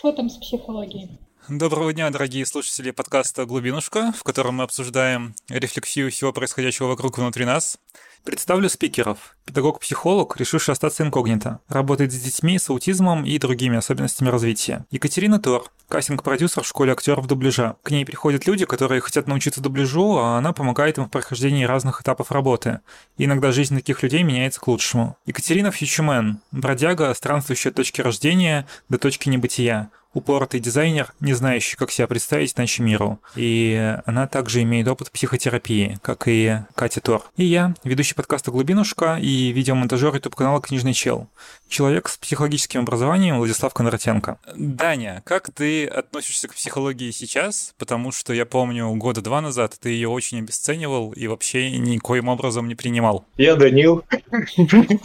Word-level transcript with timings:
Что 0.00 0.12
там 0.12 0.30
с 0.30 0.38
психологией? 0.38 1.10
Доброго 1.50 1.92
дня, 1.92 2.08
дорогие 2.10 2.46
слушатели 2.46 2.92
подкаста 2.92 3.44
«Глубинушка», 3.44 4.12
в 4.16 4.22
котором 4.22 4.58
мы 4.58 4.62
обсуждаем 4.62 5.34
рефлексию 5.48 6.08
всего 6.12 6.32
происходящего 6.32 6.86
вокруг 6.86 7.18
внутри 7.18 7.44
нас. 7.44 7.76
Представлю 8.22 8.68
спикеров. 8.68 9.34
Педагог-психолог, 9.46 10.36
решивший 10.36 10.72
остаться 10.72 11.02
инкогнито. 11.02 11.58
Работает 11.68 12.12
с 12.12 12.20
детьми 12.20 12.56
с 12.56 12.70
аутизмом 12.70 13.24
и 13.24 13.36
другими 13.38 13.78
особенностями 13.78 14.28
развития. 14.28 14.84
Екатерина 14.92 15.40
Тор, 15.40 15.64
кастинг-продюсер 15.88 16.62
в 16.62 16.68
школе 16.68 16.92
актеров 16.92 17.26
дубляжа. 17.26 17.74
К 17.82 17.90
ней 17.90 18.04
приходят 18.04 18.46
люди, 18.46 18.64
которые 18.64 19.00
хотят 19.00 19.26
научиться 19.26 19.60
дубляжу, 19.60 20.18
а 20.18 20.38
она 20.38 20.52
помогает 20.52 20.98
им 20.98 21.06
в 21.06 21.10
прохождении 21.10 21.64
разных 21.64 22.02
этапов 22.02 22.30
работы. 22.30 22.78
И 23.18 23.24
иногда 23.24 23.50
жизнь 23.50 23.74
таких 23.74 24.04
людей 24.04 24.22
меняется 24.22 24.60
к 24.60 24.68
лучшему. 24.68 25.16
Екатерина 25.26 25.72
Фьючумен, 25.72 26.38
бродяга, 26.52 27.12
странствующая 27.12 27.70
от 27.70 27.76
точки 27.76 28.02
рождения 28.02 28.68
до 28.88 28.98
точки 28.98 29.28
небытия 29.28 29.90
упоротый 30.12 30.60
дизайнер, 30.60 31.12
не 31.20 31.34
знающий, 31.34 31.76
как 31.76 31.90
себя 31.90 32.06
представить 32.06 32.54
иначе 32.56 32.82
миру. 32.82 33.20
И 33.36 33.96
она 34.06 34.26
также 34.26 34.62
имеет 34.62 34.88
опыт 34.88 35.10
психотерапии, 35.10 35.98
как 36.02 36.24
и 36.26 36.58
Катя 36.74 37.00
Тор. 37.00 37.22
И 37.36 37.44
я, 37.44 37.74
ведущий 37.84 38.14
подкаста 38.14 38.50
«Глубинушка» 38.50 39.18
и 39.20 39.52
видеомонтажер 39.52 40.14
YouTube-канала 40.14 40.60
«Книжный 40.60 40.94
чел». 40.94 41.28
Человек 41.68 42.08
с 42.08 42.16
психологическим 42.18 42.80
образованием 42.80 43.38
Владислав 43.38 43.72
Кондратенко. 43.72 44.38
Даня, 44.56 45.22
как 45.24 45.50
ты 45.52 45.86
относишься 45.86 46.48
к 46.48 46.54
психологии 46.54 47.12
сейчас? 47.12 47.74
Потому 47.78 48.10
что 48.10 48.32
я 48.32 48.44
помню, 48.46 48.90
года 48.94 49.22
два 49.22 49.40
назад 49.40 49.76
ты 49.80 49.90
ее 49.90 50.08
очень 50.08 50.40
обесценивал 50.40 51.12
и 51.12 51.28
вообще 51.28 51.70
никоим 51.78 52.28
образом 52.28 52.66
не 52.66 52.74
принимал. 52.74 53.24
Я 53.36 53.54
Данил. 53.54 54.04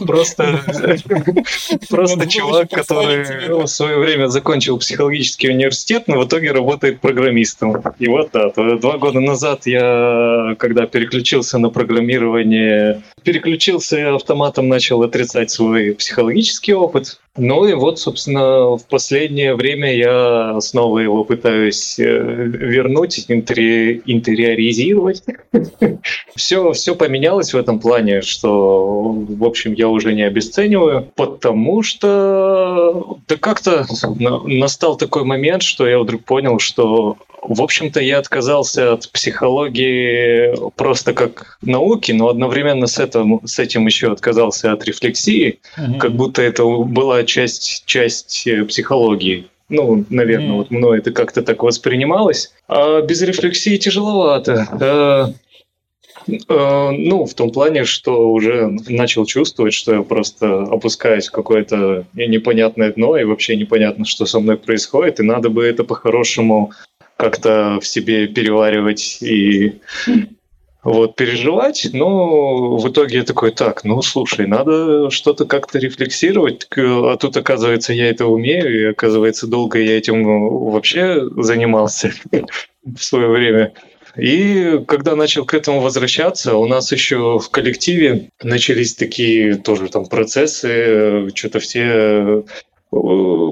Просто 0.06 0.60
просто 1.88 2.26
чувак, 2.28 2.70
который 2.70 3.62
в 3.62 3.66
свое 3.66 3.98
время 3.98 4.26
закончил 4.26 4.78
психологический 4.96 5.50
университет, 5.50 6.04
но 6.06 6.18
в 6.20 6.26
итоге 6.26 6.52
работает 6.52 7.00
программистом. 7.00 7.82
И 7.98 8.08
вот 8.08 8.30
да, 8.32 8.50
два 8.76 8.96
года 8.96 9.20
назад 9.20 9.66
я, 9.66 10.56
когда 10.58 10.86
переключился 10.86 11.58
на 11.58 11.68
программирование, 11.68 13.02
переключился 13.26 13.98
и 13.98 14.02
автоматом 14.02 14.68
начал 14.68 15.02
отрицать 15.02 15.50
свой 15.50 15.94
психологический 15.94 16.74
опыт. 16.74 17.18
Ну 17.36 17.66
и 17.66 17.74
вот, 17.74 17.98
собственно, 17.98 18.76
в 18.76 18.86
последнее 18.88 19.56
время 19.56 19.92
я 19.94 20.60
снова 20.60 21.00
его 21.00 21.24
пытаюсь 21.24 21.98
э, 21.98 22.04
вернуть, 22.04 23.26
интери- 23.28 24.00
интериоризировать. 24.06 25.24
все, 26.36 26.70
все 26.70 26.94
поменялось 26.94 27.52
в 27.52 27.58
этом 27.58 27.80
плане, 27.80 28.22
что, 28.22 29.10
в 29.10 29.44
общем, 29.44 29.72
я 29.72 29.88
уже 29.88 30.14
не 30.14 30.22
обесцениваю, 30.22 31.10
потому 31.16 31.82
что 31.82 33.18
да 33.26 33.36
как-то 33.36 33.86
настал 34.44 34.96
такой 34.96 35.24
момент, 35.24 35.64
что 35.64 35.84
я 35.88 35.98
вдруг 35.98 36.22
понял, 36.22 36.60
что 36.60 37.16
в 37.42 37.62
общем-то, 37.62 38.00
я 38.00 38.18
отказался 38.18 38.92
от 38.92 39.10
психологии 39.10 40.54
просто 40.76 41.12
как 41.12 41.58
науки, 41.62 42.12
но 42.12 42.28
одновременно 42.28 42.86
с 42.86 42.98
этим, 42.98 43.40
с 43.44 43.58
этим 43.58 43.86
еще 43.86 44.12
отказался 44.12 44.72
от 44.72 44.84
рефлексии, 44.84 45.60
mm-hmm. 45.78 45.98
как 45.98 46.12
будто 46.12 46.42
это 46.42 46.64
была 46.64 47.24
часть, 47.24 47.84
часть 47.86 48.46
э, 48.46 48.64
психологии. 48.64 49.46
Ну, 49.68 50.04
наверное, 50.10 50.50
mm. 50.50 50.56
вот 50.56 50.70
мной 50.70 50.98
это 50.98 51.10
как-то 51.10 51.42
так 51.42 51.62
воспринималось. 51.62 52.52
А 52.68 53.00
без 53.02 53.20
рефлексии 53.22 53.76
тяжеловато. 53.76 54.68
А, 54.70 55.32
а, 56.48 56.90
ну, 56.92 57.26
в 57.26 57.34
том 57.34 57.50
плане, 57.50 57.84
что 57.84 58.28
уже 58.28 58.76
начал 58.88 59.26
чувствовать, 59.26 59.74
что 59.74 59.94
я 59.94 60.02
просто 60.02 60.62
опускаюсь 60.62 61.28
в 61.28 61.32
какое-то 61.32 62.04
непонятное 62.14 62.92
дно, 62.92 63.16
и 63.16 63.24
вообще 63.24 63.56
непонятно, 63.56 64.04
что 64.04 64.26
со 64.26 64.38
мной 64.38 64.56
происходит, 64.56 65.20
и 65.20 65.24
надо 65.24 65.50
бы 65.50 65.64
это 65.64 65.82
по-хорошему 65.82 66.72
как-то 67.16 67.78
в 67.80 67.86
себе 67.86 68.26
переваривать 68.26 69.18
и 69.22 69.80
вот, 70.86 71.16
переживать, 71.16 71.88
но 71.92 72.76
в 72.76 72.88
итоге 72.88 73.18
я 73.18 73.24
такой, 73.24 73.50
так, 73.50 73.82
ну, 73.82 74.02
слушай, 74.02 74.46
надо 74.46 75.10
что-то 75.10 75.44
как-то 75.44 75.80
рефлексировать, 75.80 76.68
а 76.76 77.16
тут, 77.16 77.36
оказывается, 77.36 77.92
я 77.92 78.08
это 78.08 78.26
умею, 78.26 78.82
и, 78.82 78.84
оказывается, 78.84 79.48
долго 79.48 79.80
я 79.80 79.98
этим 79.98 80.22
вообще 80.24 81.28
занимался 81.36 82.12
в 82.84 83.02
свое 83.02 83.28
время. 83.28 83.72
И 84.16 84.80
когда 84.86 85.16
начал 85.16 85.44
к 85.44 85.54
этому 85.54 85.80
возвращаться, 85.80 86.56
у 86.56 86.66
нас 86.66 86.92
еще 86.92 87.40
в 87.40 87.50
коллективе 87.50 88.30
начались 88.40 88.94
такие 88.94 89.56
тоже 89.56 89.88
там 89.88 90.06
процессы, 90.06 91.30
что-то 91.34 91.58
все 91.58 92.44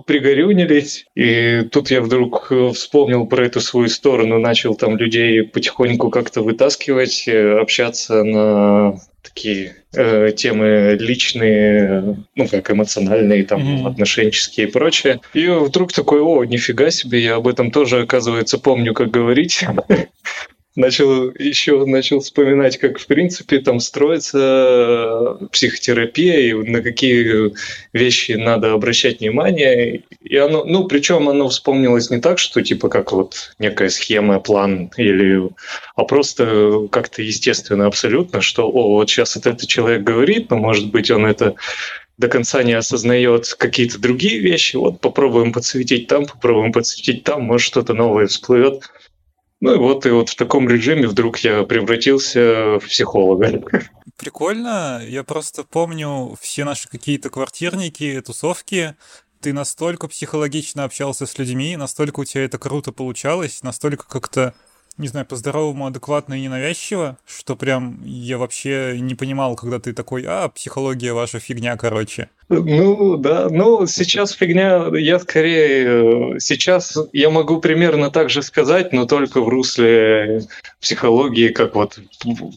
пригорюнились. 0.07 1.07
И 1.15 1.63
тут 1.71 1.91
я 1.91 2.01
вдруг 2.01 2.49
э, 2.51 2.71
вспомнил 2.75 3.27
про 3.27 3.47
эту 3.47 3.61
свою 3.61 3.89
сторону, 3.89 4.39
начал 4.39 4.75
там 4.75 4.97
людей 4.97 5.43
потихоньку 5.43 6.11
как-то 6.11 6.43
вытаскивать, 6.43 7.25
э, 7.27 7.59
общаться 7.59 8.23
на 8.23 9.01
такие 9.23 9.77
э, 9.95 10.33
темы 10.37 10.97
личные, 11.01 12.17
ну, 12.35 12.49
как 12.49 12.71
эмоциональные, 12.71 13.45
там, 13.45 13.63
mm-hmm. 13.63 13.89
отношенческие 13.89 14.69
и 14.69 14.71
прочее. 14.71 15.21
И 15.33 15.47
вдруг 15.49 15.93
такой, 15.93 16.21
о, 16.21 16.45
нифига 16.45 16.91
себе, 16.91 17.21
я 17.21 17.37
об 17.37 17.49
этом 17.49 17.71
тоже, 17.71 18.03
оказывается, 18.03 18.59
помню, 18.59 18.93
как 18.93 19.11
говорить 19.11 19.65
начал 20.77 21.31
еще 21.31 21.85
начал 21.87 22.21
вспоминать, 22.21 22.79
как 22.79 22.99
в 22.99 23.07
принципе 23.07 23.59
там 23.59 23.81
строится 23.81 25.39
психотерапия 25.53 26.41
и 26.41 26.53
на 26.53 26.83
какие 26.83 27.53
вещи 27.93 28.33
надо 28.33 28.73
обращать 28.73 29.21
внимание. 29.21 30.03
И 30.21 30.37
оно, 30.37 30.65
ну, 30.65 30.85
причем 30.85 31.29
оно 31.29 31.49
вспомнилось 31.49 32.11
не 32.11 32.21
так, 32.21 32.39
что 32.39 32.63
типа 32.63 32.89
как 32.89 33.13
вот 33.13 33.55
некая 33.59 33.89
схема, 33.89 34.41
план, 34.41 34.91
или, 34.97 35.49
а 35.95 36.05
просто 36.05 36.89
как-то 36.91 37.23
естественно 37.23 37.87
абсолютно, 37.87 38.41
что, 38.41 38.69
о, 38.69 38.97
вот 38.97 39.09
сейчас 39.11 39.37
вот 39.37 39.47
этот 39.47 39.69
человек 39.69 40.03
говорит, 40.03 40.51
но 40.51 40.57
может 40.57 40.91
быть 40.91 41.11
он 41.11 41.27
это 41.27 41.55
до 42.17 42.29
конца 42.29 42.63
не 42.63 42.73
осознает 42.73 43.55
какие-то 43.55 43.99
другие 43.99 44.39
вещи, 44.39 44.77
вот 44.77 45.01
попробуем 45.01 45.53
подсветить 45.53 46.07
там, 46.07 46.27
попробуем 46.27 46.73
подсветить 46.73 47.25
там, 47.25 47.43
может 47.43 47.67
что-то 47.67 47.95
новое 47.95 48.27
всплывет. 48.27 48.91
Ну 49.65 49.75
и 49.75 49.79
вот, 49.79 50.05
и 50.05 50.11
вот 50.11 50.29
в 50.29 50.37
таком 50.37 50.69
режиме 50.69 51.09
вдруг 51.09 51.39
я 51.39 51.63
превратился 51.63 52.79
в 52.79 52.81
психолога. 52.81 53.63
Прикольно. 54.19 55.01
Я 55.09 55.25
просто 55.25 55.65
помню 55.65 56.37
все 56.39 56.65
наши 56.65 56.87
какие-то 56.87 57.31
квартирники, 57.31 58.21
тусовки. 58.21 58.95
Ты 59.41 59.55
настолько 59.55 60.07
психологично 60.07 60.85
общался 60.85 61.25
с 61.25 61.39
людьми, 61.39 61.79
настолько 61.79 62.21
у 62.21 62.25
тебя 62.27 62.45
это 62.45 62.59
круто 62.59 62.93
получалось, 62.93 63.63
настолько 63.63 64.07
как-то 64.07 64.53
не 64.97 65.09
знаю, 65.09 65.27
по-здоровому, 65.27 65.87
адекватно 65.87 66.35
и 66.35 66.43
ненавязчиво, 66.43 67.19
что 67.27 67.57
прям 67.57 68.01
я 68.05 68.39
вообще 68.39 68.97
не 69.01 69.15
понимал, 69.15 69.57
когда 69.57 69.81
ты 69.81 69.93
такой, 69.93 70.25
а, 70.27 70.49
психология 70.49 71.13
ваша 71.13 71.41
фигня, 71.41 71.77
короче. 71.77 72.29
Ну, 72.49 73.17
да, 73.17 73.49
ну, 73.51 73.87
сейчас 73.87 74.33
фигня, 74.33 74.87
я 74.97 75.19
скорее, 75.19 76.39
сейчас 76.39 76.97
я 77.13 77.31
могу 77.31 77.61
примерно 77.61 78.11
так 78.11 78.31
же 78.31 78.43
сказать, 78.43 78.93
но 78.93 79.07
только 79.07 79.41
в 79.41 79.49
русле 79.49 80.43
психологии, 80.81 81.49
как 81.49 81.75
вот 81.75 81.99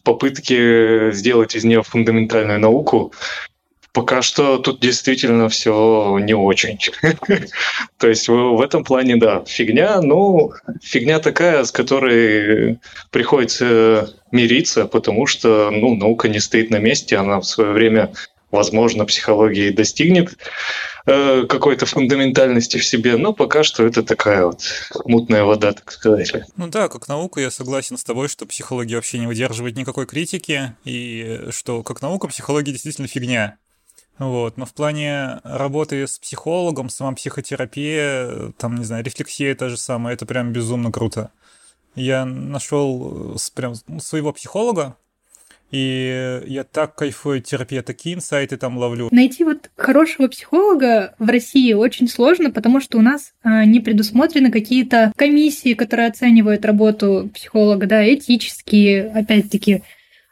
попытки 0.04 1.12
сделать 1.14 1.56
из 1.56 1.64
нее 1.64 1.84
фундаментальную 1.84 2.60
науку, 2.60 3.14
Пока 3.98 4.22
что 4.22 4.60
тут 4.60 4.80
действительно 4.80 5.50
все 5.50 6.20
не 6.20 6.36
очень. 6.36 6.78
То 7.98 8.08
есть 8.08 8.28
в 8.28 8.62
этом 8.62 8.84
плане, 8.84 9.16
да, 9.16 9.44
фигня, 9.48 10.02
ну, 10.02 10.52
фигня 10.84 11.18
такая, 11.18 11.64
с 11.64 11.72
которой 11.72 12.78
приходится 13.10 14.14
мириться, 14.32 14.86
потому 14.86 15.26
что, 15.26 15.72
ну, 15.72 15.96
наука 15.96 16.30
не 16.30 16.40
стоит 16.40 16.70
на 16.70 16.78
месте, 16.78 17.18
она 17.18 17.40
в 17.40 17.46
свое 17.46 17.72
время, 17.72 18.14
возможно, 18.52 19.04
психологии 19.06 19.72
достигнет 19.72 20.38
э, 21.08 21.48
какой-то 21.50 21.88
фундаментальности 21.88 22.78
в 22.78 22.86
себе, 22.86 23.18
но 23.18 23.34
пока 23.34 23.64
что 23.64 23.84
это 23.84 24.04
такая 24.04 24.46
вот 24.46 24.62
мутная 25.06 25.44
вода, 25.44 25.72
так 25.72 25.92
сказать. 25.92 26.34
Ну 26.56 26.68
да, 26.68 26.88
как 26.88 27.08
наука 27.08 27.42
я 27.42 27.50
согласен 27.50 27.98
с 27.98 28.04
тобой, 28.04 28.28
что 28.28 28.46
психология 28.46 28.98
вообще 28.98 29.18
не 29.18 29.26
выдерживает 29.26 29.76
никакой 29.76 30.06
критики, 30.06 30.76
и 30.86 31.48
что 31.50 31.82
как 31.82 32.04
наука 32.04 32.28
психология 32.28 32.74
действительно 32.74 33.08
фигня. 33.08 33.58
Вот, 34.20 34.58
но 34.58 34.66
в 34.66 34.74
плане 34.74 35.40
работы 35.44 36.08
с 36.08 36.18
психологом, 36.18 36.90
сама 36.90 37.14
психотерапия, 37.14 38.52
там, 38.58 38.76
не 38.76 38.84
знаю, 38.84 39.04
рефлексия 39.04 39.54
та 39.54 39.70
же 39.70 39.78
самая, 39.78 40.16
это 40.16 40.26
прям 40.26 40.54
безумно 40.54 40.92
круто. 40.92 41.32
Я 41.94 42.26
нашел 42.26 43.36
э, 43.36 43.38
прям 43.54 43.76
своего 44.00 44.34
психолога, 44.34 44.98
и 45.70 46.42
я 46.48 46.64
так 46.64 46.96
кайфую 46.96 47.42
терапия, 47.42 47.82
такие 47.82 48.16
инсайты 48.16 48.58
там 48.58 48.78
ловлю. 48.78 49.10
Найти 49.12 49.44
вот 49.44 49.70
хорошего 49.76 50.28
психолога 50.28 51.14
в 51.20 51.30
России 51.30 51.74
очень 51.74 52.08
сложно, 52.08 52.52
потому 52.52 52.80
что 52.80 52.98
у 52.98 53.02
нас 53.02 53.34
а, 53.44 53.66
не 53.66 53.82
предусмотрены 53.82 54.50
какие-то 54.50 55.12
комиссии, 55.16 55.74
которые 55.74 56.08
оценивают 56.08 56.66
работу 56.66 57.30
психолога, 57.34 57.86
да, 57.86 58.14
этические, 58.14 59.10
опять-таки, 59.10 59.84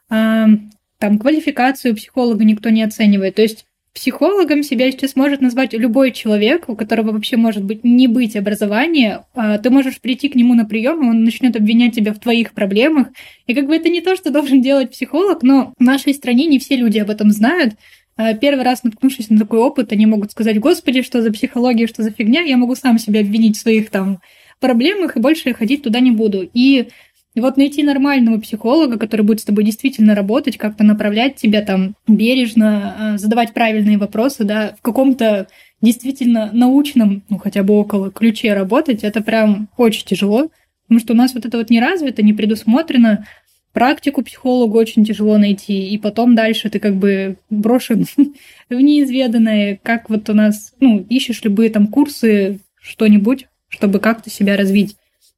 там 0.08 1.20
квалификацию 1.20 1.96
психолога 1.96 2.46
никто 2.46 2.70
не 2.70 2.84
оценивает. 2.84 3.36
То 3.36 3.42
есть 3.42 3.66
Психологом 3.96 4.62
себя 4.62 4.92
сейчас 4.92 5.16
может 5.16 5.40
назвать 5.40 5.72
любой 5.72 6.12
человек, 6.12 6.68
у 6.68 6.76
которого 6.76 7.14
вообще 7.14 7.38
может 7.38 7.64
быть 7.64 7.86
не 7.86 8.10
быть 8.10 8.36
образования. 8.36 9.26
А 9.34 9.58
ты 9.58 9.70
можешь 9.70 10.02
прийти 10.02 10.28
к 10.28 10.36
нему 10.36 10.54
на 10.54 10.66
прием, 10.66 11.02
и 11.02 11.10
он 11.10 11.24
начнет 11.24 11.56
обвинять 11.56 11.96
тебя 11.96 12.14
в 12.14 12.20
твоих 12.20 12.52
проблемах. 12.52 13.08
И 13.48 13.54
как 13.54 13.68
бы 13.68 13.76
это 13.78 13.88
не 13.88 14.02
то, 14.02 14.18
что 14.18 14.32
должен 14.32 14.62
делать 14.62 14.92
психолог, 14.92 15.44
но 15.44 15.74
в 15.80 15.82
нашей 15.82 16.14
стране 16.14 16.46
не 16.46 16.60
все 16.60 16.76
люди 16.76 17.00
об 17.00 17.10
этом 17.10 17.32
знают. 17.32 17.76
А 18.18 18.34
первый 18.34 18.66
раз 18.66 18.84
наткнувшись 18.84 19.30
на 19.30 19.40
такой 19.40 19.60
опыт, 19.60 19.94
они 19.94 20.06
могут 20.06 20.32
сказать, 20.32 20.60
господи, 20.60 21.02
что 21.02 21.22
за 21.22 21.32
психология, 21.32 21.88
что 21.88 22.04
за 22.04 22.12
фигня, 22.12 22.42
я 22.42 22.58
могу 22.58 22.76
сам 22.76 23.00
себя 23.00 23.22
обвинить 23.22 23.58
в 23.58 23.62
своих 23.62 23.90
там 23.90 24.20
проблемах, 24.60 25.16
и 25.16 25.22
больше 25.22 25.54
ходить 25.54 25.84
туда 25.84 26.02
не 26.02 26.12
буду. 26.12 26.50
И 26.54 26.90
и 27.36 27.42
вот 27.42 27.58
найти 27.58 27.84
нормального 27.84 28.40
психолога, 28.40 28.98
который 28.98 29.22
будет 29.22 29.42
с 29.42 29.44
тобой 29.44 29.66
действительно 29.66 30.16
работать, 30.16 30.58
как-то 30.58 30.86
направлять 30.86 31.36
тебя 31.36 31.62
там 31.62 31.96
бережно, 32.08 32.96
а, 32.98 33.18
задавать 33.18 33.54
правильные 33.54 33.98
вопросы, 33.98 34.46
да, 34.46 34.76
в 34.80 34.82
каком-то 34.82 35.48
действительно 35.82 36.50
научном, 36.54 37.24
ну 37.30 37.38
хотя 37.38 37.64
бы 37.64 37.74
около 37.74 38.10
ключе 38.10 38.54
работать, 38.54 39.04
это 39.04 39.22
прям 39.22 39.68
очень 39.76 40.06
тяжело, 40.06 40.50
потому 40.88 41.02
что 41.02 41.14
у 41.14 41.18
нас 41.18 41.34
вот 41.34 41.46
это 41.46 41.58
вот 41.58 41.70
не 41.70 41.82
развито, 41.82 42.24
не 42.24 42.32
предусмотрено, 42.32 43.28
практику 43.74 44.24
психологу 44.24 44.78
очень 44.78 45.04
тяжело 45.04 45.38
найти, 45.38 45.90
и 45.90 45.98
потом 45.98 46.36
дальше 46.36 46.70
ты 46.70 46.80
как 46.80 46.96
бы 46.96 47.36
брошен 47.50 48.06
в 48.70 48.74
неизведанное, 48.74 49.78
как 49.84 50.10
вот 50.10 50.30
у 50.30 50.34
нас, 50.34 50.74
ну, 50.80 51.06
ищешь 51.10 51.44
любые 51.44 51.70
там 51.70 51.88
курсы, 51.88 52.60
что-нибудь, 52.82 53.48
чтобы 53.68 54.00
как-то 54.00 54.30
себя 54.30 54.56
развить. 54.56 54.96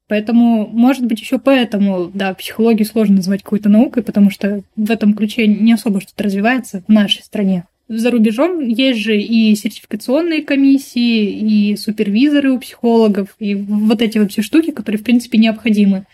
Поэтому, 0.08 0.66
может 0.66 1.04
быть, 1.04 1.20
еще 1.20 1.38
поэтому, 1.38 2.10
да, 2.12 2.32
психологию 2.34 2.86
сложно 2.86 3.16
называть 3.16 3.42
какой-то 3.42 3.68
наукой, 3.68 4.02
потому 4.02 4.30
что 4.30 4.62
в 4.74 4.90
этом 4.90 5.12
ключе 5.12 5.46
не 5.46 5.74
особо 5.74 6.00
что-то 6.00 6.24
развивается 6.24 6.82
в 6.88 6.90
нашей 6.90 7.22
стране. 7.22 7.66
За 7.88 8.10
рубежом 8.10 8.66
есть 8.66 9.00
же 9.00 9.18
и 9.18 9.54
сертификационные 9.54 10.42
комиссии, 10.42 11.70
и 11.70 11.76
супервизоры 11.76 12.52
у 12.52 12.58
психологов, 12.58 13.28
и 13.38 13.54
вот 13.54 14.02
эти 14.02 14.18
вот 14.18 14.32
все 14.32 14.42
штуки, 14.42 14.72
которые, 14.72 15.00
в 15.00 15.04
принципе, 15.04 15.38
необходимы. 15.38 16.06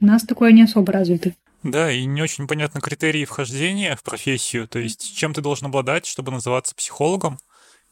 У 0.00 0.06
нас 0.06 0.22
такое 0.22 0.52
не 0.52 0.62
особо 0.62 0.92
развито. 0.92 1.32
Да, 1.62 1.90
и 1.90 2.04
не 2.04 2.22
очень 2.22 2.46
понятны 2.46 2.80
критерии 2.80 3.24
вхождения 3.24 3.96
в 3.96 4.02
профессию, 4.02 4.68
то 4.68 4.78
есть 4.78 5.16
чем 5.16 5.34
ты 5.34 5.40
должен 5.40 5.66
обладать, 5.66 6.06
чтобы 6.06 6.30
называться 6.30 6.74
психологом. 6.74 7.38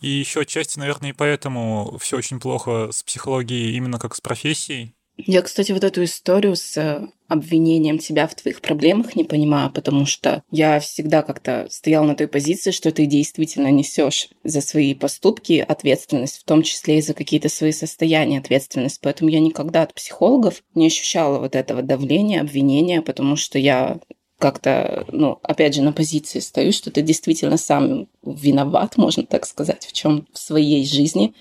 И 0.00 0.08
еще 0.08 0.40
отчасти, 0.40 0.78
наверное, 0.78 1.10
и 1.10 1.14
поэтому 1.14 1.96
все 2.00 2.18
очень 2.18 2.38
плохо 2.38 2.90
с 2.92 3.02
психологией 3.02 3.76
именно 3.76 3.98
как 3.98 4.14
с 4.14 4.20
профессией, 4.20 4.95
я, 5.16 5.42
кстати, 5.42 5.72
вот 5.72 5.82
эту 5.82 6.04
историю 6.04 6.56
с 6.56 6.76
э, 6.76 7.08
обвинением 7.26 7.98
тебя 7.98 8.26
в 8.26 8.34
твоих 8.34 8.60
проблемах 8.60 9.16
не 9.16 9.24
понимаю, 9.24 9.70
потому 9.72 10.04
что 10.04 10.42
я 10.50 10.78
всегда 10.78 11.22
как-то 11.22 11.66
стояла 11.70 12.04
на 12.04 12.14
той 12.14 12.28
позиции, 12.28 12.70
что 12.70 12.92
ты 12.92 13.06
действительно 13.06 13.70
несешь 13.70 14.28
за 14.44 14.60
свои 14.60 14.94
поступки 14.94 15.64
ответственность, 15.66 16.38
в 16.38 16.44
том 16.44 16.62
числе 16.62 16.98
и 16.98 17.02
за 17.02 17.14
какие-то 17.14 17.48
свои 17.48 17.72
состояния 17.72 18.38
ответственность. 18.38 19.00
Поэтому 19.00 19.30
я 19.30 19.40
никогда 19.40 19.82
от 19.82 19.94
психологов 19.94 20.62
не 20.74 20.86
ощущала 20.86 21.38
вот 21.38 21.56
этого 21.56 21.82
давления, 21.82 22.42
обвинения, 22.42 23.00
потому 23.00 23.36
что 23.36 23.58
я 23.58 23.98
как-то, 24.38 25.06
ну, 25.10 25.38
опять 25.42 25.74
же, 25.74 25.82
на 25.82 25.92
позиции 25.92 26.40
стою, 26.40 26.72
что 26.72 26.90
ты 26.90 27.00
действительно 27.00 27.56
сам 27.56 28.06
виноват, 28.22 28.98
можно 28.98 29.24
так 29.24 29.46
сказать, 29.46 29.86
в 29.86 29.92
чем 29.94 30.26
в 30.32 30.38
своей 30.38 30.84
жизни, 30.84 31.34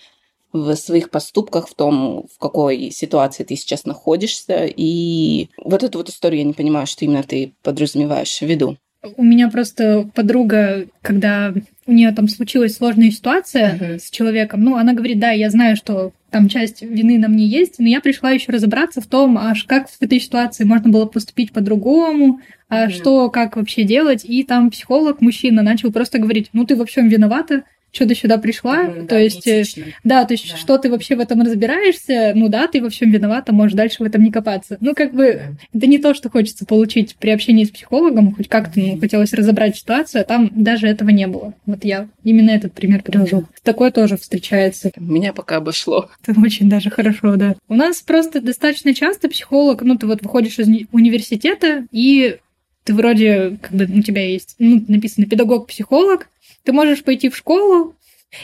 в 0.56 0.76
своих 0.76 1.10
поступках, 1.10 1.68
в 1.68 1.76
том, 1.76 2.26
в 2.34 2.40
какой 2.40 2.92
ситуации 2.92 3.44
ты 3.44 3.56
сейчас 3.56 3.86
находишься. 3.86 4.66
И 4.66 5.50
вот 5.64 5.84
эту 5.84 5.98
вот 5.98 6.10
историю 6.10 6.40
я 6.40 6.48
не 6.48 6.54
понимаю, 6.54 6.88
что 6.88 7.06
именно 7.06 7.24
ты 7.24 7.54
подразумеваешь 7.62 8.40
в 8.40 8.42
виду. 8.44 8.78
У 9.18 9.24
меня 9.24 9.50
просто 9.50 10.10
подруга, 10.16 10.88
когда 11.02 11.54
у 11.86 11.92
нее 11.92 12.12
там 12.12 12.28
случилась 12.28 12.76
сложная 12.76 13.12
ситуация 13.12 13.78
uh-huh. 13.78 14.00
с 14.00 14.10
человеком, 14.10 14.64
ну, 14.64 14.78
она 14.78 14.94
говорит, 14.94 15.20
да, 15.20 15.30
я 15.30 15.52
знаю, 15.52 15.76
что 15.76 16.12
там 16.32 16.50
часть 16.50 16.82
вины 16.82 17.20
на 17.20 17.28
мне 17.28 17.46
есть, 17.46 17.78
но 17.78 17.88
я 17.88 18.02
пришла 18.02 18.32
еще 18.32 18.52
разобраться 18.52 19.02
в 19.02 19.06
том, 19.06 19.38
аж 19.38 19.66
как 19.66 19.90
в 19.90 20.02
этой 20.02 20.20
ситуации 20.20 20.64
можно 20.64 20.90
было 20.90 21.06
поступить 21.06 21.52
по-другому, 21.52 22.40
а 22.68 22.88
uh-huh. 22.88 22.90
что, 22.90 23.30
как 23.30 23.58
вообще 23.58 23.84
делать. 23.84 24.26
И 24.26 24.44
там 24.44 24.72
психолог, 24.72 25.22
мужчина, 25.22 25.62
начал 25.62 25.92
просто 25.92 26.18
говорить, 26.18 26.50
ну, 26.54 26.66
ты 26.66 26.76
во 26.76 26.86
всем 26.86 27.08
виновата, 27.08 27.64
что 27.96 28.08
ты 28.08 28.16
сюда 28.16 28.38
пришла, 28.38 28.86
mm, 28.86 29.02
то 29.02 29.16
да, 29.16 29.20
есть, 29.20 29.48
э, 29.48 29.62
этично. 29.62 29.86
да, 30.04 30.26
то 30.26 30.34
есть, 30.34 30.52
да. 30.52 30.58
что 30.58 30.78
ты 30.78 30.90
вообще 30.90 31.16
в 31.16 31.20
этом 31.20 31.42
разбираешься, 31.42 32.34
ну 32.36 32.50
да, 32.50 32.68
ты 32.68 32.82
во 32.82 32.90
всем 32.90 33.12
виновата, 33.12 33.54
можешь 33.54 33.76
дальше 33.76 34.04
в 34.04 34.06
этом 34.06 34.24
не 34.24 34.32
копаться. 34.32 34.78
Ну, 34.82 34.94
как 34.94 35.14
бы, 35.14 35.58
это 35.74 35.88
не 35.88 35.98
то, 35.98 36.14
что 36.14 36.30
хочется 36.30 36.66
получить 36.66 37.16
при 37.16 37.30
общении 37.30 37.64
с 37.64 37.70
психологом, 37.70 38.36
хоть 38.36 38.50
как-то 38.50 38.80
ну, 38.80 39.00
хотелось 39.00 39.34
разобрать 39.34 39.78
ситуацию, 39.78 40.22
а 40.22 40.24
там 40.26 40.52
даже 40.54 40.88
этого 40.88 41.10
не 41.10 41.28
было. 41.28 41.54
Вот 41.66 41.86
я 41.86 42.08
именно 42.24 42.52
этот 42.52 42.74
пример 42.74 43.02
привожу. 43.02 43.38
Mm. 43.38 43.46
Такое 43.64 43.92
тоже 43.92 44.18
встречается. 44.18 44.92
Меня 44.98 45.34
пока 45.34 45.58
обошло. 45.58 46.10
Это 46.26 46.40
очень 46.40 46.70
даже 46.70 46.90
хорошо, 46.90 47.36
да. 47.38 47.56
У 47.68 47.76
нас 47.76 48.02
просто 48.02 48.42
достаточно 48.42 48.94
часто 48.94 49.30
психолог, 49.30 49.82
ну, 49.82 49.98
ты 49.98 50.06
вот 50.06 50.22
выходишь 50.22 50.60
из 50.60 50.68
университета, 50.92 51.86
и 51.92 52.38
ты 52.86 52.94
вроде, 52.94 53.58
как 53.62 53.72
бы 53.72 53.86
у 53.86 54.02
тебя 54.02 54.26
есть, 54.26 54.56
ну, 54.60 54.84
написано 54.88 55.26
педагог-психолог, 55.26 56.30
ты 56.66 56.74
можешь 56.74 57.04
пойти 57.04 57.30
в 57.30 57.38
школу, 57.38 57.96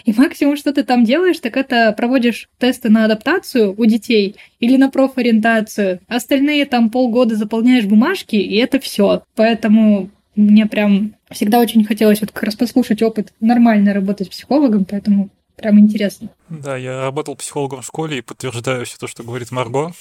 и 0.06 0.13
максимум, 0.13 0.56
что 0.56 0.71
ты 0.71 0.83
там 0.83 1.03
делаешь, 1.03 1.39
так 1.39 1.57
это 1.57 1.91
проводишь 1.91 2.50
тесты 2.59 2.89
на 2.89 3.06
адаптацию 3.06 3.75
у 3.77 3.85
детей 3.85 4.35
или 4.59 4.77
на 4.77 4.89
профориентацию. 4.89 6.00
Остальные 6.07 6.65
там 6.65 6.89
полгода 6.89 7.35
заполняешь 7.35 7.85
бумажки, 7.85 8.35
и 8.35 8.56
это 8.56 8.79
все. 8.79 9.23
Поэтому 9.35 10.09
мне 10.35 10.65
прям 10.65 11.15
всегда 11.29 11.59
очень 11.59 11.83
хотелось 11.83 12.21
вот 12.21 12.31
как 12.31 12.44
раз 12.44 12.56
послушать 12.56 13.01
опыт 13.01 13.33
нормально 13.41 13.94
работать 13.94 14.29
психологом, 14.29 14.85
поэтому 14.85 15.29
прям 15.57 15.79
интересно. 15.79 16.29
Да, 16.50 16.77
я 16.77 17.01
работал 17.01 17.35
психологом 17.35 17.81
в 17.81 17.85
школе 17.85 18.19
и 18.19 18.21
подтверждаю 18.21 18.85
все 18.85 18.97
то, 18.97 19.07
что 19.07 19.24
говорит 19.24 19.51
Марго 19.51 19.91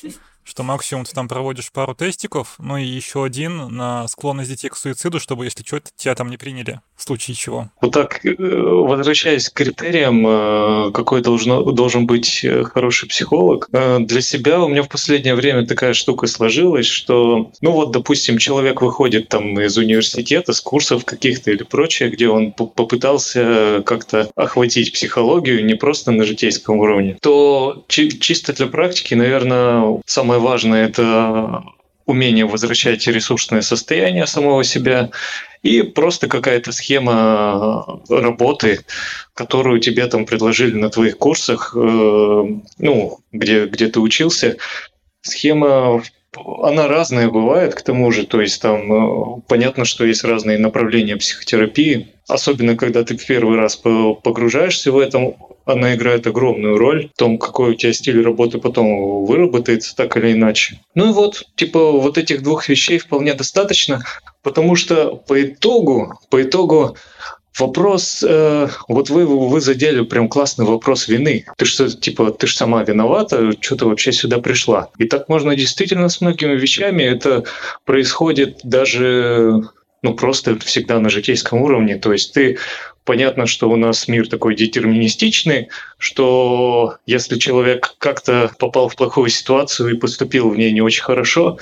что 0.51 0.65
максимум 0.65 1.05
ты 1.05 1.13
там 1.13 1.29
проводишь 1.29 1.71
пару 1.71 1.95
тестиков, 1.95 2.57
ну 2.59 2.77
и 2.77 2.85
еще 2.85 3.25
один 3.25 3.69
на 3.69 4.09
склонность 4.09 4.51
детей 4.51 4.69
к 4.69 4.77
суициду, 4.77 5.21
чтобы, 5.21 5.45
если 5.45 5.63
что, 5.63 5.81
тебя 5.97 6.17
там 6.17 6.29
не 6.29 6.37
приняли, 6.37 6.81
в 6.97 7.05
случае 7.05 7.37
чего. 7.37 7.71
Вот 7.81 7.93
так, 7.93 8.25
э, 8.27 8.35
возвращаясь 8.37 9.49
к 9.49 9.55
критериям, 9.55 10.27
э, 10.27 10.91
какой 10.93 11.23
должно, 11.23 11.63
должен 11.71 12.07
быть 12.07 12.45
э, 12.45 12.65
хороший 12.65 13.09
психолог, 13.09 13.69
для 13.71 14.21
себя 14.21 14.61
у 14.61 14.69
меня 14.69 14.83
в 14.83 14.89
последнее 14.89 15.37
время 15.37 15.67
такая 15.67 15.95
штука 15.95 16.27
сложилась, 16.27 16.87
что, 16.87 17.53
ну 17.61 17.71
вот, 17.71 17.93
допустим, 17.93 18.39
человек 18.39 18.83
выходит 18.83 19.29
там 19.29 19.61
из 19.61 19.79
университета, 19.79 20.53
с 20.53 20.61
курсов 20.61 21.05
каких-то 21.05 21.53
или 21.53 21.63
прочее, 21.63 22.11
где 22.11 22.29
он 22.29 22.51
попытался 22.51 23.83
как-то 23.87 24.29
охватить 24.35 24.93
психологию 24.93 25.65
не 25.65 25.75
просто 25.75 26.11
на 26.11 26.25
житейском 26.25 26.79
уровне, 26.79 27.17
то 27.23 27.85
чисто 27.87 28.53
для 28.53 28.67
практики, 28.67 29.15
наверное, 29.15 30.01
самое 30.07 30.40
важное– 30.41 30.85
это 30.89 31.63
умение 32.07 32.45
возвращать 32.45 33.07
ресурсное 33.07 33.63
состояние 33.63 34.27
самого 34.27 34.65
себя 34.65 35.11
и 35.63 35.83
просто 35.83 36.27
какая-то 36.27 36.73
схема 36.73 38.01
работы, 38.09 38.81
которую 39.35 39.81
тебе 39.81 40.07
там 40.07 40.27
предложили 40.27 40.77
на 40.77 40.91
твоих 40.91 41.19
курсах, 41.19 41.73
э, 41.77 42.45
ну, 42.79 43.19
где, 43.33 43.67
где 43.67 43.87
ты 43.89 44.01
учился. 44.01 44.57
Схема 45.23 46.03
она 46.37 46.87
разная 46.87 47.29
бывает, 47.29 47.75
к 47.75 47.83
тому 47.83 48.11
же, 48.13 48.27
то 48.27 48.41
есть 48.41 48.63
там 48.63 48.93
э, 48.93 49.41
понятно, 49.49 49.85
что 49.85 50.05
есть 50.05 50.25
разные 50.25 50.59
направления 50.59 51.17
психотерапии, 51.17 52.15
особенно 52.29 52.77
когда 52.77 53.03
ты 53.03 53.17
в 53.17 53.27
первый 53.27 53.57
раз 53.57 53.77
погружаешься 53.77 54.93
в 54.93 54.99
этом, 54.99 55.37
она 55.65 55.95
играет 55.95 56.27
огромную 56.27 56.79
роль 56.79 57.11
в 57.15 57.19
том, 57.19 57.39
какой 57.39 57.73
у 57.73 57.75
тебя 57.75 57.93
стиль 57.93 58.23
работы 58.23 58.59
потом 58.59 59.25
выработается, 59.25 59.95
так 59.95 60.17
или 60.17 60.33
иначе. 60.33 60.81
Ну 60.95 61.11
и 61.11 61.13
вот, 61.13 61.45
типа, 61.57 61.93
вот 61.93 62.19
этих 62.19 62.43
двух 62.43 62.69
вещей 62.69 62.99
вполне 62.99 63.35
достаточно, 63.35 64.05
потому 64.43 64.77
что 64.77 65.17
по 65.17 65.43
итогу, 65.43 66.19
по 66.29 66.43
итогу 66.43 66.97
Вопрос, 67.59 68.25
э, 68.27 68.69
вот 68.89 69.11
вы, 69.11 69.27
вы 69.27 69.61
задели 69.61 70.03
прям 70.03 70.29
классный 70.29 70.65
вопрос 70.65 71.09
вины. 71.09 71.45
Ты 71.57 71.65
что, 71.65 71.91
типа, 71.91 72.31
ты 72.31 72.47
же 72.47 72.55
сама 72.55 72.83
виновата, 72.85 73.53
что 73.61 73.77
ты 73.77 73.85
вообще 73.87 74.13
сюда 74.13 74.39
пришла? 74.39 74.89
И 74.99 75.05
так 75.05 75.29
можно 75.29 75.55
действительно 75.57 76.09
с 76.09 76.21
многими 76.21 76.55
вещами. 76.55 77.03
Это 77.03 77.45
происходит 77.85 78.61
даже 78.63 79.63
ну, 80.03 80.15
просто 80.15 80.59
всегда 80.61 81.01
на 81.01 81.11
житейском 81.11 81.61
уровне. 81.61 81.97
То 81.97 82.13
есть 82.13 82.33
ты 82.33 82.59
понятно, 83.05 83.47
что 83.47 83.69
у 83.69 83.77
нас 83.77 84.09
мир 84.09 84.29
такой 84.29 84.55
детерминистичный, 84.55 85.69
что 85.99 86.97
если 87.07 87.39
человек 87.39 87.95
как-то 87.99 88.51
попал 88.59 88.89
в 88.89 88.97
плохую 88.97 89.29
ситуацию 89.29 89.91
и 89.91 89.99
поступил 89.99 90.51
в 90.51 90.57
ней 90.57 90.73
не 90.73 90.81
очень 90.81 91.03
хорошо, 91.03 91.59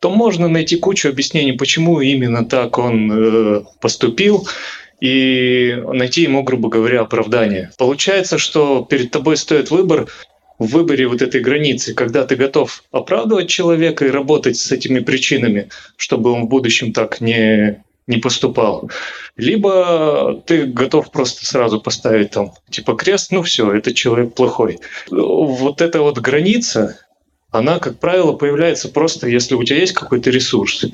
то 0.00 0.10
можно 0.10 0.48
найти 0.48 0.76
кучу 0.76 1.08
объяснений, 1.08 1.52
почему 1.52 2.00
именно 2.00 2.44
так 2.44 2.78
он 2.78 3.12
э, 3.12 3.62
поступил, 3.80 4.48
и 5.02 5.82
найти 5.92 6.22
ему, 6.22 6.44
грубо 6.44 6.68
говоря, 6.68 7.00
оправдание. 7.00 7.72
Получается, 7.76 8.38
что 8.38 8.86
перед 8.88 9.10
тобой 9.10 9.36
стоит 9.36 9.72
выбор 9.72 10.06
в 10.60 10.66
выборе 10.66 11.08
вот 11.08 11.22
этой 11.22 11.40
границы, 11.40 11.92
когда 11.92 12.24
ты 12.24 12.36
готов 12.36 12.84
оправдывать 12.92 13.48
человека 13.48 14.06
и 14.06 14.10
работать 14.10 14.56
с 14.56 14.70
этими 14.70 15.00
причинами, 15.00 15.70
чтобы 15.96 16.30
он 16.30 16.44
в 16.44 16.48
будущем 16.48 16.92
так 16.92 17.20
не 17.20 17.82
не 18.06 18.18
поступал. 18.18 18.90
Либо 19.36 20.40
ты 20.46 20.66
готов 20.66 21.10
просто 21.10 21.46
сразу 21.46 21.80
поставить 21.80 22.30
там 22.30 22.52
типа 22.70 22.94
крест, 22.94 23.32
ну 23.32 23.42
все, 23.42 23.72
это 23.72 23.92
человек 23.92 24.34
плохой. 24.34 24.78
Вот 25.10 25.80
эта 25.80 26.00
вот 26.00 26.18
граница, 26.18 26.98
она, 27.50 27.80
как 27.80 27.98
правило, 27.98 28.34
появляется 28.34 28.88
просто, 28.88 29.28
если 29.28 29.54
у 29.56 29.64
тебя 29.64 29.78
есть 29.78 29.94
какой-то 29.94 30.30
ресурс. 30.30 30.84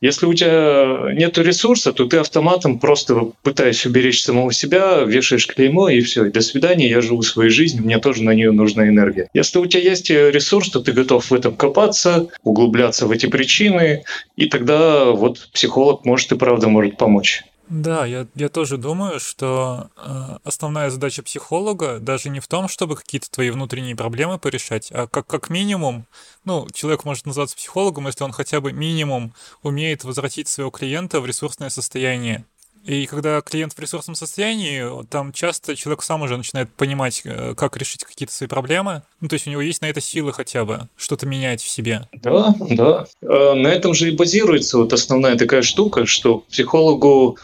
Если 0.00 0.26
у 0.26 0.34
тебя 0.34 1.12
нет 1.12 1.36
ресурса, 1.38 1.92
то 1.92 2.06
ты 2.06 2.18
автоматом 2.18 2.78
просто 2.78 3.32
пытаешься 3.42 3.88
уберечь 3.88 4.22
самого 4.22 4.52
себя, 4.52 5.00
вешаешь 5.00 5.46
клеймо 5.46 5.88
и 5.88 6.00
все. 6.00 6.24
До 6.24 6.40
свидания, 6.40 6.88
я 6.88 7.00
живу 7.00 7.22
своей 7.22 7.50
жизнью, 7.50 7.84
мне 7.84 7.98
тоже 7.98 8.22
на 8.22 8.32
нее 8.32 8.52
нужна 8.52 8.86
энергия. 8.86 9.28
Если 9.34 9.58
у 9.58 9.66
тебя 9.66 9.82
есть 9.82 10.08
ресурс, 10.10 10.70
то 10.70 10.80
ты 10.80 10.92
готов 10.92 11.30
в 11.30 11.34
этом 11.34 11.56
копаться, 11.56 12.28
углубляться 12.44 13.06
в 13.06 13.10
эти 13.10 13.26
причины, 13.26 14.04
и 14.36 14.46
тогда 14.46 15.06
вот 15.06 15.48
психолог 15.52 16.04
может 16.04 16.30
и 16.30 16.36
правда 16.36 16.68
может 16.68 16.96
помочь. 16.96 17.42
Да, 17.68 18.06
я, 18.06 18.26
я 18.34 18.48
тоже 18.48 18.78
думаю, 18.78 19.20
что 19.20 19.90
э, 19.96 20.38
основная 20.44 20.90
задача 20.90 21.22
психолога 21.22 21.98
даже 21.98 22.30
не 22.30 22.40
в 22.40 22.46
том, 22.46 22.66
чтобы 22.68 22.96
какие-то 22.96 23.30
твои 23.30 23.50
внутренние 23.50 23.94
проблемы 23.94 24.38
порешать, 24.38 24.90
а 24.90 25.06
как, 25.06 25.26
как 25.26 25.50
минимум, 25.50 26.06
ну, 26.44 26.66
человек 26.72 27.04
может 27.04 27.26
называться 27.26 27.56
психологом, 27.56 28.06
если 28.06 28.24
он 28.24 28.32
хотя 28.32 28.60
бы 28.60 28.72
минимум 28.72 29.34
умеет 29.62 30.04
возвратить 30.04 30.48
своего 30.48 30.70
клиента 30.70 31.20
в 31.20 31.26
ресурсное 31.26 31.68
состояние. 31.68 32.44
И 32.84 33.04
когда 33.04 33.42
клиент 33.42 33.74
в 33.74 33.78
ресурсном 33.78 34.14
состоянии, 34.14 35.04
там 35.08 35.32
часто 35.32 35.76
человек 35.76 36.02
сам 36.02 36.22
уже 36.22 36.38
начинает 36.38 36.72
понимать, 36.72 37.20
э, 37.24 37.54
как 37.54 37.76
решить 37.76 38.04
какие-то 38.04 38.32
свои 38.32 38.48
проблемы. 38.48 39.02
Ну, 39.20 39.28
то 39.28 39.34
есть 39.34 39.46
у 39.46 39.50
него 39.50 39.60
есть 39.60 39.82
на 39.82 39.86
это 39.86 40.00
силы 40.00 40.32
хотя 40.32 40.64
бы 40.64 40.88
что-то 40.96 41.26
менять 41.26 41.60
в 41.60 41.68
себе. 41.68 42.08
Да, 42.12 42.54
да. 42.58 43.06
Э, 43.20 43.52
на 43.52 43.68
этом 43.68 43.92
же 43.92 44.08
и 44.08 44.16
базируется 44.16 44.78
вот 44.78 44.94
основная 44.94 45.36
такая 45.36 45.60
штука, 45.60 46.06
что 46.06 46.38
психологу 46.50 47.36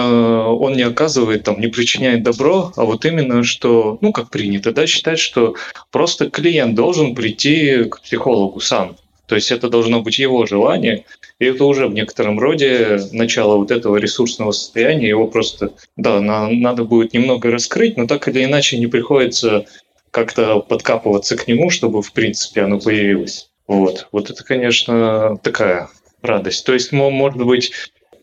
он 0.00 0.74
не 0.74 0.82
оказывает, 0.82 1.44
там, 1.44 1.60
не 1.60 1.68
причиняет 1.68 2.22
добро, 2.22 2.72
а 2.76 2.84
вот 2.84 3.04
именно, 3.04 3.42
что, 3.42 3.98
ну, 4.00 4.12
как 4.12 4.30
принято, 4.30 4.72
да, 4.72 4.86
считать, 4.86 5.18
что 5.18 5.54
просто 5.90 6.30
клиент 6.30 6.74
должен 6.74 7.14
прийти 7.14 7.84
к 7.84 8.00
психологу 8.00 8.60
сам. 8.60 8.96
То 9.26 9.34
есть 9.34 9.50
это 9.50 9.68
должно 9.68 10.02
быть 10.02 10.18
его 10.18 10.46
желание, 10.46 11.04
и 11.38 11.46
это 11.46 11.64
уже 11.64 11.88
в 11.88 11.94
некотором 11.94 12.38
роде 12.38 13.00
начало 13.12 13.56
вот 13.56 13.70
этого 13.70 13.96
ресурсного 13.96 14.52
состояния, 14.52 15.08
его 15.08 15.26
просто, 15.26 15.72
да, 15.96 16.20
на, 16.20 16.48
надо 16.48 16.84
будет 16.84 17.12
немного 17.12 17.50
раскрыть, 17.50 17.96
но 17.96 18.06
так 18.06 18.28
или 18.28 18.44
иначе 18.44 18.78
не 18.78 18.86
приходится 18.86 19.66
как-то 20.12 20.60
подкапываться 20.60 21.36
к 21.36 21.46
нему, 21.48 21.70
чтобы, 21.70 22.02
в 22.02 22.12
принципе, 22.12 22.62
оно 22.62 22.78
появилось. 22.78 23.50
Вот, 23.66 24.08
вот 24.12 24.30
это, 24.30 24.44
конечно, 24.44 25.36
такая 25.42 25.88
радость. 26.22 26.64
То 26.64 26.72
есть, 26.72 26.92
может 26.92 27.44
быть, 27.44 27.72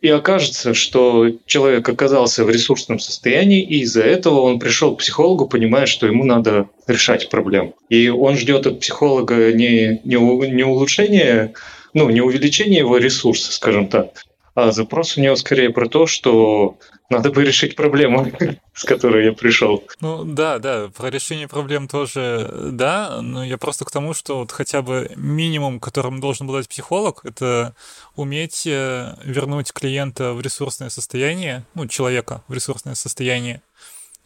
и 0.03 0.09
окажется, 0.09 0.73
что 0.73 1.31
человек 1.45 1.87
оказался 1.87 2.43
в 2.43 2.49
ресурсном 2.49 2.99
состоянии, 2.99 3.63
и 3.63 3.79
из-за 3.83 4.03
этого 4.03 4.41
он 4.41 4.59
пришел 4.59 4.93
к 4.93 4.99
психологу, 4.99 5.47
понимая, 5.47 5.85
что 5.85 6.05
ему 6.05 6.25
надо 6.25 6.67
решать 6.87 7.29
проблему. 7.29 7.73
И 7.87 8.09
он 8.09 8.35
ждет 8.35 8.67
от 8.67 8.81
психолога 8.81 9.53
не, 9.53 10.01
не, 10.03 10.17
не 10.17 10.63
улучшения, 10.63 11.53
ну, 11.93 12.09
не 12.09 12.19
увеличения 12.19 12.79
его 12.79 12.97
ресурса, 12.97 13.53
скажем 13.53 13.87
так, 13.87 14.25
а 14.55 14.71
запрос 14.71 15.17
у 15.17 15.21
него 15.21 15.35
скорее 15.35 15.71
про 15.71 15.87
то, 15.87 16.05
что 16.05 16.77
надо 17.09 17.31
бы 17.31 17.43
решить 17.43 17.75
проблему, 17.75 18.31
с 18.73 18.83
которой 18.83 19.25
я 19.25 19.33
пришел. 19.33 19.83
Ну 19.99 20.23
да, 20.23 20.59
да, 20.59 20.89
про 20.95 21.09
решение 21.09 21.47
проблем 21.47 21.87
тоже 21.87 22.49
да, 22.71 23.21
но 23.21 23.43
я 23.43 23.57
просто 23.57 23.85
к 23.85 23.91
тому, 23.91 24.13
что 24.13 24.39
вот 24.39 24.51
хотя 24.51 24.81
бы 24.81 25.11
минимум, 25.15 25.79
которым 25.79 26.19
должен 26.19 26.47
был 26.47 26.55
дать 26.55 26.69
психолог, 26.69 27.21
это 27.23 27.75
уметь 28.15 28.67
э, 28.67 29.15
вернуть 29.23 29.73
клиента 29.73 30.33
в 30.33 30.41
ресурсное 30.41 30.89
состояние, 30.89 31.65
ну, 31.73 31.87
человека 31.87 32.43
в 32.47 32.53
ресурсное 32.53 32.95
состояние. 32.95 33.61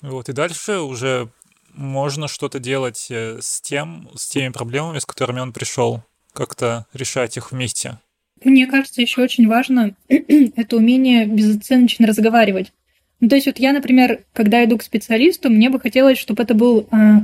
Вот, 0.02 0.30
и 0.30 0.34
дальше 0.34 0.80
уже 0.80 1.30
можно 1.74 2.28
что-то 2.28 2.60
делать 2.60 3.08
э, 3.10 3.40
с 3.42 3.62
тем, 3.62 4.10
с 4.16 4.28
теми 4.28 4.50
проблемами, 4.50 5.00
с 5.00 5.06
которыми 5.06 5.40
он 5.40 5.54
пришел, 5.54 6.04
как-то 6.34 6.86
решать 6.94 7.38
их 7.38 7.52
вместе. 7.52 8.00
Мне 8.44 8.68
кажется, 8.68 9.02
еще 9.02 9.22
очень 9.22 9.48
важно 9.48 9.96
это 10.08 10.78
умение 10.78 11.26
безоценочно 11.26 12.08
разговаривать. 12.08 12.72
Ну, 13.20 13.30
то 13.30 13.36
есть 13.36 13.48
вот 13.48 13.60
я, 13.60 13.74
например, 13.74 14.26
когда 14.34 14.64
иду 14.64 14.78
к 14.78 14.84
специалисту, 14.84 15.50
мне 15.50 15.70
бы 15.70 15.80
хотелось, 15.80 16.20
чтобы 16.20 16.44
это 16.44 16.54
был 16.54 16.88
а, 16.92 17.22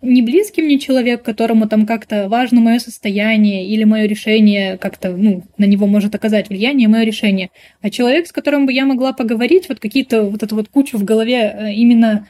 не 0.00 0.22
близкий 0.22 0.62
мне 0.62 0.78
человек, 0.78 1.22
которому 1.22 1.68
там 1.68 1.86
как-то 1.86 2.28
важно 2.28 2.60
мое 2.60 2.78
состояние 2.78 3.66
или 3.66 3.84
мое 3.84 4.06
решение 4.06 4.78
как-то, 4.78 5.10
ну, 5.10 5.44
на 5.56 5.64
него 5.64 5.86
может 5.86 6.14
оказать 6.14 6.48
влияние 6.48 6.88
мое 6.88 7.04
решение, 7.04 7.50
а 7.82 7.90
человек, 7.90 8.26
с 8.26 8.32
которым 8.32 8.66
бы 8.66 8.72
я 8.72 8.84
могла 8.84 9.12
поговорить, 9.12 9.68
вот 9.68 9.80
какие-то 9.80 10.22
вот 10.22 10.42
эту 10.42 10.54
вот 10.54 10.68
кучу 10.68 10.98
в 10.98 11.04
голове 11.04 11.36
э, 11.36 11.72
именно 11.72 12.26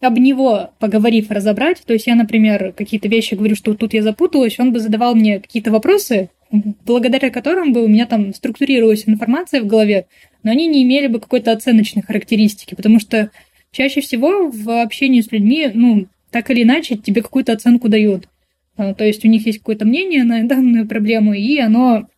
об 0.00 0.18
него 0.18 0.70
поговорив, 0.80 1.30
разобрать. 1.30 1.82
То 1.86 1.92
есть 1.92 2.08
я, 2.08 2.16
например, 2.16 2.72
какие-то 2.72 3.08
вещи 3.08 3.34
говорю, 3.34 3.54
что 3.54 3.74
тут 3.74 3.94
я 3.94 4.02
запуталась, 4.02 4.58
он 4.58 4.72
бы 4.72 4.80
задавал 4.80 5.14
мне 5.14 5.38
какие-то 5.38 5.70
вопросы, 5.70 6.30
благодаря 6.52 7.30
которым 7.30 7.72
бы 7.72 7.84
у 7.84 7.88
меня 7.88 8.06
там 8.06 8.34
структурировалась 8.34 9.04
информация 9.06 9.62
в 9.62 9.66
голове, 9.66 10.06
но 10.42 10.50
они 10.50 10.66
не 10.66 10.82
имели 10.82 11.06
бы 11.06 11.20
какой-то 11.20 11.52
оценочной 11.52 12.02
характеристики, 12.02 12.74
потому 12.74 13.00
что 13.00 13.30
чаще 13.70 14.00
всего 14.00 14.48
в 14.48 14.82
общении 14.82 15.20
с 15.20 15.32
людьми, 15.32 15.70
ну, 15.72 16.06
так 16.30 16.50
или 16.50 16.62
иначе, 16.62 16.96
тебе 16.96 17.22
какую-то 17.22 17.52
оценку 17.52 17.88
дают. 17.88 18.28
А, 18.76 18.94
то 18.94 19.04
есть 19.04 19.24
у 19.24 19.28
них 19.28 19.46
есть 19.46 19.58
какое-то 19.58 19.84
мнение 19.84 20.24
на 20.24 20.42
данную 20.44 20.86
проблему, 20.86 21.34
и 21.34 21.58
оно 21.58 22.08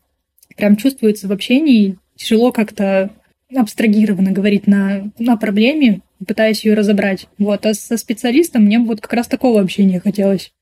прям 0.57 0.76
чувствуется 0.76 1.29
в 1.29 1.33
общении, 1.33 1.99
тяжело 2.17 2.53
как-то 2.53 3.11
абстрагированно 3.55 4.33
говорить 4.33 4.67
на, 4.67 5.11
на 5.19 5.37
проблеме, 5.37 6.00
пытаясь 6.26 6.64
ее 6.64 6.75
разобрать. 6.75 7.26
Вот. 7.38 7.67
А 7.67 7.75
со 7.75 7.97
специалистом 7.97 8.64
мне 8.64 8.79
вот 8.79 9.00
как 9.00 9.12
раз 9.12 9.29
такого 9.29 9.61
общения 9.61 10.00
хотелось. 10.00 10.53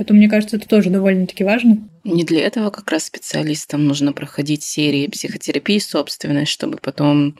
Поэтому, 0.00 0.18
мне 0.18 0.30
кажется, 0.30 0.56
это 0.56 0.66
тоже 0.66 0.88
довольно-таки 0.88 1.44
важно. 1.44 1.76
Не 2.04 2.24
для 2.24 2.40
этого 2.40 2.70
как 2.70 2.90
раз 2.90 3.04
специалистам 3.04 3.86
нужно 3.86 4.14
проходить 4.14 4.62
серии 4.62 5.08
психотерапии 5.08 5.78
собственной, 5.78 6.46
чтобы 6.46 6.78
потом 6.78 7.36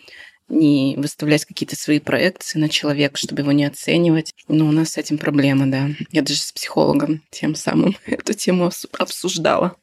не 0.51 0.95
выставлять 0.99 1.47
какие-то 1.47 1.75
свои 1.75 2.01
проекции 2.01 2.59
на 2.59 2.69
человека, 2.69 3.17
чтобы 3.17 3.41
его 3.41 3.53
не 3.53 3.65
оценивать. 3.65 4.35
Но 4.47 4.69
у 4.69 4.73
нас 4.73 4.91
с 4.91 4.99
этим 4.99 5.17
проблема, 5.17 5.69
да. 5.69 5.89
Я 6.11 6.21
даже 6.21 6.39
с 6.39 6.53
психологом 6.53 7.23
тем 7.31 7.55
самым 7.55 7.97
эту 8.07 8.35
тему 8.35 8.71
обсуждала 8.99 9.77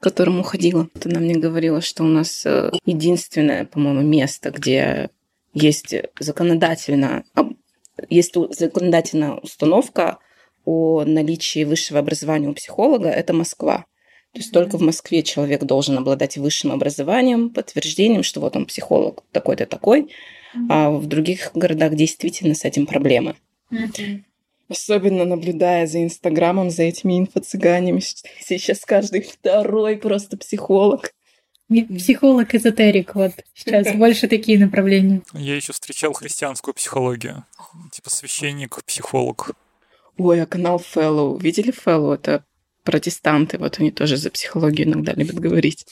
к 0.00 0.02
которому 0.02 0.42
ходила. 0.42 0.88
Она 1.04 1.20
мне 1.20 1.34
говорила, 1.34 1.82
что 1.82 2.02
у 2.02 2.08
нас 2.08 2.46
э, 2.46 2.72
единственное, 2.86 3.66
по-моему, 3.66 4.00
место, 4.00 4.50
где 4.52 5.10
есть 5.52 5.94
законодательно, 6.18 7.24
есть 8.08 8.34
законодательная 8.58 9.34
установка 9.34 10.18
о 10.64 11.04
наличии 11.04 11.64
высшего 11.64 12.00
образования 12.00 12.48
у 12.48 12.54
психолога, 12.54 13.08
это 13.08 13.32
Москва. 13.32 13.86
То 14.32 14.38
есть 14.38 14.52
только 14.52 14.78
в 14.78 14.82
Москве 14.82 15.22
человек 15.22 15.62
должен 15.64 15.98
обладать 15.98 16.38
высшим 16.38 16.72
образованием, 16.72 17.50
подтверждением, 17.50 18.22
что 18.22 18.40
вот 18.40 18.56
он 18.56 18.64
психолог 18.64 19.24
такой-то 19.30 19.66
такой, 19.66 20.10
а 20.70 20.90
в 20.90 21.06
других 21.06 21.50
городах 21.54 21.94
действительно 21.94 22.54
с 22.54 22.64
этим 22.64 22.86
проблемы. 22.86 23.36
Особенно 24.68 25.26
наблюдая 25.26 25.86
за 25.86 26.02
Инстаграмом, 26.02 26.70
за 26.70 26.84
этими 26.84 27.18
инфо-цыганями. 27.18 28.00
Сейчас 28.40 28.86
каждый 28.86 29.20
второй 29.20 29.96
просто 29.96 30.38
психолог. 30.38 31.12
Психолог-эзотерик, 31.68 33.14
вот 33.14 33.32
сейчас 33.54 33.92
больше 33.96 34.28
такие 34.28 34.58
направления. 34.58 35.22
Я 35.34 35.56
еще 35.56 35.72
встречал 35.72 36.12
христианскую 36.14 36.74
психологию. 36.74 37.44
Типа 37.92 38.08
священник, 38.08 38.82
психолог. 38.84 39.52
Ой, 40.24 40.40
а 40.40 40.46
канал 40.46 40.80
Fellow. 40.80 41.40
Видели 41.42 41.72
Fellow? 41.72 42.14
Это 42.14 42.44
протестанты, 42.84 43.58
вот 43.58 43.80
они 43.80 43.90
тоже 43.90 44.16
за 44.16 44.30
психологию 44.30 44.86
иногда 44.86 45.14
любят 45.14 45.40
говорить. 45.40 45.84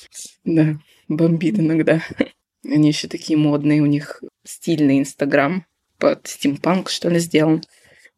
Да, 0.44 0.78
бомбит 1.08 1.58
иногда. 1.58 2.00
Они 2.64 2.88
еще 2.88 3.08
такие 3.08 3.38
модные, 3.38 3.80
у 3.80 3.86
них 3.86 4.22
стильный 4.44 4.98
Инстаграм 4.98 5.64
под 5.98 6.26
стимпанк, 6.26 6.90
что 6.90 7.08
ли, 7.08 7.18
сделан. 7.18 7.62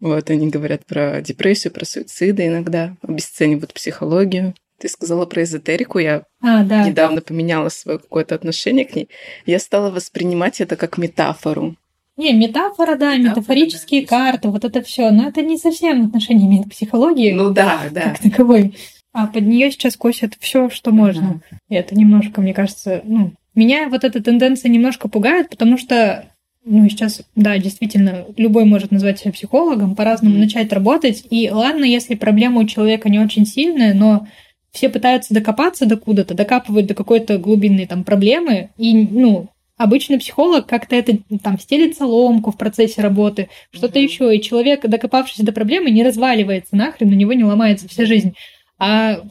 Вот, 0.01 0.31
они 0.31 0.49
говорят 0.49 0.85
про 0.85 1.23
депрессию, 1.23 1.73
про 1.73 1.85
суициды 1.85 2.49
иногда, 2.49 2.97
обесценивают 3.03 3.73
психологию. 3.73 4.55
Ты 4.79 4.89
сказала 4.89 5.27
про 5.27 5.45
эзотерику, 5.45 6.01
я 6.01 6.25
а, 6.41 6.65
да, 6.65 6.85
недавно 6.89 7.17
да. 7.17 7.23
поменяла 7.23 7.69
свое 7.69 8.01
какое-то 8.01 8.35
отношение 8.35 8.85
к 8.85 8.97
ней. 8.97 9.09
Я 9.47 9.61
стала 9.61 9.93
воспринимать 9.93 10.61
это 10.61 10.75
как 10.75 10.99
метафору. 10.99 11.77
Не, 12.17 12.33
метафора, 12.33 12.97
да, 12.97 13.17
метафора, 13.17 13.41
метафорические 13.41 14.03
да, 14.03 14.09
карты, 14.09 14.49
вот 14.49 14.65
это 14.65 14.83
все, 14.83 15.11
но 15.11 15.29
это 15.29 15.43
не 15.43 15.57
совсем 15.57 16.07
отношение 16.07 16.47
имеет 16.47 16.67
к 16.67 16.71
психологии. 16.71 17.33
Ну 17.33 17.51
да, 17.51 17.81
да. 17.91 18.01
Как 18.11 18.19
таковой. 18.19 18.75
А 19.13 19.27
под 19.27 19.47
нее 19.47 19.71
сейчас 19.71 19.97
косят 19.97 20.35
все, 20.39 20.71
что 20.71 20.91
можно. 20.91 21.41
Да. 21.51 21.59
И 21.69 21.75
это 21.75 21.95
немножко, 21.95 22.41
мне 22.41 22.55
кажется, 22.55 23.03
ну, 23.05 23.33
меня 23.55 23.89
вот 23.89 24.05
эта 24.05 24.23
тенденция 24.23 24.71
немножко 24.71 25.09
пугает, 25.09 25.51
потому 25.51 25.77
что 25.77 26.27
ну, 26.65 26.89
сейчас, 26.89 27.23
да, 27.35 27.59
действительно, 27.59 28.25
любой 28.37 28.65
может 28.65 28.93
назвать 28.93 29.19
себя 29.19 29.33
психологом, 29.33 29.97
по-разному 29.97 30.37
mm-hmm. 30.37 30.41
начать 30.41 30.73
работать. 30.73 31.25
И 31.29 31.51
ладно, 31.51 31.85
если 31.85 32.15
проблема 32.15 32.61
у 32.61 32.67
человека 32.67 33.11
не 33.11 33.19
очень 33.19 33.47
сильная, 33.47 33.95
но 33.95 34.29
все 34.71 34.89
пытаются 34.89 35.35
докопаться 35.35 35.87
до 35.87 35.97
куда-то, 35.97 36.35
докапывают 36.35 36.87
до 36.87 36.95
какой-то 36.95 37.39
глубинной 37.39 37.87
там 37.87 38.05
проблемы, 38.05 38.71
и, 38.79 39.07
ну, 39.07 39.49
Обычно 39.83 40.17
психолог 40.17 40.67
как-то 40.67 40.95
это 40.95 41.19
там 41.43 41.59
стелит 41.59 41.97
соломку 41.97 42.53
в 42.53 42.57
процессе 42.57 43.01
работы, 43.03 43.49
что-то 43.73 43.99
mm-hmm. 43.99 44.03
еще, 44.05 44.37
и 44.37 44.41
человек, 44.41 44.83
докопавшись 44.83 45.45
до 45.45 45.51
проблемы, 45.51 45.91
не 45.91 46.05
разваливается 46.05 46.77
нахрен, 46.77 47.11
на 47.11 47.15
него 47.15 47.33
не 47.33 47.43
ломается 47.43 47.89
вся 47.89 48.07
жизнь. 48.07 48.37
А 48.79 49.25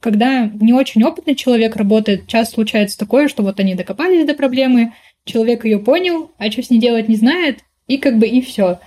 когда 0.00 0.46
не 0.46 0.72
очень 0.72 1.04
опытный 1.04 1.36
человек 1.36 1.76
работает, 1.76 2.26
часто 2.26 2.54
случается 2.54 2.98
такое, 2.98 3.28
что 3.28 3.44
вот 3.44 3.60
они 3.60 3.76
докопались 3.76 4.26
до 4.26 4.34
проблемы, 4.34 4.92
человек 5.24 5.64
ее 5.64 5.78
понял, 5.78 6.32
а 6.36 6.50
что 6.50 6.64
с 6.64 6.70
ней 6.70 6.80
делать 6.80 7.08
не 7.08 7.14
знает, 7.14 7.60
и 7.86 7.96
как 7.96 8.18
бы 8.18 8.26
и 8.26 8.40
все. 8.40 8.80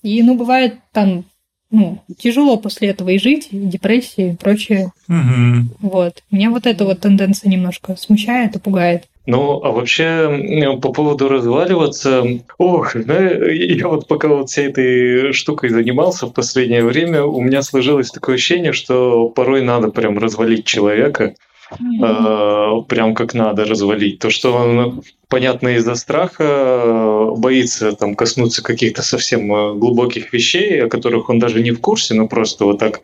И, 0.00 0.22
ну, 0.22 0.36
бывает 0.36 0.76
там, 0.90 1.26
ну, 1.70 1.98
тяжело 2.16 2.56
после 2.56 2.88
этого 2.88 3.10
и 3.10 3.18
жить, 3.18 3.48
и 3.50 3.58
депрессия 3.58 4.30
и 4.30 4.36
прочее. 4.36 4.90
Угу. 5.06 5.90
Вот. 5.90 6.22
Меня 6.30 6.48
вот 6.48 6.66
эта 6.66 6.86
вот 6.86 7.00
тенденция 7.00 7.50
немножко 7.50 7.94
смущает 7.96 8.56
и 8.56 8.58
пугает. 8.58 9.06
Ну, 9.26 9.60
а 9.64 9.72
вообще, 9.72 10.78
по 10.80 10.92
поводу 10.92 11.28
разваливаться, 11.28 12.24
ох, 12.58 12.92
да, 12.94 13.28
я 13.28 13.88
вот 13.88 14.06
пока 14.06 14.28
вот 14.28 14.50
всей 14.50 14.68
этой 14.68 15.32
штукой 15.32 15.70
занимался 15.70 16.26
в 16.26 16.32
последнее 16.32 16.84
время, 16.84 17.24
у 17.24 17.40
меня 17.40 17.62
сложилось 17.62 18.10
такое 18.10 18.36
ощущение, 18.36 18.72
что 18.72 19.28
порой 19.28 19.62
надо 19.62 19.88
прям 19.88 20.16
развалить 20.18 20.64
человека, 20.64 21.34
mm-hmm. 21.72 22.82
э, 22.82 22.82
прям 22.88 23.16
как 23.16 23.34
надо 23.34 23.64
развалить. 23.64 24.20
То, 24.20 24.30
что 24.30 24.52
он, 24.52 25.02
понятно, 25.28 25.70
из-за 25.76 25.96
страха 25.96 27.32
боится 27.36 27.92
там 27.92 28.14
коснуться 28.14 28.62
каких-то 28.62 29.02
совсем 29.02 29.52
э, 29.52 29.74
глубоких 29.74 30.32
вещей, 30.32 30.84
о 30.84 30.88
которых 30.88 31.30
он 31.30 31.40
даже 31.40 31.62
не 31.62 31.72
в 31.72 31.80
курсе, 31.80 32.14
но 32.14 32.28
просто 32.28 32.64
вот 32.64 32.78
так 32.78 33.00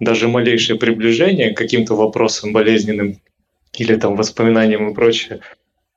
даже 0.00 0.28
малейшее 0.28 0.78
приближение 0.78 1.52
к 1.52 1.58
каким-то 1.58 1.94
вопросам 1.94 2.54
болезненным 2.54 3.20
или 3.74 3.96
там 3.96 4.16
воспоминаниям 4.16 4.90
и 4.90 4.94
прочее, 4.94 5.40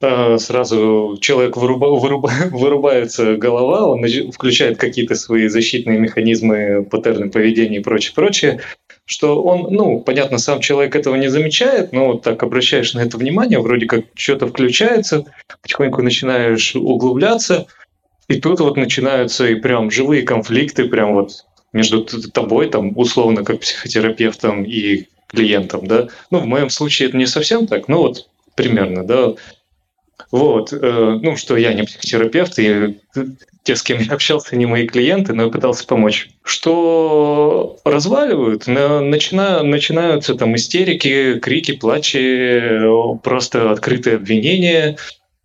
сразу 0.02 1.18
человек 1.20 1.58
выруба, 1.58 1.88
выруба, 1.88 2.32
вырубается 2.52 3.36
голова, 3.36 3.88
он 3.88 4.06
включает 4.32 4.78
какие-то 4.78 5.16
свои 5.16 5.48
защитные 5.48 6.00
механизмы, 6.00 6.86
паттерны 6.90 7.30
поведения 7.30 7.78
и 7.78 7.84
прочее, 7.84 8.14
прочее, 8.16 8.62
что 9.06 9.42
он, 9.42 9.74
ну, 9.74 10.00
понятно, 10.02 10.38
сам 10.38 10.62
человек 10.62 10.96
этого 10.96 11.16
не 11.16 11.30
замечает, 11.30 11.92
но 11.92 12.14
вот 12.14 12.22
так 12.22 12.44
обращаешь 12.44 12.94
на 12.94 13.00
это 13.00 13.18
внимание, 13.18 13.60
вроде 13.60 13.88
как 13.88 14.06
что-то 14.14 14.48
включается, 14.48 15.26
потихоньку 15.62 16.02
начинаешь 16.02 16.76
углубляться, 16.76 17.66
и 18.28 18.40
тут 18.40 18.60
вот 18.60 18.78
начинаются 18.78 19.48
и 19.48 19.56
прям 19.56 19.90
живые 19.90 20.22
конфликты, 20.22 20.86
прям 20.86 21.16
вот 21.16 21.46
между 21.74 22.04
тобой, 22.04 22.70
там, 22.70 22.96
условно, 22.96 23.44
как 23.44 23.60
психотерапевтом 23.62 24.64
и 24.64 25.08
клиентом, 25.28 25.88
да. 25.88 26.08
Ну, 26.30 26.40
в 26.40 26.46
моем 26.46 26.70
случае 26.70 27.10
это 27.10 27.18
не 27.18 27.26
совсем 27.26 27.68
так, 27.68 27.88
но 27.88 28.04
вот 28.04 28.30
примерно, 28.56 29.04
да. 29.04 29.34
Вот, 30.32 30.72
э, 30.74 31.20
ну, 31.22 31.36
что 31.36 31.58
я 31.58 31.74
не 31.74 31.84
психотерапевт, 31.84 32.60
и 32.60 33.00
те, 33.64 33.76
с 33.76 33.82
кем 33.82 34.00
я 34.00 34.14
общался, 34.14 34.56
не 34.56 34.68
мои 34.68 34.88
клиенты, 34.88 35.34
но 35.34 35.44
я 35.44 35.50
пытался 35.50 35.86
помочь. 35.88 36.30
Что 36.44 37.78
разваливают, 37.84 38.68
начина, 38.68 39.64
начинаются 39.64 40.36
там 40.36 40.56
истерики, 40.56 41.40
крики, 41.40 41.74
плачи, 41.74 42.82
просто 43.24 43.72
открытые 43.72 44.18
обвинения, 44.18 44.98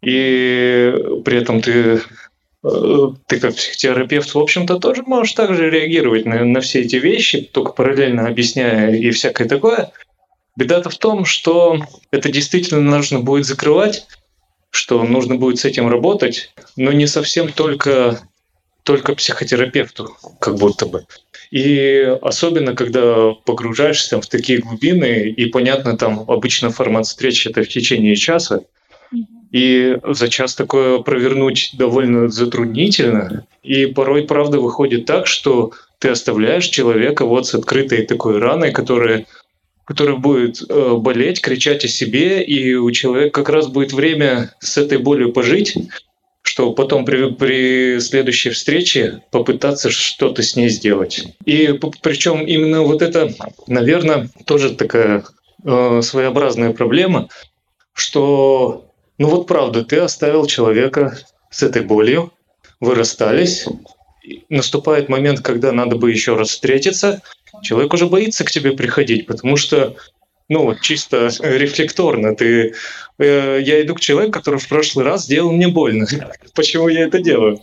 и 0.03 0.93
при 1.25 1.38
этом 1.38 1.62
ты 1.62 2.03
э, 2.62 3.09
ты 3.26 3.41
как 3.41 3.55
психотерапевт, 3.55 4.35
в 4.35 4.38
общем-то, 4.38 4.79
тоже 4.79 5.03
можешь 5.07 5.33
также 5.33 5.71
реагировать 5.71 6.26
на, 6.26 6.45
на 6.45 6.61
все 6.61 6.81
эти 6.81 6.97
вещи, 6.97 7.41
только 7.41 7.73
параллельно 7.73 8.29
объясняя 8.29 8.95
и 8.95 9.11
всякое 9.12 9.49
такое. 9.49 9.93
Беда-то 10.57 10.91
в 10.91 10.99
том, 10.99 11.25
что 11.25 11.79
это 12.11 12.31
действительно 12.31 12.81
нужно 12.81 13.21
будет 13.21 13.47
закрывать, 13.47 14.07
что 14.75 15.02
нужно 15.04 15.37
будет 15.37 15.59
с 15.59 15.64
этим 15.64 15.88
работать, 15.88 16.52
но 16.76 16.90
не 16.90 17.07
совсем 17.07 17.52
только, 17.52 18.19
только 18.83 19.14
психотерапевту, 19.14 20.16
как 20.40 20.57
будто 20.57 20.87
бы. 20.87 21.07
И 21.52 22.16
особенно, 22.23 22.75
когда 22.75 23.31
погружаешься 23.47 24.21
в 24.21 24.26
такие 24.26 24.59
глубины, 24.59 25.28
и 25.28 25.47
понятно, 25.47 25.97
там 25.97 26.25
обычно 26.26 26.71
формат 26.71 27.07
встречи 27.07 27.49
это 27.49 27.62
в 27.62 27.69
течение 27.69 28.16
часа, 28.16 28.62
и 29.52 29.97
за 30.02 30.28
час 30.28 30.56
такое 30.56 30.99
провернуть 30.99 31.71
довольно 31.75 32.28
затруднительно. 32.28 33.47
И 33.63 33.87
порой, 33.87 34.25
правда, 34.25 34.58
выходит 34.58 35.06
так, 35.06 35.28
что 35.28 35.71
ты 36.00 36.08
оставляешь 36.08 36.67
человека 36.67 37.25
вот 37.25 37.47
с 37.47 37.54
открытой 37.54 38.04
такой 38.04 38.41
раной, 38.41 38.73
которая 38.73 39.26
который 39.84 40.16
будет 40.16 40.62
э, 40.68 40.94
болеть, 40.94 41.40
кричать 41.40 41.84
о 41.84 41.88
себе, 41.88 42.42
и 42.42 42.75
у 42.75 42.90
человека 42.90 43.42
как 43.42 43.49
раз 43.50 43.68
будет 43.68 43.92
время 43.92 44.54
с 44.60 44.76
этой 44.76 44.99
болью 44.99 45.32
пожить, 45.32 45.76
что 46.42 46.73
потом 46.73 47.04
при, 47.04 47.30
при 47.32 48.00
следующей 48.00 48.50
встрече 48.50 49.23
попытаться 49.30 49.90
что-то 49.90 50.42
с 50.42 50.56
ней 50.56 50.68
сделать. 50.68 51.25
И 51.44 51.78
причем 52.02 52.47
именно 52.47 52.82
вот 52.82 53.02
это, 53.02 53.32
наверное, 53.66 54.28
тоже 54.47 54.75
такая 54.75 55.25
э, 55.64 56.00
своеобразная 56.02 56.73
проблема, 56.73 57.28
что, 57.92 58.90
ну 59.18 59.28
вот 59.28 59.47
правда, 59.47 59.84
ты 59.84 59.99
оставил 59.99 60.47
человека 60.47 61.18
с 61.50 61.62
этой 61.62 61.82
болью, 61.82 62.32
вы 62.80 62.94
расстались, 62.94 63.66
наступает 64.49 65.08
момент, 65.08 65.40
когда 65.40 65.73
надо 65.73 65.97
бы 65.97 66.10
еще 66.10 66.36
раз 66.36 66.50
встретиться, 66.50 67.23
человек 67.62 67.93
уже 67.95 68.06
боится 68.06 68.45
к 68.45 68.50
тебе 68.50 68.73
приходить, 68.73 69.26
потому 69.26 69.56
что 69.56 69.97
ну, 70.49 70.64
вот 70.64 70.80
чисто 70.80 71.30
рефлекторно. 71.40 72.36
Ты, 72.36 72.75
э, 73.19 73.60
я 73.62 73.82
иду 73.82 73.95
к 73.95 74.00
человеку, 74.00 74.32
который 74.32 74.60
в 74.60 74.69
прошлый 74.69 75.04
раз 75.04 75.25
сделал 75.25 75.52
мне 75.52 75.69
больно. 75.69 76.06
Почему 76.54 76.88
я 76.88 77.04
это 77.06 77.19
делаю? 77.19 77.60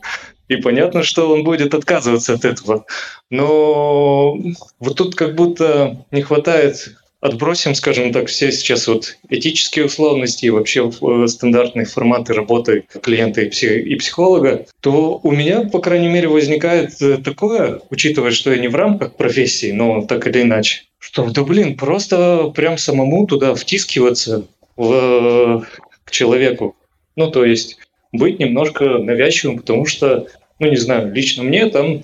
И 0.48 0.58
понятно, 0.58 1.04
что 1.04 1.32
он 1.32 1.44
будет 1.44 1.74
отказываться 1.74 2.34
от 2.34 2.44
этого. 2.44 2.86
Но 3.30 4.38
вот 4.80 4.98
тут 4.98 5.16
как 5.16 5.36
будто 5.36 6.06
не 6.12 6.24
хватает 6.24 6.96
отбросим, 7.22 7.76
скажем 7.76 8.12
так, 8.12 8.28
все 8.28 8.52
сейчас 8.52 8.88
вот 8.88 9.18
этические 9.30 9.86
условности 9.86 10.46
и 10.46 10.50
вообще 10.50 10.90
э, 10.90 11.28
стандартные 11.28 11.86
форматы 11.86 12.34
работы 12.34 12.86
клиента 13.02 13.42
и, 13.42 13.96
психолога, 13.96 14.66
то 14.82 15.20
у 15.22 15.32
меня, 15.32 15.62
по 15.62 15.80
крайней 15.80 16.10
мере, 16.10 16.28
возникает 16.28 17.00
э, 17.02 17.18
такое, 17.18 17.80
учитывая, 17.92 18.32
что 18.32 18.52
я 18.52 18.58
не 18.58 18.68
в 18.68 18.76
рамках 18.76 19.16
профессии, 19.16 19.72
но 19.72 20.02
так 20.02 20.28
или 20.28 20.42
иначе, 20.42 20.84
что, 20.98 21.30
да 21.30 21.44
блин, 21.44 21.78
просто 21.78 22.52
прям 22.56 22.78
самому 22.78 23.28
туда 23.28 23.54
втискиваться 23.54 24.48
в, 24.76 25.66
к 26.04 26.12
человеку. 26.12 26.76
Ну, 27.16 27.30
то 27.30 27.46
есть 27.46 27.78
быть 28.12 28.40
немножко 28.40 28.98
навязчивым, 28.98 29.60
потому 29.60 29.86
что, 29.86 30.28
ну, 30.58 30.70
не 30.70 30.78
знаю, 30.78 31.14
лично 31.14 31.44
мне 31.44 31.68
там 31.68 32.02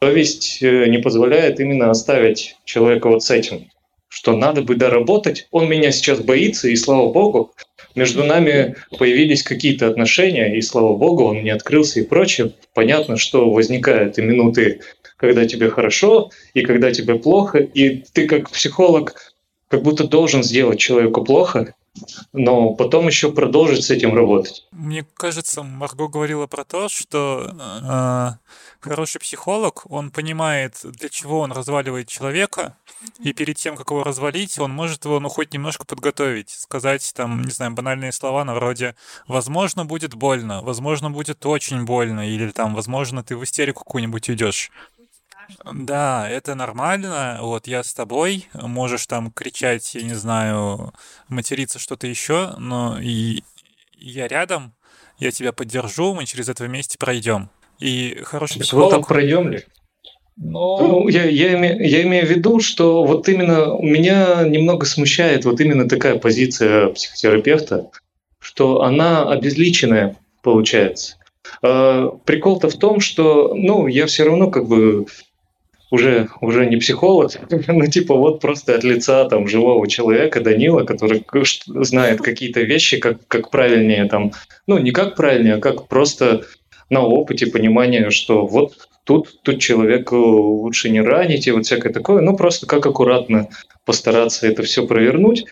совесть 0.00 0.62
э, 0.62 0.86
не 0.86 0.98
позволяет 0.98 1.60
именно 1.60 1.90
оставить 1.90 2.56
человека 2.64 3.08
вот 3.08 3.22
с 3.22 3.30
этим 3.30 3.66
что 4.14 4.36
надо 4.36 4.62
бы 4.62 4.76
доработать. 4.76 5.48
Он 5.50 5.68
меня 5.68 5.90
сейчас 5.90 6.20
боится, 6.20 6.68
и 6.68 6.76
слава 6.76 7.12
богу, 7.12 7.52
между 7.96 8.22
нами 8.22 8.76
появились 8.96 9.42
какие-то 9.42 9.88
отношения, 9.88 10.56
и 10.56 10.62
слава 10.62 10.94
богу, 10.94 11.24
он 11.24 11.38
мне 11.38 11.52
открылся 11.52 11.98
и 11.98 12.04
прочее. 12.04 12.52
Понятно, 12.74 13.16
что 13.16 13.50
возникают 13.50 14.16
и 14.16 14.22
минуты, 14.22 14.82
когда 15.16 15.46
тебе 15.46 15.68
хорошо, 15.68 16.30
и 16.54 16.60
когда 16.60 16.92
тебе 16.92 17.16
плохо, 17.16 17.58
и 17.58 18.04
ты 18.12 18.28
как 18.28 18.50
психолог 18.50 19.34
как 19.66 19.82
будто 19.82 20.04
должен 20.06 20.44
сделать 20.44 20.78
человеку 20.78 21.24
плохо, 21.24 21.74
но 22.32 22.74
потом 22.74 23.08
еще 23.08 23.32
продолжить 23.32 23.84
с 23.84 23.90
этим 23.90 24.14
работать. 24.14 24.64
Мне 24.70 25.04
кажется, 25.14 25.64
Марго 25.64 26.06
говорила 26.06 26.46
про 26.46 26.64
то, 26.64 26.88
что 26.88 27.50
э, 27.50 28.54
хороший 28.90 29.20
психолог, 29.20 29.90
он 29.90 30.10
понимает, 30.10 30.80
для 30.82 31.08
чего 31.08 31.40
он 31.40 31.52
разваливает 31.52 32.08
человека, 32.08 32.76
и 33.20 33.32
перед 33.32 33.56
тем, 33.56 33.76
как 33.76 33.90
его 33.90 34.02
развалить, 34.02 34.58
он 34.58 34.72
может 34.72 35.04
его, 35.04 35.20
ну, 35.20 35.28
хоть 35.28 35.52
немножко 35.52 35.84
подготовить, 35.84 36.50
сказать 36.50 37.12
там, 37.14 37.42
не 37.42 37.50
знаю, 37.50 37.72
банальные 37.72 38.12
слова 38.12 38.44
на 38.44 38.54
вроде 38.54 38.94
«возможно, 39.26 39.84
будет 39.84 40.14
больно», 40.14 40.62
«возможно, 40.62 41.10
будет 41.10 41.44
очень 41.46 41.84
больно», 41.84 42.28
или 42.28 42.50
там 42.50 42.74
«возможно, 42.74 43.22
ты 43.22 43.36
в 43.36 43.44
истерику 43.44 43.84
какую-нибудь 43.84 44.28
уйдешь». 44.28 44.70
Да, 45.64 46.28
это 46.28 46.54
нормально. 46.54 47.38
Вот 47.42 47.66
я 47.66 47.82
с 47.82 47.92
тобой. 47.92 48.48
Можешь 48.54 49.06
там 49.06 49.30
кричать, 49.30 49.94
я 49.94 50.02
не 50.02 50.14
знаю, 50.14 50.94
материться, 51.28 51.78
что-то 51.78 52.06
еще, 52.06 52.54
но 52.56 52.98
и 52.98 53.42
я 53.92 54.26
рядом, 54.28 54.74
я 55.18 55.30
тебя 55.30 55.52
поддержу, 55.52 56.14
мы 56.14 56.26
через 56.26 56.48
это 56.48 56.64
вместе 56.64 56.98
пройдем. 56.98 57.50
И 57.80 58.18
хороший 58.22 58.60
психолог... 58.60 58.92
Вот 58.92 58.98
так 58.98 59.08
пройдем 59.08 59.50
ли? 59.50 59.60
Но... 60.36 60.78
Ну, 60.78 61.08
я, 61.08 61.24
я, 61.24 61.54
име, 61.54 61.76
я 61.80 62.02
имею 62.02 62.26
в 62.26 62.30
виду, 62.30 62.60
что 62.60 63.04
вот 63.04 63.28
именно 63.28 63.76
меня 63.80 64.42
немного 64.42 64.84
смущает 64.84 65.44
вот 65.44 65.60
именно 65.60 65.88
такая 65.88 66.18
позиция 66.18 66.88
психотерапевта, 66.88 67.90
что 68.40 68.82
она 68.82 69.30
обезличенная 69.30 70.16
получается. 70.42 71.16
А, 71.62 72.08
прикол-то 72.24 72.68
в 72.68 72.76
том, 72.76 73.00
что 73.00 73.54
ну, 73.54 73.86
я 73.86 74.06
все 74.06 74.24
равно 74.24 74.50
как 74.50 74.66
бы 74.66 75.06
уже, 75.90 76.28
уже 76.40 76.66
не 76.66 76.76
психолог, 76.76 77.30
ну, 77.68 77.86
типа, 77.86 78.16
вот 78.16 78.40
просто 78.40 78.74
от 78.74 78.82
лица 78.82 79.24
там 79.26 79.46
живого 79.46 79.86
человека, 79.88 80.40
Данила, 80.40 80.84
который 80.84 81.24
знает 81.66 82.20
какие-то 82.20 82.60
вещи, 82.62 82.98
как, 82.98 83.26
как 83.28 83.50
правильнее 83.50 84.06
там, 84.06 84.32
ну, 84.66 84.78
не 84.78 84.90
как 84.90 85.14
правильнее, 85.14 85.54
а 85.54 85.60
как 85.60 85.86
просто 85.88 86.44
на 86.94 87.02
опыте 87.06 87.46
понимания, 87.46 88.10
что 88.10 88.46
вот 88.46 88.88
тут, 89.04 89.42
тут 89.42 89.60
человеку 89.60 90.16
лучше 90.16 90.88
не 90.88 91.00
ранить 91.00 91.46
и 91.46 91.50
вот 91.50 91.66
всякое 91.66 91.92
такое, 91.92 92.22
ну, 92.22 92.36
просто 92.36 92.66
как 92.66 92.86
аккуратно 92.86 93.48
постараться 93.84 94.46
это 94.46 94.62
все 94.62 94.86
провернуть. 94.86 95.44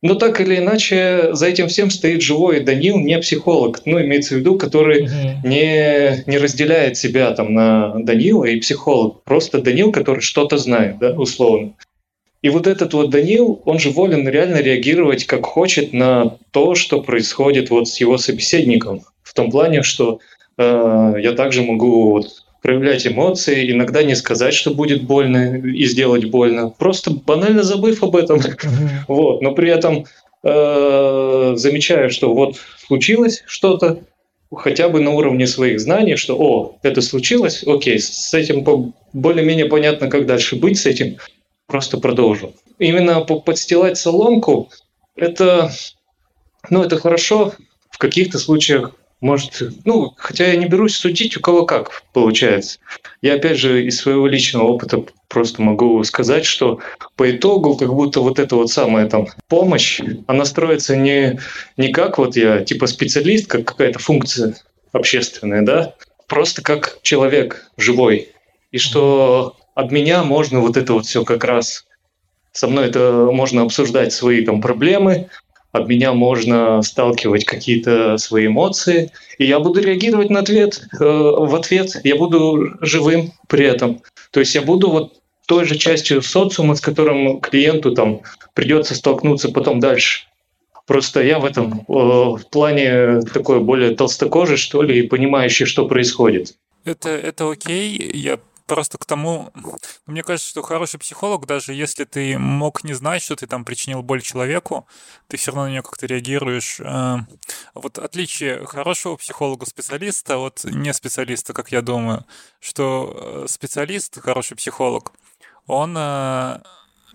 Но 0.00 0.14
так 0.14 0.40
или 0.40 0.56
иначе, 0.58 1.30
за 1.32 1.48
этим 1.48 1.66
всем 1.66 1.90
стоит 1.90 2.22
живой 2.22 2.60
Данил, 2.60 2.98
не 2.98 3.18
психолог, 3.18 3.82
ну, 3.84 4.00
имеется 4.00 4.34
в 4.34 4.38
виду, 4.38 4.56
который 4.56 5.04
угу. 5.04 5.48
не, 5.48 6.22
не 6.26 6.38
разделяет 6.38 6.96
себя 6.96 7.32
там 7.32 7.52
на 7.52 7.94
Данила 7.98 8.44
и 8.44 8.60
психолог. 8.60 9.24
Просто 9.24 9.60
Данил, 9.60 9.90
который 9.90 10.20
что-то 10.20 10.56
знает, 10.56 10.98
да, 11.00 11.10
условно. 11.10 11.74
И 12.42 12.48
вот 12.50 12.68
этот 12.68 12.94
вот 12.94 13.10
Данил, 13.10 13.60
он 13.64 13.80
же 13.80 13.90
волен 13.90 14.28
реально 14.28 14.58
реагировать 14.58 15.24
как 15.24 15.44
хочет 15.44 15.92
на 15.92 16.36
то, 16.52 16.76
что 16.76 17.02
происходит 17.02 17.70
вот 17.70 17.88
с 17.88 18.00
его 18.00 18.18
собеседником. 18.18 19.02
В 19.24 19.34
том 19.34 19.50
плане, 19.50 19.82
что 19.82 20.20
я 20.58 21.32
также 21.36 21.62
могу 21.62 22.10
вот 22.10 22.44
проявлять 22.62 23.06
эмоции, 23.06 23.70
иногда 23.70 24.02
не 24.02 24.16
сказать, 24.16 24.54
что 24.54 24.74
будет 24.74 25.04
больно 25.04 25.56
и 25.56 25.84
сделать 25.86 26.24
больно, 26.26 26.70
просто 26.70 27.12
банально 27.12 27.62
забыв 27.62 28.02
об 28.02 28.16
этом. 28.16 28.40
Вот, 29.06 29.40
но 29.40 29.54
при 29.54 29.70
этом 29.70 30.04
э, 30.42 31.52
замечаю, 31.56 32.10
что 32.10 32.34
вот 32.34 32.56
случилось 32.86 33.42
что-то, 33.46 34.00
хотя 34.52 34.88
бы 34.88 35.00
на 35.00 35.12
уровне 35.12 35.46
своих 35.46 35.80
знаний, 35.80 36.16
что 36.16 36.36
о, 36.36 36.78
это 36.82 37.00
случилось, 37.00 37.62
окей, 37.66 37.98
с 38.00 38.34
этим 38.34 38.64
более-менее 39.12 39.66
понятно, 39.66 40.10
как 40.10 40.26
дальше 40.26 40.56
быть 40.56 40.78
с 40.78 40.86
этим, 40.86 41.18
просто 41.66 41.98
продолжу. 41.98 42.52
Именно 42.78 43.20
подстилать 43.20 43.98
соломку, 43.98 44.70
это, 45.14 45.70
ну, 46.70 46.82
это 46.82 46.98
хорошо, 46.98 47.52
в 47.90 47.98
каких-то 47.98 48.38
случаях 48.38 48.94
может, 49.20 49.62
ну, 49.84 50.14
хотя 50.16 50.46
я 50.46 50.56
не 50.56 50.66
берусь 50.66 50.96
судить, 50.96 51.36
у 51.36 51.40
кого 51.40 51.66
как 51.66 52.02
получается. 52.12 52.78
Я, 53.20 53.34
опять 53.34 53.58
же, 53.58 53.84
из 53.84 53.98
своего 53.98 54.26
личного 54.26 54.64
опыта 54.64 55.04
просто 55.28 55.60
могу 55.60 56.02
сказать, 56.04 56.44
что 56.44 56.80
по 57.16 57.30
итогу 57.30 57.76
как 57.76 57.92
будто 57.92 58.20
вот 58.20 58.38
эта 58.38 58.54
вот 58.56 58.70
самая 58.70 59.08
там 59.08 59.26
помощь, 59.48 60.00
она 60.26 60.44
строится 60.44 60.96
не, 60.96 61.40
не 61.76 61.92
как 61.92 62.18
вот 62.18 62.36
я, 62.36 62.64
типа 62.64 62.86
специалист, 62.86 63.48
как 63.48 63.64
какая-то 63.64 63.98
функция 63.98 64.56
общественная, 64.92 65.62
да, 65.62 65.94
просто 66.28 66.62
как 66.62 66.98
человек 67.02 67.70
живой. 67.76 68.28
И 68.70 68.78
что 68.78 69.56
от 69.74 69.90
меня 69.90 70.22
можно 70.22 70.60
вот 70.60 70.76
это 70.76 70.92
вот 70.92 71.06
все 71.06 71.24
как 71.24 71.44
раз 71.44 71.86
со 72.52 72.66
мной 72.66 72.88
это 72.88 73.28
можно 73.32 73.62
обсуждать 73.62 74.12
свои 74.12 74.44
там 74.44 74.60
проблемы, 74.60 75.28
от 75.72 75.88
меня 75.88 76.12
можно 76.12 76.82
сталкивать 76.82 77.44
какие-то 77.44 78.16
свои 78.18 78.46
эмоции, 78.46 79.12
и 79.38 79.44
я 79.44 79.60
буду 79.60 79.80
реагировать 79.80 80.30
на 80.30 80.40
ответ, 80.40 80.82
э, 80.92 81.04
в 81.04 81.54
ответ, 81.54 82.00
я 82.04 82.16
буду 82.16 82.76
живым 82.80 83.32
при 83.48 83.66
этом. 83.66 84.00
То 84.30 84.40
есть 84.40 84.54
я 84.54 84.62
буду 84.62 84.90
вот 84.90 85.14
той 85.46 85.64
же 85.64 85.76
частью 85.76 86.22
социума, 86.22 86.74
с 86.74 86.80
которым 86.80 87.40
клиенту 87.40 87.92
там 87.92 88.20
придется 88.54 88.94
столкнуться 88.94 89.50
потом 89.50 89.80
дальше. 89.80 90.26
Просто 90.86 91.22
я 91.22 91.38
в 91.38 91.44
этом 91.44 91.80
э, 91.80 91.92
в 91.92 92.42
плане 92.50 93.20
такой 93.20 93.60
более 93.60 93.94
толстокожий, 93.94 94.56
что 94.56 94.82
ли, 94.82 95.00
и 95.00 95.06
понимающий, 95.06 95.66
что 95.66 95.86
происходит. 95.86 96.54
Это, 96.84 97.10
это 97.10 97.50
окей. 97.50 98.10
Я 98.14 98.38
просто 98.68 98.98
к 98.98 99.04
тому, 99.04 99.52
мне 100.06 100.22
кажется, 100.22 100.50
что 100.50 100.62
хороший 100.62 101.00
психолог, 101.00 101.46
даже 101.46 101.72
если 101.74 102.04
ты 102.04 102.38
мог 102.38 102.84
не 102.84 102.92
знать, 102.92 103.22
что 103.22 103.34
ты 103.34 103.46
там 103.46 103.64
причинил 103.64 104.02
боль 104.02 104.22
человеку, 104.22 104.86
ты 105.26 105.36
все 105.36 105.50
равно 105.50 105.64
на 105.64 105.70
нее 105.70 105.82
как-то 105.82 106.06
реагируешь. 106.06 106.78
Э, 106.80 107.16
вот 107.74 107.98
отличие 107.98 108.64
хорошего 108.66 109.16
психолога-специалиста 109.16 110.38
от 110.38 110.64
не 110.64 110.92
специалиста, 110.94 111.52
как 111.52 111.72
я 111.72 111.82
думаю, 111.82 112.24
что 112.60 113.44
э, 113.44 113.48
специалист, 113.48 114.20
хороший 114.20 114.56
психолог, 114.56 115.12
он 115.66 115.96
э, 115.96 116.60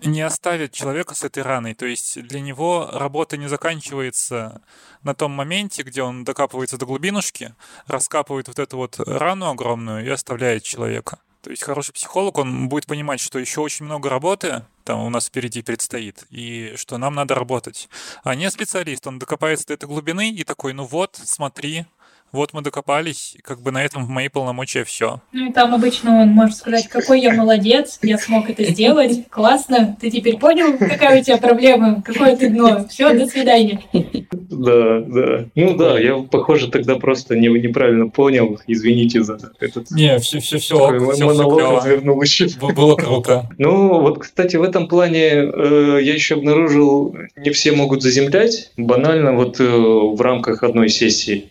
не 0.02 0.22
оставит 0.22 0.72
человека 0.72 1.14
с 1.14 1.22
этой 1.22 1.42
раной. 1.42 1.74
То 1.74 1.86
есть 1.86 2.20
для 2.22 2.40
него 2.40 2.90
работа 2.92 3.36
не 3.36 3.48
заканчивается 3.48 4.60
на 5.02 5.14
том 5.14 5.32
моменте, 5.32 5.82
где 5.82 6.02
он 6.02 6.24
докапывается 6.24 6.78
до 6.78 6.86
глубинушки, 6.86 7.54
раскапывает 7.86 8.48
вот 8.48 8.58
эту 8.58 8.76
вот 8.76 8.98
рану 8.98 9.50
огромную 9.50 10.04
и 10.04 10.08
оставляет 10.08 10.64
человека. 10.64 11.18
То 11.44 11.50
есть 11.50 11.62
хороший 11.62 11.92
психолог, 11.92 12.38
он 12.38 12.70
будет 12.70 12.86
понимать, 12.86 13.20
что 13.20 13.38
еще 13.38 13.60
очень 13.60 13.84
много 13.84 14.08
работы 14.08 14.62
там 14.84 15.00
у 15.00 15.10
нас 15.10 15.26
впереди 15.26 15.62
предстоит, 15.62 16.24
и 16.30 16.74
что 16.76 16.98
нам 16.98 17.14
надо 17.14 17.34
работать. 17.34 17.88
А 18.22 18.34
не 18.34 18.50
специалист, 18.50 19.06
он 19.06 19.18
докопается 19.18 19.66
до 19.66 19.74
этой 19.74 19.86
глубины 19.86 20.30
и 20.30 20.44
такой, 20.44 20.72
ну 20.72 20.84
вот, 20.84 21.18
смотри, 21.22 21.86
вот 22.34 22.52
мы 22.52 22.62
докопались, 22.62 23.36
как 23.42 23.62
бы 23.62 23.70
на 23.70 23.84
этом 23.84 24.04
в 24.04 24.08
мои 24.08 24.28
полномочия 24.28 24.84
все. 24.84 25.20
Ну 25.32 25.50
и 25.50 25.52
там 25.52 25.74
обычно 25.74 26.22
он 26.22 26.28
может 26.28 26.56
сказать, 26.56 26.88
какой 26.88 27.20
я 27.20 27.32
молодец, 27.32 27.98
я 28.02 28.18
смог 28.18 28.50
это 28.50 28.64
сделать, 28.64 29.28
классно, 29.30 29.96
ты 30.00 30.10
теперь 30.10 30.36
понял, 30.38 30.76
какая 30.76 31.20
у 31.20 31.24
тебя 31.24 31.38
проблема, 31.38 32.02
какое 32.02 32.36
ты 32.36 32.50
дно, 32.50 32.86
все, 32.88 33.14
до 33.14 33.26
свидания. 33.26 33.80
Да, 34.50 35.00
да. 35.00 35.44
Ну 35.54 35.76
да, 35.76 35.98
я, 35.98 36.18
похоже, 36.18 36.68
тогда 36.68 36.96
просто 36.96 37.36
не, 37.36 37.48
неправильно 37.48 38.08
понял, 38.08 38.60
извините 38.66 39.22
за 39.22 39.38
этот... 39.60 39.90
Не, 39.90 40.18
все, 40.18 40.40
все, 40.40 40.58
все, 40.58 41.12
все 41.12 41.24
монолог 41.24 41.82
развернул 41.82 42.20
еще. 42.20 42.48
Было 42.74 42.96
круто. 42.96 43.48
Ну 43.58 44.00
вот, 44.00 44.18
кстати, 44.18 44.56
в 44.56 44.62
этом 44.62 44.88
плане 44.88 45.26
э, 45.26 45.98
я 46.02 46.14
еще 46.14 46.34
обнаружил, 46.34 47.16
не 47.36 47.50
все 47.50 47.72
могут 47.72 48.02
заземлять, 48.02 48.72
банально 48.76 49.34
вот 49.34 49.60
э, 49.60 49.64
в 49.64 50.20
рамках 50.20 50.62
одной 50.62 50.88
сессии 50.88 51.50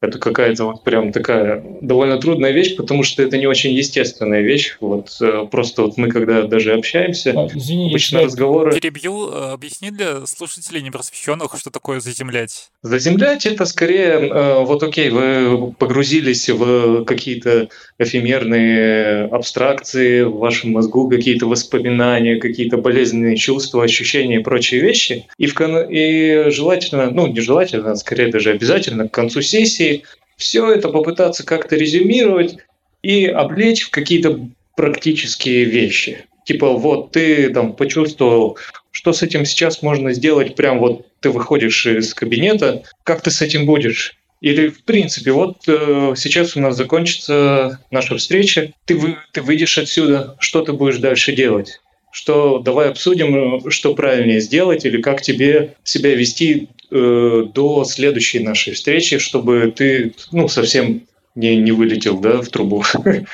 это 0.00 0.18
какая-то 0.18 0.64
вот 0.64 0.82
прям 0.82 1.12
такая 1.12 1.62
довольно 1.82 2.18
трудная 2.18 2.52
вещь, 2.52 2.74
потому 2.76 3.02
что 3.02 3.22
это 3.22 3.36
не 3.36 3.46
очень 3.46 3.72
естественная 3.72 4.40
вещь. 4.40 4.76
Вот 4.80 5.14
э, 5.20 5.46
просто 5.50 5.82
вот 5.82 5.98
мы 5.98 6.08
когда 6.08 6.42
даже 6.42 6.72
общаемся, 6.72 7.34
а, 7.36 7.48
извини, 7.54 7.90
обычно 7.90 8.22
разговоры... 8.22 8.72
Перебью, 8.72 9.30
э, 9.30 9.52
объясни 9.52 9.90
для 9.90 10.24
слушателей 10.24 10.80
непросвещенных, 10.80 11.54
что 11.58 11.70
такое 11.70 12.00
заземлять. 12.00 12.70
Заземлять 12.82 13.44
это 13.44 13.66
скорее, 13.66 14.28
э, 14.28 14.64
вот 14.64 14.82
окей, 14.82 15.10
вы 15.10 15.72
погрузились 15.72 16.48
в 16.48 17.04
какие-то 17.04 17.68
эфемерные 17.98 19.26
абстракции 19.26 20.22
в 20.22 20.38
вашем 20.38 20.72
мозгу, 20.72 21.10
какие-то 21.10 21.44
воспоминания, 21.46 22.36
какие-то 22.36 22.78
болезненные 22.78 23.36
чувства, 23.36 23.84
ощущения 23.84 24.36
и 24.36 24.42
прочие 24.42 24.80
вещи. 24.80 25.26
И, 25.36 25.46
в, 25.46 25.60
и 25.90 26.50
желательно, 26.50 27.10
ну 27.10 27.26
не 27.26 27.40
желательно, 27.40 27.90
а 27.92 27.96
скорее 27.96 28.28
даже 28.28 28.52
обязательно 28.52 29.06
к 29.06 29.12
концу 29.12 29.42
сессии 29.42 29.89
все 30.36 30.70
это 30.72 30.88
попытаться 30.88 31.44
как-то 31.44 31.76
резюмировать 31.76 32.56
и 33.02 33.26
облечь 33.26 33.82
в 33.82 33.90
какие-то 33.90 34.48
практические 34.76 35.64
вещи. 35.64 36.24
Типа 36.44 36.72
вот 36.72 37.12
ты 37.12 37.50
там 37.50 37.74
почувствовал, 37.74 38.58
что 38.90 39.12
с 39.12 39.22
этим 39.22 39.44
сейчас 39.44 39.82
можно 39.82 40.12
сделать, 40.12 40.56
прям 40.56 40.78
вот 40.78 41.06
ты 41.20 41.30
выходишь 41.30 41.86
из 41.86 42.14
кабинета, 42.14 42.82
как 43.04 43.20
ты 43.20 43.30
с 43.30 43.42
этим 43.42 43.66
будешь? 43.66 44.16
Или, 44.40 44.68
в 44.68 44.84
принципе, 44.84 45.32
вот 45.32 45.58
э, 45.68 46.14
сейчас 46.16 46.56
у 46.56 46.60
нас 46.60 46.74
закончится 46.74 47.78
наша 47.90 48.16
встреча, 48.16 48.72
ты, 48.86 48.96
вы, 48.96 49.18
ты 49.32 49.42
выйдешь 49.42 49.76
отсюда, 49.76 50.36
что 50.40 50.62
ты 50.62 50.72
будешь 50.72 50.96
дальше 50.96 51.32
делать? 51.32 51.80
Что 52.10 52.58
давай 52.58 52.88
обсудим, 52.88 53.70
что 53.70 53.94
правильнее 53.94 54.40
сделать 54.40 54.84
или 54.86 55.00
как 55.02 55.20
тебе 55.20 55.74
себя 55.84 56.14
вести 56.14 56.68
э, 56.90 57.44
до 57.52 57.84
следующей 57.84 58.40
нашей 58.40 58.74
встречи, 58.74 59.18
чтобы 59.18 59.72
ты 59.76 60.14
ну, 60.32 60.48
совсем 60.48 61.02
не, 61.34 61.56
не 61.56 61.72
вылетел 61.72 62.18
да, 62.18 62.42
в 62.42 62.48
трубу. 62.48 62.84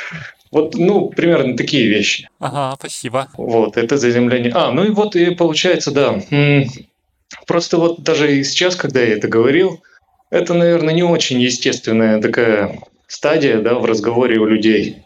Вот, 0.52 0.74
ну, 0.76 1.08
примерно 1.08 1.56
такие 1.56 1.88
вещи. 1.88 2.28
Ага, 2.38 2.76
спасибо. 2.78 3.28
Вот, 3.36 3.76
это 3.76 3.98
заземление. 3.98 4.52
А, 4.54 4.70
ну 4.70 4.84
и 4.84 4.90
вот 4.90 5.16
и 5.16 5.34
получается, 5.34 5.90
да. 5.90 6.22
Просто 7.46 7.78
вот 7.78 8.02
даже 8.02 8.42
сейчас, 8.44 8.76
когда 8.76 9.02
я 9.02 9.14
это 9.14 9.28
говорил, 9.28 9.82
это, 10.30 10.54
наверное, 10.54 10.94
не 10.94 11.02
очень 11.02 11.40
естественная 11.40 12.22
такая 12.22 12.78
стадия, 13.08 13.60
да, 13.60 13.74
в 13.74 13.84
разговоре 13.84 14.38
у 14.38 14.46
людей. 14.46 15.02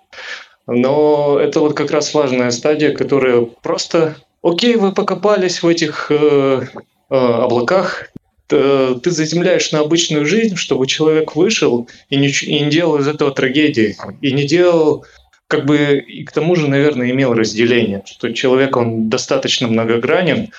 Но 0.66 1.38
это 1.40 1.60
вот 1.60 1.74
как 1.74 1.90
раз 1.90 2.14
важная 2.14 2.50
стадия, 2.50 2.92
которая 2.92 3.40
просто, 3.40 4.16
окей, 4.42 4.76
вы 4.76 4.92
покопались 4.92 5.62
в 5.62 5.66
этих 5.66 6.10
э, 6.10 6.62
э, 7.10 7.14
облаках, 7.14 8.09
ты 8.50 9.10
заземляешь 9.10 9.72
на 9.72 9.80
обычную 9.80 10.26
жизнь, 10.26 10.56
чтобы 10.56 10.86
человек 10.86 11.36
вышел 11.36 11.88
и 12.08 12.16
не, 12.16 12.28
и 12.28 12.60
не 12.60 12.70
делал 12.70 12.98
из 12.98 13.08
этого 13.08 13.30
трагедии, 13.30 13.96
и 14.20 14.32
не 14.32 14.46
делал 14.46 15.04
как 15.50 15.66
бы 15.66 15.98
и 15.98 16.24
к 16.24 16.30
тому 16.30 16.54
же, 16.54 16.68
наверное, 16.68 17.10
имел 17.10 17.34
разделение, 17.34 18.02
что 18.06 18.32
человек, 18.32 18.76
он 18.76 19.08
достаточно 19.08 19.66
многогранен, 19.66 20.50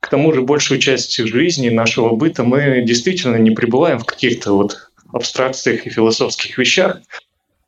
к 0.00 0.10
тому 0.10 0.34
же 0.34 0.42
большую 0.42 0.80
часть 0.80 1.16
жизни 1.16 1.70
нашего 1.70 2.14
быта 2.14 2.44
мы 2.44 2.82
действительно 2.82 3.36
не 3.36 3.52
пребываем 3.52 4.00
в 4.00 4.04
каких-то 4.04 4.52
вот 4.52 4.90
абстракциях 5.14 5.86
и 5.86 5.90
философских 5.90 6.58
вещах, 6.58 7.00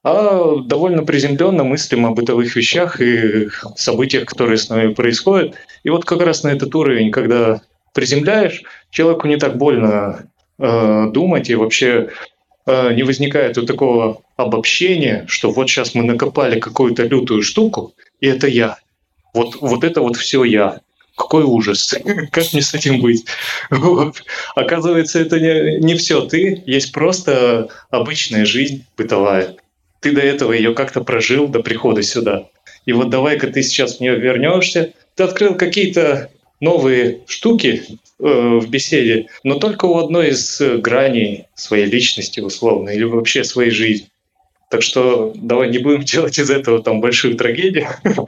а 0.05 0.57
довольно 0.57 1.03
приземленно 1.03 1.65
мыслим 1.65 2.05
о 2.05 2.11
бытовых 2.11 2.55
вещах 2.55 3.01
и 3.01 3.49
событиях, 3.77 4.27
которые 4.27 4.59
с 4.59 4.69
нами 4.69 4.93
происходят. 4.93 5.55
И 5.83 5.89
вот 5.89 6.05
как 6.05 6.21
раз 6.21 6.43
на 6.43 6.49
этот 6.49 6.75
уровень, 6.75 7.11
когда 7.11 7.63
приземляешь, 7.97 8.63
человеку 8.91 9.27
не 9.27 9.39
так 9.39 9.57
больно 9.57 10.29
э, 10.59 11.07
думать, 11.13 11.49
и 11.49 11.55
вообще 11.55 12.11
э, 12.67 12.93
не 12.93 13.03
возникает 13.03 13.57
вот 13.57 13.67
такого 13.67 14.23
обобщения, 14.37 15.25
что 15.29 15.51
вот 15.51 15.69
сейчас 15.69 15.95
мы 15.95 16.05
накопали 16.05 16.61
какую-то 16.61 17.05
лютую 17.05 17.43
штуку, 17.43 17.95
и 18.21 18.27
это 18.27 18.47
я. 18.47 18.79
Вот, 19.33 19.57
вот 19.63 19.83
это 19.83 20.03
вот 20.03 20.17
все 20.17 20.45
я. 20.45 20.81
Какой 21.17 21.45
ужас. 21.45 21.95
Как 22.31 22.53
мне 22.53 22.61
с 22.61 22.75
этим 22.75 23.01
быть? 23.01 23.25
Оказывается, 24.55 25.19
это 25.19 25.41
не, 25.41 25.81
не 25.81 25.95
все 25.95 26.21
ты, 26.27 26.63
есть 26.67 26.93
просто 26.93 27.71
обычная 27.91 28.45
жизнь 28.45 28.85
бытовая 28.99 29.57
ты 30.01 30.13
до 30.13 30.21
этого 30.21 30.53
ее 30.53 30.73
как-то 30.73 31.01
прожил 31.01 31.49
до 31.49 31.61
прихода 31.61 32.03
сюда. 32.03 32.49
И 32.85 32.93
вот 32.93 33.11
давай-ка 33.11 33.49
ты 33.49 33.63
сейчас 33.63 33.97
в 33.97 34.01
нее 34.01 34.15
вернешься. 34.15 34.93
Ты 35.17 35.25
открыл 35.25 35.57
какие-то 35.57 36.31
новые 36.61 37.21
штуки 37.27 37.83
э, 37.89 37.99
в 38.19 38.69
беседе, 38.69 39.27
но 39.45 39.59
только 39.59 39.87
у 39.87 39.99
одной 39.99 40.31
из 40.31 40.61
граней 40.81 41.47
своей 41.55 41.87
личности, 41.87 42.41
условно, 42.41 42.91
или 42.91 43.05
вообще 43.05 43.45
своей 43.45 43.71
жизни. 43.71 44.09
Так 44.71 44.83
что 44.83 45.33
давай 45.35 45.71
не 45.71 45.79
будем 45.79 46.03
делать 46.05 46.39
из 46.39 46.51
этого 46.51 46.83
там 46.83 47.01
большую 47.01 47.37
трагедию, 47.37 47.89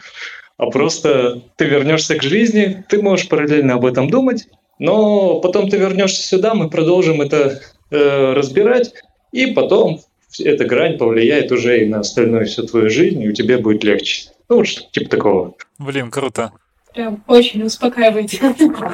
а 0.56 0.66
просто 0.66 1.42
ты 1.56 1.64
вернешься 1.64 2.16
к 2.16 2.22
жизни, 2.22 2.84
ты 2.88 3.02
можешь 3.02 3.28
параллельно 3.28 3.74
об 3.74 3.86
этом 3.86 4.10
думать, 4.10 4.46
но 4.78 5.40
потом 5.40 5.68
ты 5.68 5.76
вернешься 5.76 6.22
сюда, 6.22 6.54
мы 6.54 6.70
продолжим 6.70 7.20
это 7.20 7.60
э, 7.90 8.32
разбирать, 8.34 8.92
и 9.32 9.46
потом 9.46 10.00
эта 10.38 10.64
грань 10.64 10.98
повлияет 10.98 11.50
уже 11.52 11.82
и 11.82 11.88
на 11.88 12.00
остальную 12.00 12.46
всю 12.46 12.64
твою 12.66 12.90
жизнь, 12.90 13.22
и 13.22 13.28
у 13.28 13.32
тебя 13.32 13.58
будет 13.58 13.82
легче. 13.82 14.30
Ну, 14.48 14.56
вот 14.56 14.68
что 14.68 14.82
типа 14.90 15.10
такого. 15.10 15.54
Блин, 15.78 16.10
круто. 16.10 16.52
Прям 16.94 17.22
очень 17.26 17.62
успокаивает. 17.62 18.30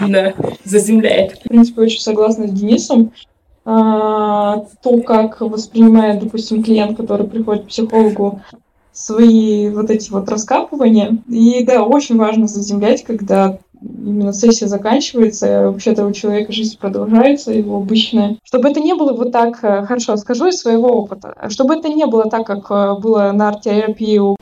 Да, 0.09 0.35
заземляет. 0.65 1.39
В 1.39 1.43
принципе, 1.49 1.83
очень 1.83 2.01
согласна 2.01 2.49
с 2.49 2.51
Денисом. 2.51 3.13
А, 3.65 4.67
то, 4.83 5.01
как 5.01 5.41
воспринимает, 5.41 6.21
допустим, 6.21 6.63
клиент, 6.63 6.97
который 6.97 7.27
приходит 7.27 7.65
к 7.65 7.69
психологу, 7.69 8.43
свои 8.95 9.71
вот 9.71 9.91
эти 9.91 10.11
вот 10.11 10.29
раскапывания. 10.29 11.19
И 11.29 11.65
да, 11.65 11.83
очень 11.83 12.17
важно 12.17 12.47
заземлять, 12.47 13.05
когда 13.05 13.59
именно 13.83 14.33
сессия 14.33 14.67
заканчивается, 14.67 15.71
вообще-то 15.71 16.07
у 16.07 16.13
человека 16.13 16.53
жизнь 16.53 16.79
продолжается, 16.79 17.53
его 17.53 17.77
обычная. 17.77 18.39
Чтобы 18.45 18.71
это 18.71 18.81
не 18.81 18.95
было 18.95 19.13
вот 19.13 19.33
так, 19.33 19.63
э, 19.63 19.85
хорошо, 19.85 20.17
скажу 20.17 20.47
из 20.47 20.59
своего 20.59 20.89
опыта, 20.89 21.35
чтобы 21.49 21.75
это 21.75 21.89
не 21.89 22.07
было 22.07 22.31
так, 22.31 22.47
как 22.47 22.71
э, 22.71 22.95
было 23.01 23.33
на 23.33 23.49
арт-терапии, 23.49 24.37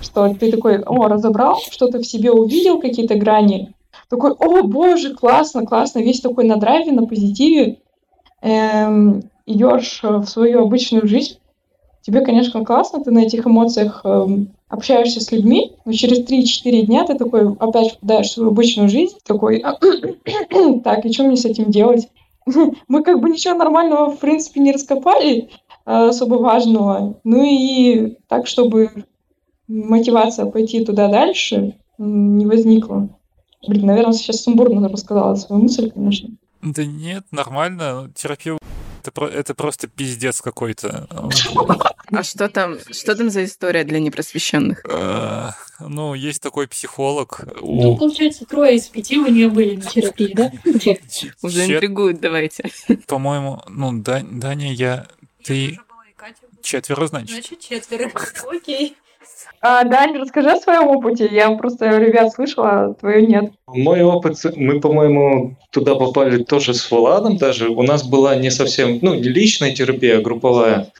что 0.00 0.34
ты 0.34 0.50
такой, 0.50 0.82
о, 0.82 1.08
разобрал, 1.08 1.58
что-то 1.70 1.98
в 1.98 2.06
себе 2.06 2.30
увидел, 2.30 2.80
какие-то 2.80 3.16
грани, 3.16 3.74
такой, 4.08 4.32
о, 4.32 4.62
боже, 4.62 5.14
классно, 5.14 5.64
классно, 5.66 6.00
весь 6.00 6.20
такой 6.20 6.44
на 6.44 6.56
драйве, 6.56 6.92
на 6.92 7.06
позитиве, 7.06 7.78
эм, 8.42 9.22
идешь 9.46 10.00
в 10.02 10.24
свою 10.26 10.62
обычную 10.62 11.06
жизнь, 11.06 11.38
тебе, 12.02 12.20
конечно, 12.20 12.64
классно, 12.64 13.02
ты 13.02 13.10
на 13.10 13.20
этих 13.20 13.46
эмоциях 13.46 14.02
эм, 14.04 14.50
общаешься 14.68 15.20
с 15.20 15.32
людьми, 15.32 15.72
но 15.84 15.92
через 15.92 16.24
3-4 16.24 16.82
дня 16.82 17.04
ты 17.04 17.14
такой 17.14 17.52
опять 17.54 17.92
впадаешь 17.92 18.28
в 18.28 18.32
свою 18.32 18.50
обычную 18.50 18.88
жизнь, 18.88 19.16
такой, 19.24 19.64
так, 20.84 21.04
и 21.04 21.12
что 21.12 21.24
мне 21.24 21.36
с 21.36 21.44
этим 21.44 21.70
делать? 21.70 22.08
Мы 22.88 23.02
как 23.02 23.20
бы 23.20 23.30
ничего 23.30 23.54
нормального, 23.54 24.10
в 24.10 24.18
принципе, 24.18 24.60
не 24.60 24.72
раскопали, 24.72 25.50
а, 25.84 26.08
особо 26.08 26.34
важного. 26.34 27.18
Ну 27.24 27.44
и 27.44 28.16
так, 28.28 28.46
чтобы 28.46 29.04
мотивация 29.68 30.46
пойти 30.46 30.84
туда 30.84 31.08
дальше 31.08 31.76
не 31.98 32.46
возникла. 32.46 33.08
Блин, 33.66 33.86
наверное, 33.86 34.12
сейчас 34.12 34.42
сумбурно 34.42 34.88
рассказала 34.88 35.34
свою 35.34 35.62
мысль, 35.62 35.90
конечно. 35.90 36.30
Да 36.62 36.84
нет, 36.84 37.24
нормально. 37.30 38.10
Терапия 38.14 38.58
это, 39.06 39.24
это 39.26 39.54
просто 39.54 39.88
пиздец 39.88 40.40
какой-то. 40.40 41.06
А 42.12 42.22
что 42.22 42.48
там, 42.48 42.76
что 42.92 43.16
там 43.16 43.30
за 43.30 43.44
история 43.44 43.84
для 43.84 43.98
непросвещенных? 43.98 44.84
Э, 44.88 45.50
ну, 45.80 46.14
есть 46.14 46.40
такой 46.42 46.68
психолог. 46.68 47.40
Ну, 47.60 47.96
получается, 47.96 48.44
трое 48.44 48.76
из 48.76 48.86
пяти 48.86 49.18
у 49.18 49.26
нее 49.26 49.48
были 49.48 49.76
на 49.76 49.82
терапии, 49.82 50.32
да? 50.34 50.52
Уже 51.42 51.66
интригуют, 51.66 52.20
давайте. 52.20 52.70
По-моему, 53.06 53.62
ну, 53.68 53.92
Даня, 53.92 54.72
я... 54.72 55.08
Ты... 55.42 55.78
Четверо, 56.62 57.06
значит? 57.06 57.30
Значит, 57.30 57.60
четверо. 57.60 58.10
Окей. 58.50 58.96
А, 59.60 59.84
Дань, 59.84 60.16
расскажи 60.16 60.50
о 60.50 60.60
своем 60.60 60.88
опыте. 60.88 61.28
Я 61.30 61.50
просто 61.52 61.86
ребят 61.98 62.32
слышала, 62.32 62.68
а 62.68 62.94
твою 62.94 63.26
нет. 63.26 63.52
Мой 63.66 64.02
опыт, 64.02 64.36
мы, 64.54 64.80
по-моему, 64.80 65.56
туда 65.70 65.94
попали 65.94 66.44
тоже 66.44 66.74
с 66.74 66.90
Владом 66.90 67.36
даже. 67.36 67.68
У 67.68 67.82
нас 67.82 68.06
была 68.06 68.36
не 68.36 68.50
совсем, 68.50 68.98
ну, 69.02 69.14
не 69.14 69.28
личная 69.28 69.74
терапия, 69.74 70.18
а 70.18 70.22
групповая 70.22 70.92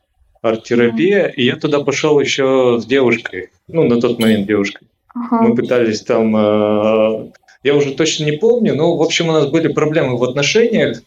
арт-терапия. 0.43 1.29
Mm-hmm. 1.29 1.35
И 1.35 1.45
я 1.45 1.57
туда 1.57 1.81
пошел 1.81 2.19
еще 2.19 2.79
с 2.81 2.87
девушкой. 2.87 3.51
Ну, 3.69 3.85
на 3.85 4.01
тот 4.01 4.19
момент 4.19 4.47
девушкой. 4.47 4.89
Uh-huh. 5.17 5.39
Мы 5.41 5.55
пытались 5.55 6.03
там... 6.03 6.37
Э, 6.37 7.31
я 7.63 7.75
уже 7.75 7.95
точно 7.95 8.25
не 8.25 8.33
помню, 8.33 8.75
но, 8.75 8.97
в 8.97 9.03
общем, 9.03 9.29
у 9.29 9.33
нас 9.33 9.47
были 9.47 9.69
проблемы 9.69 10.17
в 10.17 10.25
отношениях. 10.25 11.03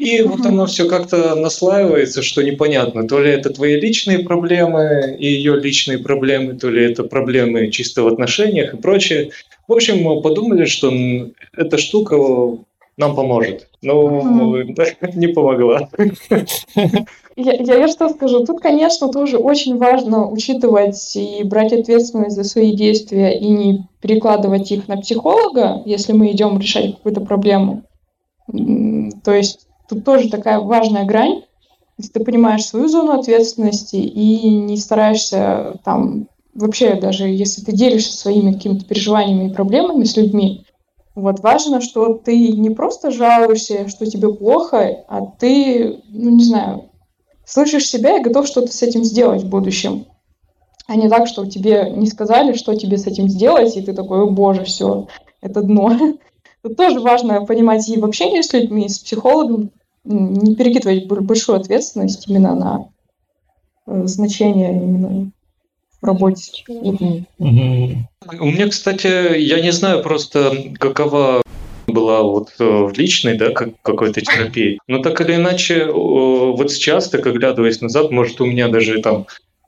И 0.00 0.22
вот 0.22 0.46
оно 0.46 0.64
все 0.64 0.88
как-то 0.88 1.34
наслаивается, 1.34 2.22
что 2.22 2.42
непонятно, 2.42 3.06
то 3.06 3.20
ли 3.20 3.32
это 3.32 3.50
твои 3.50 3.78
личные 3.78 4.20
проблемы 4.20 5.14
и 5.18 5.26
ее 5.26 5.60
личные 5.60 5.98
проблемы, 5.98 6.54
то 6.54 6.70
ли 6.70 6.90
это 6.90 7.04
проблемы 7.04 7.70
чисто 7.70 8.02
в 8.02 8.06
отношениях 8.06 8.72
и 8.72 8.78
прочее. 8.78 9.32
В 9.68 9.74
общем, 9.74 10.02
мы 10.02 10.22
подумали, 10.22 10.64
что 10.64 10.90
эта 11.54 11.76
штука 11.76 12.16
нам 12.96 13.14
поможет. 13.14 13.68
Но 13.82 14.62
mm-hmm. 14.62 15.12
не 15.16 15.26
помогла. 15.26 15.90
Я, 17.36 17.52
я, 17.52 17.74
я 17.74 17.88
что 17.88 18.08
скажу? 18.08 18.46
Тут, 18.46 18.62
конечно, 18.62 19.12
тоже 19.12 19.36
очень 19.36 19.76
важно 19.76 20.30
учитывать 20.30 21.14
и 21.14 21.44
брать 21.44 21.74
ответственность 21.74 22.36
за 22.36 22.44
свои 22.44 22.74
действия 22.74 23.38
и 23.38 23.46
не 23.46 23.86
перекладывать 24.00 24.72
их 24.72 24.88
на 24.88 24.96
психолога, 24.96 25.82
если 25.84 26.14
мы 26.14 26.30
идем 26.30 26.58
решать 26.58 26.96
какую-то 26.96 27.20
проблему. 27.20 27.82
То 29.24 29.34
есть 29.34 29.66
Тут 29.90 30.04
тоже 30.04 30.30
такая 30.30 30.60
важная 30.60 31.04
грань, 31.04 31.42
если 31.98 32.12
ты 32.12 32.24
понимаешь 32.24 32.64
свою 32.64 32.86
зону 32.86 33.18
ответственности 33.18 33.96
и 33.96 34.48
не 34.48 34.76
стараешься 34.76 35.80
там 35.84 36.28
вообще 36.54 36.94
даже 36.94 37.26
если 37.26 37.62
ты 37.62 37.72
делишься 37.72 38.16
своими 38.16 38.52
какими-то 38.52 38.84
переживаниями 38.84 39.48
и 39.48 39.52
проблемами 39.52 40.04
с 40.04 40.16
людьми, 40.16 40.64
вот 41.16 41.40
важно, 41.40 41.80
что 41.80 42.14
ты 42.14 42.52
не 42.52 42.70
просто 42.70 43.10
жалуешься, 43.10 43.88
что 43.88 44.06
тебе 44.06 44.32
плохо, 44.32 45.04
а 45.08 45.26
ты, 45.26 46.00
ну 46.08 46.30
не 46.30 46.44
знаю, 46.44 46.84
слышишь 47.44 47.88
себя 47.88 48.18
и 48.18 48.22
готов 48.22 48.46
что-то 48.46 48.72
с 48.72 48.82
этим 48.82 49.02
сделать 49.02 49.42
в 49.42 49.48
будущем. 49.48 50.06
А 50.86 50.94
не 50.94 51.08
так, 51.08 51.26
что 51.26 51.46
тебе 51.46 51.90
не 51.90 52.06
сказали, 52.06 52.52
что 52.52 52.76
тебе 52.76 52.96
с 52.96 53.08
этим 53.08 53.28
сделать, 53.28 53.76
и 53.76 53.82
ты 53.82 53.92
такой, 53.92 54.22
о 54.22 54.30
боже, 54.30 54.62
все, 54.62 55.08
это 55.40 55.62
дно. 55.62 55.90
Тут 56.62 56.76
тоже 56.76 57.00
важно 57.00 57.44
понимать 57.44 57.88
и 57.88 57.98
в 57.98 58.04
общении 58.04 58.40
с 58.40 58.52
людьми, 58.52 58.86
и 58.86 58.88
с 58.88 59.00
психологом, 59.00 59.72
не 60.04 60.54
перекидывать 60.56 61.06
большую 61.06 61.58
ответственность 61.58 62.28
именно 62.28 62.54
на 62.54 62.88
э, 63.86 64.06
значение 64.06 64.72
именно 64.72 65.30
в 66.00 66.06
работе. 66.06 66.64
У 66.68 67.44
меня, 67.44 68.68
кстати, 68.68 69.38
я 69.38 69.60
не 69.60 69.72
знаю 69.72 70.02
просто, 70.02 70.72
какова 70.78 71.42
была 71.86 72.22
вот 72.22 72.50
э, 72.58 72.64
в 72.64 72.92
личной, 72.96 73.36
да, 73.36 73.50
как, 73.50 73.80
какой-то 73.82 74.20
терапии. 74.20 74.78
Но 74.86 75.02
так 75.02 75.20
или 75.20 75.34
иначе, 75.34 75.86
вот 75.86 76.70
сейчас, 76.70 77.08
так 77.08 77.26
оглядываясь 77.26 77.80
назад, 77.80 78.10
может, 78.10 78.40
у 78.40 78.46
меня 78.46 78.68
даже 78.68 79.00
там 79.02 79.26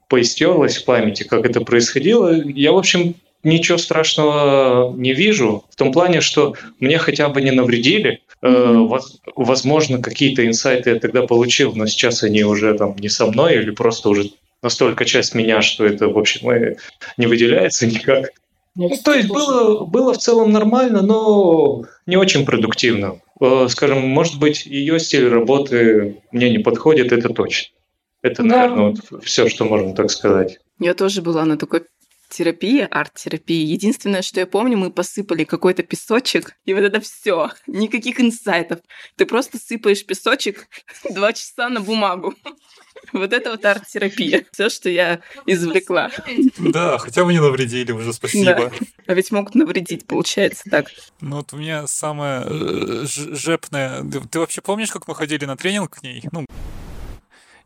поистерлось 0.09 0.77
в 0.77 0.85
памяти, 0.85 1.25
как 1.25 1.45
это 1.45 1.63
происходило. 1.63 2.33
Я, 2.33 2.73
в 2.73 2.79
общем, 2.79 3.15
ничего 3.43 3.79
страшного 3.79 4.95
не 4.97 5.13
вижу. 5.13 5.65
В 5.71 5.77
том 5.77 5.93
плане, 5.93 6.21
что 6.21 6.55
мне 6.81 6.99
хотя 6.99 7.29
бы 7.29 7.41
не 7.41 7.51
навредили. 7.51 8.21
Mm-hmm. 8.43 9.01
Возможно, 9.37 10.03
какие-то 10.03 10.45
инсайты 10.47 10.91
я 10.91 10.99
тогда 10.99 11.23
получил, 11.23 11.75
но 11.75 11.87
сейчас 11.87 12.23
они 12.23 12.43
уже 12.43 12.75
там 12.75 12.97
не 12.97 13.09
со 13.09 13.27
мной 13.27 13.55
или 13.55 13.71
просто 13.71 14.09
уже 14.09 14.31
настолько 14.63 15.05
часть 15.05 15.35
меня, 15.35 15.63
что 15.63 15.85
это, 15.85 16.09
в 16.09 16.19
общем, 16.19 16.51
э, 16.51 16.77
не 17.17 17.27
выделяется 17.27 17.87
никак. 17.87 18.31
Ну, 18.75 18.91
то 19.05 19.13
есть 19.13 19.29
было, 19.29 19.85
было 19.85 20.15
в 20.15 20.19
целом 20.19 20.51
нормально, 20.51 21.03
но 21.03 21.85
не 22.07 22.17
очень 22.17 22.45
продуктивно. 22.45 23.21
Э, 23.41 23.67
скажем, 23.69 24.01
может 24.09 24.39
быть, 24.39 24.67
ее 24.67 24.99
стиль 24.99 25.29
работы 25.29 26.23
мне 26.33 26.51
не 26.51 26.59
подходит, 26.59 27.13
это 27.13 27.29
точно. 27.29 27.75
Это, 28.23 28.43
да. 28.43 28.49
наверное, 28.49 28.85
вот 28.91 29.25
все, 29.25 29.49
что 29.49 29.65
можно 29.65 29.95
так 29.95 30.11
сказать. 30.11 30.59
Я 30.79 30.95
тоже 30.95 31.23
была 31.23 31.45
на 31.45 31.59
такой 31.59 31.83
терапия, 32.33 32.87
арт-терапия. 32.87 33.65
Единственное, 33.65 34.23
что 34.23 34.41
я 34.41 34.47
помню, 34.47 34.77
мы 34.79 34.91
посыпали 34.91 35.45
какой-то 35.45 35.83
песочек, 35.83 36.57
и 36.65 36.75
вот 36.75 36.81
это 36.81 37.01
все. 37.01 37.51
Никаких 37.67 38.21
инсайтов. 38.21 38.81
Ты 39.17 39.27
просто 39.27 39.59
сыпаешь 39.59 40.05
песочек 40.05 40.69
два 41.11 41.33
часа 41.33 41.69
на 41.69 41.81
бумагу. 41.81 42.35
Вот 43.13 43.33
это 43.33 43.51
вот 43.51 43.65
арт-терапия. 43.65 44.45
Все, 44.53 44.69
что 44.69 44.89
я 44.89 45.21
извлекла. 45.45 46.11
Да, 46.59 46.99
хотя 46.99 47.25
бы 47.25 47.33
не 47.33 47.41
навредили 47.41 47.91
уже, 47.91 48.13
спасибо. 48.13 48.55
Да. 48.55 48.73
А 49.07 49.15
ведь 49.15 49.33
могут 49.33 49.55
навредить, 49.55 50.07
получается 50.07 50.63
так. 50.71 50.87
Ну 51.21 51.37
вот 51.37 51.53
у 51.53 51.57
меня 51.57 51.87
самое 51.89 52.45
э, 52.47 53.05
жепное... 53.07 54.05
Ты 54.31 54.39
вообще 54.39 54.61
помнишь, 54.61 54.91
как 54.91 55.09
мы 55.09 55.17
ходили 55.17 55.47
на 55.47 55.57
тренинг 55.57 55.99
к 55.99 56.03
ней? 56.03 56.23
Ну, 56.31 56.47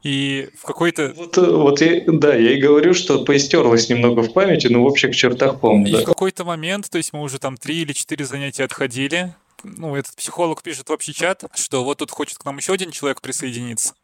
и 0.03 0.49
в 0.59 0.63
какой-то... 0.63 1.13
Вот, 1.17 1.37
вот 1.37 1.81
я, 1.81 2.03
да, 2.07 2.35
я 2.35 2.53
и 2.53 2.61
говорю, 2.61 2.95
что 2.95 3.25
поистерлось 3.25 3.89
немного 3.89 4.23
в 4.23 4.33
памяти, 4.33 4.69
но 4.69 4.83
в 4.83 4.87
общих 4.87 5.17
чертах 5.17 5.61
помню. 5.61 5.89
И 5.89 5.93
да. 5.93 6.01
в 6.01 6.05
какой-то 6.05 6.45
момент, 6.45 6.89
то 6.91 6.99
есть 6.99 7.13
мы 7.13 7.23
уже 7.23 7.39
там 7.39 7.57
три 7.57 7.83
или 7.83 7.93
четыре 7.93 8.25
занятия 8.25 8.65
отходили, 8.65 9.35
ну, 9.63 9.97
этот 9.97 10.15
психолог 10.17 10.63
пишет 10.63 10.89
в 10.89 10.93
общий 10.93 11.15
чат, 11.15 11.45
что 11.55 11.85
вот 11.85 11.99
тут 11.99 12.11
хочет 12.11 12.39
к 12.39 12.45
нам 12.45 12.59
еще 12.59 12.73
один 12.73 12.91
человек 12.91 13.21
присоединиться. 13.21 13.95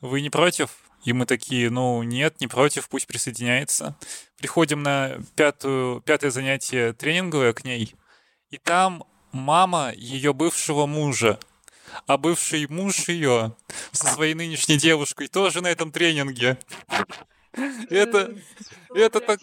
Вы 0.00 0.20
не 0.20 0.30
против? 0.30 0.70
И 1.04 1.12
мы 1.12 1.24
такие, 1.24 1.70
ну, 1.70 2.02
нет, 2.02 2.40
не 2.40 2.46
против, 2.46 2.88
пусть 2.88 3.06
присоединяется. 3.06 3.96
Приходим 4.36 4.82
на 4.82 5.18
пятую, 5.34 6.02
пятое 6.02 6.30
занятие 6.30 6.92
тренинговое 6.92 7.52
к 7.52 7.64
ней, 7.64 7.94
и 8.50 8.58
там 8.58 9.04
мама 9.32 9.92
ее 9.96 10.34
бывшего 10.34 10.86
мужа 10.86 11.38
а 12.06 12.16
бывший 12.16 12.66
муж 12.68 13.08
ее 13.08 13.52
со 13.92 14.06
своей 14.06 14.34
нынешней 14.34 14.76
девушкой 14.76 15.28
тоже 15.28 15.60
на 15.60 15.68
этом 15.68 15.92
тренинге. 15.92 16.58
Это, 17.90 18.32
это 18.94 19.20
так... 19.20 19.40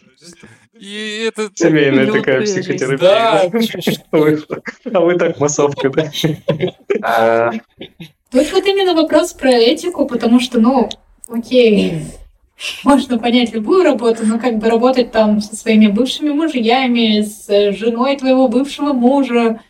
И 0.74 1.26
это... 1.28 1.50
Семейная 1.54 2.12
такая 2.12 2.42
психотерапия. 2.44 2.98
Да. 2.98 3.52
А 4.94 5.00
вы 5.02 5.18
так 5.18 5.40
массовка, 5.40 5.90
да? 5.90 6.12
А. 7.02 7.52
Тут 8.32 8.52
вот 8.52 8.66
именно 8.66 8.94
вопрос 8.94 9.34
про 9.34 9.52
этику, 9.52 10.06
потому 10.06 10.40
что, 10.40 10.60
ну, 10.60 10.90
окей, 11.30 12.04
можно 12.84 13.20
понять 13.20 13.54
любую 13.54 13.84
работу, 13.84 14.26
но 14.26 14.40
как 14.40 14.58
бы 14.58 14.70
работать 14.70 15.12
там 15.12 15.42
со 15.42 15.56
своими 15.56 15.88
бывшими 15.88 16.30
мужьями, 16.30 17.22
с 17.22 17.48
женой 17.74 18.18
твоего 18.18 18.48
бывшего 18.48 18.94
мужа, 18.94 19.62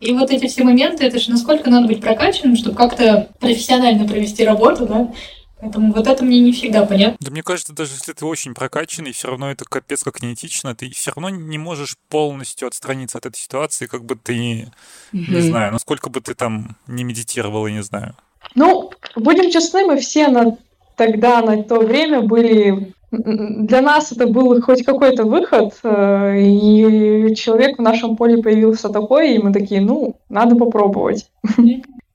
и 0.00 0.12
вот 0.12 0.30
эти 0.30 0.46
все 0.46 0.64
моменты, 0.64 1.04
это 1.04 1.18
же 1.18 1.30
насколько 1.30 1.70
надо 1.70 1.86
быть 1.86 2.00
прокачанным, 2.00 2.56
чтобы 2.56 2.76
как-то 2.76 3.30
профессионально 3.40 4.06
провести 4.06 4.44
работу, 4.44 4.86
да? 4.86 5.12
Поэтому 5.58 5.92
вот 5.94 6.06
это 6.06 6.22
мне 6.22 6.38
не 6.40 6.52
всегда 6.52 6.84
понятно. 6.84 7.16
Да 7.18 7.30
мне 7.30 7.42
кажется, 7.42 7.72
даже 7.72 7.94
если 7.94 8.12
ты 8.12 8.26
очень 8.26 8.52
прокачанный, 8.52 9.12
все 9.12 9.28
равно 9.28 9.50
это 9.50 9.64
капец 9.64 10.04
как 10.04 10.22
неэтично, 10.22 10.74
ты 10.74 10.90
все 10.90 11.12
равно 11.12 11.30
не 11.30 11.56
можешь 11.56 11.96
полностью 12.10 12.68
отстраниться 12.68 13.16
от 13.16 13.26
этой 13.26 13.38
ситуации, 13.38 13.86
как 13.86 14.04
бы 14.04 14.16
ты, 14.16 14.34
mm-hmm. 14.34 14.68
не 15.12 15.40
знаю, 15.40 15.72
насколько 15.72 16.10
бы 16.10 16.20
ты 16.20 16.34
там 16.34 16.76
не 16.86 17.04
медитировал, 17.04 17.66
я 17.66 17.72
не 17.72 17.82
знаю. 17.82 18.14
Ну, 18.54 18.92
будем 19.14 19.50
честны, 19.50 19.86
мы 19.86 19.98
все 19.98 20.28
на 20.28 20.58
тогда, 20.94 21.40
на 21.40 21.62
то 21.62 21.80
время 21.80 22.20
были 22.20 22.92
для 23.10 23.80
нас 23.82 24.12
это 24.12 24.26
был 24.26 24.60
хоть 24.60 24.84
какой-то 24.84 25.24
выход, 25.24 25.74
э, 25.82 26.40
и 26.40 27.34
человек 27.36 27.78
в 27.78 27.82
нашем 27.82 28.16
поле 28.16 28.42
появился 28.42 28.88
такой, 28.88 29.34
и 29.34 29.42
мы 29.42 29.52
такие, 29.52 29.80
ну, 29.80 30.16
надо 30.28 30.56
попробовать. 30.56 31.30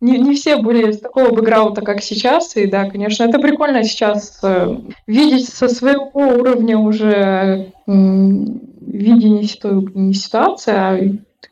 Не, 0.01 0.17
не 0.17 0.33
все 0.33 0.57
были 0.57 0.91
с 0.91 0.99
такого 0.99 1.29
бэкграунда, 1.29 1.81
как 1.81 2.01
сейчас, 2.01 2.57
и 2.57 2.65
да, 2.65 2.89
конечно, 2.89 3.23
это 3.23 3.37
прикольно 3.37 3.83
сейчас 3.83 4.39
э, 4.41 4.75
видеть 5.05 5.47
со 5.47 5.67
своего 5.69 6.09
уровня 6.15 6.79
уже 6.79 7.71
видение 7.85 9.47
не 9.93 10.13
ситуации, 10.13 10.73
а, 10.73 10.99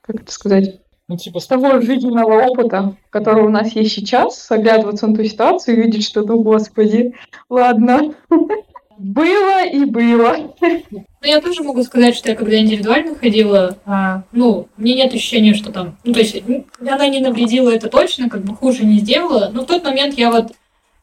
как 0.01 0.21
это 0.23 0.31
сказать, 0.31 0.81
ну, 1.07 1.17
типа, 1.17 1.39
с 1.39 1.47
того 1.47 1.81
жизненного 1.81 2.43
опыта, 2.43 2.95
который 3.09 3.43
у 3.43 3.49
нас 3.49 3.71
есть 3.73 3.93
сейчас, 3.93 4.49
оглядываться 4.51 5.07
на 5.07 5.15
ту 5.15 5.23
ситуацию 5.23 5.77
и 5.77 5.81
видеть, 5.81 6.05
что, 6.05 6.21
ну, 6.21 6.41
господи, 6.41 7.15
ладно, 7.49 8.13
было 8.99 9.65
и 9.65 9.85
было. 9.85 10.53
Ну, 10.61 11.27
я 11.27 11.41
тоже 11.41 11.63
могу 11.63 11.83
сказать, 11.83 12.15
что 12.15 12.29
я 12.29 12.35
когда 12.35 12.57
индивидуально 12.57 13.15
ходила, 13.15 13.77
а, 13.85 14.23
ну, 14.33 14.67
мне 14.77 14.93
нет 14.93 15.13
ощущения, 15.13 15.53
что 15.53 15.71
там... 15.71 15.97
Ну, 16.03 16.13
то 16.13 16.19
есть 16.19 16.41
она 16.81 17.07
не 17.07 17.19
навредила, 17.19 17.69
это 17.69 17.87
точно, 17.87 18.29
как 18.29 18.43
бы 18.43 18.55
хуже 18.55 18.85
не 18.85 18.99
сделала. 18.99 19.49
Но 19.53 19.63
в 19.63 19.65
тот 19.65 19.83
момент 19.83 20.15
я 20.15 20.31
вот 20.31 20.51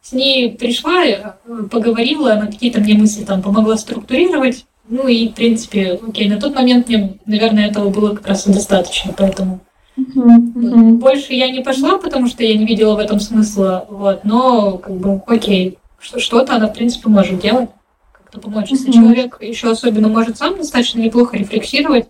с 0.03 0.13
ней 0.13 0.53
пришла, 0.53 1.05
э, 1.05 1.33
поговорила, 1.71 2.35
она 2.35 2.47
какие-то 2.47 2.81
мне 2.81 2.95
мысли 2.95 3.25
там 3.25 3.43
помогла 3.43 3.77
структурировать. 3.77 4.67
Ну 4.89 5.09
и, 5.09 5.29
в 5.29 5.35
принципе, 5.35 5.99
окей, 6.07 6.29
на 6.29 6.39
тот 6.39 6.55
момент 6.55 6.89
мне, 6.89 7.19
наверное, 7.25 7.69
этого 7.69 7.89
было 7.91 8.15
как 8.15 8.29
раз 8.29 8.47
и 8.47 8.53
достаточно, 8.53 9.13
поэтому... 9.17 9.61
Uh-huh, 9.99 10.93
Больше 10.99 11.33
я 11.33 11.51
не 11.51 11.63
пошла, 11.63 11.97
потому 11.99 12.27
что 12.27 12.45
я 12.45 12.55
не 12.55 12.67
видела 12.67 12.95
в 12.95 12.99
этом 12.99 13.19
смысла, 13.19 13.87
вот, 13.89 14.25
но, 14.25 14.77
как 14.77 14.95
бы, 14.95 15.23
окей, 15.27 15.79
что-то 15.99 16.57
она, 16.57 16.69
в 16.69 16.75
принципе, 16.75 17.09
может 17.09 17.41
делать 17.41 17.71
как-то 18.37 18.41
помочь. 18.41 18.71
Если 18.71 18.93
человек 18.93 19.39
еще 19.41 19.71
особенно 19.71 20.09
может 20.09 20.37
сам 20.37 20.57
достаточно 20.57 21.01
неплохо 21.01 21.37
рефлексировать, 21.37 22.07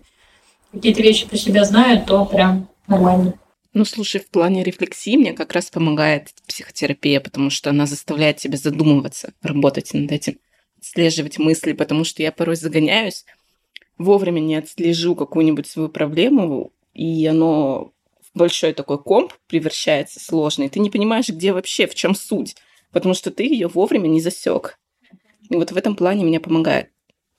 какие-то 0.71 1.01
вещи 1.01 1.27
про 1.27 1.37
себя 1.37 1.63
знает, 1.63 2.05
то 2.05 2.25
прям 2.25 2.69
нормально. 2.87 3.33
Ну, 3.73 3.85
слушай, 3.85 4.19
в 4.19 4.29
плане 4.29 4.63
рефлексии 4.63 5.17
мне 5.17 5.33
как 5.33 5.53
раз 5.53 5.69
помогает 5.69 6.29
психотерапия, 6.47 7.19
потому 7.19 7.49
что 7.49 7.69
она 7.69 7.85
заставляет 7.85 8.37
тебя 8.37 8.57
задумываться, 8.57 9.33
работать 9.41 9.93
над 9.93 10.11
этим, 10.11 10.39
отслеживать 10.79 11.37
мысли, 11.37 11.73
потому 11.73 12.03
что 12.03 12.23
я 12.23 12.31
порой 12.31 12.55
загоняюсь, 12.55 13.25
вовремя 13.97 14.39
не 14.39 14.55
отслежу 14.55 15.15
какую-нибудь 15.15 15.67
свою 15.67 15.89
проблему, 15.89 16.71
и 16.93 17.25
оно 17.27 17.91
в 18.33 18.37
большой 18.37 18.73
такой 18.73 18.97
комп 18.97 19.33
превращается 19.47 20.19
сложный. 20.19 20.69
Ты 20.69 20.79
не 20.79 20.89
понимаешь, 20.89 21.29
где 21.29 21.53
вообще, 21.53 21.85
в 21.85 21.93
чем 21.93 22.15
суть, 22.15 22.55
потому 22.91 23.13
что 23.13 23.29
ты 23.29 23.43
ее 23.43 23.67
вовремя 23.67 24.07
не 24.07 24.21
засек. 24.21 24.79
И 25.49 25.55
вот 25.55 25.71
в 25.71 25.77
этом 25.77 25.95
плане 25.95 26.25
мне 26.25 26.39
помогает 26.39 26.89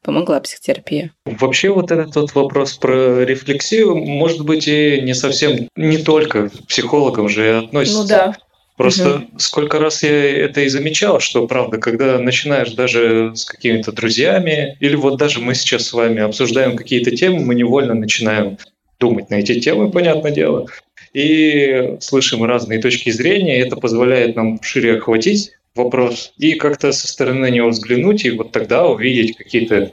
помогла 0.03 0.41
психотерапия? 0.41 1.13
Вообще 1.27 1.71
вот 1.71 1.91
этот 1.91 2.15
вот 2.17 2.35
вопрос 2.35 2.75
про 2.75 3.25
рефлексию, 3.25 3.97
может 3.97 4.45
быть, 4.45 4.69
и 4.69 5.01
не 5.03 5.15
совсем, 5.15 5.69
не 5.77 5.99
только 5.99 6.51
психологам 6.69 7.29
же 7.29 7.59
относится. 7.59 7.99
Ну 7.99 8.07
да. 8.07 8.37
Просто 8.77 9.17
угу. 9.17 9.39
сколько 9.39 9.81
раз 9.81 10.05
я 10.05 10.45
это 10.45 10.61
и 10.61 10.69
замечал, 10.69 11.19
что 11.19 11.49
правда, 11.49 11.79
когда 11.79 12.19
начинаешь 12.21 12.71
даже 12.71 13.33
с 13.35 13.45
какими-то 13.45 13.91
друзьями, 13.91 14.77
или 14.79 14.95
вот 14.95 15.19
даже 15.19 15.41
мы 15.41 15.57
сейчас 15.57 15.89
с 15.89 15.93
вами 15.93 16.23
обсуждаем 16.23 16.77
какие-то 16.77 17.11
темы, 17.11 17.45
мы 17.45 17.57
невольно 17.57 17.95
начинаем 17.95 18.57
думать 19.01 19.31
на 19.31 19.37
эти 19.37 19.59
темы, 19.59 19.91
понятное 19.91 20.31
дело, 20.31 20.67
и 21.13 21.97
слышим 22.01 22.45
разные 22.45 22.81
точки 22.81 23.11
зрения, 23.11 23.59
и 23.59 23.63
это 23.63 23.75
позволяет 23.75 24.37
нам 24.37 24.63
шире 24.63 24.99
охватить 24.99 25.58
вопрос 25.79 26.33
и 26.37 26.55
как-то 26.55 26.93
со 26.93 27.09
стороны 27.09 27.41
на 27.41 27.51
него 27.51 27.69
взглянуть, 27.69 28.25
и 28.25 28.31
вот 28.31 28.53
тогда 28.53 28.87
увидеть 28.87 29.37
какие-то 29.37 29.93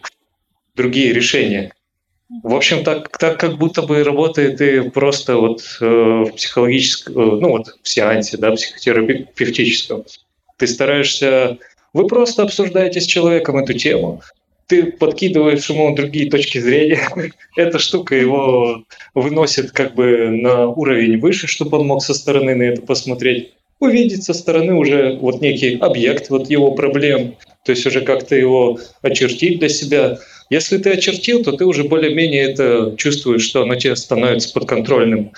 другие 0.76 1.14
решения. 1.14 1.72
В 2.44 2.56
общем, 2.56 2.84
так, 2.84 3.16
так 3.18 3.40
как 3.40 3.58
будто 3.58 3.84
бы 3.84 4.04
работает 4.04 4.60
и 4.60 4.90
просто 4.90 5.38
вот 5.38 5.62
э, 5.80 5.86
в 5.86 6.32
психологическом, 6.32 7.14
э, 7.14 7.40
ну 7.40 7.50
вот 7.50 7.78
в 7.82 7.88
сеансе, 7.88 8.38
да, 8.38 8.52
психотерапевтическом. 8.52 10.04
Ты 10.58 10.68
стараешься, 10.68 11.60
вы 11.94 12.08
просто 12.08 12.44
обсуждаете 12.44 13.00
с 13.00 13.06
человеком 13.06 13.58
эту 13.58 13.74
тему, 13.74 14.22
ты 14.68 14.92
подкидываешь 14.92 15.70
ему 15.70 15.96
другие 15.96 16.30
точки 16.30 16.58
зрения, 16.58 17.08
эта 17.56 17.78
штука 17.78 18.16
его 18.16 18.84
выносит 19.14 19.72
как 19.72 19.94
бы 19.94 20.30
на 20.32 20.68
уровень 20.68 21.20
выше, 21.20 21.48
чтобы 21.48 21.78
он 21.78 21.88
мог 21.88 22.04
со 22.04 22.16
стороны 22.16 22.56
на 22.56 22.64
это 22.64 22.82
посмотреть 22.82 23.54
увидеть 23.80 24.24
со 24.24 24.34
стороны 24.34 24.74
уже 24.74 25.18
вот 25.20 25.42
некий 25.42 25.78
объект 25.78 26.30
вот 26.30 26.50
его 26.50 26.72
проблем, 26.72 27.36
то 27.64 27.72
есть 27.72 27.86
уже 27.86 28.02
как-то 28.02 28.36
его 28.36 28.80
очертить 29.02 29.60
для 29.60 29.70
себя. 29.70 30.20
Если 30.50 30.78
ты 30.78 30.92
очертил, 30.92 31.44
то 31.44 31.52
ты 31.54 31.66
уже 31.66 31.84
более-менее 31.84 32.44
это 32.44 32.96
чувствуешь, 32.98 33.44
что 33.44 33.64
оно 33.64 33.76
тебе 33.76 33.96
становится 33.96 34.54
подконтрольным. 34.54 35.32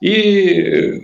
И 0.00 1.02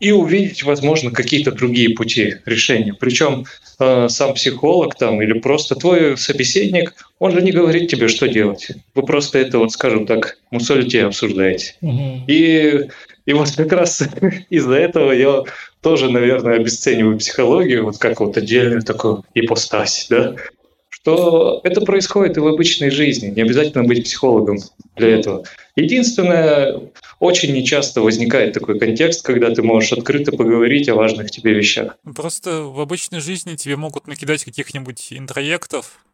и 0.00 0.12
увидеть, 0.12 0.62
возможно, 0.62 1.10
какие-то 1.10 1.52
другие 1.52 1.90
пути 1.90 2.36
решения. 2.46 2.94
Причем 2.94 3.44
э, 3.78 4.08
сам 4.08 4.32
психолог 4.32 4.96
там 4.96 5.20
или 5.20 5.34
просто 5.38 5.74
твой 5.74 6.16
собеседник, 6.16 6.94
он 7.18 7.32
же 7.32 7.42
не 7.42 7.52
говорит 7.52 7.90
тебе, 7.90 8.08
что 8.08 8.26
делать. 8.26 8.68
Вы 8.94 9.02
просто 9.02 9.38
это, 9.38 9.58
вот, 9.58 9.72
скажем 9.72 10.06
так, 10.06 10.38
мусолите 10.50 11.04
обсуждаете. 11.04 11.74
Угу. 11.82 12.24
И, 12.28 12.88
и 13.26 13.32
вот 13.34 13.50
как 13.50 13.72
раз 13.72 14.02
из-за 14.50 14.74
этого 14.74 15.12
я 15.12 15.42
тоже, 15.80 16.10
наверное, 16.10 16.56
обесцениваю 16.56 17.18
психологию, 17.18 17.84
вот 17.84 17.98
как 17.98 18.20
вот 18.20 18.36
отдельную 18.36 18.82
такую 18.82 19.24
ипостась, 19.34 20.06
да, 20.10 20.36
что 20.88 21.60
это 21.64 21.80
происходит 21.80 22.36
и 22.36 22.40
в 22.40 22.46
обычной 22.46 22.90
жизни, 22.90 23.28
не 23.28 23.42
обязательно 23.42 23.84
быть 23.84 24.04
психологом 24.04 24.58
для 24.96 25.18
этого. 25.18 25.44
Единственное, 25.76 26.90
очень 27.20 27.54
нечасто 27.54 28.02
возникает 28.02 28.52
такой 28.52 28.78
контекст, 28.78 29.24
когда 29.24 29.50
ты 29.54 29.62
можешь 29.62 29.92
открыто 29.92 30.32
поговорить 30.32 30.88
о 30.88 30.94
важных 30.94 31.30
тебе 31.30 31.54
вещах. 31.54 31.96
Просто 32.14 32.64
в 32.64 32.80
обычной 32.80 33.20
жизни 33.20 33.56
тебе 33.56 33.76
могут 33.76 34.06
накидать 34.06 34.44
каких-нибудь 34.44 35.08
интроектов, 35.12 36.04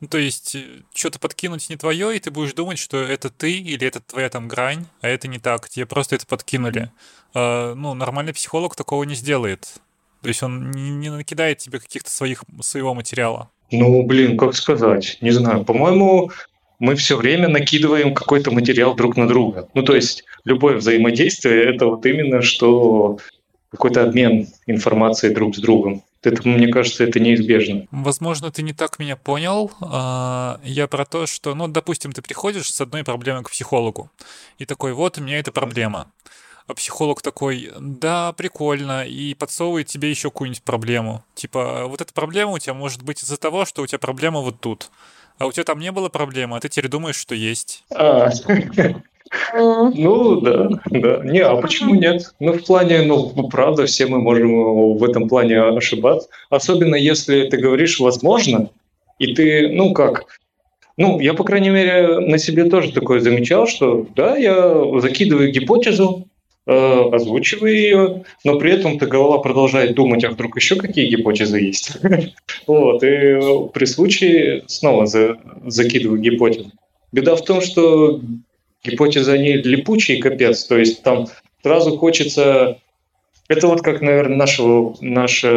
Ну, 0.00 0.08
то 0.08 0.18
есть, 0.18 0.56
что-то 0.94 1.18
подкинуть 1.18 1.70
не 1.70 1.76
твое, 1.76 2.16
и 2.16 2.20
ты 2.20 2.30
будешь 2.30 2.52
думать, 2.52 2.78
что 2.78 2.98
это 2.98 3.30
ты 3.30 3.52
или 3.52 3.86
это 3.86 4.00
твоя 4.00 4.28
там 4.28 4.46
грань, 4.46 4.86
а 5.00 5.08
это 5.08 5.26
не 5.26 5.38
так. 5.38 5.68
Тебе 5.70 5.86
просто 5.86 6.16
это 6.16 6.26
подкинули. 6.26 6.90
А, 7.34 7.74
ну, 7.74 7.94
нормальный 7.94 8.34
психолог 8.34 8.76
такого 8.76 9.04
не 9.04 9.14
сделает. 9.14 9.80
То 10.22 10.28
есть 10.28 10.42
он 10.42 10.70
не, 10.70 10.90
не 10.90 11.10
накидает 11.10 11.58
тебе 11.58 11.78
каких-то 11.78 12.10
своих 12.10 12.44
своего 12.60 12.94
материала. 12.94 13.50
Ну, 13.70 14.02
блин, 14.02 14.36
как 14.36 14.54
сказать? 14.54 15.18
Не 15.20 15.30
знаю. 15.30 15.64
По-моему, 15.64 16.30
мы 16.78 16.94
все 16.94 17.16
время 17.16 17.48
накидываем 17.48 18.14
какой-то 18.14 18.50
материал 18.50 18.94
друг 18.94 19.16
на 19.16 19.26
друга. 19.26 19.68
Ну, 19.74 19.82
то 19.82 19.94
есть 19.94 20.24
любое 20.44 20.76
взаимодействие– 20.76 21.64
это 21.74 21.86
вот 21.86 22.04
именно 22.04 22.42
что 22.42 23.18
какой-то 23.70 24.04
обмен 24.04 24.48
информацией 24.66 25.34
друг 25.34 25.56
с 25.56 25.58
другом. 25.58 26.02
Это, 26.26 26.46
мне 26.48 26.68
кажется, 26.68 27.04
это 27.04 27.20
неизбежно. 27.20 27.86
Возможно, 27.90 28.50
ты 28.50 28.62
не 28.62 28.72
так 28.72 28.98
меня 28.98 29.16
понял. 29.16 29.70
А, 29.80 30.60
я 30.64 30.86
про 30.86 31.04
то, 31.04 31.26
что, 31.26 31.54
ну, 31.54 31.68
допустим, 31.68 32.12
ты 32.12 32.22
приходишь 32.22 32.72
с 32.72 32.80
одной 32.80 33.04
проблемой 33.04 33.44
к 33.44 33.50
психологу, 33.50 34.10
и 34.58 34.64
такой, 34.64 34.92
вот 34.92 35.18
у 35.18 35.22
меня 35.22 35.38
эта 35.38 35.52
проблема. 35.52 36.10
А 36.66 36.74
психолог 36.74 37.22
такой, 37.22 37.70
да, 37.78 38.32
прикольно, 38.32 39.06
и 39.06 39.34
подсовывает 39.34 39.86
тебе 39.86 40.10
еще 40.10 40.30
какую-нибудь 40.30 40.64
проблему. 40.64 41.24
Типа, 41.36 41.86
вот 41.86 42.00
эта 42.00 42.12
проблема 42.12 42.52
у 42.52 42.58
тебя 42.58 42.74
может 42.74 43.02
быть 43.02 43.22
из-за 43.22 43.36
того, 43.36 43.64
что 43.64 43.82
у 43.82 43.86
тебя 43.86 44.00
проблема 44.00 44.40
вот 44.40 44.60
тут. 44.60 44.90
А 45.38 45.46
у 45.46 45.52
тебя 45.52 45.64
там 45.64 45.78
не 45.78 45.92
было 45.92 46.08
проблемы, 46.08 46.56
а 46.56 46.60
ты 46.60 46.68
теперь 46.68 46.90
думаешь, 46.90 47.16
что 47.16 47.34
есть. 47.34 47.84
Ну, 49.54 50.40
да, 50.40 50.68
да. 50.90 51.20
Не, 51.24 51.40
а 51.40 51.56
почему 51.56 51.94
нет? 51.94 52.34
Ну, 52.40 52.52
в 52.52 52.64
плане, 52.64 53.02
ну, 53.02 53.48
правда, 53.48 53.86
все 53.86 54.06
мы 54.06 54.18
можем 54.20 54.96
в 54.96 55.04
этом 55.04 55.28
плане 55.28 55.60
ошибаться. 55.60 56.28
Особенно 56.50 56.94
если 56.94 57.48
ты 57.48 57.56
говоришь 57.56 57.98
«возможно», 58.00 58.70
и 59.18 59.34
ты, 59.34 59.68
ну, 59.68 59.94
как, 59.94 60.26
ну, 60.96 61.20
я, 61.20 61.34
по 61.34 61.44
крайней 61.44 61.70
мере, 61.70 62.20
на 62.20 62.38
себе 62.38 62.64
тоже 62.64 62.92
такое 62.92 63.20
замечал, 63.20 63.66
что, 63.66 64.06
да, 64.14 64.36
я 64.36 65.00
закидываю 65.00 65.50
гипотезу, 65.50 66.26
Э, 66.68 67.10
озвучиваю 67.12 67.72
ее, 67.72 68.24
но 68.42 68.58
при 68.58 68.72
этом 68.72 68.98
ты 68.98 69.06
голова 69.06 69.38
продолжает 69.38 69.94
думать, 69.94 70.24
а 70.24 70.30
вдруг 70.30 70.56
еще 70.56 70.74
какие 70.74 71.06
гипотезы 71.06 71.60
есть. 71.60 71.92
вот, 72.66 73.04
и 73.04 73.38
при 73.72 73.84
случае 73.84 74.64
снова 74.66 75.06
за, 75.06 75.36
закидываю 75.64 76.20
гипотезу. 76.20 76.72
Беда 77.12 77.36
в 77.36 77.44
том, 77.44 77.60
что 77.60 78.20
гипотезы, 78.84 79.32
они 79.32 79.54
липучие, 79.54 80.20
капец, 80.20 80.64
то 80.64 80.78
есть 80.78 81.02
там 81.02 81.26
сразу 81.62 81.96
хочется... 81.96 82.78
Это 83.48 83.68
вот 83.68 83.82
как, 83.82 84.00
наверное, 84.00 84.36
нашего, 84.36 84.96
наше 85.00 85.52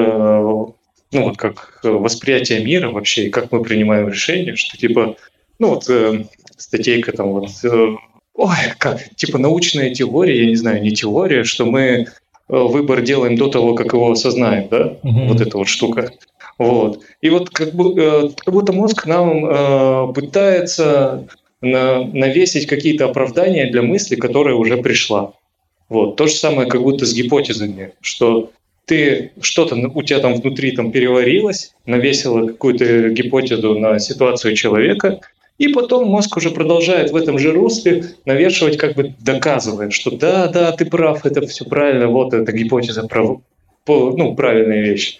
ну 1.11 1.24
вот 1.24 1.38
как 1.38 1.80
восприятие 1.84 2.63
мира 2.63 2.89
вообще, 2.91 3.26
и 3.26 3.30
как 3.30 3.51
мы 3.51 3.63
принимаем 3.63 4.09
решения, 4.09 4.55
что 4.55 4.78
типа, 4.78 5.15
ну 5.57 5.70
вот 5.70 5.89
э, 5.89 6.26
статейка 6.57 7.11
там 7.11 7.32
вот 7.32 7.49
э, 7.63 7.95
ой, 8.36 8.55
как, 8.78 9.15
типа 9.15 9.38
научная 9.38 9.93
теория, 9.93 10.43
я 10.43 10.45
не 10.45 10.55
знаю, 10.55 10.82
не 10.82 10.91
теория, 10.91 11.43
что 11.43 11.65
мы 11.65 11.82
э, 11.82 12.05
выбор 12.47 13.01
делаем 13.01 13.38
до 13.38 13.49
того, 13.49 13.74
как 13.74 13.93
его 13.93 14.11
осознаем, 14.11 14.67
да, 14.70 14.97
угу. 15.03 15.20
вот 15.28 15.41
эта 15.41 15.57
вот 15.57 15.67
штука. 15.67 16.11
Вот. 16.57 17.01
И 17.22 17.30
вот 17.30 17.49
как, 17.49 17.74
бы, 17.74 17.99
э, 17.99 18.30
как 18.38 18.53
будто 18.53 18.74
мозг 18.74 19.05
нам 19.05 19.45
э, 19.45 20.13
пытается 20.13 21.28
на, 21.62 22.03
навесить 22.05 22.68
какие-то 22.68 23.05
оправдания 23.05 23.70
для 23.70 23.82
мысли, 23.82 24.16
которая 24.16 24.55
уже 24.55 24.78
пришла. 24.78 25.34
Вот. 25.89 26.16
То 26.16 26.28
же 26.28 26.34
самое, 26.34 26.70
как 26.70 26.82
будто 26.82 27.05
с 27.05 27.14
гипотезами, 27.14 27.93
что 28.01 28.51
ты 28.86 29.32
что-то 29.41 29.76
у 29.76 30.01
тебя 30.01 30.20
там 30.20 30.36
внутри 30.36 30.72
там 30.72 30.91
переварилось, 30.91 31.74
навесила 31.86 32.47
какую-то 32.47 33.10
гипотезу 33.10 33.78
на 33.78 33.99
ситуацию 33.99 34.55
человека, 34.55 35.20
и 35.60 35.68
потом 35.68 36.07
мозг 36.07 36.38
уже 36.38 36.51
продолжает 36.51 37.12
в 37.12 37.16
этом 37.16 37.38
же 37.38 37.51
русле 37.51 38.16
навешивать, 38.26 38.78
как 38.78 38.95
бы 38.95 39.14
доказывая, 39.20 39.89
что 39.89 40.12
да, 40.12 40.47
да, 40.47 40.72
ты 40.72 40.86
прав, 40.86 41.26
это 41.26 41.45
все 41.45 41.66
правильно, 41.66 42.07
вот 42.07 42.34
эта 42.34 42.51
гипотеза 42.51 43.03
прав, 43.03 43.41
ну, 43.86 44.36
правильная 44.36 44.82
вещь. 44.82 45.20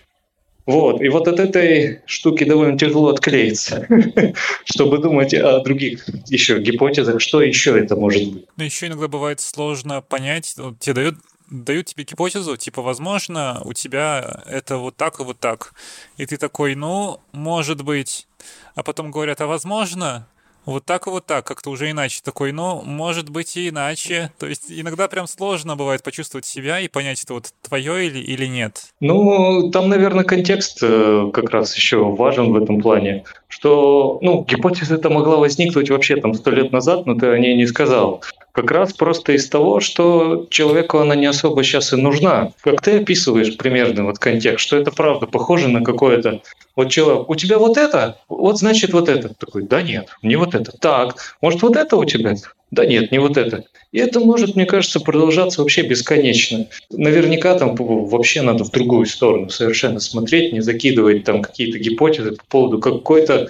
Вот. 0.70 1.01
И 1.01 1.09
вот 1.09 1.28
от 1.28 1.39
этой 1.39 2.01
штуки 2.05 2.43
довольно 2.43 2.78
тяжело 2.78 3.09
отклеиться, 3.09 3.88
чтобы 4.65 4.99
думать 4.99 5.34
о 5.34 5.61
других 5.61 6.07
еще 6.28 6.59
гипотезах, 6.59 7.22
что 7.22 7.41
еще 7.41 7.80
это 7.80 7.95
может 7.95 8.32
быть. 8.32 8.45
Но 8.55 8.65
еще 8.65 8.86
иногда 8.86 9.07
бывает 9.07 9.39
сложно 9.39 10.03
понять, 10.03 10.55
тебе 10.80 10.93
дают 10.93 11.15
дают 11.49 11.88
тебе 11.88 12.03
гипотезу, 12.03 12.55
типа, 12.55 12.84
возможно, 12.84 13.59
у 13.65 13.74
тебя 13.74 14.43
это 14.45 14.78
вот 14.78 14.95
так 14.95 15.20
и 15.20 15.24
вот 15.24 15.39
так. 15.39 15.74
И 16.17 16.28
ты 16.28 16.38
такой, 16.38 16.76
ну, 16.76 17.20
может 17.32 17.82
быть. 17.82 18.28
А 18.76 18.84
потом 18.84 19.09
говорят, 19.09 19.41
а 19.41 19.47
возможно, 19.47 20.28
вот 20.72 20.86
так 20.86 21.07
и 21.07 21.09
вот 21.09 21.26
так, 21.26 21.45
как-то 21.45 21.70
уже 21.70 21.91
иначе. 21.91 22.22
Такой, 22.24 22.51
ну, 22.51 22.82
может 22.82 23.30
быть 23.30 23.55
и 23.57 23.70
иначе. 23.70 24.32
То 24.39 24.47
есть 24.47 24.65
иногда 24.70 25.07
прям 25.07 25.28
сложно 25.28 25.76
бывает 25.76 26.03
почувствовать 26.03 26.45
себя 26.45 26.80
и 26.80 26.88
понять, 26.88 27.24
это 27.24 27.34
вот 27.34 27.53
твое 27.61 28.07
или, 28.07 28.20
или 28.20 28.45
нет. 28.45 28.93
Ну, 28.99 29.70
там, 29.72 29.89
наверное, 29.89 30.24
контекст 30.24 30.80
э, 30.82 31.30
как 31.34 31.49
раз 31.51 31.76
еще 31.76 32.03
важен 32.03 32.51
в 32.51 32.55
этом 32.55 32.82
плане, 32.82 33.24
что, 33.49 34.19
ну, 34.21 34.45
гипотеза 34.47 34.95
это 34.95 35.09
могла 35.09 35.37
возникнуть 35.37 35.89
вообще 35.89 36.15
там 36.15 36.33
сто 36.35 36.51
лет 36.51 36.71
назад, 36.71 37.05
но 37.05 37.15
ты 37.15 37.27
о 37.27 37.37
ней 37.37 37.55
не 37.55 37.65
сказал. 37.65 38.23
Как 38.51 38.71
раз 38.71 38.93
просто 38.93 39.33
из 39.33 39.49
того, 39.49 39.79
что 39.79 40.47
человеку 40.49 40.99
она 40.99 41.15
не 41.15 41.25
особо 41.25 41.63
сейчас 41.63 41.91
и 41.91 41.95
нужна. 41.95 42.51
Как 42.61 42.81
ты 42.81 42.99
описываешь 42.99 43.57
примерно 43.57 44.05
вот 44.05 44.19
контекст, 44.19 44.65
что 44.65 44.77
это 44.77 44.91
правда 44.91 45.25
похоже 45.25 45.67
на 45.67 45.83
какое-то 45.83 46.41
вот 46.75 46.89
человек, 46.89 47.29
у 47.29 47.35
тебя 47.35 47.57
вот 47.57 47.77
это, 47.77 48.19
вот 48.29 48.59
значит 48.59 48.93
вот 48.93 49.09
это. 49.09 49.33
Такой, 49.33 49.63
да 49.63 49.81
нет, 49.81 50.09
не 50.21 50.35
вот 50.35 50.53
это. 50.53 50.71
Так, 50.77 51.15
может 51.41 51.61
вот 51.63 51.75
это 51.75 51.97
у 51.97 52.05
тебя? 52.05 52.35
Да 52.72 52.86
нет, 52.86 53.11
не 53.11 53.20
вот 53.20 53.38
это. 53.38 53.65
И 53.91 53.97
это 53.97 54.20
может, 54.20 54.55
мне 54.55 54.65
кажется, 54.65 54.99
продолжаться 54.99 55.61
вообще 55.61 55.82
бесконечно. 55.82 56.67
Наверняка 56.91 57.57
там 57.57 57.76
вообще 57.76 58.41
надо 58.41 58.63
в 58.63 58.72
другую 58.72 59.07
сторону 59.07 59.49
совершенно 59.49 59.99
смотреть, 59.99 60.53
не 60.53 60.61
закидывать 60.61 61.24
там 61.24 61.41
какие-то 61.41 61.80
гипотезы 61.80 62.34
по 62.34 62.45
поводу 62.45 62.80
какой-то 62.80 63.49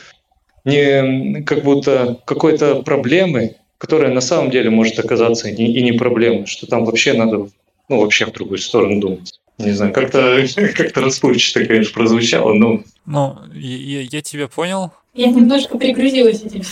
не 0.65 1.41
как 1.43 1.63
будто 1.63 2.19
какой-то 2.25 2.83
проблемы, 2.83 3.55
которая 3.77 4.13
на 4.13 4.21
самом 4.21 4.51
деле 4.51 4.69
может 4.69 4.99
оказаться 4.99 5.49
и 5.49 5.81
не 5.81 5.91
проблемой, 5.93 6.45
что 6.45 6.67
там 6.67 6.85
вообще 6.85 7.13
надо 7.13 7.49
ну, 7.89 7.99
вообще 8.01 8.25
в 8.25 8.31
другую 8.31 8.59
сторону 8.59 9.01
думать. 9.01 9.39
Не 9.57 9.71
знаю, 9.71 9.91
как-то 9.91 10.45
как 10.75 10.95
расплывчато, 10.95 11.65
конечно, 11.65 11.93
прозвучало, 11.93 12.53
но... 12.53 12.83
Ну, 13.05 13.37
я, 13.53 14.01
я 14.01 14.21
тебя 14.21 14.47
понял. 14.47 14.91
Я 15.13 15.27
немножко 15.27 15.77
перегрузилась 15.77 16.43
этим. 16.43 16.63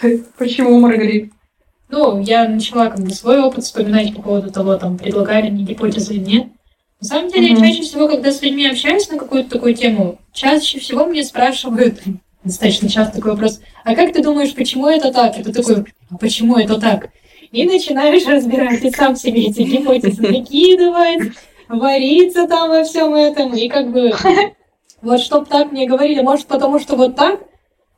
Почему, 0.38 0.78
Маргарит? 0.78 1.32
Ну, 1.88 2.20
я 2.20 2.48
начала 2.48 2.88
как 2.88 3.00
бы 3.00 3.10
свой 3.10 3.40
опыт 3.40 3.64
вспоминать 3.64 4.14
по 4.14 4.22
поводу 4.22 4.52
того, 4.52 4.76
там, 4.76 4.96
предлагали 4.96 5.50
мне 5.50 5.64
гипотезы 5.64 6.14
или 6.14 6.24
нет. 6.24 6.46
На 7.00 7.06
самом 7.06 7.30
деле, 7.30 7.52
mm-hmm. 7.52 7.60
чаще 7.60 7.82
всего, 7.82 8.08
когда 8.08 8.30
с 8.30 8.42
людьми 8.42 8.66
общаюсь 8.66 9.08
на 9.10 9.18
какую-то 9.18 9.50
такую 9.50 9.74
тему, 9.74 10.18
чаще 10.32 10.78
всего 10.78 11.06
мне 11.06 11.24
спрашивают, 11.24 12.00
достаточно 12.44 12.88
часто 12.88 13.16
такой 13.16 13.32
вопрос, 13.32 13.60
а 13.84 13.94
как 13.94 14.12
ты 14.12 14.22
думаешь, 14.22 14.54
почему 14.54 14.86
это 14.88 15.12
так? 15.12 15.36
Это 15.38 15.52
такой, 15.52 15.84
а 16.10 16.18
почему 16.18 16.56
это 16.56 16.80
так? 16.80 17.08
И 17.50 17.64
начинаешь 17.64 18.26
разбирать, 18.26 18.84
и 18.84 18.90
сам 18.90 19.16
себе 19.16 19.46
эти 19.46 19.62
гипотезы 19.62 20.22
накидывать, 20.22 21.32
вариться 21.68 22.46
там 22.46 22.68
во 22.68 22.84
всем 22.84 23.14
этом, 23.14 23.54
и 23.54 23.68
как 23.68 23.90
бы 23.90 24.12
вот 25.02 25.20
чтоб 25.20 25.48
так 25.48 25.72
мне 25.72 25.88
говорили, 25.88 26.20
может 26.20 26.46
потому 26.46 26.78
что 26.78 26.94
вот 26.96 27.16
так, 27.16 27.40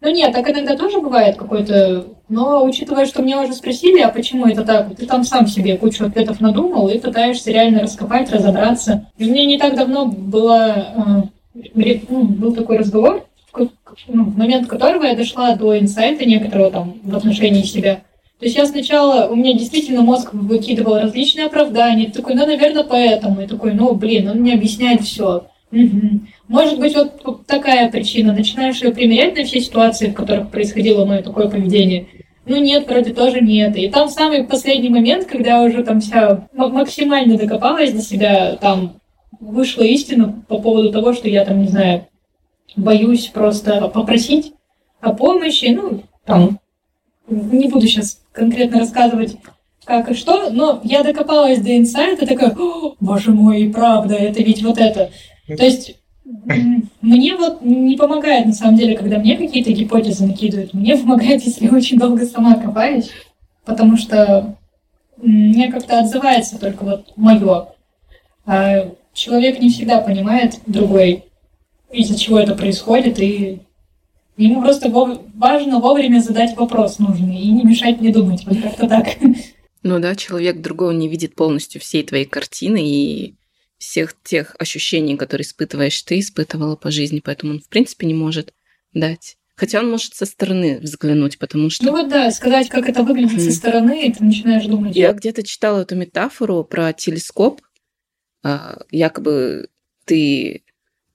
ну 0.03 0.11
нет, 0.11 0.33
так 0.33 0.51
иногда 0.51 0.77
тоже 0.77 1.01
бывает 1.01 1.37
какой-то, 1.37 2.07
но 2.29 2.65
учитывая, 2.65 3.07
что 3.07 3.23
меня 3.23 3.41
уже 3.41 3.53
спросили, 3.53 4.01
а 4.01 4.09
почему 4.09 4.47
это 4.47 4.65
так, 4.65 4.97
ты 4.97 5.07
там 5.07 5.23
сам 5.23 5.47
себе 5.47 5.79
кучу 5.79 6.05
ответов 6.05 6.41
надумал 6.41 6.89
и 6.89 6.99
пытаешься 6.99 7.53
реально 7.53 7.83
раскопать, 7.83 8.31
разобраться. 8.33 9.09
И 9.17 9.25
у 9.25 9.33
меня 9.33 9.47
не 9.47 9.59
так 9.59 9.77
давно 9.77 10.07
было, 10.07 11.31
э, 11.75 11.93
ну, 12.09 12.25
был 12.25 12.53
такой 12.53 12.79
разговор, 12.79 13.25
ну, 13.55 14.25
в 14.25 14.37
момент 14.37 14.67
которого 14.67 15.05
я 15.05 15.15
дошла 15.15 15.55
до 15.55 15.79
инсайта 15.79 16.25
некоторого 16.25 16.73
там 16.73 16.95
в 17.05 17.17
отношении 17.17 17.63
себя. 17.63 18.03
То 18.41 18.47
есть 18.47 18.57
я 18.57 18.67
сначала, 18.67 19.29
у 19.29 19.37
меня 19.37 19.53
действительно 19.53 20.03
мозг 20.03 20.31
выкидывал 20.33 20.99
различные 20.99 21.47
оправдания. 21.47 22.11
Такой, 22.11 22.35
ну, 22.35 22.45
наверное, 22.45 22.83
поэтому. 22.83 23.41
И 23.41 23.47
такой, 23.47 23.73
ну, 23.73 23.95
блин, 23.95 24.29
он 24.29 24.39
мне 24.39 24.55
объясняет 24.55 25.03
все. 25.03 25.47
Угу. 25.71 26.21
Может 26.53 26.79
быть, 26.79 26.95
вот 26.95 27.47
такая 27.47 27.91
причина. 27.91 28.35
Начинаешь 28.35 28.83
ее 28.83 28.93
примерять 28.93 29.35
на 29.35 29.45
все 29.45 29.59
ситуации, 29.59 30.09
в 30.09 30.15
которых 30.15 30.51
происходило 30.51 31.07
мое 31.07 31.23
такое 31.23 31.49
поведение. 31.49 32.09
Ну 32.45 32.59
нет, 32.59 32.87
вроде 32.87 33.15
тоже 33.15 33.41
нет. 33.41 33.75
И 33.79 33.89
там 33.89 34.11
самый 34.11 34.45
последний 34.45 34.91
момент, 34.91 35.27
когда 35.27 35.63
уже 35.63 35.83
там 35.83 36.03
вся 36.03 36.47
максимально 36.53 37.39
докопалась 37.39 37.93
до 37.93 38.03
себя, 38.03 38.57
там 38.61 39.01
вышла 39.41 39.83
истина 39.83 40.45
по 40.47 40.59
поводу 40.59 40.93
того, 40.93 41.15
что 41.15 41.27
я 41.27 41.47
там, 41.47 41.63
не 41.63 41.69
знаю, 41.69 42.07
боюсь 42.77 43.29
просто 43.29 43.89
попросить 43.89 44.53
о 45.01 45.15
помощи, 45.15 45.75
ну, 45.75 46.03
там, 46.27 46.59
не 47.29 47.69
буду 47.69 47.87
сейчас 47.87 48.21
конкретно 48.33 48.81
рассказывать, 48.81 49.37
как 49.87 50.11
и 50.11 50.15
что, 50.15 50.51
но 50.51 50.83
я 50.85 51.03
докопалась 51.03 51.61
до 51.61 51.79
инсайта, 51.79 52.27
такая, 52.27 52.55
боже 53.01 53.31
мой, 53.31 53.73
правда, 53.75 54.17
это 54.17 54.43
ведь 54.43 54.63
вот 54.63 54.77
это. 54.77 55.11
То 55.49 55.65
есть 55.65 56.02
Мне 56.25 57.37
вот 57.37 57.63
не 57.63 57.97
помогает, 57.97 58.47
на 58.47 58.53
самом 58.53 58.77
деле, 58.77 58.97
когда 58.97 59.19
мне 59.19 59.37
какие-то 59.37 59.73
гипотезы 59.73 60.27
накидывают. 60.27 60.73
Мне 60.73 60.97
помогает, 60.99 61.43
если 61.43 61.69
очень 61.69 61.99
долго 61.99 62.25
сама 62.27 62.55
копаюсь, 62.55 63.11
потому 63.65 63.97
что 63.97 64.57
мне 65.17 65.71
как-то 65.71 66.01
отзывается 66.01 66.59
только 66.59 66.85
вот 66.85 67.13
мое. 67.17 67.69
А 68.45 68.91
человек 69.13 69.61
не 69.61 69.71
всегда 69.71 70.01
понимает 70.01 70.61
другой, 70.67 71.25
из-за 71.93 72.19
чего 72.19 72.39
это 72.39 72.55
происходит, 72.55 73.21
и 73.21 73.61
ему 74.37 74.63
просто 74.63 74.91
важно 74.91 75.79
вовремя 75.79 76.21
задать 76.21 76.57
вопрос 76.57 76.99
нужный 76.99 77.39
и 77.39 77.51
не 77.51 77.63
мешать 77.63 78.01
мне 78.01 78.13
думать. 78.13 78.45
Вот 78.47 78.61
как-то 78.61 78.89
так. 78.89 79.09
Ну 79.83 79.99
да, 79.99 80.15
человек 80.15 80.61
другого 80.61 80.93
не 80.93 81.09
видит 81.09 81.35
полностью 81.35 81.81
всей 81.81 82.05
твоей 82.05 82.25
картины 82.25 82.81
и 82.83 83.35
всех 83.83 84.15
тех 84.23 84.55
ощущений, 84.61 85.17
которые 85.17 85.45
испытываешь 85.45 86.01
ты, 86.03 86.21
испытывала 86.21 86.77
по 86.77 86.93
жизни, 86.93 87.21
поэтому 87.23 87.55
он, 87.55 87.61
в 87.61 87.69
принципе, 87.69 88.07
не 88.07 88.15
может 88.15 88.55
дать. 88.95 89.37
Хотя 89.57 89.81
он 89.81 89.91
может 89.91 90.15
со 90.15 90.25
стороны 90.25 90.79
взглянуть, 90.81 91.39
потому 91.39 91.69
что... 91.69 91.85
Ну 91.85 91.91
вот 91.91 92.09
да, 92.09 92.31
сказать, 92.31 92.69
как 92.69 92.89
это 92.89 93.03
выглядит 93.03 93.39
mm. 93.39 93.45
со 93.45 93.51
стороны, 93.51 94.07
и 94.07 94.13
ты 94.13 94.23
начинаешь 94.25 94.67
думать. 94.67 94.95
Я 94.95 95.13
где-то 95.13 95.43
читала 95.43 95.81
эту 95.81 95.97
метафору 95.97 96.63
про 96.63 96.93
телескоп. 96.93 97.61
А, 98.45 98.83
якобы 98.93 99.69
ты 100.05 100.63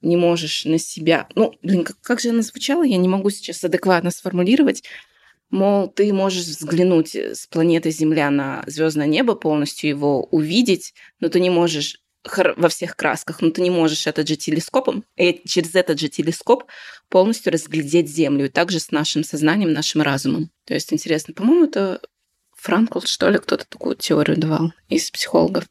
не 0.02 0.16
можешь 0.16 0.66
на 0.66 0.78
себя... 0.78 1.26
Ну, 1.34 1.54
блин, 1.62 1.84
как, 1.84 1.98
как 2.02 2.20
же 2.20 2.28
она 2.28 2.42
звучала? 2.42 2.84
Я 2.84 2.98
не 2.98 3.08
могу 3.08 3.30
сейчас 3.30 3.64
адекватно 3.64 4.10
сформулировать. 4.10 4.84
Мол, 5.50 5.88
ты 5.88 6.12
можешь 6.12 6.44
взглянуть 6.44 7.16
с 7.16 7.46
планеты 7.46 7.90
Земля 7.90 8.30
на 8.30 8.62
звездное 8.66 9.06
небо, 9.06 9.34
полностью 9.34 9.88
его 9.88 10.24
увидеть, 10.24 10.92
но 11.18 11.30
ты 11.30 11.40
не 11.40 11.48
можешь 11.48 12.02
во 12.24 12.68
всех 12.68 12.96
красках, 12.96 13.40
но 13.40 13.50
ты 13.50 13.62
не 13.62 13.70
можешь 13.70 14.06
этот 14.06 14.28
же 14.28 14.36
телескопом, 14.36 15.04
и 15.16 15.40
через 15.46 15.74
этот 15.74 15.98
же 15.98 16.08
телескоп 16.08 16.64
полностью 17.08 17.52
разглядеть 17.52 18.10
Землю, 18.10 18.46
и 18.46 18.50
также 18.50 18.80
с 18.80 18.90
нашим 18.90 19.24
сознанием, 19.24 19.72
нашим 19.72 20.02
разумом. 20.02 20.50
То 20.64 20.74
есть 20.74 20.92
интересно, 20.92 21.34
по-моему, 21.34 21.66
это 21.66 22.00
Франкл, 22.56 23.00
что 23.00 23.30
ли, 23.30 23.38
кто-то 23.38 23.64
такую 23.68 23.96
теорию 23.96 24.36
давал 24.36 24.72
из 24.88 25.10
психологов. 25.10 25.64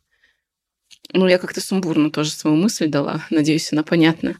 Ну, 1.13 1.27
я 1.27 1.37
как-то 1.37 1.61
сумбурно 1.61 2.11
тоже 2.11 2.31
свою 2.31 2.55
мысль 2.55 2.87
дала. 2.87 3.25
Надеюсь, 3.29 3.71
она 3.71 3.83
понятна. 3.83 4.39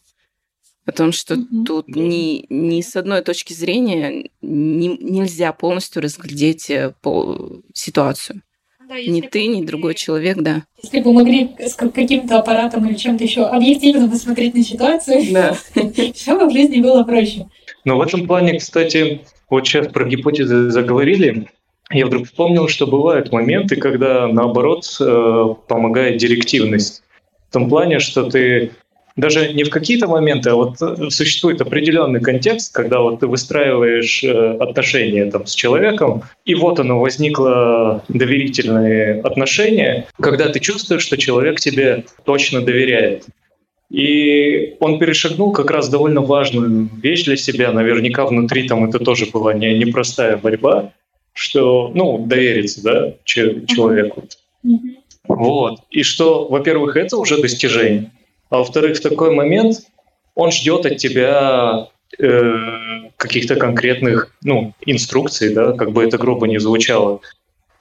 О 0.86 0.91
том, 0.93 1.12
что 1.12 1.36
mm-hmm. 1.36 1.66
тут 1.66 1.89
ни, 1.89 2.45
ни 2.49 2.82
с 2.82 2.95
одной 2.95 3.22
точки 3.22 3.51
зрения 3.51 4.30
не, 4.41 4.88
нельзя 4.88 5.51
полностью 5.51 6.01
разглядеть 6.01 6.70
э, 6.70 6.93
по, 7.01 7.62
ситуацию. 7.74 8.41
Да, 8.88 8.96
ни 8.96 9.20
ты, 9.20 9.48
ни 9.48 9.66
другой 9.66 9.96
человек, 9.96 10.38
да. 10.38 10.64
Если 10.82 11.02
бы 11.02 11.12
могли 11.12 11.50
с 11.60 11.74
каким-то 11.76 12.40
аппаратом 12.40 12.88
или 12.88 12.96
чем-то 12.96 13.22
еще 13.22 13.44
объективно 13.44 14.10
посмотреть 14.10 14.54
на 14.56 14.64
ситуацию, 14.64 15.24
да. 15.32 15.58
все 16.14 16.40
бы 16.40 16.48
в 16.48 16.54
жизни 16.54 16.82
было 16.82 17.04
проще. 17.04 17.48
Но 17.84 17.98
в 17.98 18.02
этом 18.02 18.26
плане, 18.26 18.60
кстати, 18.60 19.22
вот 19.50 19.68
сейчас 19.68 19.88
про 19.90 20.06
гипотезы 20.06 20.70
заговорили, 20.70 21.50
я 21.90 22.06
вдруг 22.06 22.28
вспомнил, 22.28 22.70
что 22.70 22.88
бывают 22.88 23.34
моменты, 23.34 23.76
когда, 23.76 24.28
наоборот, 24.28 24.86
э, 25.02 25.46
помогает 25.68 26.18
директивность. 26.18 27.04
В 27.50 27.54
том 27.54 27.68
плане, 27.68 28.00
что 28.00 28.30
ты 28.30 28.72
даже 29.18 29.53
не 29.53 29.63
в 29.63 29.70
какие-то 29.70 30.07
моменты, 30.07 30.51
а 30.51 30.55
вот 30.55 30.82
э, 30.82 31.09
существует 31.09 31.59
определенный 31.59 32.22
контекст, 32.22 32.74
когда 32.74 33.01
вот 33.01 33.20
ты 33.20 33.28
выстраиваешь 33.28 34.24
э, 34.24 34.57
отношения 34.59 35.30
там 35.30 35.45
с 35.45 35.53
человеком, 35.53 36.24
и 36.45 36.55
вот 36.55 36.80
оно 36.80 36.99
возникло 36.99 38.03
доверительные 38.07 39.22
отношения, 39.22 40.07
когда 40.20 40.49
ты 40.49 40.59
чувствуешь, 40.59 41.01
что 41.01 41.18
человек 41.18 41.59
тебе 41.59 42.05
точно 42.24 42.61
доверяет. 42.61 43.26
И 43.89 44.76
он 44.80 44.99
перешагнул 44.99 45.51
как 45.51 45.72
раз 45.72 45.89
довольно 45.89 46.22
важную 46.22 46.89
вещь 47.01 47.24
для 47.24 47.38
себя. 47.38 47.72
Наверняка 47.72 48.26
внутри 48.26 48.68
там 48.68 48.86
это 48.86 48.99
тоже 48.99 49.28
была 49.28 49.53
не, 49.53 49.78
непростая 49.78 50.38
борьба 50.38 50.91
что, 51.38 51.91
ну, 51.93 52.26
довериться, 52.26 52.84
да, 52.84 53.13
человеку. 53.24 54.24
Mm-hmm. 54.65 54.95
Вот. 55.28 55.82
И 55.91 56.01
что, 56.01 56.47
во-первых, 56.47 56.95
это 56.95 57.18
уже 57.18 57.39
достижение, 57.39 58.11
а 58.50 58.60
во-вторых, 58.60 58.98
в 58.98 59.02
такой 59.02 59.34
момент 59.34 59.82
он 60.36 60.52
ждет 60.52 60.86
от 60.86 60.98
тебя 60.98 61.88
э, 62.20 62.52
каких-то 63.18 63.56
конкретных, 63.56 64.32
ну, 64.43 64.74
инструкций, 64.86 65.54
да, 65.54 65.74
как 65.74 65.91
бы 65.91 66.04
это 66.04 66.18
грубо 66.18 66.48
не 66.48 66.60
звучало. 66.60 67.22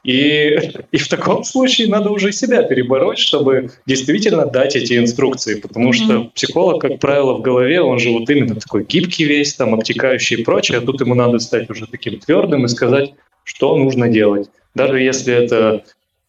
И, 0.07 0.57
и 0.93 0.99
в 0.99 1.09
таком 1.09 1.43
случае 1.43 1.89
надо 1.89 2.11
уже 2.11 2.31
себя 2.31 2.63
перебороть, 2.63 3.19
чтобы 3.19 3.71
действительно 3.87 4.47
дать 4.47 4.77
эти 4.77 4.97
инструкции, 4.97 5.57
потому 5.57 5.91
mm-hmm. 5.91 5.93
что 5.93 6.31
психолог, 6.33 6.81
как 6.81 7.01
правило, 7.01 7.35
в 7.35 7.43
голове, 7.43 7.81
он 7.81 7.99
же 7.99 8.11
вот 8.11 8.31
именно 8.31 8.55
такой 8.55 8.85
гибкий 8.85 9.25
весь, 9.25 9.55
там, 9.55 9.75
обтекающий 9.75 10.37
и 10.37 10.45
прочее, 10.45 10.79
а 10.79 10.81
тут 10.81 11.01
ему 11.01 11.17
надо 11.17 11.41
стать 11.41 11.69
уже 11.71 11.89
таким 11.89 12.21
твердым 12.21 12.65
и 12.65 12.69
сказать, 12.69 13.15
что 13.43 13.77
нужно 13.77 14.09
делать. 14.09 14.49
Даже 14.77 15.01
если 15.01 15.35
это 15.35 15.83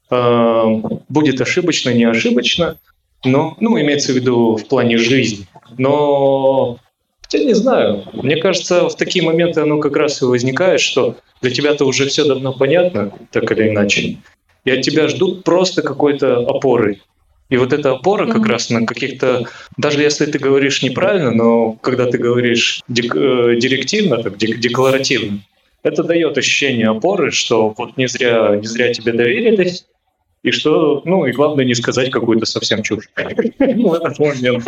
э, 0.10 0.64
будет 1.08 1.40
ошибочно, 1.40 1.92
не 1.92 2.06
ошибочно, 2.06 2.80
но, 3.24 3.56
ну, 3.60 3.80
имеется 3.80 4.14
в 4.14 4.16
виду 4.16 4.56
в 4.56 4.68
плане 4.68 4.98
жизни. 4.98 5.48
Но 5.78 6.80
я 7.32 7.44
не 7.44 7.54
знаю. 7.54 8.04
Мне 8.14 8.38
кажется, 8.38 8.88
в 8.88 8.96
такие 8.96 9.24
моменты 9.24 9.62
оно 9.62 9.80
как 9.80 9.96
раз 9.96 10.22
и 10.22 10.26
возникает, 10.26 10.80
что 10.80 11.16
для 11.42 11.52
тебя-то 11.52 11.86
уже 11.86 12.08
все 12.08 12.26
давно 12.26 12.54
понятно, 12.54 13.12
так 13.32 13.52
или 13.52 13.70
иначе. 13.70 14.18
И 14.66 14.72
от 14.72 14.82
тебя 14.82 15.08
ждут 15.08 15.44
просто 15.44 15.82
какой-то 15.82 16.38
опоры. 16.38 17.02
И 17.50 17.56
вот 17.56 17.72
эта 17.72 17.92
опора 17.92 18.28
как 18.28 18.46
раз 18.46 18.70
на 18.70 18.86
каких-то, 18.86 19.46
даже 19.78 20.02
если 20.02 20.26
ты 20.26 20.38
говоришь 20.38 20.84
неправильно, 20.84 21.32
но 21.32 21.74
когда 21.74 22.06
ты 22.06 22.18
говоришь 22.18 22.82
дек, 22.90 23.16
э, 23.16 23.56
директивно, 23.58 24.22
так, 24.22 24.38
дек, 24.38 24.60
декларативно, 24.60 25.40
это 25.84 26.04
дает 26.04 26.38
ощущение 26.38 26.90
опоры, 26.90 27.32
что 27.32 27.74
вот 27.78 27.96
не 27.96 28.08
зря, 28.08 28.58
не 28.58 28.68
зря 28.68 28.94
тебе 28.94 29.14
доверились, 29.14 29.86
и 30.44 30.52
что, 30.52 31.02
ну, 31.06 31.26
и 31.26 31.32
главное 31.32 31.66
не 31.66 31.76
сказать 31.76 32.10
какую-то 32.12 32.46
совсем 32.46 32.84
чушь 32.84 33.10
момент. 34.20 34.66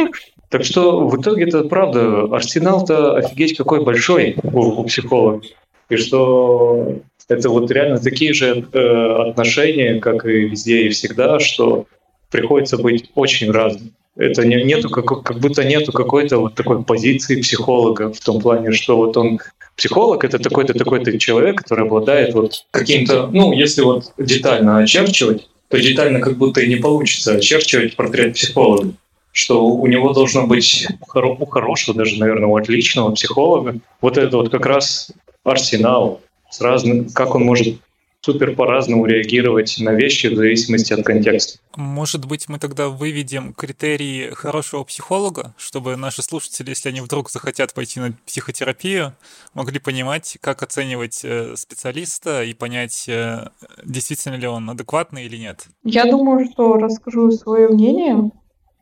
Так 0.49 0.63
что 0.63 1.07
в 1.07 1.22
итоге 1.22 1.45
это 1.45 1.63
правда, 1.63 2.24
арсенал-то 2.24 3.15
офигеть 3.15 3.55
какой 3.55 3.84
большой 3.84 4.36
у, 4.43 4.59
у 4.59 4.84
психолога. 4.84 5.41
И 5.89 5.95
что 5.95 6.99
это 7.28 7.49
вот 7.49 7.70
реально 7.72 7.99
такие 7.99 8.34
же 8.34 8.65
э, 8.72 9.30
отношения, 9.30 9.99
как 9.99 10.26
и 10.26 10.47
везде 10.47 10.84
и 10.84 10.89
всегда, 10.89 11.39
что 11.39 11.86
приходится 12.32 12.78
быть 12.78 13.09
очень 13.15 13.51
разным. 13.51 13.93
Это 14.15 14.45
не, 14.45 14.63
нету 14.63 14.89
как, 14.89 15.24
как 15.24 15.39
будто 15.39 15.63
нету 15.63 15.91
какой-то 15.91 16.39
вот 16.39 16.55
такой 16.55 16.84
позиции 16.84 17.41
психолога 17.41 18.11
в 18.11 18.20
том 18.20 18.41
плане, 18.41 18.72
что 18.72 18.97
вот 18.97 19.15
он 19.17 19.39
Психолог 19.80 20.26
это 20.26 20.39
такой-то 20.39 20.74
такой-то 20.74 21.17
человек, 21.17 21.59
который 21.59 21.86
обладает 21.86 22.34
вот 22.34 22.65
каким-то, 22.72 23.28
ну, 23.28 23.53
если 23.53 23.82
вот 23.82 24.11
детально 24.17 24.80
очерчивать, 24.80 25.47
то 25.70 25.80
детально 25.80 26.20
как 26.20 26.38
будто 26.38 26.61
и 26.61 26.67
не 26.67 26.78
получится 26.78 27.34
очерчивать 27.34 27.95
портрет 27.95 28.34
психолога 28.34 28.93
что 29.32 29.65
у 29.65 29.88
него 29.88 30.11
должно 30.11 30.47
быть 30.47 30.88
у 31.13 31.45
хорошего, 31.45 31.95
даже, 31.95 32.20
наверное, 32.20 32.47
у 32.47 32.55
отличного 32.57 33.11
психолога. 33.11 33.80
Вот 34.01 34.17
это 34.17 34.38
вот 34.38 34.49
как 34.49 34.65
раз 34.65 35.11
арсенал 35.43 36.22
с 36.49 36.59
разным, 36.61 37.09
как 37.09 37.36
он 37.36 37.43
может 37.43 37.78
супер 38.22 38.55
по-разному 38.55 39.05
реагировать 39.05 39.78
на 39.80 39.91
вещи 39.91 40.28
в 40.28 40.36
зависимости 40.36 40.93
от 40.93 41.05
контекста. 41.05 41.59
Может 41.76 42.26
быть, 42.26 42.49
мы 42.49 42.59
тогда 42.59 42.89
выведем 42.89 43.53
критерии 43.53 44.30
хорошего 44.32 44.84
психолога, 44.84 45.53
чтобы 45.57 45.95
наши 45.95 46.22
слушатели, 46.22 46.70
если 46.70 46.89
они 46.89 47.01
вдруг 47.01 47.30
захотят 47.30 47.74
пойти 47.74 47.99
на 47.99 48.13
психотерапию, 48.26 49.13
могли 49.53 49.80
понимать, 49.80 50.38
как 50.41 50.63
оценивать 50.63 51.22
э, 51.24 51.55
специалиста 51.55 52.43
и 52.43 52.53
понять, 52.53 53.07
э, 53.07 53.47
действительно 53.84 54.36
ли 54.36 54.47
он 54.47 54.70
адекватный 54.70 55.26
или 55.26 55.38
нет. 55.38 55.67
Я 55.84 56.05
думаю, 56.05 56.49
что 56.51 56.74
расскажу 56.74 57.32
свое 57.32 57.70
мнение. 57.70 58.32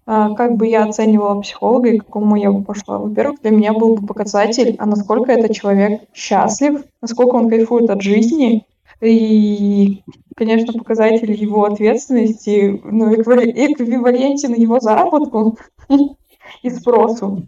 А, 0.09 0.33
как 0.35 0.55
бы 0.55 0.67
я 0.67 0.85
оценивала 0.85 1.41
психолога 1.41 1.89
и 1.89 1.99
к 1.99 2.05
какому 2.05 2.37
я 2.37 2.49
бы 2.49 2.63
пошла? 2.63 2.97
Во-первых, 2.97 3.41
для 3.41 3.51
меня 3.51 3.73
был 3.73 3.97
бы 3.97 4.07
показатель, 4.07 4.75
а 4.79 4.85
насколько 4.85 5.33
этот 5.33 5.53
человек 5.53 6.01
счастлив, 6.13 6.85
насколько 7.01 7.35
он 7.35 7.49
кайфует 7.49 7.89
от 7.89 8.01
жизни, 8.01 8.65
и, 9.01 10.03
конечно, 10.35 10.73
показатель 10.73 11.31
его 11.31 11.65
ответственности, 11.65 12.81
ну, 12.83 13.13
эквивалентен 13.13 14.53
его 14.53 14.79
заработку 14.79 15.57
и 16.63 16.69
спросу. 16.69 17.47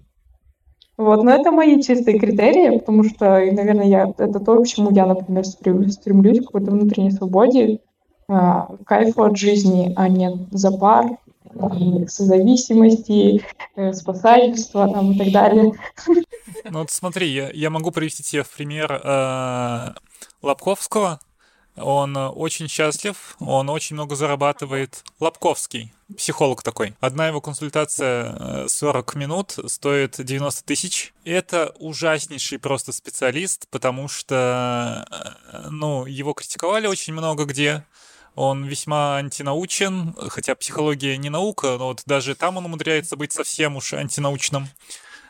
Вот, 0.97 1.23
но 1.23 1.31
это 1.31 1.51
мои 1.51 1.81
чистые 1.81 2.19
критерии, 2.19 2.77
потому 2.77 3.05
что, 3.05 3.25
наверное, 3.25 3.85
я, 3.85 4.13
это 4.17 4.39
то, 4.39 4.61
к 4.61 4.67
чему 4.67 4.91
я, 4.91 5.05
например, 5.05 5.45
стремлюсь, 5.45 5.93
стремлюсь 5.93 6.39
к 6.39 6.47
какой-то 6.47 6.71
внутренней 6.71 7.11
свободе, 7.11 7.79
а, 8.27 8.67
кайфу 8.85 9.23
от 9.23 9.37
жизни, 9.37 9.93
а 9.95 10.09
не 10.09 10.45
за 10.51 10.71
пар, 10.71 11.17
созависимости, 12.07 13.43
э, 13.75 13.93
спасательства 13.93 14.91
там, 14.91 15.13
и 15.13 15.17
так 15.17 15.31
далее. 15.31 15.71
Ну 16.69 16.79
вот 16.79 16.91
смотри, 16.91 17.27
я, 17.29 17.49
я 17.51 17.69
могу 17.69 17.91
привести 17.91 18.23
тебе 18.23 18.43
в 18.43 18.55
пример 18.55 19.01
э, 19.03 19.93
Лобковского, 20.41 21.19
Он 21.81 22.15
очень 22.17 22.67
счастлив, 22.67 23.35
он 23.39 23.69
очень 23.69 23.95
много 23.95 24.15
зарабатывает. 24.15 25.03
Лобковский, 25.19 25.93
психолог 26.17 26.63
такой. 26.63 26.95
Одна 26.99 27.27
его 27.27 27.41
консультация 27.41 28.67
40 28.67 29.15
э, 29.15 29.19
минут 29.19 29.59
стоит 29.67 30.23
90 30.23 30.63
тысяч. 30.65 31.13
Это 31.23 31.73
ужаснейший 31.79 32.59
просто 32.59 32.91
специалист, 32.91 33.67
потому 33.69 34.07
что, 34.07 35.05
э, 35.51 35.67
ну, 35.69 36.05
его 36.05 36.33
критиковали 36.33 36.87
очень 36.87 37.13
много 37.13 37.45
где. 37.45 37.83
Он 38.35 38.65
весьма 38.65 39.17
антинаучен, 39.17 40.15
хотя 40.29 40.55
психология 40.55 41.17
не 41.17 41.29
наука, 41.29 41.75
но 41.77 41.87
вот 41.87 42.03
даже 42.05 42.35
там 42.35 42.57
он 42.57 42.65
умудряется 42.65 43.17
быть 43.17 43.33
совсем 43.33 43.75
уж 43.75 43.93
антинаучным 43.93 44.69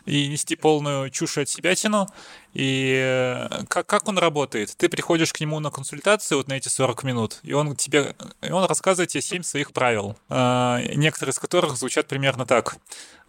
и 0.06 0.28
нести 0.28 0.56
полную 0.56 1.10
чушь 1.10 1.38
от 1.38 1.50
себятину. 1.50 2.08
И 2.54 2.95
э, 2.97 3.64
как, 3.68 3.86
как 3.86 4.08
он 4.08 4.18
работает? 4.18 4.76
Ты 4.76 4.89
приходишь 4.89 5.34
к 5.34 5.39
нему 5.39 5.60
на 5.60 5.70
консультацию 5.72 6.38
вот 6.38 6.47
на 6.47 6.54
эти 6.54 6.68
40 6.68 7.04
минут, 7.04 7.39
и 7.43 7.54
он 7.54 7.76
тебе, 7.76 8.16
и 8.41 8.52
он 8.52 8.66
рассказывает 8.66 9.10
тебе 9.10 9.22
7 9.22 9.43
своих 9.43 9.72
правил, 9.72 10.18
э, 10.30 10.93
некоторые 10.95 11.32
из 11.32 11.39
которых 11.39 11.78
звучат 11.78 12.08
примерно 12.08 12.45
так. 12.45 12.78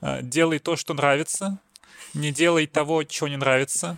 Э, 0.00 0.20
делай 0.22 0.58
то, 0.58 0.76
что 0.76 0.94
нравится, 0.94 1.58
не 2.14 2.32
делай 2.32 2.66
того, 2.66 3.04
чего 3.04 3.28
не 3.28 3.36
нравится, 3.36 3.96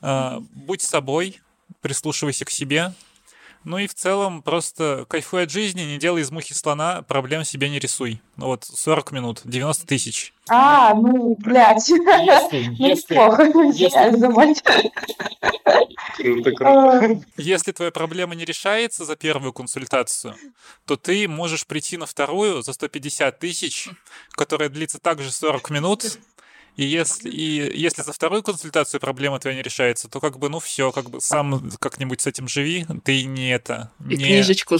будь 0.00 0.80
собой, 0.80 1.40
прислушивайся 1.82 2.44
к 2.44 2.50
себе, 2.50 2.94
ну 3.64 3.78
и 3.78 3.86
в 3.86 3.94
целом 3.94 4.42
просто 4.42 5.04
кайфуй 5.08 5.42
от 5.42 5.50
жизни, 5.50 5.82
не 5.82 5.98
делай 5.98 6.22
из 6.22 6.30
мухи 6.30 6.54
слона, 6.54 7.02
проблем 7.02 7.44
себе 7.44 7.68
не 7.68 7.78
рисуй. 7.78 8.22
Ну 8.36 8.46
вот 8.46 8.64
40 8.64 9.12
минут, 9.12 9.42
90 9.44 9.86
тысяч. 9.86 10.32
А, 10.48 10.94
ну, 10.94 11.36
блядь. 11.38 11.88
Если, 11.88 12.74
если, 12.82 13.12
если, 13.72 14.10
если 17.36 17.72
твоя 17.72 17.90
проблема 17.90 18.34
не 18.34 18.44
решается 18.44 19.04
за 19.04 19.16
первую 19.16 19.52
консультацию, 19.52 20.34
то 20.86 20.96
ты 20.96 21.28
можешь 21.28 21.66
прийти 21.66 21.96
на 21.96 22.06
вторую 22.06 22.62
за 22.62 22.72
150 22.72 23.38
тысяч, 23.38 23.90
которая 24.32 24.70
длится 24.70 24.98
также 24.98 25.30
40 25.30 25.70
минут, 25.70 26.18
и 26.76 26.84
если, 26.84 27.28
и 27.28 27.78
если 27.78 28.02
за 28.02 28.12
вторую 28.12 28.42
консультацию 28.42 29.00
проблема 29.00 29.38
твоя 29.38 29.56
не 29.56 29.62
решается, 29.62 30.08
то 30.08 30.20
как 30.20 30.38
бы, 30.38 30.48
ну 30.48 30.58
все, 30.60 30.92
как 30.92 31.10
бы 31.10 31.20
сам 31.20 31.70
как-нибудь 31.78 32.20
с 32.20 32.26
этим 32.26 32.48
живи, 32.48 32.86
ты 33.04 33.24
не 33.24 33.50
это... 33.50 33.90
И 34.08 34.16
не... 34.16 34.24
книжечку 34.24 34.76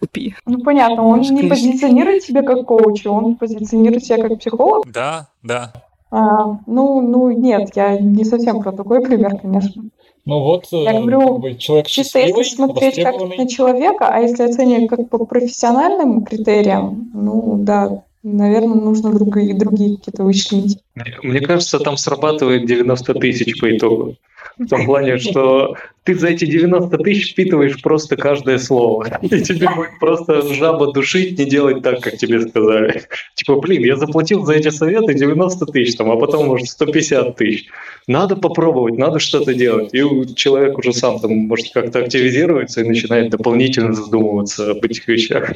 купи. 0.00 0.34
Ну 0.46 0.60
понятно, 0.62 1.04
он 1.04 1.18
Может, 1.18 1.32
не 1.32 1.40
книжечку. 1.40 1.66
позиционирует 1.66 2.22
себя 2.22 2.42
как 2.42 2.66
коуч, 2.66 3.06
он 3.06 3.36
позиционирует 3.36 4.04
себя 4.04 4.28
как 4.28 4.38
психолог. 4.38 4.90
Да, 4.90 5.28
да. 5.42 5.72
А, 6.10 6.58
ну, 6.66 7.00
ну 7.00 7.30
нет, 7.30 7.70
я 7.74 7.98
не 7.98 8.24
совсем 8.24 8.62
про 8.62 8.72
такой 8.72 9.02
пример, 9.02 9.38
конечно. 9.38 9.84
Ну 10.24 10.42
вот, 10.42 10.66
я 10.70 10.92
э, 10.92 11.00
говорю, 11.00 11.20
как 11.20 11.38
бы 11.40 11.54
человек 11.54 11.86
чисто 11.86 12.18
если 12.18 12.42
смотреть 12.42 13.02
как 13.02 13.18
на 13.18 13.48
человека, 13.48 14.08
а 14.08 14.20
если 14.20 14.42
оценивать 14.42 14.88
как 14.88 15.08
по 15.08 15.24
профессиональным 15.24 16.22
критериям, 16.22 17.10
ну 17.14 17.56
да, 17.58 18.04
наверное, 18.22 18.80
нужно 18.80 19.12
другие, 19.12 19.54
другие 19.54 19.96
какие-то 19.96 20.24
вычленить. 20.24 20.78
Мне 21.22 21.40
кажется, 21.40 21.78
там 21.78 21.96
срабатывает 21.96 22.66
90 22.66 23.14
тысяч 23.14 23.58
по 23.60 23.74
итогу. 23.74 24.16
В 24.58 24.66
том 24.66 24.86
плане, 24.86 25.18
что 25.18 25.76
ты 26.04 26.14
за 26.14 26.28
эти 26.28 26.46
90 26.46 26.96
тысяч 26.98 27.32
впитываешь 27.32 27.80
просто 27.82 28.16
каждое 28.16 28.58
слово. 28.58 29.18
И 29.22 29.40
тебе 29.42 29.68
будет 29.68 29.98
просто 30.00 30.42
жаба 30.54 30.92
душить, 30.92 31.38
не 31.38 31.44
делать 31.44 31.82
так, 31.82 32.00
как 32.00 32.16
тебе 32.16 32.40
сказали. 32.40 33.02
Типа, 33.34 33.60
блин, 33.60 33.84
я 33.84 33.96
заплатил 33.96 34.44
за 34.44 34.54
эти 34.54 34.70
советы 34.70 35.14
90 35.14 35.66
тысяч, 35.66 35.96
там, 35.96 36.10
а 36.10 36.16
потом, 36.16 36.46
может, 36.46 36.68
150 36.68 37.36
тысяч. 37.36 37.66
Надо 38.06 38.36
попробовать, 38.36 38.96
надо 38.96 39.18
что-то 39.18 39.54
делать. 39.54 39.90
И 39.92 40.02
человек 40.34 40.78
уже 40.78 40.92
сам 40.92 41.20
там 41.20 41.32
может 41.32 41.72
как-то 41.72 42.00
активизируется 42.00 42.80
и 42.80 42.88
начинает 42.88 43.30
дополнительно 43.30 43.92
задумываться 43.92 44.70
об 44.70 44.84
этих 44.84 45.06
вещах. 45.08 45.52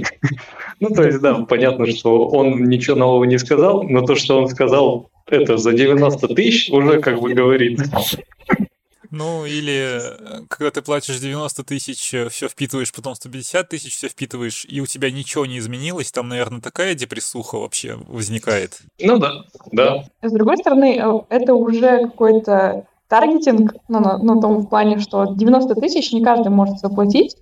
Ну, 0.80 0.90
то 0.90 1.03
есть, 1.05 1.20
да, 1.20 1.34
понятно, 1.48 1.86
что 1.86 2.26
он 2.28 2.64
ничего 2.64 2.96
нового 2.96 3.24
не 3.24 3.38
сказал, 3.38 3.84
но 3.84 4.05
то, 4.05 4.16
что 4.16 4.38
он 4.38 4.48
сказал, 4.48 5.11
это 5.26 5.57
за 5.57 5.72
90 5.72 6.28
тысяч 6.28 6.70
уже 6.70 7.00
как 7.00 7.20
бы 7.20 7.32
говорит. 7.32 7.80
Ну, 9.12 9.44
или 9.44 10.00
э, 10.00 10.46
когда 10.48 10.70
ты 10.70 10.80
платишь 10.80 11.18
90 11.18 11.64
тысяч, 11.64 12.14
э, 12.14 12.30
все 12.30 12.48
впитываешь, 12.48 12.92
потом 12.92 13.14
150 13.14 13.68
тысяч, 13.68 13.94
все 13.94 14.08
впитываешь, 14.08 14.64
и 14.66 14.80
у 14.80 14.86
тебя 14.86 15.10
ничего 15.10 15.44
не 15.44 15.58
изменилось, 15.58 16.10
там, 16.10 16.30
наверное, 16.30 16.62
такая 16.62 16.94
депрессуха 16.94 17.58
вообще 17.58 17.98
возникает. 18.08 18.80
Ну 18.98 19.18
да, 19.18 19.44
да. 19.70 20.04
С 20.22 20.32
другой 20.32 20.56
стороны, 20.56 20.98
э, 20.98 21.20
это 21.28 21.54
уже 21.54 22.06
какой-то 22.06 22.86
таргетинг, 23.08 23.74
ну, 23.88 24.00
на, 24.00 24.16
на 24.16 24.40
том 24.40 24.56
в 24.62 24.68
плане, 24.70 24.98
что 24.98 25.26
90 25.26 25.74
тысяч 25.74 26.10
не 26.12 26.24
каждый 26.24 26.48
может 26.48 26.78
заплатить, 26.78 27.36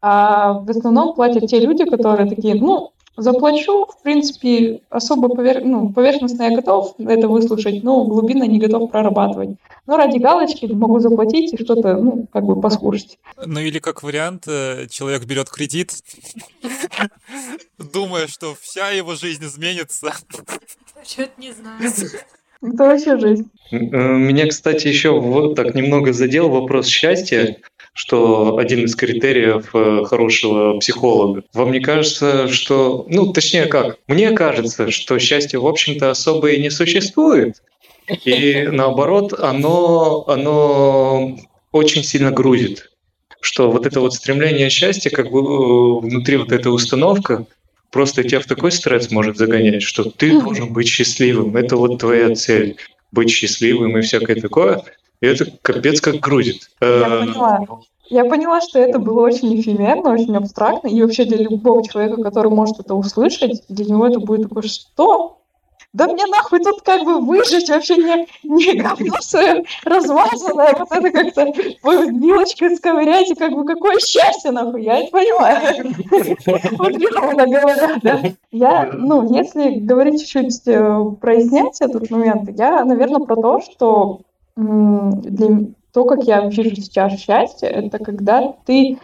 а 0.00 0.54
в 0.54 0.70
основном 0.70 1.14
платят 1.14 1.46
те 1.46 1.60
люди, 1.60 1.84
которые 1.84 2.30
такие, 2.30 2.54
ну, 2.54 2.92
Заплачу, 3.16 3.86
в 3.86 4.02
принципе, 4.02 4.80
особо 4.88 5.28
повер... 5.28 5.64
ну, 5.64 5.92
поверхностно 5.92 6.44
я 6.44 6.56
готов 6.56 6.94
это 6.98 7.28
выслушать, 7.28 7.82
но 7.82 8.04
глубинно 8.04 8.44
не 8.44 8.58
готов 8.58 8.90
прорабатывать. 8.90 9.56
Но 9.86 9.96
ради 9.96 10.18
галочки 10.18 10.66
могу 10.66 11.00
заплатить 11.00 11.52
и 11.52 11.62
что-то, 11.62 11.96
ну, 11.96 12.26
как 12.32 12.44
бы 12.44 12.60
послушать. 12.60 13.18
Ну 13.44 13.60
или 13.60 13.78
как 13.78 14.02
вариант, 14.02 14.44
э, 14.46 14.86
человек 14.88 15.24
берет 15.24 15.50
кредит, 15.50 15.92
думая, 17.92 18.26
что 18.28 18.54
вся 18.60 18.90
его 18.90 19.14
жизнь 19.16 19.44
изменится. 19.44 20.12
Что-то 21.04 21.30
не 21.38 21.52
знаю. 21.52 21.80
Это 22.62 22.84
вообще 22.84 23.18
жизнь. 23.18 23.50
Э, 23.70 23.76
меня, 23.76 24.46
кстати, 24.46 24.86
еще 24.86 25.18
вот 25.18 25.56
так 25.56 25.74
немного 25.74 26.12
задел 26.12 26.48
вопрос 26.48 26.86
счастья 26.86 27.56
что 27.92 28.58
один 28.58 28.84
из 28.84 28.94
критериев 28.94 29.70
э, 29.74 30.04
хорошего 30.04 30.78
психолога. 30.78 31.42
Вам 31.52 31.72
не 31.72 31.80
кажется, 31.80 32.48
что... 32.48 33.04
Ну, 33.08 33.32
точнее 33.32 33.66
как, 33.66 33.98
мне 34.06 34.30
кажется, 34.30 34.90
что 34.90 35.18
счастье, 35.18 35.58
в 35.58 35.66
общем-то, 35.66 36.10
особо 36.10 36.50
и 36.50 36.60
не 36.60 36.70
существует. 36.70 37.62
И 38.24 38.68
наоборот, 38.70 39.34
оно, 39.38 40.24
оно 40.26 41.38
очень 41.72 42.04
сильно 42.04 42.30
грузит. 42.30 42.90
Что 43.40 43.70
вот 43.70 43.86
это 43.86 44.00
вот 44.00 44.14
стремление 44.14 44.68
счастья, 44.70 45.10
как 45.10 45.30
бы 45.30 45.40
э, 45.40 46.06
внутри 46.06 46.36
вот 46.36 46.52
эта 46.52 46.70
установка, 46.70 47.46
просто 47.90 48.22
тебя 48.22 48.40
в 48.40 48.46
такой 48.46 48.70
стресс 48.70 49.10
может 49.10 49.36
загонять, 49.36 49.82
что 49.82 50.04
ты 50.04 50.38
должен 50.40 50.72
быть 50.72 50.88
счастливым. 50.88 51.56
Это 51.56 51.76
вот 51.76 51.98
твоя 51.98 52.34
цель 52.34 52.76
быть 53.12 53.30
счастливым 53.30 53.98
и 53.98 54.02
всякое 54.02 54.36
такое. 54.36 54.82
И 55.20 55.26
это 55.26 55.46
капец 55.62 56.00
как 56.00 56.16
грузит. 56.16 56.70
Я 56.80 56.88
э, 56.88 57.20
поняла. 57.20 57.66
Я 58.10 58.24
поняла, 58.24 58.60
что 58.60 58.80
это 58.80 58.98
было 58.98 59.20
очень 59.20 59.60
эфемерно, 59.60 60.10
очень 60.10 60.36
абстрактно, 60.36 60.88
и 60.88 61.00
вообще 61.00 61.24
для 61.24 61.38
любого 61.38 61.86
человека, 61.86 62.20
который 62.22 62.50
может 62.50 62.80
это 62.80 62.94
услышать, 62.96 63.62
для 63.68 63.84
него 63.84 64.06
это 64.06 64.18
будет 64.18 64.48
такое, 64.48 64.64
что? 64.64 65.36
Да 65.92 66.06
мне 66.06 66.24
нахуй 66.26 66.60
тут 66.60 66.82
как 66.82 67.04
бы 67.04 67.20
выжить 67.20 67.68
вообще 67.68 67.96
не, 67.96 68.26
не 68.44 68.80
говно 68.80 69.16
свое 69.20 69.64
размазанное, 69.84 70.74
вот 70.78 70.88
это 70.90 71.10
как-то 71.10 71.52
вилочкой 72.10 72.76
сковырять, 72.76 73.30
и 73.30 73.34
как 73.34 73.52
бы 73.52 73.64
какое 73.64 73.98
счастье 73.98 74.50
нахуй, 74.52 74.82
я 74.84 74.98
это 74.98 75.10
понимаю. 75.10 75.94
Утрированно 76.78 77.46
говоря, 77.46 77.98
да. 78.02 78.20
Я, 78.50 78.90
ну, 78.92 79.36
если 79.36 79.80
говорить 79.80 80.20
чуть-чуть, 80.20 80.66
э, 80.66 81.04
прояснять 81.20 81.80
этот 81.80 82.08
момент, 82.10 82.48
я, 82.56 82.84
наверное, 82.84 83.24
про 83.24 83.36
то, 83.36 83.60
что 83.60 84.20
для 84.60 85.70
то, 85.92 86.04
как 86.04 86.24
я 86.24 86.46
вижу 86.46 86.74
сейчас 86.76 87.18
счастье, 87.18 87.68
это 87.68 87.98
когда 87.98 88.54
ты 88.64 88.98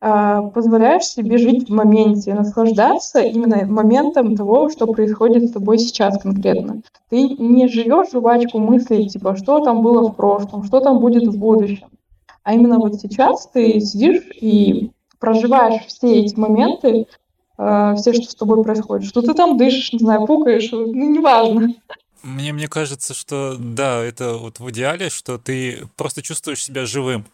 э, 0.00 0.40
позволяешь 0.54 1.04
себе 1.04 1.36
жить 1.38 1.68
в 1.68 1.72
моменте, 1.72 2.34
наслаждаться 2.34 3.20
именно 3.20 3.66
моментом 3.66 4.36
того, 4.36 4.70
что 4.70 4.86
происходит 4.86 5.48
с 5.48 5.52
тобой 5.52 5.78
сейчас 5.78 6.20
конкретно. 6.20 6.82
Ты 7.10 7.28
не 7.28 7.68
живешь 7.68 8.12
жвачку 8.12 8.58
мыслей, 8.58 9.08
типа, 9.08 9.36
что 9.36 9.60
там 9.60 9.82
было 9.82 10.08
в 10.08 10.16
прошлом, 10.16 10.64
что 10.64 10.80
там 10.80 11.00
будет 11.00 11.26
в 11.26 11.38
будущем. 11.38 11.88
А 12.42 12.54
именно 12.54 12.78
вот 12.78 12.94
сейчас 12.94 13.46
ты 13.48 13.80
сидишь 13.80 14.26
и 14.40 14.90
проживаешь 15.18 15.84
все 15.86 16.22
эти 16.22 16.34
моменты, 16.38 17.06
э, 17.58 17.94
все, 17.98 18.14
что 18.14 18.30
с 18.30 18.34
тобой 18.34 18.64
происходит, 18.64 19.06
что 19.06 19.20
ты 19.20 19.34
там 19.34 19.58
дышишь, 19.58 19.92
не 19.92 19.98
знаю, 19.98 20.26
пукаешь, 20.26 20.70
ну, 20.72 20.86
неважно. 20.86 21.74
Мне, 22.22 22.52
мне 22.52 22.68
кажется, 22.68 23.14
что 23.14 23.56
да, 23.58 24.02
это 24.02 24.34
вот 24.34 24.60
в 24.60 24.70
идеале, 24.70 25.08
что 25.10 25.38
ты 25.38 25.88
просто 25.96 26.22
чувствуешь 26.22 26.62
себя 26.62 26.84
живым. 26.84 27.26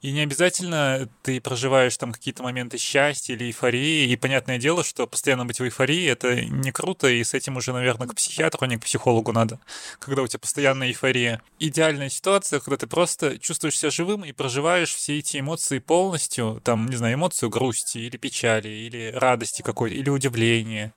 И 0.00 0.12
не 0.12 0.20
обязательно 0.20 1.08
ты 1.22 1.40
проживаешь 1.40 1.96
там 1.96 2.12
какие-то 2.12 2.44
моменты 2.44 2.78
счастья 2.78 3.34
или 3.34 3.46
эйфории. 3.46 4.08
И 4.08 4.16
понятное 4.16 4.58
дело, 4.58 4.84
что 4.84 5.08
постоянно 5.08 5.44
быть 5.44 5.58
в 5.58 5.64
эйфории— 5.64 6.06
это 6.08 6.40
не 6.42 6.70
круто, 6.70 7.08
и 7.08 7.24
с 7.24 7.34
этим 7.34 7.56
уже, 7.56 7.72
наверное, 7.72 8.06
к 8.06 8.14
психиатру, 8.14 8.60
а 8.62 8.68
не 8.68 8.76
к 8.76 8.84
психологу 8.84 9.32
надо, 9.32 9.58
когда 9.98 10.22
у 10.22 10.28
тебя 10.28 10.38
постоянная 10.38 10.88
эйфория. 10.88 11.42
Идеальная 11.58 12.10
ситуация, 12.10 12.60
когда 12.60 12.76
ты 12.76 12.86
просто 12.86 13.40
чувствуешь 13.40 13.76
себя 13.76 13.90
живым 13.90 14.24
и 14.24 14.30
проживаешь 14.30 14.94
все 14.94 15.18
эти 15.18 15.40
эмоции 15.40 15.80
полностью, 15.80 16.60
там, 16.62 16.86
не 16.86 16.96
знаю, 16.96 17.14
эмоцию 17.14 17.50
грусти 17.50 17.98
или 17.98 18.16
печали, 18.16 18.68
или 18.68 19.10
радости 19.12 19.62
какой-то, 19.62 19.96
или 19.96 20.10
удивления 20.10 20.94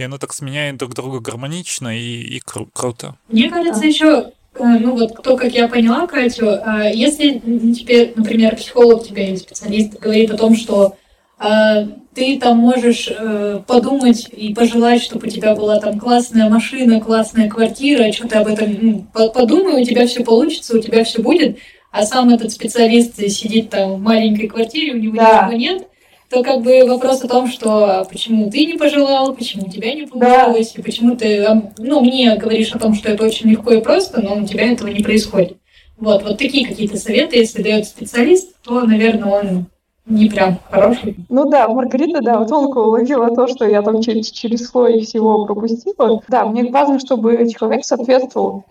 и 0.00 0.04
оно 0.04 0.18
так 0.18 0.32
сменяет 0.32 0.76
друг 0.78 0.94
друга 0.94 1.20
гармонично 1.20 1.96
и, 1.96 2.22
и 2.22 2.40
кру- 2.40 2.68
круто. 2.72 3.16
Мне 3.28 3.50
кажется, 3.50 3.86
еще 3.86 4.32
э, 4.54 4.62
ну 4.62 4.96
вот 4.96 5.22
то, 5.22 5.36
как 5.36 5.52
я 5.52 5.68
поняла 5.68 6.06
Катю, 6.06 6.46
э, 6.46 6.90
если 6.94 7.40
теперь, 7.74 8.12
например, 8.16 8.56
психолог 8.56 9.06
тебе 9.06 9.28
или 9.28 9.36
специалист 9.36 9.98
говорит 9.98 10.30
о 10.30 10.36
том, 10.36 10.56
что 10.56 10.96
э, 11.38 11.86
ты 12.14 12.38
там 12.40 12.58
можешь 12.58 13.08
подумать 13.66 14.28
и 14.32 14.52
пожелать, 14.52 15.00
чтобы 15.00 15.28
у 15.28 15.30
тебя 15.30 15.54
была 15.54 15.78
там 15.78 16.00
классная 16.00 16.48
машина, 16.48 17.00
классная 17.00 17.48
квартира, 17.48 18.10
что 18.12 18.26
ты 18.26 18.36
об 18.38 18.48
этом 18.48 18.76
ну, 18.80 19.06
подумай, 19.12 19.80
у 19.80 19.84
тебя 19.84 20.06
все 20.06 20.24
получится, 20.24 20.76
у 20.76 20.80
тебя 20.80 21.04
все 21.04 21.22
будет, 21.22 21.58
а 21.92 22.04
сам 22.04 22.30
этот 22.30 22.50
специалист 22.50 23.16
сидит 23.16 23.70
там 23.70 23.94
в 23.94 24.00
маленькой 24.00 24.48
квартире, 24.48 24.94
у 24.94 24.98
него 24.98 25.16
да. 25.16 25.44
ничего 25.44 25.58
нет, 25.58 25.89
то 26.30 26.44
как 26.44 26.62
бы 26.62 26.84
вопрос 26.86 27.24
о 27.24 27.28
том, 27.28 27.48
что 27.48 28.06
почему 28.08 28.50
ты 28.50 28.64
не 28.64 28.74
пожелал, 28.74 29.34
почему 29.34 29.66
у 29.66 29.70
тебя 29.70 29.92
не 29.92 30.06
получилось, 30.06 30.72
да. 30.74 30.80
и 30.80 30.84
почему 30.84 31.16
ты, 31.16 31.44
ну, 31.78 32.00
мне 32.00 32.36
говоришь 32.36 32.72
о 32.72 32.78
том, 32.78 32.94
что 32.94 33.10
это 33.10 33.24
очень 33.24 33.50
легко 33.50 33.72
и 33.72 33.82
просто, 33.82 34.22
но 34.22 34.36
у 34.36 34.46
тебя 34.46 34.70
этого 34.70 34.88
не 34.88 35.02
происходит. 35.02 35.56
Вот, 35.98 36.22
вот 36.22 36.38
такие 36.38 36.66
какие-то 36.66 36.96
советы, 36.96 37.36
если 37.36 37.62
дает 37.62 37.86
специалист, 37.86 38.54
то, 38.62 38.80
наверное, 38.82 39.40
он 39.40 39.66
не 40.06 40.28
прям 40.28 40.60
хороший. 40.70 41.16
Ну 41.28 41.50
да, 41.50 41.68
Маргарита, 41.68 42.20
да, 42.22 42.44
тонко 42.44 42.78
уловила 42.78 43.34
то, 43.34 43.48
что 43.48 43.66
я 43.66 43.82
там 43.82 44.00
через, 44.00 44.30
через 44.30 44.68
слой 44.68 45.00
всего 45.00 45.44
пропустила. 45.44 46.22
Да, 46.28 46.46
мне 46.46 46.70
важно, 46.70 47.00
чтобы 47.00 47.48
человек 47.50 47.84
соответствовал 47.84 48.64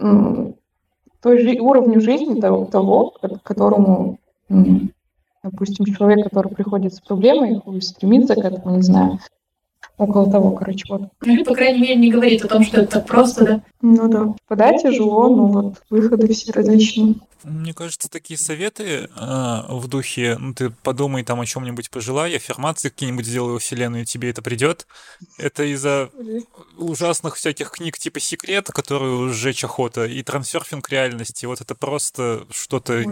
той 1.21 1.39
же 1.39 1.59
уровню 1.59 1.99
жизни 1.99 2.39
того, 2.39 2.65
того 2.65 3.13
которому 3.43 4.17
допустим, 5.43 5.85
человек, 5.85 6.25
который 6.25 6.53
приходит 6.53 6.93
с 6.93 7.01
проблемой, 7.01 7.61
стремится 7.81 8.35
к 8.35 8.39
этому, 8.39 8.75
не 8.75 8.83
знаю, 8.83 9.19
около 9.99 10.31
того, 10.31 10.51
короче, 10.51 10.85
вот. 10.89 11.09
Ну, 11.21 11.43
по 11.43 11.53
крайней 11.53 11.81
мере, 11.81 11.95
не 11.95 12.11
говорит 12.11 12.43
о 12.45 12.47
том, 12.47 12.63
что 12.63 12.81
это 12.81 12.93
так 12.93 13.05
просто, 13.05 13.45
да? 13.45 13.61
Ну 13.81 14.07
да. 14.07 14.33
Подать 14.47 14.81
тяжело, 14.81 15.35
но 15.35 15.47
вот 15.47 15.83
выходы 15.89 16.33
все 16.33 16.51
различные. 16.53 17.15
Мне 17.43 17.73
кажется, 17.73 18.09
такие 18.09 18.37
советы 18.37 18.83
э, 18.83 19.61
в 19.69 19.87
духе, 19.87 20.37
ну 20.37 20.53
ты 20.53 20.69
подумай 20.69 21.23
там 21.23 21.39
о 21.39 21.45
чем-нибудь, 21.45 21.89
пожелай, 21.89 22.35
аффирмации 22.35 22.89
какие-нибудь 22.89 23.25
сделай 23.25 23.53
во 23.53 23.59
вселенную, 23.59 24.05
тебе 24.05 24.29
это 24.29 24.41
придет. 24.41 24.87
Это 25.37 25.63
из-за 25.63 26.09
ужасных 26.77 27.35
всяких 27.35 27.71
книг 27.71 27.97
типа 27.97 28.19
«Секрет», 28.19 28.67
которые 28.67 29.29
сжечь 29.29 29.63
охота, 29.63 30.05
и 30.05 30.21
трансерфинг 30.21 30.89
реальности. 30.89 31.45
Вот 31.45 31.61
это 31.61 31.75
просто 31.75 32.45
что-то 32.51 33.03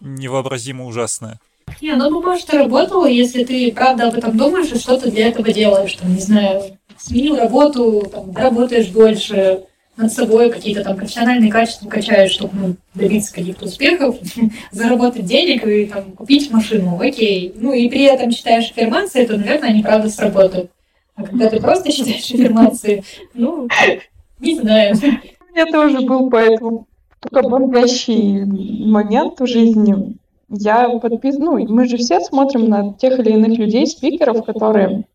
невообразимо 0.00 0.86
ужасное. 0.86 1.40
Не, 1.80 1.94
ну, 1.94 2.08
ну, 2.10 2.22
может, 2.22 2.52
и 2.52 2.56
работало, 2.56 3.06
если 3.06 3.44
ты 3.44 3.72
правда 3.72 4.08
об 4.08 4.14
этом 4.14 4.36
думаешь 4.36 4.70
и 4.70 4.78
что-то 4.78 5.10
для 5.10 5.28
этого 5.28 5.52
делаешь. 5.52 5.94
Там, 5.94 6.14
не 6.14 6.20
знаю, 6.20 6.78
сменил 6.96 7.36
работу, 7.36 8.08
там, 8.10 8.34
работаешь 8.34 8.88
больше, 8.88 9.64
над 9.96 10.12
собой 10.12 10.50
какие-то 10.50 10.84
там 10.84 10.96
профессиональные 10.96 11.50
качества 11.50 11.88
качаешь, 11.88 12.30
чтобы 12.30 12.54
ну, 12.54 12.76
добиться 12.94 13.32
каких-то 13.32 13.64
успехов, 13.64 14.16
заработать 14.70 15.24
денег 15.24 15.66
и 15.66 15.86
там, 15.86 16.12
купить 16.12 16.50
машину, 16.50 17.00
окей. 17.00 17.52
Ну 17.56 17.72
и 17.72 17.88
при 17.88 18.04
этом 18.04 18.30
читаешь 18.30 18.70
аффирмации, 18.70 19.24
то, 19.24 19.36
наверное, 19.36 19.70
они 19.70 19.82
правда 19.82 20.08
сработают. 20.08 20.70
А 21.14 21.24
когда 21.24 21.48
ты 21.48 21.60
просто 21.60 21.90
читаешь 21.92 22.30
аффирмации, 22.30 23.04
ну, 23.34 23.68
не 24.38 24.56
знаю. 24.56 24.94
У 24.96 25.52
меня 25.52 25.66
тоже 25.72 26.00
был 26.02 26.28
поэтому 26.28 26.86
только 27.30 27.48
бодрящий 27.48 28.44
момент 28.86 29.40
в 29.40 29.46
жизни. 29.46 30.16
Я 30.48 30.88
подпис... 30.98 31.38
Ну, 31.38 31.58
мы 31.68 31.86
же 31.86 31.96
все 31.96 32.20
смотрим 32.20 32.68
на 32.68 32.94
тех 32.94 33.18
или 33.18 33.32
иных 33.32 33.58
людей, 33.58 33.86
спикеров, 33.86 34.44
которые 34.44 35.06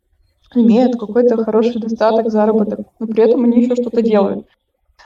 имеют 0.54 1.00
какой-то 1.00 1.44
хороший 1.44 1.80
достаток, 1.80 2.30
заработок, 2.30 2.82
но 3.00 3.08
при 3.08 3.24
этом 3.24 3.44
они 3.46 3.64
еще 3.64 3.76
что-то 3.76 4.02
делают. 4.02 4.46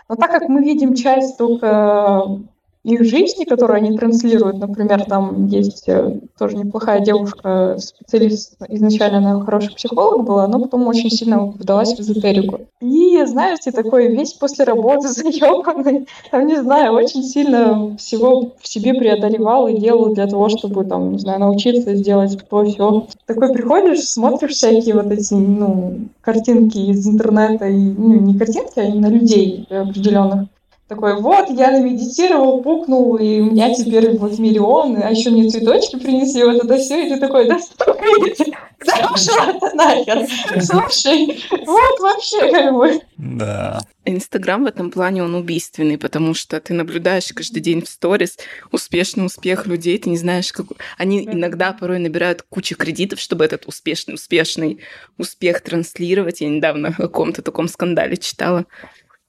Но 0.10 0.16
так 0.16 0.32
как 0.32 0.50
мы 0.50 0.64
видим 0.64 0.96
часть 0.96 1.38
только 1.38 2.40
их 2.86 3.04
жизни, 3.04 3.46
которую 3.46 3.78
они 3.78 3.98
транслируют. 3.98 4.60
Например, 4.60 5.04
там 5.06 5.48
есть 5.48 5.90
э, 5.90 6.20
тоже 6.38 6.56
неплохая 6.56 7.00
девушка, 7.00 7.78
специалист, 7.80 8.58
изначально 8.70 9.18
она 9.18 9.44
хороший 9.44 9.74
психолог 9.74 10.24
была, 10.24 10.48
но 10.48 10.60
потом 10.60 10.88
очень 10.88 11.10
сильно 11.10 11.48
вдалась 11.48 11.96
в 11.96 12.00
эзотерику. 12.00 12.62
И, 12.82 13.26
знаете, 13.26 13.72
такой 13.72 14.16
весь 14.16 14.34
после 14.34 14.66
работы 14.66 15.08
заебанный, 15.10 16.08
там, 16.30 16.46
не 16.46 16.58
знаю, 16.62 16.94
очень 16.94 17.24
сильно 17.24 17.98
всего 17.98 18.54
в 18.60 18.68
себе 18.68 18.94
преодолевал 18.94 19.68
и 19.68 19.80
делал 19.80 20.14
для 20.14 20.28
того, 20.28 20.50
чтобы, 20.50 20.86
там, 20.86 21.14
не 21.14 21.20
знаю, 21.20 21.40
научиться 21.40 21.96
сделать 21.96 22.38
то 22.48 22.64
все. 22.66 23.08
Такой 23.26 23.52
приходишь, 23.52 24.04
смотришь 24.04 24.52
всякие 24.52 24.94
вот 24.94 25.12
эти, 25.12 25.34
ну, 25.34 26.02
картинки 26.22 26.78
из 26.78 27.08
интернета, 27.08 27.68
и, 27.68 27.78
ну, 27.78 28.14
не 28.14 28.38
картинки, 28.38 28.78
а 28.80 28.84
именно 28.84 29.08
людей 29.08 29.68
определенных 29.72 30.50
такой, 30.88 31.20
вот, 31.20 31.50
я 31.50 31.72
намедитировал, 31.72 32.62
пукнул, 32.62 33.18
и 33.18 33.40
у 33.40 33.52
меня 33.52 33.74
теперь 33.74 34.18
вот 34.18 34.38
миллион, 34.38 34.98
а 35.02 35.10
еще 35.10 35.32
мне 35.32 35.50
цветочки 35.50 35.98
принесли, 35.98 36.44
вот 36.44 36.64
это 36.64 36.78
все, 36.78 37.06
и 37.06 37.10
ты 37.10 37.20
такой, 37.20 37.48
да 37.48 37.58
да 38.86 39.08
пошла 39.08 39.54
ты 39.54 39.76
нахер, 39.76 40.28
слушай, 40.62 41.44
вот 41.50 42.00
вообще 42.00 42.52
как 42.52 42.74
бы. 42.74 43.02
Да. 43.18 43.82
Инстаграм 44.08 44.64
в 44.64 44.68
этом 44.68 44.92
плане, 44.92 45.24
он 45.24 45.34
убийственный, 45.34 45.98
потому 45.98 46.36
что 46.36 46.62
ты 46.62 46.76
наблюдаешь 46.76 47.34
каждый 47.34 47.62
день 47.62 47.84
в 47.84 47.90
сторис 47.90 48.38
успешный 48.72 49.26
успех 49.26 49.66
людей, 49.66 49.98
ты 49.98 50.10
не 50.10 50.18
знаешь, 50.18 50.54
как... 50.54 50.68
Они 50.98 51.26
иногда 51.26 51.74
порой 51.74 51.98
набирают 51.98 52.44
кучу 52.44 52.76
кредитов, 52.76 53.20
чтобы 53.20 53.46
этот 53.46 53.66
успешный, 53.66 54.14
успешный 54.14 54.80
успех 55.18 55.62
транслировать. 55.62 56.42
Я 56.42 56.50
недавно 56.50 56.90
о 56.90 56.94
каком-то 56.94 57.42
таком 57.42 57.68
скандале 57.68 58.18
читала 58.18 58.66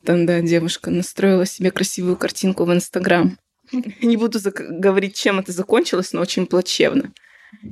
там, 0.07 0.25
да, 0.25 0.41
девушка 0.41 0.91
настроила 0.91 1.45
себе 1.45 1.71
красивую 1.71 2.17
картинку 2.17 2.65
в 2.65 2.73
Инстаграм. 2.73 3.37
Не 4.01 4.17
буду 4.17 4.39
говорить, 4.43 5.17
чем 5.17 5.41
это 5.41 5.53
закончилось, 5.53 6.13
но 6.13 6.21
очень 6.21 6.47
плачевно. 6.47 7.13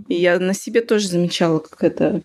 И 0.09 0.15
я 0.15 0.39
на 0.39 0.53
себе 0.53 0.81
тоже 0.81 1.09
замечала, 1.09 1.61
как 1.61 1.83
это 1.85 2.23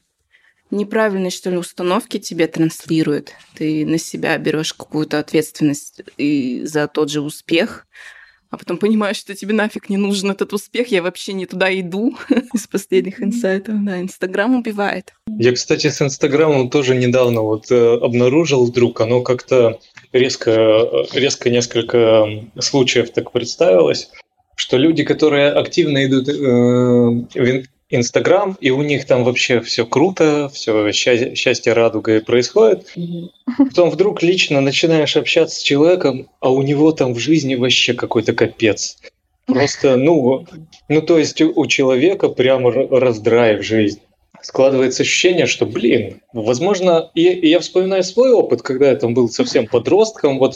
неправильные, 0.71 1.31
что 1.31 1.49
ли, 1.49 1.57
установки 1.57 2.17
тебе 2.17 2.47
транслируют. 2.47 3.33
Ты 3.55 3.85
на 3.85 3.97
себя 3.97 4.37
берешь 4.37 4.73
какую-то 4.73 5.19
ответственность 5.19 6.01
и 6.17 6.61
за 6.65 6.87
тот 6.87 7.09
же 7.09 7.21
успех, 7.21 7.87
а 8.49 8.57
потом 8.57 8.77
понимаешь, 8.77 9.17
что 9.17 9.35
тебе 9.35 9.53
нафиг 9.53 9.89
не 9.89 9.97
нужен 9.97 10.31
этот 10.31 10.53
успех, 10.53 10.87
я 10.87 11.03
вообще 11.03 11.33
не 11.33 11.45
туда 11.45 11.71
иду 11.79 12.17
из 12.53 12.65
последних 12.65 13.21
инсайтов. 13.21 13.75
Да, 13.83 14.01
Инстаграм 14.01 14.55
убивает. 14.55 15.13
Я, 15.27 15.53
кстати, 15.53 15.87
с 15.87 16.01
Инстаграмом 16.01 16.69
тоже 16.71 16.95
недавно 16.95 17.41
вот 17.41 17.71
э, 17.71 17.97
обнаружил 17.97 18.65
вдруг, 18.65 19.01
оно 19.01 19.21
как-то 19.21 19.79
резко, 20.13 21.05
резко 21.13 21.49
несколько 21.49 22.27
случаев 22.59 23.11
так 23.11 23.31
представилось, 23.31 24.09
что 24.55 24.77
люди, 24.77 25.03
которые 25.03 25.51
активно 25.51 26.05
идут 26.05 26.27
э, 26.27 26.33
в 26.33 27.63
Инстаграм, 27.91 28.55
и 28.61 28.69
у 28.69 28.83
них 28.83 29.05
там 29.05 29.23
вообще 29.23 29.61
все 29.61 29.85
круто, 29.85 30.49
все 30.53 30.91
счастье, 30.91 31.35
счастье 31.35 31.73
радуга 31.73 32.21
происходит. 32.21 32.93
Потом 33.57 33.89
вдруг 33.89 34.21
лично 34.21 34.61
начинаешь 34.61 35.17
общаться 35.17 35.55
с 35.55 35.63
человеком, 35.63 36.29
а 36.39 36.51
у 36.51 36.61
него 36.61 36.91
там 36.91 37.13
в 37.13 37.19
жизни 37.19 37.55
вообще 37.55 37.93
какой-то 37.93 38.33
капец. 38.33 38.97
Просто, 39.47 39.97
ну, 39.97 40.45
ну 40.87 41.01
то 41.01 41.17
есть 41.17 41.41
у, 41.41 41.51
у 41.55 41.65
человека 41.65 42.29
прямо 42.29 42.71
раздрай 42.71 43.57
в 43.57 43.63
жизни 43.63 44.01
складывается 44.41 45.03
ощущение, 45.03 45.45
что, 45.45 45.65
блин, 45.65 46.21
возможно, 46.33 47.09
и, 47.15 47.27
и 47.27 47.49
я 47.49 47.59
вспоминаю 47.59 48.03
свой 48.03 48.31
опыт, 48.31 48.61
когда 48.61 48.89
я 48.89 48.95
там 48.95 49.13
был 49.13 49.29
совсем 49.29 49.67
подростком, 49.71 50.39
вот, 50.39 50.55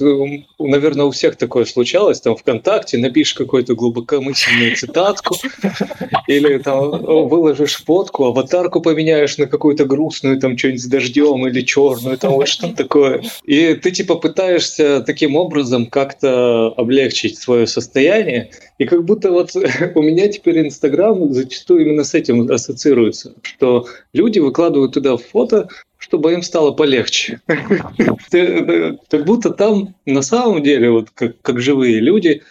наверное, 0.60 1.06
у 1.06 1.12
всех 1.12 1.36
такое 1.36 1.66
случалось, 1.66 2.22
там 2.22 2.36
ВКонтакте 2.36 2.98
напишешь 2.98 3.34
какую-то 3.34 3.76
глубокомысленную 3.76 4.76
цитатку, 4.76 5.36
или 6.28 6.58
там 6.60 7.04
выложишь 7.28 7.84
фотку, 7.84 8.26
аватарку 8.26 8.82
поменяешь 8.82 9.38
на 9.38 9.48
какую-то 9.48 9.86
грустную, 9.86 10.40
там, 10.40 10.58
что-нибудь 10.58 10.82
с 10.82 10.88
дождем 10.88 11.48
или 11.48 11.62
черную, 11.62 12.18
там, 12.18 12.34
вот 12.34 12.48
что 12.48 12.74
такое. 12.74 13.24
И 13.44 13.74
ты, 13.76 13.92
типа, 13.92 14.16
пытаешься 14.16 15.02
таким 15.06 15.36
образом 15.36 15.88
как-то 15.88 16.74
облегчить 16.78 17.38
свое 17.38 17.68
состояние, 17.68 18.52
и 18.78 18.86
как 18.86 19.06
будто 19.06 19.32
вот 19.32 19.52
у 19.96 20.02
меня 20.02 20.28
теперь 20.28 20.60
Инстаграм 20.60 21.34
зачастую 21.34 21.86
именно 21.86 22.04
с 22.04 22.14
этим 22.14 22.50
ассоциируется, 22.52 23.34
что 23.42 23.73
люди 24.14 24.40
выкладывают 24.40 24.94
туда 24.94 25.18
фото, 25.18 25.68
чтобы 25.98 26.34
им 26.34 26.42
стало 26.42 26.72
полегче. 26.72 27.40
Как 27.48 29.26
будто 29.26 29.52
там 29.52 29.96
на 30.06 30.22
самом 30.22 30.62
деле, 30.62 30.92
вот 30.92 31.10
как, 31.12 31.60
живые 31.60 32.00
люди, 32.00 32.44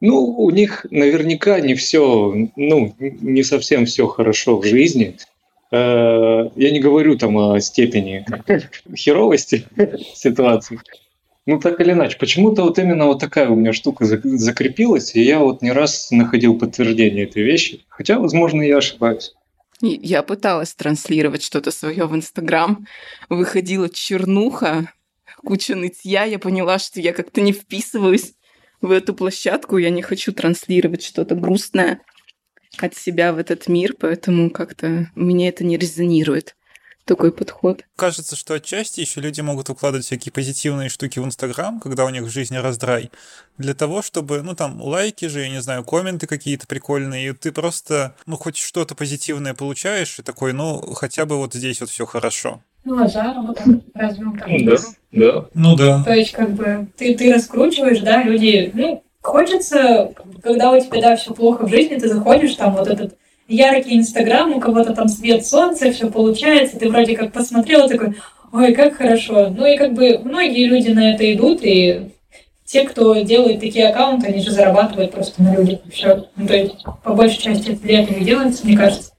ну, 0.00 0.24
у 0.24 0.50
них 0.50 0.86
наверняка 0.90 1.60
не 1.60 1.74
все, 1.74 2.34
ну, 2.56 2.94
не 2.98 3.42
совсем 3.42 3.86
все 3.86 4.06
хорошо 4.06 4.58
в 4.58 4.64
жизни. 4.64 5.16
Э, 5.70 6.50
я 6.56 6.70
не 6.70 6.80
говорю 6.80 7.16
там 7.16 7.36
о 7.38 7.60
степени 7.60 8.24
херовости 8.96 9.66
ситуации. 10.14 10.80
Ну, 11.46 11.60
так 11.60 11.80
или 11.80 11.92
иначе, 11.92 12.16
почему-то 12.18 12.62
вот 12.62 12.78
именно 12.78 13.06
вот 13.06 13.18
такая 13.18 13.48
у 13.50 13.54
меня 13.54 13.74
штука 13.74 14.06
закрепилась, 14.06 15.14
и 15.14 15.22
я 15.22 15.40
вот 15.40 15.60
не 15.60 15.72
раз 15.72 16.10
находил 16.10 16.58
подтверждение 16.58 17.24
этой 17.24 17.42
вещи. 17.42 17.84
Хотя, 17.88 18.18
возможно, 18.18 18.62
я 18.62 18.78
ошибаюсь. 18.78 19.34
Я 19.92 20.22
пыталась 20.22 20.74
транслировать 20.74 21.42
что-то 21.42 21.70
свое 21.70 22.06
в 22.06 22.14
Инстаграм. 22.14 22.86
Выходила 23.28 23.88
чернуха, 23.88 24.92
куча 25.44 25.76
нытья. 25.76 26.24
Я 26.24 26.38
поняла, 26.38 26.78
что 26.78 27.00
я 27.00 27.12
как-то 27.12 27.40
не 27.40 27.52
вписываюсь 27.52 28.34
в 28.80 28.90
эту 28.90 29.14
площадку, 29.14 29.78
я 29.78 29.90
не 29.90 30.02
хочу 30.02 30.32
транслировать 30.32 31.02
что-то 31.02 31.34
грустное 31.34 32.00
от 32.78 32.94
себя 32.96 33.32
в 33.32 33.38
этот 33.38 33.66
мир, 33.68 33.94
поэтому 33.98 34.50
как-то 34.50 35.10
мне 35.14 35.48
это 35.48 35.64
не 35.64 35.78
резонирует 35.78 36.56
такой 37.04 37.32
подход. 37.32 37.82
Кажется, 37.96 38.36
что 38.36 38.54
отчасти 38.54 39.00
еще 39.00 39.20
люди 39.20 39.40
могут 39.40 39.70
укладывать 39.70 40.06
всякие 40.06 40.32
позитивные 40.32 40.88
штуки 40.88 41.18
в 41.18 41.24
Инстаграм, 41.24 41.80
когда 41.80 42.04
у 42.04 42.10
них 42.10 42.22
в 42.22 42.30
жизни 42.30 42.56
раздрай, 42.56 43.10
для 43.58 43.74
того, 43.74 44.02
чтобы, 44.02 44.42
ну 44.42 44.54
там, 44.54 44.80
лайки 44.80 45.26
же, 45.26 45.40
я 45.40 45.48
не 45.48 45.60
знаю, 45.60 45.84
комменты 45.84 46.26
какие-то 46.26 46.66
прикольные, 46.66 47.30
и 47.30 47.32
ты 47.32 47.52
просто, 47.52 48.14
ну, 48.26 48.36
хоть 48.36 48.56
что-то 48.56 48.94
позитивное 48.94 49.54
получаешь, 49.54 50.18
и 50.18 50.22
такой, 50.22 50.52
ну, 50.52 50.80
хотя 50.94 51.26
бы 51.26 51.36
вот 51.36 51.54
здесь 51.54 51.80
вот 51.80 51.90
все 51.90 52.06
хорошо. 52.06 52.60
Ну, 52.84 53.02
а 53.02 53.08
заработок 53.08 53.66
разве 53.94 54.26
он 54.26 54.38
так 54.38 54.48
Да, 54.64 54.76
да. 55.12 55.46
Ну 55.54 55.76
да. 55.76 56.04
То 56.04 56.14
есть, 56.14 56.32
как 56.32 56.52
бы, 56.52 56.86
ты, 56.96 57.14
ты 57.14 57.32
раскручиваешь, 57.32 58.00
да, 58.00 58.22
люди, 58.22 58.70
ну, 58.74 59.02
хочется, 59.22 60.12
когда 60.42 60.72
у 60.72 60.80
тебя, 60.80 61.00
да, 61.00 61.16
все 61.16 61.32
плохо 61.32 61.66
в 61.66 61.70
жизни, 61.70 61.96
ты 61.96 62.08
заходишь, 62.08 62.56
там, 62.56 62.74
вот 62.74 62.88
этот 62.88 63.16
яркий 63.48 63.96
Инстаграм, 63.96 64.52
у 64.52 64.60
кого-то 64.60 64.94
там 64.94 65.08
свет 65.08 65.46
солнца, 65.46 65.90
все 65.92 66.10
получается, 66.10 66.78
ты 66.78 66.88
вроде 66.88 67.16
как 67.16 67.32
посмотрел, 67.32 67.88
такой, 67.88 68.14
ой, 68.52 68.72
как 68.72 68.94
хорошо. 68.94 69.50
Ну 69.50 69.66
и 69.66 69.76
как 69.76 69.92
бы 69.94 70.18
многие 70.18 70.66
люди 70.66 70.90
на 70.90 71.12
это 71.12 71.32
идут, 71.32 71.60
и 71.62 72.10
те, 72.64 72.84
кто 72.84 73.14
делает 73.20 73.60
такие 73.60 73.88
аккаунты, 73.88 74.28
они 74.28 74.40
же 74.40 74.50
зарабатывают 74.50 75.12
просто 75.12 75.42
на 75.42 75.56
людях. 75.56 75.80
Все. 75.92 76.26
Ну, 76.36 76.46
то 76.46 76.56
есть, 76.56 76.74
по 77.02 77.14
большей 77.14 77.42
части 77.42 77.70
это 77.72 77.82
для 77.82 78.02
этого 78.02 78.20
делается, 78.20 78.66
мне 78.66 78.76
кажется. 78.76 79.12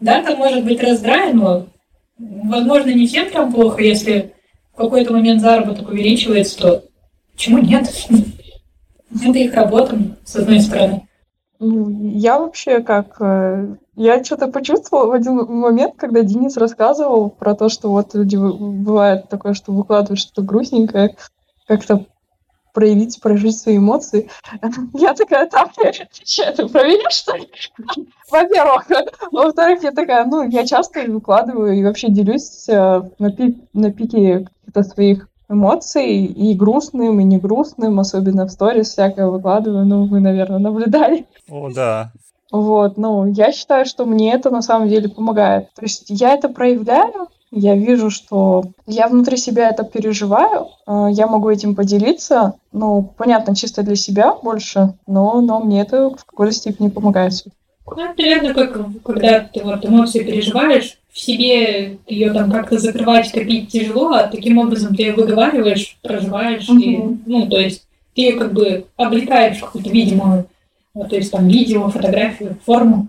Да, 0.00 0.22
там 0.22 0.38
может 0.38 0.64
быть 0.64 0.82
раздрай, 0.82 1.32
но, 1.32 1.66
возможно, 2.18 2.90
не 2.90 3.06
всем 3.06 3.28
прям 3.28 3.52
плохо, 3.52 3.82
если 3.82 4.32
в 4.72 4.76
какой-то 4.76 5.12
момент 5.12 5.40
заработок 5.40 5.88
увеличивается, 5.88 6.58
то 6.58 6.84
почему 7.32 7.58
нет? 7.58 7.92
Это 9.10 9.38
их 9.38 9.54
работа, 9.54 9.98
с 10.24 10.36
одной 10.36 10.60
стороны. 10.60 11.07
Я 11.60 12.38
вообще 12.38 12.80
как... 12.82 13.20
э, 13.20 13.76
Я 13.96 14.22
что-то 14.22 14.48
почувствовала 14.48 15.06
в 15.06 15.12
один 15.12 15.34
момент, 15.36 15.94
когда 15.96 16.22
Денис 16.22 16.56
рассказывал 16.56 17.30
про 17.30 17.54
то, 17.54 17.68
что 17.68 17.90
вот 17.90 18.14
люди 18.14 18.36
бывает 18.36 19.28
такое, 19.28 19.54
что 19.54 19.72
выкладывают 19.72 20.20
что-то 20.20 20.42
грустненькое, 20.42 21.16
как-то 21.66 22.06
проявить, 22.72 23.20
прожить 23.20 23.58
свои 23.58 23.78
эмоции. 23.78 24.30
Я 24.94 25.14
такая, 25.14 25.48
так, 25.48 25.72
что 26.24 26.52
ты 26.52 26.68
проверишь, 26.68 27.12
что 27.14 27.36
ли? 27.36 27.48
Во-первых. 28.30 28.86
Во-вторых, 29.32 29.82
я 29.82 29.90
такая, 29.90 30.24
ну, 30.26 30.48
я 30.48 30.64
часто 30.66 31.00
выкладываю 31.02 31.74
и 31.74 31.82
вообще 31.84 32.08
делюсь 32.08 32.68
э, 32.68 33.02
на, 33.18 33.32
пи- 33.32 33.60
на 33.72 33.90
пике 33.92 34.46
каких-то 34.66 34.82
своих 34.84 35.28
эмоций, 35.48 36.24
и 36.26 36.54
грустным, 36.54 37.20
и 37.20 37.24
не 37.24 37.38
грустным, 37.38 38.00
особенно 38.00 38.46
в 38.46 38.50
сторис 38.50 38.90
всякое 38.90 39.28
выкладываю, 39.28 39.86
ну, 39.86 40.06
вы, 40.06 40.20
наверное, 40.20 40.58
наблюдали. 40.58 41.26
О, 41.48 41.70
да. 41.70 42.12
Вот, 42.50 42.96
ну, 42.96 43.26
я 43.26 43.52
считаю, 43.52 43.84
что 43.84 44.06
мне 44.06 44.32
это 44.32 44.50
на 44.50 44.62
самом 44.62 44.88
деле 44.88 45.08
помогает. 45.08 45.68
То 45.74 45.82
есть 45.82 46.04
я 46.08 46.32
это 46.32 46.48
проявляю, 46.48 47.28
я 47.50 47.74
вижу, 47.74 48.10
что 48.10 48.64
я 48.86 49.08
внутри 49.08 49.36
себя 49.36 49.70
это 49.70 49.84
переживаю, 49.84 50.68
э, 50.86 51.08
я 51.10 51.26
могу 51.26 51.50
этим 51.50 51.74
поделиться, 51.74 52.54
ну, 52.72 53.02
понятно, 53.16 53.54
чисто 53.54 53.82
для 53.82 53.96
себя 53.96 54.34
больше, 54.34 54.94
но, 55.06 55.40
но 55.40 55.60
мне 55.60 55.82
это 55.82 56.10
в 56.10 56.24
какой-то 56.24 56.52
степени 56.52 56.88
помогает. 56.88 57.32
Ну, 57.86 58.02
это 58.02 58.14
примерно 58.14 58.54
как 58.54 59.02
когда 59.02 59.40
ты 59.40 59.62
вот 59.62 59.84
эмоции 59.84 60.22
переживаешь, 60.22 60.97
в 61.18 61.20
себе 61.20 61.98
ее 62.06 62.32
там 62.32 62.48
как-то 62.52 62.78
закрывать, 62.78 63.32
копить 63.32 63.72
тяжело, 63.72 64.12
а 64.12 64.28
таким 64.28 64.56
образом 64.58 64.94
ты 64.94 65.02
ее 65.02 65.14
выговариваешь, 65.14 65.98
проживаешь, 66.00 66.68
и, 66.68 66.96
Мгм. 66.96 67.22
ну, 67.26 67.48
то 67.48 67.58
есть 67.58 67.88
ты 68.14 68.22
ее 68.22 68.38
как 68.38 68.52
бы 68.52 68.86
облекаешь 68.96 69.56
в 69.56 69.62
какую-то 69.62 69.90
видимую, 69.90 70.48
ну, 70.94 71.08
то 71.08 71.16
есть 71.16 71.32
там 71.32 71.48
видео, 71.48 71.88
фотографию, 71.90 72.56
форму, 72.64 73.08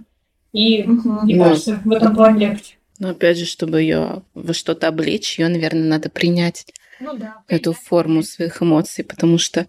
и 0.54 0.82
мне 0.88 1.36
Да. 1.38 1.50
кажется, 1.50 1.80
в 1.86 1.92
этом 1.92 2.16
плане 2.16 2.48
легче. 2.48 2.74
Но 2.98 3.10
опять 3.10 3.38
же, 3.38 3.46
чтобы 3.46 3.80
ее 3.80 4.24
во 4.34 4.54
что-то 4.56 4.88
облечь, 4.88 5.38
ее, 5.38 5.48
наверное, 5.48 5.84
надо 5.88 6.10
принять 6.10 6.66
Ну 7.00 7.16
да. 7.16 7.36
эту 7.48 7.74
форму 7.74 8.24
своих 8.24 8.60
эмоций, 8.64 9.04
потому 9.04 9.38
что, 9.38 9.68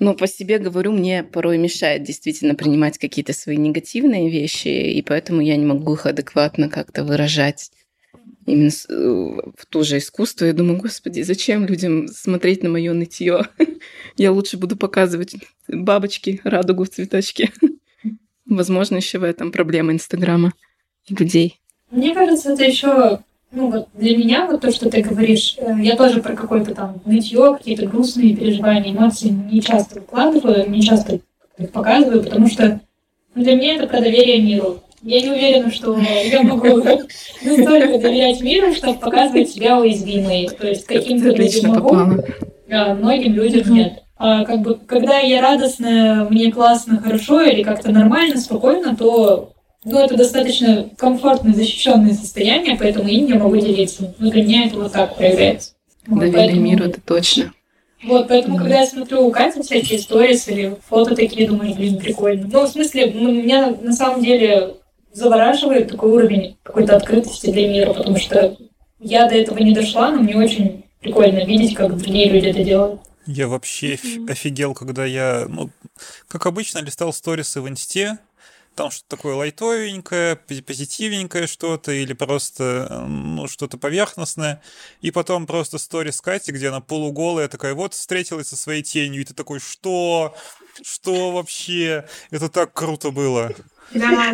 ну, 0.00 0.14
по 0.14 0.26
себе 0.26 0.58
говорю, 0.58 0.92
мне 0.92 1.22
порой 1.22 1.58
мешает 1.58 2.02
действительно 2.02 2.54
принимать 2.54 2.98
какие-то 2.98 3.32
свои 3.34 3.56
негативные 3.56 4.30
вещи, 4.30 4.68
и 4.68 5.02
поэтому 5.02 5.42
я 5.42 5.56
не 5.56 5.66
могу 5.66 5.92
их 5.92 6.06
адекватно 6.06 6.68
как-то 6.68 7.04
выражать 7.04 7.70
именно 8.46 8.70
э, 8.88 9.50
в 9.56 9.66
то 9.66 9.82
же 9.82 9.98
искусство. 9.98 10.46
Я 10.46 10.54
думаю, 10.54 10.80
господи, 10.80 11.20
зачем 11.20 11.66
людям 11.66 12.08
смотреть 12.08 12.62
на 12.62 12.70
мое 12.70 12.92
нытье? 12.94 13.46
Я 14.16 14.32
лучше 14.32 14.56
буду 14.56 14.76
показывать 14.76 15.36
бабочки, 15.68 16.40
радугу 16.44 16.84
в 16.84 16.88
цветочке. 16.88 17.52
Возможно, 18.46 18.96
еще 18.96 19.18
в 19.18 19.24
этом 19.24 19.52
проблема 19.52 19.92
Инстаграма 19.92 20.54
и 21.06 21.14
людей. 21.14 21.60
Мне 21.90 22.14
кажется, 22.14 22.52
это 22.52 22.64
еще, 22.64 23.20
ну 23.52 23.70
вот 23.70 23.88
для 23.94 24.16
меня 24.16 24.46
вот 24.46 24.60
то, 24.60 24.70
что 24.70 24.88
ты 24.88 25.02
говоришь, 25.02 25.56
э, 25.58 25.74
я 25.80 25.96
тоже 25.96 26.22
про 26.22 26.34
какое-то 26.34 26.74
там 26.74 27.00
нытье, 27.04 27.56
какие-то 27.56 27.86
грустные 27.86 28.36
переживания, 28.36 28.92
эмоции 28.92 29.28
не 29.28 29.60
часто 29.60 30.00
выкладываю, 30.00 30.70
не 30.70 30.82
часто 30.82 31.16
их 31.58 31.70
показываю, 31.72 32.22
потому 32.22 32.46
что 32.48 32.80
ну, 33.34 33.42
для 33.42 33.56
меня 33.56 33.76
это 33.76 33.86
про 33.86 34.00
доверие 34.00 34.40
миру. 34.40 34.80
Я 35.02 35.20
не 35.22 35.30
уверена, 35.30 35.70
что 35.70 35.98
я 35.98 36.42
могу 36.42 36.76
настолько 37.42 37.98
доверять 37.98 38.40
миру, 38.40 38.72
чтобы 38.74 38.98
показывать 38.98 39.50
себя 39.50 39.78
уязвимой. 39.78 40.48
То 40.48 40.68
есть 40.68 40.84
каким-то 40.84 41.30
людям 41.30 41.70
могу, 41.70 41.96
а 42.70 42.94
многим 42.94 43.34
людям 43.34 43.74
нет. 43.74 44.02
А 44.16 44.44
как 44.44 44.60
бы, 44.60 44.74
когда 44.74 45.18
я 45.18 45.40
радостная, 45.40 46.24
мне 46.28 46.52
классно, 46.52 47.00
хорошо 47.00 47.40
или 47.40 47.62
как-то 47.62 47.90
нормально, 47.90 48.36
спокойно, 48.36 48.94
то 48.94 49.52
ну, 49.84 49.98
это 49.98 50.16
достаточно 50.16 50.88
комфортное, 50.96 51.54
защищенное 51.54 52.14
состояние, 52.14 52.76
поэтому 52.78 53.08
им 53.08 53.26
я 53.26 53.36
могу 53.36 53.56
делиться. 53.56 54.14
Ну, 54.18 54.30
для 54.30 54.42
меня 54.42 54.66
это 54.66 54.76
вот 54.76 54.92
так 54.92 55.16
проявляется. 55.16 55.72
Вот, 56.06 56.20
Доверие 56.20 56.36
поэтому- 56.48 56.60
миру, 56.62 56.84
это 56.84 57.00
точно. 57.00 57.52
Вот, 58.02 58.28
поэтому, 58.28 58.56
когда 58.56 58.80
я 58.80 58.86
смотрю 58.86 59.26
у 59.26 59.30
Кати 59.30 59.60
всякие 59.62 59.98
сторис 59.98 60.48
или 60.48 60.74
фото 60.88 61.14
такие, 61.14 61.46
думаю, 61.46 61.74
блин, 61.74 61.98
прикольно. 61.98 62.48
Ну, 62.50 62.64
в 62.64 62.68
смысле, 62.68 63.12
меня 63.12 63.74
на 63.82 63.92
самом 63.92 64.22
деле 64.22 64.76
завораживает 65.12 65.88
такой 65.88 66.10
уровень 66.10 66.56
какой-то 66.62 66.96
открытости 66.96 67.50
для 67.50 67.68
мира, 67.68 67.92
потому 67.92 68.16
что 68.16 68.56
я 69.00 69.28
до 69.28 69.34
этого 69.34 69.58
не 69.58 69.74
дошла, 69.74 70.10
но 70.12 70.22
мне 70.22 70.36
очень 70.36 70.84
прикольно 71.00 71.44
видеть, 71.44 71.74
как 71.74 71.96
другие 71.96 72.30
люди 72.30 72.46
это 72.46 72.64
делают. 72.64 73.00
Я 73.26 73.48
вообще 73.48 73.94
оф- 73.94 74.30
офигел, 74.30 74.72
когда 74.74 75.04
я, 75.04 75.44
ну, 75.48 75.68
как 76.28 76.46
обычно, 76.46 76.78
листал 76.78 77.12
сторисы 77.12 77.60
в 77.60 77.68
инсте, 77.68 78.18
там 78.80 78.90
что-то 78.90 79.14
такое 79.14 79.34
лайтовенькое, 79.34 80.38
пози- 80.48 80.62
позитивненькое 80.62 81.46
что-то, 81.46 81.92
или 81.92 82.14
просто, 82.14 82.86
э, 82.88 83.06
ну, 83.06 83.46
что-то 83.46 83.76
поверхностное, 83.76 84.62
и 85.02 85.10
потом 85.10 85.46
просто 85.46 85.76
сторис 85.76 86.22
Кати, 86.22 86.50
где 86.50 86.68
она 86.68 86.80
полуголая, 86.80 87.48
такая, 87.48 87.74
вот, 87.74 87.92
встретилась 87.92 88.48
со 88.48 88.56
своей 88.56 88.82
тенью, 88.82 89.20
и 89.20 89.24
ты 89.24 89.34
такой, 89.34 89.60
что? 89.60 90.34
Что 90.80 91.32
вообще? 91.32 92.06
Это 92.30 92.48
так 92.48 92.72
круто 92.72 93.10
было. 93.10 93.52
Да. 93.92 94.32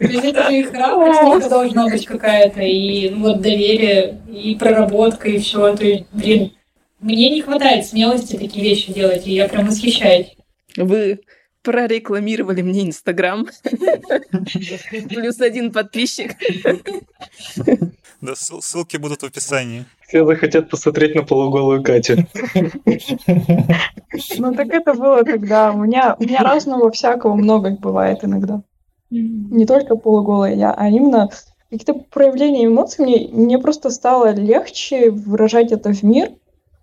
И 0.00 0.62
храбрость 0.64 1.48
должна 1.48 1.88
быть 1.88 2.06
какая-то, 2.06 2.60
и 2.60 3.10
ну, 3.10 3.20
вот 3.20 3.40
доверие, 3.40 4.20
и 4.28 4.56
проработка, 4.56 5.28
и 5.28 5.38
все. 5.38 5.76
То 5.76 5.84
есть, 5.84 6.06
блин, 6.10 6.52
мне 6.98 7.30
не 7.30 7.40
хватает 7.40 7.86
смелости 7.86 8.36
такие 8.36 8.64
вещи 8.64 8.92
делать, 8.92 9.28
и 9.28 9.34
я 9.34 9.46
прям 9.46 9.66
восхищаюсь. 9.66 10.34
Вы 10.76 11.20
прорекламировали 11.66 12.62
мне 12.62 12.86
Инстаграм. 12.86 13.48
Плюс 15.08 15.40
один 15.40 15.72
подписчик. 15.72 16.36
Да, 18.20 18.32
ссыл- 18.32 18.62
ссылки 18.62 18.96
будут 18.96 19.22
в 19.22 19.26
описании. 19.26 19.84
Все 20.06 20.24
захотят 20.24 20.70
посмотреть 20.70 21.16
на 21.16 21.24
полуголую 21.24 21.82
Катю. 21.82 22.24
Ну 24.38 24.54
так 24.54 24.68
это 24.68 24.94
было 24.94 25.24
тогда. 25.24 25.72
У 25.72 25.78
меня, 25.78 26.14
у 26.18 26.22
меня 26.22 26.42
разного 26.42 26.92
всякого 26.92 27.34
много 27.34 27.70
бывает 27.70 28.22
иногда. 28.22 28.62
Не 29.10 29.66
только 29.66 29.96
полуголая 29.96 30.54
я, 30.54 30.72
а 30.72 30.88
именно 30.88 31.30
какие-то 31.68 31.94
проявления 31.94 32.66
эмоций. 32.66 33.04
Мне, 33.04 33.28
мне 33.32 33.58
просто 33.58 33.90
стало 33.90 34.32
легче 34.32 35.10
выражать 35.10 35.72
это 35.72 35.92
в 35.92 36.04
мир, 36.04 36.30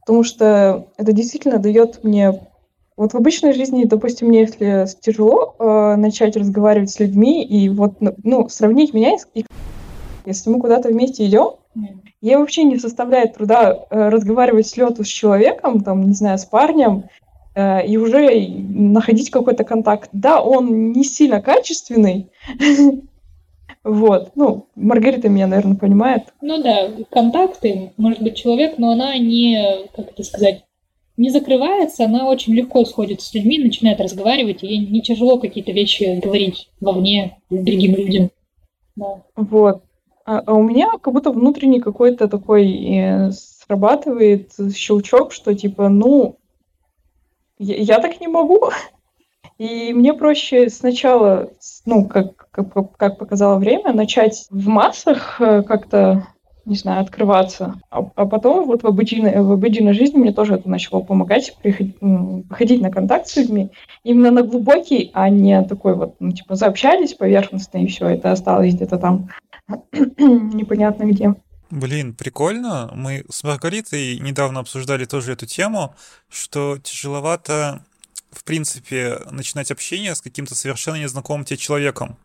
потому 0.01 0.23
что 0.23 0.89
это 0.97 1.13
действительно 1.13 1.57
дает 1.57 2.03
мне... 2.03 2.47
Вот 2.95 3.13
в 3.13 3.17
обычной 3.17 3.53
жизни, 3.53 3.85
допустим, 3.85 4.27
мне 4.27 4.41
если 4.41 4.85
тяжело 5.01 5.55
э, 5.57 5.95
начать 5.95 6.35
разговаривать 6.37 6.91
с 6.91 6.99
людьми 6.99 7.43
и 7.43 7.69
вот, 7.69 7.95
ну, 8.23 8.49
сравнить 8.49 8.93
меня 8.93 9.15
и 9.33 9.43
если 10.25 10.49
мы 10.49 10.59
куда-то 10.59 10.89
вместе 10.89 11.25
идем, 11.25 11.55
Ей 12.21 12.37
вообще 12.37 12.63
не 12.63 12.77
составляет 12.77 13.35
труда 13.35 13.85
э, 13.89 14.07
разговаривать 14.07 14.67
с 14.67 14.77
лету 14.77 15.03
с 15.03 15.07
человеком, 15.07 15.81
там, 15.81 16.07
не 16.07 16.13
знаю, 16.13 16.37
с 16.37 16.45
парнем, 16.45 17.09
э, 17.53 17.85
и 17.85 17.97
уже 17.97 18.47
находить 18.47 19.29
какой-то 19.29 19.65
контакт. 19.65 20.09
Да, 20.13 20.41
он 20.41 20.93
не 20.93 21.03
сильно 21.03 21.41
качественный, 21.41 22.29
вот, 23.83 24.31
ну, 24.35 24.67
Маргарита 24.75 25.27
меня, 25.27 25.47
наверное, 25.47 25.75
понимает. 25.75 26.33
Ну 26.41 26.63
да, 26.63 26.91
контакты, 27.11 27.91
может 27.97 28.21
быть, 28.21 28.37
человек, 28.37 28.77
но 28.77 28.91
она 28.91 29.17
не, 29.17 29.89
как 29.93 30.11
это 30.11 30.23
сказать, 30.23 30.63
не 31.17 31.29
закрывается, 31.29 32.05
она 32.05 32.27
очень 32.27 32.53
легко 32.53 32.85
сходит 32.85 33.21
с 33.21 33.33
людьми, 33.33 33.59
начинает 33.59 33.99
разговаривать, 34.01 34.63
ей 34.63 34.79
не 34.79 35.01
тяжело 35.01 35.37
какие-то 35.39 35.71
вещи 35.71 36.19
говорить 36.23 36.69
вовне 36.79 37.37
другим 37.49 37.95
людям. 37.95 38.29
Да. 38.95 39.23
Вот. 39.35 39.83
А, 40.25 40.39
а 40.39 40.53
у 40.53 40.63
меня 40.63 40.91
как 41.01 41.13
будто 41.13 41.31
внутренний 41.31 41.81
какой-то 41.81 42.27
такой 42.27 42.71
э, 42.71 43.31
срабатывает 43.31 44.51
щелчок, 44.73 45.33
что 45.33 45.53
типа, 45.53 45.89
ну, 45.89 46.37
я, 47.59 47.75
я 47.75 47.99
так 47.99 48.19
не 48.21 48.27
могу. 48.27 48.69
И 49.57 49.93
мне 49.93 50.13
проще 50.13 50.69
сначала, 50.69 51.51
ну, 51.85 52.07
как, 52.07 52.49
как, 52.49 52.97
как 52.97 53.17
показало 53.19 53.59
время, 53.59 53.93
начать 53.93 54.47
в 54.49 54.67
массах 54.67 55.39
э, 55.39 55.61
как-то 55.61 56.27
не 56.65 56.75
знаю, 56.75 57.01
открываться. 57.01 57.75
А, 57.89 57.99
а 58.15 58.25
потом 58.25 58.65
вот 58.65 58.83
в 58.83 58.87
обыденной, 58.87 59.41
в 59.41 59.51
обыденной 59.51 59.93
жизни 59.93 60.17
мне 60.17 60.31
тоже 60.31 60.55
это 60.55 60.69
начало 60.69 61.01
помогать, 61.01 61.55
приходить, 61.61 61.97
выходить 62.01 62.81
на 62.81 62.89
контакт 62.89 63.27
с 63.27 63.35
людьми. 63.35 63.69
Именно 64.03 64.31
на 64.31 64.43
глубокий, 64.43 65.11
а 65.13 65.29
не 65.29 65.61
такой 65.63 65.95
вот, 65.95 66.15
ну, 66.19 66.31
типа, 66.31 66.55
заобщались 66.55 67.13
поверхностно, 67.13 67.79
и 67.79 67.87
все, 67.87 68.07
это 68.07 68.31
осталось 68.31 68.73
где-то 68.73 68.97
там 68.97 69.29
непонятно 69.91 71.03
где. 71.03 71.35
Блин, 71.69 72.13
прикольно. 72.13 72.91
Мы 72.93 73.25
с 73.29 73.43
Маргаритой 73.43 74.19
недавно 74.19 74.59
обсуждали 74.59 75.05
тоже 75.05 75.33
эту 75.33 75.47
тему, 75.47 75.95
что 76.29 76.77
тяжеловато, 76.77 77.83
в 78.31 78.43
принципе, 78.43 79.19
начинать 79.31 79.71
общение 79.71 80.13
с 80.13 80.21
каким-то 80.21 80.53
совершенно 80.55 81.01
незнакомым 81.01 81.45
тебе 81.45 81.57
человеком 81.57 82.17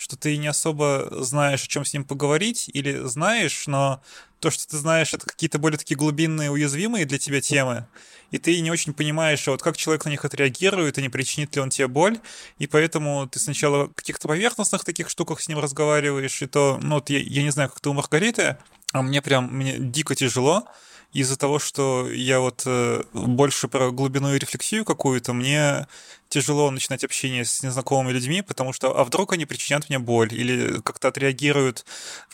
что 0.00 0.16
ты 0.16 0.38
не 0.38 0.46
особо 0.46 1.08
знаешь, 1.10 1.64
о 1.64 1.66
чем 1.68 1.84
с 1.84 1.92
ним 1.92 2.04
поговорить, 2.04 2.70
или 2.72 3.06
знаешь, 3.06 3.66
но 3.66 4.02
то, 4.38 4.50
что 4.50 4.66
ты 4.66 4.78
знаешь, 4.78 5.12
это 5.12 5.26
какие-то 5.26 5.58
более 5.58 5.76
такие 5.76 5.96
глубинные, 5.96 6.50
уязвимые 6.50 7.04
для 7.04 7.18
тебя 7.18 7.42
темы, 7.42 7.86
и 8.30 8.38
ты 8.38 8.58
не 8.62 8.70
очень 8.70 8.94
понимаешь, 8.94 9.46
а 9.46 9.50
вот 9.50 9.62
как 9.62 9.76
человек 9.76 10.06
на 10.06 10.08
них 10.08 10.24
отреагирует, 10.24 10.96
и 10.96 11.02
не 11.02 11.10
причинит 11.10 11.54
ли 11.54 11.60
он 11.60 11.68
тебе 11.68 11.86
боль, 11.86 12.18
и 12.58 12.66
поэтому 12.66 13.28
ты 13.28 13.38
сначала 13.38 13.88
в 13.88 13.92
каких-то 13.92 14.26
поверхностных 14.26 14.84
таких 14.84 15.10
штуках 15.10 15.42
с 15.42 15.48
ним 15.48 15.58
разговариваешь, 15.58 16.40
и 16.40 16.46
то, 16.46 16.78
ну 16.80 16.94
вот 16.94 17.10
я, 17.10 17.18
я 17.18 17.42
не 17.42 17.50
знаю, 17.50 17.68
как 17.68 17.80
ты 17.80 17.90
у 17.90 17.92
Маргариты, 17.92 18.56
а 18.92 19.02
мне 19.02 19.20
прям, 19.20 19.54
мне 19.54 19.76
дико 19.78 20.14
тяжело, 20.14 20.64
из-за 21.12 21.36
того, 21.36 21.58
что 21.58 22.08
я 22.10 22.40
вот 22.40 22.62
э, 22.66 23.02
больше 23.12 23.68
про 23.68 23.90
глубину 23.90 24.34
и 24.34 24.38
рефлексию 24.38 24.84
какую-то, 24.84 25.32
мне 25.32 25.86
тяжело 26.28 26.70
начинать 26.70 27.02
общение 27.02 27.44
с 27.44 27.62
незнакомыми 27.62 28.12
людьми, 28.12 28.42
потому 28.42 28.72
что 28.72 28.96
а 28.96 29.04
вдруг 29.04 29.32
они 29.32 29.46
причинят 29.46 29.88
мне 29.88 29.98
боль 29.98 30.32
или 30.32 30.80
как-то 30.82 31.08
отреагируют 31.08 31.84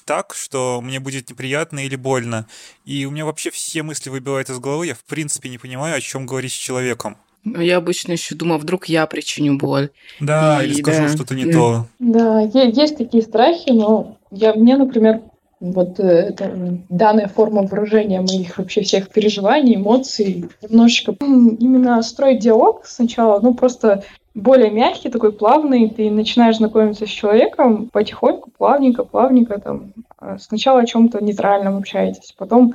так, 0.04 0.34
что 0.34 0.80
мне 0.82 1.00
будет 1.00 1.30
неприятно 1.30 1.84
или 1.84 1.96
больно. 1.96 2.46
И 2.84 3.06
у 3.06 3.10
меня 3.10 3.24
вообще 3.24 3.50
все 3.50 3.82
мысли 3.82 4.10
выбивают 4.10 4.50
из 4.50 4.58
головы, 4.58 4.86
я 4.86 4.94
в 4.94 5.04
принципе 5.04 5.48
не 5.48 5.58
понимаю, 5.58 5.96
о 5.96 6.00
чем 6.00 6.26
говорить 6.26 6.52
с 6.52 6.56
человеком. 6.56 7.16
А 7.54 7.62
я 7.62 7.76
обычно 7.76 8.12
еще 8.12 8.34
думаю, 8.34 8.58
вдруг 8.58 8.86
я 8.86 9.06
причиню 9.06 9.56
боль. 9.56 9.90
Да, 10.20 10.62
и, 10.62 10.66
или 10.66 10.82
скажу 10.82 11.02
да. 11.02 11.08
что-то 11.08 11.34
не 11.34 11.50
то. 11.50 11.86
Да, 11.98 12.40
есть 12.40 12.98
такие 12.98 13.22
страхи, 13.22 13.70
но 13.70 14.18
я, 14.30 14.54
мне, 14.54 14.76
например, 14.76 15.22
вот 15.60 15.98
э, 16.00 16.04
это, 16.04 16.78
данная 16.88 17.28
форма 17.28 17.62
выражения 17.62 18.20
моих 18.20 18.58
вообще 18.58 18.82
всех 18.82 19.08
переживаний, 19.10 19.76
эмоций, 19.76 20.48
немножечко 20.62 21.12
именно 21.20 22.02
строить 22.02 22.40
диалог 22.40 22.84
сначала, 22.84 23.40
ну 23.40 23.54
просто 23.54 24.04
более 24.34 24.70
мягкий, 24.70 25.08
такой 25.08 25.32
плавный, 25.32 25.88
ты 25.88 26.10
начинаешь 26.10 26.58
знакомиться 26.58 27.06
с 27.06 27.10
человеком 27.10 27.88
потихоньку, 27.88 28.50
плавненько, 28.50 29.04
плавненько, 29.04 29.58
там, 29.58 29.92
а 30.18 30.38
сначала 30.38 30.80
о 30.80 30.86
чем-то 30.86 31.24
нейтральном 31.24 31.78
общаетесь, 31.78 32.34
потом 32.36 32.74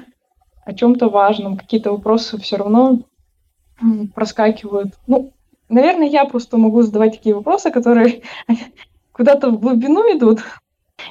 о 0.65 0.73
чем-то 0.73 1.09
важном, 1.09 1.57
какие-то 1.57 1.91
вопросы 1.91 2.39
все 2.39 2.57
равно 2.57 3.01
проскакивают. 4.15 4.93
Ну, 5.07 5.33
наверное, 5.69 6.07
я 6.07 6.25
просто 6.25 6.57
могу 6.57 6.81
задавать 6.81 7.13
такие 7.13 7.35
вопросы, 7.35 7.71
которые 7.71 8.21
куда-то 9.11 9.49
в 9.49 9.59
глубину 9.59 10.01
идут, 10.15 10.39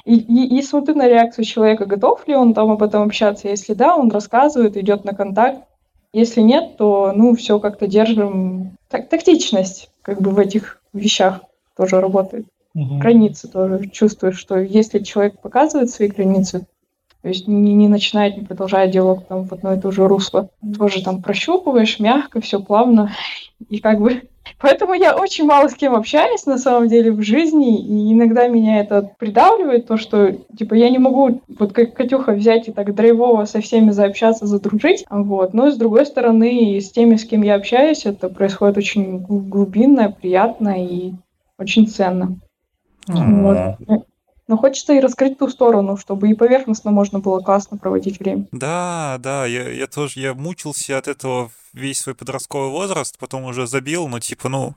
и, 0.05 0.15
и, 0.15 0.57
и 0.57 0.61
смотрю 0.61 0.95
на 0.95 1.07
реакцию 1.07 1.45
человека, 1.45 1.85
готов 1.85 2.27
ли 2.27 2.35
он 2.35 2.53
там 2.53 2.71
об 2.71 2.83
этом 2.83 3.03
общаться. 3.03 3.47
Если 3.47 3.73
да, 3.73 3.95
он 3.95 4.09
рассказывает, 4.09 4.77
идет 4.77 5.03
на 5.05 5.13
контакт. 5.13 5.63
Если 6.13 6.41
нет, 6.41 6.77
то, 6.77 7.13
ну, 7.15 7.35
все 7.35 7.59
как-то 7.59 7.87
держим. 7.87 8.77
Так, 8.89 9.09
тактичность 9.09 9.89
как 10.01 10.21
бы 10.21 10.31
в 10.31 10.39
этих 10.39 10.81
вещах 10.93 11.41
тоже 11.77 12.01
работает. 12.01 12.45
Угу. 12.75 12.99
Границы 12.99 13.47
тоже 13.47 13.87
чувствуешь, 13.89 14.37
что 14.37 14.57
если 14.57 14.99
человек 14.99 15.39
показывает 15.41 15.89
свои 15.89 16.07
границы, 16.07 16.65
то 17.21 17.27
есть 17.27 17.47
не, 17.47 17.73
не 17.73 17.87
начинает, 17.87 18.37
не 18.37 18.43
продолжает 18.43 18.91
диалог 18.91 19.25
там 19.27 19.45
в 19.45 19.53
одно 19.53 19.73
и 19.73 19.79
то 19.79 19.91
же 19.91 20.07
русло, 20.07 20.49
тоже 20.77 21.03
там 21.03 21.21
прощупываешь 21.21 21.99
мягко, 21.99 22.41
все 22.41 22.59
плавно, 22.61 23.11
и 23.69 23.79
как 23.79 23.99
бы 23.99 24.23
Поэтому 24.59 24.93
я 24.93 25.15
очень 25.15 25.45
мало 25.45 25.67
с 25.67 25.73
кем 25.73 25.95
общаюсь 25.95 26.45
на 26.45 26.57
самом 26.57 26.87
деле 26.87 27.11
в 27.11 27.21
жизни, 27.21 27.79
и 27.79 28.13
иногда 28.13 28.47
меня 28.47 28.79
это 28.79 29.11
придавливает, 29.17 29.87
то, 29.87 29.97
что, 29.97 30.33
типа, 30.57 30.75
я 30.75 30.89
не 30.89 30.99
могу, 30.99 31.41
вот 31.59 31.73
как 31.73 31.93
Катюха, 31.93 32.33
взять 32.33 32.67
и 32.67 32.71
так 32.71 32.93
драйвово 32.93 33.45
со 33.45 33.61
всеми 33.61 33.91
заобщаться, 33.91 34.45
задружить, 34.45 35.05
вот, 35.09 35.53
но 35.53 35.71
с 35.71 35.77
другой 35.77 36.05
стороны, 36.05 36.79
с 36.79 36.91
теми, 36.91 37.15
с 37.15 37.25
кем 37.25 37.41
я 37.41 37.55
общаюсь, 37.55 38.05
это 38.05 38.29
происходит 38.29 38.77
очень 38.77 39.19
глубинно, 39.19 40.11
приятно 40.11 40.83
и 40.83 41.13
очень 41.57 41.87
ценно. 41.87 42.37
Mm-hmm. 43.07 43.77
Вот. 43.87 44.05
Но 44.51 44.57
хочется 44.57 44.91
и 44.91 44.99
раскрыть 44.99 45.39
ту 45.39 45.47
сторону, 45.47 45.95
чтобы 45.95 46.29
и 46.29 46.33
поверхностно 46.33 46.91
можно 46.91 47.19
было 47.19 47.39
классно 47.39 47.77
проводить 47.77 48.19
время. 48.19 48.49
Да, 48.51 49.15
да, 49.19 49.45
я, 49.45 49.69
я 49.69 49.87
тоже, 49.87 50.19
я 50.19 50.33
мучился 50.33 50.97
от 50.97 51.07
этого 51.07 51.49
весь 51.71 52.01
свой 52.01 52.15
подростковый 52.15 52.69
возраст, 52.69 53.17
потом 53.17 53.45
уже 53.45 53.65
забил, 53.65 54.09
но 54.09 54.19
типа, 54.19 54.49
ну, 54.49 54.75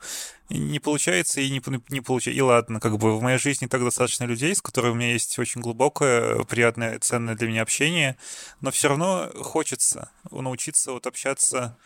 не 0.49 0.79
получается 0.79 1.41
и 1.41 1.51
не, 1.51 1.61
не 1.89 2.01
получается. 2.01 2.39
И 2.39 2.41
ладно, 2.41 2.79
как 2.79 2.99
бы 2.99 3.19
в 3.19 3.21
моей 3.21 3.39
жизни 3.39 3.67
так 3.67 3.83
достаточно 3.83 4.23
людей, 4.27 4.55
с 4.55 4.63
которыми 4.63 4.93
у 4.93 4.95
меня 4.95 5.13
есть 5.13 5.37
очень 5.41 5.61
глубокое, 5.61 6.45
приятное, 6.45 7.01
ценное 7.01 7.35
для 7.35 7.49
меня 7.49 7.63
общение, 7.63 8.17
но 8.61 8.71
все 8.71 8.87
равно 8.87 9.29
хочется 9.43 10.09
научиться 10.31 10.93
вот 10.93 11.09
общаться, 11.09 11.77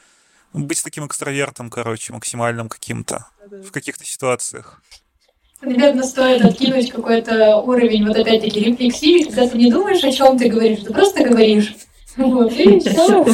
быть 0.53 0.85
таким 0.85 1.07
экстравертом, 1.07 1.71
короче, 1.71 2.13
максимальным 2.13 2.69
каким-то 2.69 3.29
в 3.51 3.71
каких-то 3.71 4.05
ситуациях. 4.05 4.83
Наверное, 5.61 6.05
стоит 6.05 6.45
откинуть 6.45 6.91
какой-то 6.91 7.57
уровень 7.59 8.07
вот 8.07 8.17
опять-таки 8.17 8.61
рефлексии, 8.61 9.25
когда 9.25 9.49
ты 9.49 9.59
не 9.59 9.71
думаешь, 9.71 10.05
о 10.05 10.13
чем 10.13 10.39
ты 10.39 10.49
говоришь, 10.49 10.81
ты 10.85 10.93
просто 10.93 11.25
говоришь. 11.25 11.75
Вот, 12.17 12.53
и 12.53 12.81
все. 12.81 13.25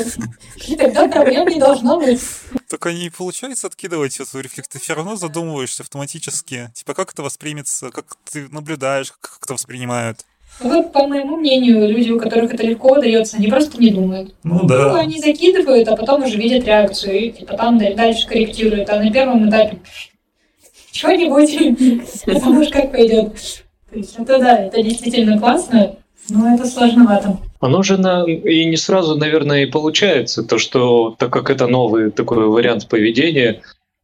И 0.67 0.77
тогда 0.77 1.09
проблем 1.09 1.49
не 1.49 1.59
должно 1.59 1.99
быть. 1.99 2.21
Только 2.69 2.93
не 2.93 3.11
получается 3.11 3.67
откидывать 3.67 4.21
эту 4.21 4.41
рефлекс. 4.41 4.69
Ты 4.69 4.79
все 4.79 4.95
равно 4.95 5.17
задумываешься 5.17 5.83
автоматически. 5.83 6.71
Типа, 6.75 6.95
как 6.95 7.13
это 7.13 7.23
воспримется, 7.23 7.91
как 7.91 8.17
ты 8.31 8.49
наблюдаешь, 8.51 9.13
как 9.13 9.39
это 9.43 9.55
воспринимают. 9.55 10.27
Вот, 10.61 10.93
по 10.93 11.07
моему 11.07 11.37
мнению, 11.37 11.89
люди, 11.89 12.11
у 12.11 12.21
которых 12.21 12.55
это 12.55 12.63
легко 12.63 12.93
удается, 12.93 13.37
они 13.39 13.49
просто 13.49 13.81
не 13.81 13.91
думают. 13.91 14.35
Ну 14.45 14.65
да. 14.65 14.93
Ну, 14.93 14.95
они 14.95 15.19
закидывают, 15.19 15.89
а 15.89 15.97
потом 15.97 16.23
уже 16.23 16.37
видят 16.37 16.65
реакцию, 16.65 17.19
и 17.19 17.31
типа, 17.33 17.57
там 17.57 17.79
дальше 17.79 18.29
корректируют. 18.29 18.89
А 18.89 19.01
на 19.01 19.11
первом 19.11 19.49
этапе 19.49 19.81
что-нибудь, 20.95 22.03
потому 22.25 22.65
что 22.65 22.73
как 22.73 22.93
пойдет. 22.93 23.35
То 23.91 23.99
есть 23.99 24.15
это 24.19 24.39
да, 24.39 24.59
это 24.59 24.83
действительно 24.83 25.39
классно, 25.39 25.97
но 26.31 26.55
это 26.55 26.65
сложновато. 26.67 27.39
Оно 27.61 27.83
же 27.83 27.99
на, 27.99 28.25
и 28.25 28.65
не 28.67 28.77
сразу, 28.77 29.17
наверное, 29.17 29.65
и 29.65 29.71
получается, 29.71 30.43
то, 30.43 30.59
что 30.59 31.15
так 31.19 31.33
как 31.33 31.51
это 31.51 31.67
новый 31.67 32.11
такой 32.11 32.47
вариант 32.47 32.89
поведения, 32.89 33.63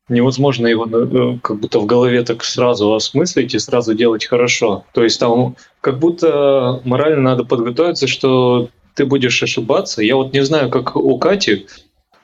невозможно 0.08 0.66
его 0.66 0.86
э, 0.86 1.38
как 1.42 1.60
будто 1.60 1.78
в 1.78 1.86
голове 1.86 2.22
так 2.22 2.42
сразу 2.42 2.94
осмыслить 2.94 3.54
и 3.54 3.58
сразу 3.58 3.94
делать 3.94 4.26
хорошо. 4.26 4.84
То 4.92 5.04
есть 5.04 5.20
там 5.20 5.56
как 5.80 5.98
будто 5.98 6.80
морально 6.84 7.22
надо 7.22 7.44
подготовиться, 7.44 8.06
что 8.06 8.68
ты 8.94 9.06
будешь 9.06 9.42
ошибаться. 9.42 10.02
Я 10.02 10.16
вот 10.16 10.32
не 10.32 10.44
знаю, 10.44 10.68
как 10.70 10.96
у 10.96 11.16
Кати, 11.18 11.66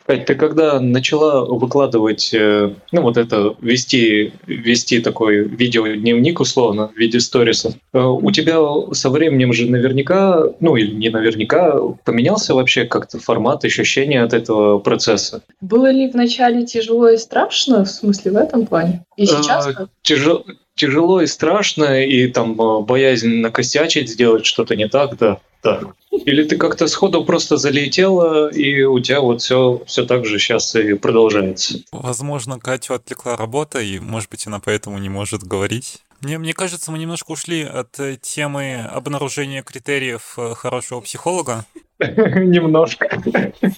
Кать, 0.07 0.25
ты 0.27 0.37
когда 0.37 0.79
начала 0.79 1.45
выкладывать, 1.45 2.33
э, 2.33 2.73
ну 2.93 3.03
вот 3.03 3.17
это, 3.17 3.57
вести, 3.61 4.33
вести 4.47 5.01
такой 5.01 5.39
видеодневник 5.49 6.39
условно 6.39 6.89
в 6.89 6.97
виде 6.97 7.19
сторисов, 7.19 7.75
э, 7.93 7.99
у 7.99 8.31
тебя 8.31 8.59
со 8.93 9.11
временем 9.11 9.53
же 9.53 9.69
наверняка, 9.69 10.45
ну 10.61 10.77
или 10.77 10.95
не 10.95 11.09
наверняка, 11.09 11.77
поменялся 12.05 12.55
вообще 12.55 12.85
как-то 12.85 13.19
формат, 13.19 13.65
ощущение 13.65 14.23
от 14.23 14.33
этого 14.33 14.79
процесса? 14.79 15.43
Было 15.61 15.91
ли 15.91 16.09
вначале 16.09 16.65
тяжело 16.65 17.09
и 17.09 17.17
страшно, 17.17 17.85
в 17.85 17.91
смысле 17.91 18.31
в 18.31 18.37
этом 18.37 18.67
плане? 18.67 19.05
И 19.17 19.25
э, 19.25 19.27
сейчас? 19.27 19.67
А, 19.67 19.89
тяжело, 20.03 20.45
тяжело 20.77 21.21
и 21.21 21.27
страшно, 21.27 22.05
и 22.05 22.29
там 22.29 22.55
боязнь 22.85 23.41
накосячить, 23.41 24.11
сделать 24.11 24.47
что-то 24.47 24.77
не 24.77 24.89
так, 24.89 25.17
да. 25.19 25.39
Да. 25.63 25.81
Или 26.13 26.45
ты 26.45 26.57
как-то 26.57 26.87
сходу 26.87 27.25
просто 27.25 27.57
залетела, 27.57 28.49
и 28.51 28.83
у 28.85 29.01
тебя 29.01 29.21
вот 29.21 29.43
все, 29.43 29.83
все 29.87 30.07
так 30.07 30.25
же 30.25 30.39
сейчас 30.39 30.77
и 30.77 30.95
продолжается. 30.95 31.81
Возможно, 31.91 32.61
Катю 32.61 32.95
отвлекла 32.95 33.37
работа, 33.37 33.81
и, 33.81 33.99
может 33.99 34.31
быть, 34.31 34.47
она 34.47 34.61
поэтому 34.61 34.99
не 34.99 35.09
может 35.09 35.43
говорить. 35.43 36.05
Мне, 36.21 36.39
мне 36.39 36.55
кажется, 36.55 36.93
мы 36.93 36.99
немножко 36.99 37.33
ушли 37.33 37.63
от 37.63 37.99
э, 37.99 38.17
темы 38.21 38.77
обнаружения 38.77 39.63
критериев 39.63 40.35
э, 40.39 40.55
хорошего 40.55 41.01
психолога. 41.01 41.67
Немножко. 41.99 43.23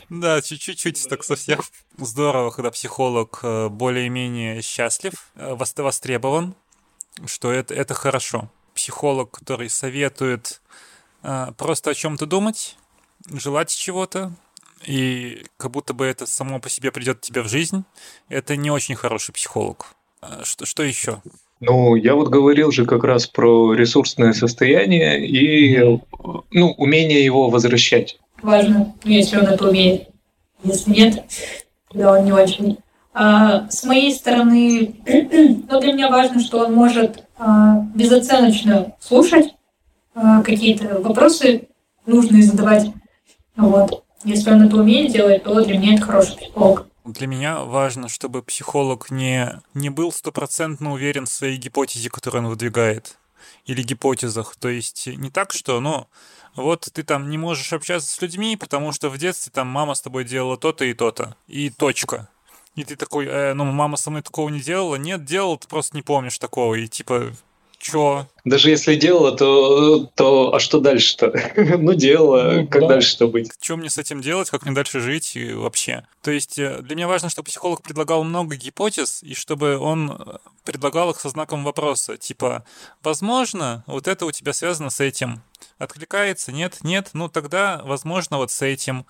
Да, 0.08 0.40
чуть-чуть 0.40 1.08
так 1.08 1.24
совсем. 1.24 1.60
Здорово, 1.96 2.50
когда 2.50 2.70
психолог 2.70 3.40
э, 3.42 3.68
более-менее 3.68 4.62
счастлив, 4.62 5.12
э, 5.36 5.54
востребован, 5.54 6.54
что 7.26 7.52
это, 7.52 7.74
это 7.74 7.94
хорошо. 7.94 8.50
Психолог, 8.74 9.30
который 9.30 9.68
советует 9.68 10.60
э, 11.22 11.48
просто 11.56 11.90
о 11.90 11.94
чем-то 11.94 12.26
думать, 12.26 12.76
желать 13.32 13.70
чего-то, 13.70 14.32
и 14.86 15.44
как 15.56 15.72
будто 15.72 15.92
бы 15.92 16.06
это 16.06 16.26
само 16.26 16.60
по 16.60 16.68
себе 16.68 16.92
придет 16.92 17.20
тебе 17.20 17.42
в 17.42 17.48
жизнь, 17.48 17.84
это 18.28 18.56
не 18.56 18.70
очень 18.70 18.94
хороший 18.94 19.32
психолог. 19.32 19.94
Что, 20.42 20.66
что 20.66 20.82
еще? 20.82 21.22
Ну, 21.60 21.96
я 21.96 22.14
вот 22.14 22.28
говорил 22.28 22.70
же 22.70 22.86
как 22.86 23.04
раз 23.04 23.26
про 23.26 23.74
ресурсное 23.74 24.32
состояние 24.32 25.26
и 25.26 25.78
ну, 26.52 26.70
умение 26.76 27.24
его 27.24 27.50
возвращать. 27.50 28.18
Важно, 28.42 28.94
если 29.04 29.38
он 29.38 29.46
это 29.46 29.68
умеет. 29.68 30.08
Если 30.62 30.90
нет, 30.90 31.24
тогда 31.90 32.18
он 32.18 32.24
не 32.24 32.32
очень. 32.32 32.78
А, 33.20 33.68
с 33.68 33.82
моей 33.82 34.14
стороны, 34.14 34.94
ну, 35.04 35.80
для 35.80 35.92
меня 35.92 36.08
важно, 36.08 36.38
что 36.38 36.64
он 36.64 36.72
может 36.72 37.24
а, 37.36 37.80
безоценочно 37.92 38.94
слушать 39.00 39.56
а, 40.14 40.40
какие-то 40.42 41.00
вопросы, 41.00 41.66
нужные 42.06 42.44
задавать. 42.44 42.92
Вот. 43.56 44.04
Если 44.22 44.52
он 44.52 44.62
это 44.62 44.76
умеет 44.76 45.12
делать, 45.12 45.42
то 45.42 45.64
для 45.64 45.78
меня 45.78 45.94
это 45.94 46.02
хороший 46.02 46.36
психолог. 46.36 46.86
Для 47.04 47.26
меня 47.26 47.58
важно, 47.64 48.08
чтобы 48.08 48.40
психолог 48.40 49.10
не, 49.10 49.50
не 49.74 49.90
был 49.90 50.12
стопроцентно 50.12 50.92
уверен 50.92 51.26
в 51.26 51.32
своей 51.32 51.56
гипотезе, 51.56 52.10
которую 52.10 52.44
он 52.44 52.50
выдвигает, 52.50 53.18
или 53.66 53.82
гипотезах. 53.82 54.54
То 54.54 54.68
есть 54.68 55.08
не 55.08 55.30
так, 55.30 55.52
что, 55.52 55.80
ну, 55.80 56.06
вот 56.54 56.88
ты 56.92 57.02
там 57.02 57.30
не 57.30 57.38
можешь 57.38 57.72
общаться 57.72 58.14
с 58.14 58.22
людьми, 58.22 58.56
потому 58.56 58.92
что 58.92 59.10
в 59.10 59.18
детстве 59.18 59.50
там 59.52 59.66
мама 59.66 59.94
с 59.94 60.02
тобой 60.02 60.22
делала 60.22 60.56
то-то 60.56 60.84
и 60.84 60.94
то-то, 60.94 61.34
и 61.48 61.68
точка. 61.68 62.28
И 62.78 62.84
ты 62.84 62.94
такой, 62.94 63.26
э, 63.26 63.54
ну, 63.54 63.64
мама 63.64 63.96
со 63.96 64.08
мной 64.08 64.22
такого 64.22 64.50
не 64.50 64.60
делала. 64.60 64.94
Нет, 64.94 65.24
делал, 65.24 65.58
ты 65.58 65.66
просто 65.66 65.96
не 65.96 66.02
помнишь 66.02 66.38
такого. 66.38 66.76
И 66.76 66.86
типа, 66.86 67.32
Чё? 67.78 68.26
Даже 68.44 68.70
если 68.70 68.96
делала, 68.96 69.36
то, 69.36 70.10
то 70.16 70.52
а 70.54 70.58
что 70.58 70.80
дальше-то? 70.80 71.32
ну, 71.78 71.94
делала, 71.94 72.52
ну, 72.60 72.66
как 72.66 72.82
да. 72.82 72.88
дальше-то 72.88 73.28
быть? 73.28 73.52
Что 73.60 73.76
мне 73.76 73.88
с 73.88 73.98
этим 73.98 74.20
делать, 74.20 74.50
как 74.50 74.64
мне 74.64 74.74
дальше 74.74 75.00
жить 75.00 75.36
и 75.36 75.52
вообще? 75.52 76.04
То 76.22 76.32
есть 76.32 76.58
э, 76.58 76.80
для 76.82 76.96
меня 76.96 77.06
важно, 77.06 77.30
чтобы 77.30 77.46
психолог 77.46 77.82
предлагал 77.82 78.24
много 78.24 78.56
гипотез, 78.56 79.22
и 79.22 79.34
чтобы 79.34 79.78
он 79.78 80.10
э, 80.10 80.38
предлагал 80.64 81.10
их 81.10 81.20
со 81.20 81.28
знаком 81.28 81.62
вопроса. 81.62 82.16
Типа, 82.16 82.64
возможно, 83.02 83.84
вот 83.86 84.08
это 84.08 84.26
у 84.26 84.32
тебя 84.32 84.52
связано 84.52 84.90
с 84.90 84.98
этим. 84.98 85.42
Откликается? 85.78 86.50
Нет? 86.50 86.78
Нет? 86.82 87.10
Ну, 87.12 87.28
тогда, 87.28 87.80
возможно, 87.84 88.38
вот 88.38 88.50
с 88.50 88.60
этим. 88.62 89.06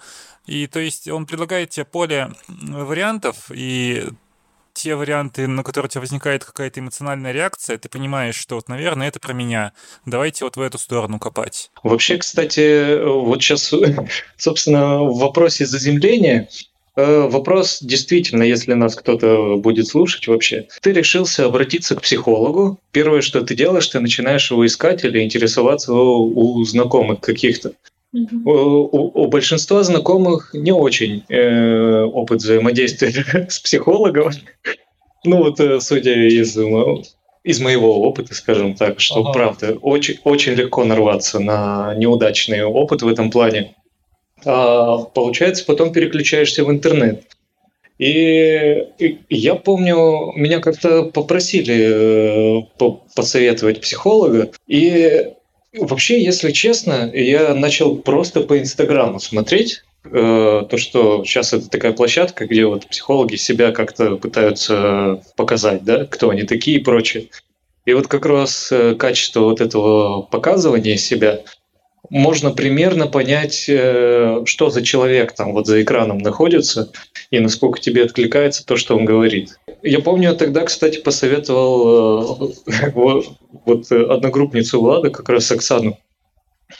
И 0.47 0.66
то 0.66 0.79
есть 0.79 1.09
он 1.09 1.27
предлагает 1.27 1.71
тебе 1.71 1.87
поле 1.87 2.33
вариантов, 2.49 3.51
и 3.51 4.09
те 4.79 4.95
варианты, 4.95 5.49
на 5.49 5.64
которые 5.64 5.89
у 5.89 5.91
тебя 5.91 6.03
возникает 6.03 6.45
какая-то 6.45 6.79
эмоциональная 6.79 7.33
реакция, 7.33 7.79
ты 7.79 7.89
понимаешь, 7.89 8.37
что 8.37 8.55
вот, 8.55 8.68
наверное, 8.68 9.09
это 9.09 9.18
про 9.18 9.33
меня. 9.33 9.72
Давайте 10.07 10.45
вот 10.45 10.57
в 10.57 10.61
эту 10.61 10.79
сторону 10.79 11.18
копать. 11.18 11.70
Вообще, 11.83 12.16
кстати, 12.16 13.03
вот 13.05 13.43
сейчас, 13.43 13.74
собственно, 14.37 15.03
в 15.03 15.18
вопросе 15.18 15.66
заземления 15.66 16.49
э, 16.95 17.29
Вопрос 17.29 17.81
действительно, 17.83 18.45
если 18.45 18.74
нас 18.74 18.95
кто-то 18.95 19.57
будет 19.57 19.89
слушать 19.89 20.29
вообще, 20.29 20.68
ты 20.81 20.93
решился 20.93 21.47
обратиться 21.47 21.97
к 21.97 22.03
психологу. 22.03 22.79
Первое, 22.93 23.20
что 23.20 23.41
ты 23.41 23.57
делаешь, 23.57 23.89
ты 23.89 23.99
начинаешь 23.99 24.51
его 24.53 24.64
искать 24.64 25.05
или 25.05 25.24
интересоваться 25.24 25.93
у 25.93 26.64
знакомых 26.64 27.20
каких-то. 27.20 27.72
Mm-hmm. 28.15 28.43
У, 28.45 29.23
у 29.23 29.27
большинства 29.29 29.83
знакомых 29.83 30.55
не 30.55 30.73
очень 30.73 31.25
э, 31.29 32.03
опыт 32.05 32.41
взаимодействия 32.41 33.47
с 33.51 33.59
психологом. 33.59 34.31
Ну 35.25 35.39
вот, 35.39 35.61
э, 35.61 35.79
судя 35.81 36.15
из, 36.15 36.57
из 37.45 37.61
моего 37.61 38.01
опыта, 38.03 38.35
скажем 38.35 38.75
так, 38.75 39.01
что 39.01 39.21
ага. 39.21 39.33
правда 39.33 39.79
очень, 39.83 40.19
очень 40.25 40.55
легко 40.55 40.85
нарваться 40.85 41.39
на 41.39 41.95
неудачный 41.97 42.65
опыт 42.65 43.03
в 43.03 43.09
этом 43.09 43.31
плане. 43.31 43.75
А, 44.45 44.99
получается, 44.99 45.65
потом 45.67 45.93
переключаешься 45.93 46.65
в 46.65 46.71
интернет. 46.71 47.25
И, 47.99 48.87
и 48.99 49.19
я 49.29 49.57
помню, 49.57 50.33
меня 50.37 50.61
как-то 50.61 51.05
попросили 51.05 52.63
э, 52.79 52.93
посоветовать 53.17 53.81
психолога, 53.81 54.53
и 54.69 55.33
Вообще, 55.73 56.23
если 56.23 56.51
честно, 56.51 57.11
я 57.12 57.55
начал 57.55 57.97
просто 57.99 58.41
по 58.41 58.59
Инстаграму 58.59 59.21
смотреть. 59.21 59.85
Э, 60.05 60.64
то, 60.69 60.77
что 60.79 61.25
сейчас 61.25 61.53
это 61.53 61.69
такая 61.69 61.93
площадка, 61.93 62.47
где 62.47 62.64
вот 62.64 62.87
психологи 62.87 63.37
себя 63.37 63.73
как-то 63.73 64.16
пытаются 64.16 65.23
показать, 65.37 65.85
да, 65.85 66.07
кто 66.07 66.31
они 66.31 66.45
такие 66.45 66.79
и 66.79 66.83
прочее. 66.83 67.29
И 67.85 67.93
вот 67.93 68.07
как 68.07 68.25
раз 68.25 68.71
э, 68.73 68.95
качество 68.95 69.41
вот 69.41 69.61
этого 69.61 70.23
показывания 70.23 70.97
себя 70.97 71.41
можно 72.11 72.51
примерно 72.51 73.07
понять, 73.07 73.67
э, 73.69 74.43
что 74.45 74.71
за 74.71 74.83
человек 74.83 75.33
там 75.33 75.53
вот 75.53 75.67
за 75.67 75.83
экраном 75.83 76.19
находится 76.19 76.91
и 77.31 77.39
насколько 77.39 77.81
тебе 77.81 78.05
откликается 78.05 78.65
то, 78.65 78.77
что 78.77 78.97
он 78.97 79.05
говорит. 79.05 79.59
Я 79.83 80.01
помню, 80.01 80.31
я 80.31 80.35
тогда, 80.35 80.65
кстати, 80.65 80.99
посоветовал 80.99 82.55
э, 82.67 82.91
вот 83.65 83.93
одногруппницу 83.93 84.81
Влада, 84.81 85.11
как 85.11 85.29
раз 85.29 85.51
Оксану, 85.51 85.99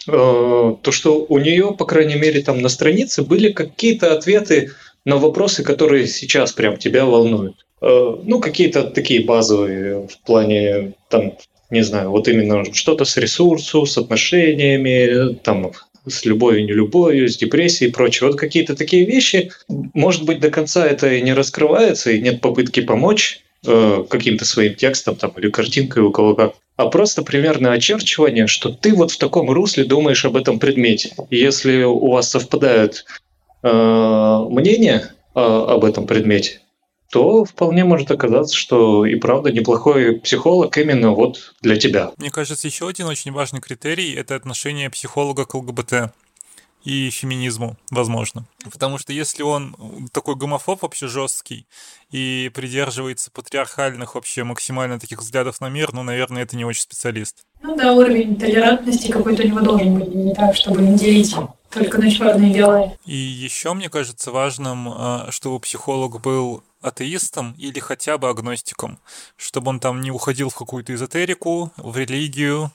э, 0.07 0.11
то, 0.11 0.91
что 0.91 1.26
у 1.29 1.39
нее, 1.39 1.74
по 1.79 1.85
крайней 1.85 2.16
мере, 2.16 2.43
там 2.43 2.61
на 2.61 2.68
странице 2.68 3.22
были 3.22 3.53
какие-то 3.53 4.14
ответы 4.14 4.72
на 5.05 5.16
вопросы, 5.16 5.62
которые 5.62 6.07
сейчас 6.07 6.53
прям 6.53 6.76
тебя 6.76 7.05
волнуют. 7.05 7.64
Ну, 7.81 8.41
какие-то 8.41 8.83
такие 8.91 9.24
базовые 9.24 10.09
в 10.09 10.18
плане 10.26 10.95
там 11.09 11.35
не 11.70 11.82
знаю, 11.82 12.10
вот 12.10 12.28
именно 12.28 12.64
что-то 12.72 13.04
с 13.04 13.16
ресурсом, 13.16 13.86
с 13.86 13.98
отношениями, 13.98 15.34
там, 15.42 15.72
с 16.06 16.24
любовью, 16.24 16.64
не 16.64 16.72
любовью, 16.72 17.28
с 17.28 17.36
депрессией 17.36 17.90
и 17.90 17.92
прочее. 17.92 18.28
Вот 18.28 18.38
какие-то 18.38 18.74
такие 18.74 19.04
вещи, 19.04 19.50
может 19.68 20.24
быть, 20.24 20.40
до 20.40 20.50
конца 20.50 20.86
это 20.86 21.12
и 21.12 21.22
не 21.22 21.34
раскрывается, 21.34 22.10
и 22.10 22.20
нет 22.20 22.40
попытки 22.40 22.80
помочь 22.80 23.40
э, 23.66 24.04
каким-то 24.08 24.44
своим 24.44 24.74
текстом 24.74 25.16
там, 25.16 25.32
или 25.36 25.50
картинкой 25.50 26.02
у 26.04 26.10
кого 26.10 26.34
как, 26.34 26.54
а 26.76 26.86
просто 26.86 27.22
примерное 27.22 27.72
очерчивание, 27.72 28.46
что 28.46 28.70
ты 28.70 28.94
вот 28.94 29.10
в 29.10 29.18
таком 29.18 29.50
русле 29.50 29.84
думаешь 29.84 30.24
об 30.24 30.36
этом 30.36 30.58
предмете. 30.58 31.12
И 31.28 31.36
если 31.36 31.82
у 31.82 32.10
вас 32.10 32.30
совпадают 32.30 33.04
э, 33.62 34.46
мнения 34.48 35.12
э, 35.34 35.40
об 35.40 35.84
этом 35.84 36.06
предмете, 36.06 36.60
то 37.11 37.44
вполне 37.44 37.84
может 37.84 38.11
оказаться, 38.11 38.54
что 38.54 39.06
и 39.06 39.14
правда 39.14 39.50
неплохой 39.50 40.20
психолог 40.20 40.76
именно 40.76 41.11
вот 41.12 41.54
для 41.62 41.76
тебя. 41.76 42.12
Мне 42.16 42.30
кажется, 42.30 42.66
еще 42.66 42.88
один 42.88 43.06
очень 43.06 43.32
важный 43.32 43.61
критерий– 43.61 44.12
это 44.16 44.34
отношение 44.34 44.90
психолога 44.90 45.46
к 45.46 45.54
ЛГБТ 45.54 46.12
и 46.84 47.11
феминизму, 47.11 47.76
возможно. 47.90 48.46
Потому 48.70 48.98
что 48.98 49.12
если 49.12 49.42
он 49.42 49.76
такой 50.12 50.36
гомофоб 50.36 50.82
вообще 50.82 51.09
жесткий 51.09 51.66
и 52.11 52.50
придерживается 52.54 53.30
патриархальных 53.30 54.14
вообще 54.14 54.44
максимально 54.44 55.00
таких 55.00 55.20
взглядов 55.20 55.61
на 55.61 55.68
мир, 55.68 55.92
ну, 55.92 56.02
наверное, 56.02 56.42
это 56.42 56.56
не 56.56 56.64
очень 56.64 56.82
специалист. 56.82 57.38
Ну 57.62 57.76
да, 57.76 57.92
уровень 57.92 58.36
толерантности 58.36 59.11
какой-то 59.11 59.42
у 59.42 59.46
него 59.46 59.61
должен 59.61 59.98
быть, 59.98 60.14
не 60.14 60.34
так, 60.34 60.54
чтобы 60.54 60.80
не 60.80 60.96
делить 60.96 61.34
только 61.70 61.98
на 61.98 62.11
черное 62.11 62.52
и. 62.52 62.96
И 63.04 63.16
еще 63.16 63.74
мне 63.74 63.90
кажется 63.90 64.30
важным, 64.30 64.88
а, 64.88 65.28
чтобы 65.30 65.61
психолог 65.61 66.20
был 66.20 66.62
атеистом 66.81 67.55
или 67.59 67.79
хотя 67.81 68.18
бы 68.18 68.29
агностиком, 68.29 68.99
чтобы 69.37 69.70
он 69.70 69.81
там 69.81 70.01
не 70.01 70.11
уходил 70.11 70.51
в 70.51 70.57
какую-то 70.57 70.95
эзотерику, 70.95 71.72
в 71.76 71.97
религию, 71.97 72.70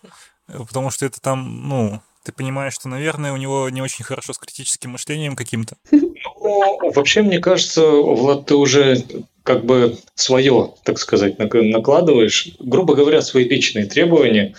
потому 0.48 0.90
что 0.90 1.06
это 1.06 1.22
там, 1.22 1.68
ну, 1.68 2.02
ты 2.24 2.32
понимаешь, 2.32 2.74
что, 2.74 2.90
наверное, 2.90 3.34
у 3.34 3.38
него 3.38 3.70
не 3.70 3.82
очень 3.82 4.06
хорошо 4.06 4.34
с 4.34 4.38
критическим 4.38 4.92
мышлением 4.92 5.36
каким-то. 5.36 5.76
Ну, 5.92 6.92
вообще, 6.94 7.22
мне 7.22 7.40
кажется, 7.40 7.90
Влад, 7.90 8.48
ты 8.48 8.56
уже 8.56 9.04
как 9.44 9.66
бы 9.66 9.98
свое, 10.16 10.74
так 10.84 11.00
сказать, 11.00 11.38
накладываешь, 11.40 12.50
грубо 12.60 12.96
говоря, 12.96 13.22
свои 13.22 13.48
личные 13.48 13.86
требования. 13.86 14.56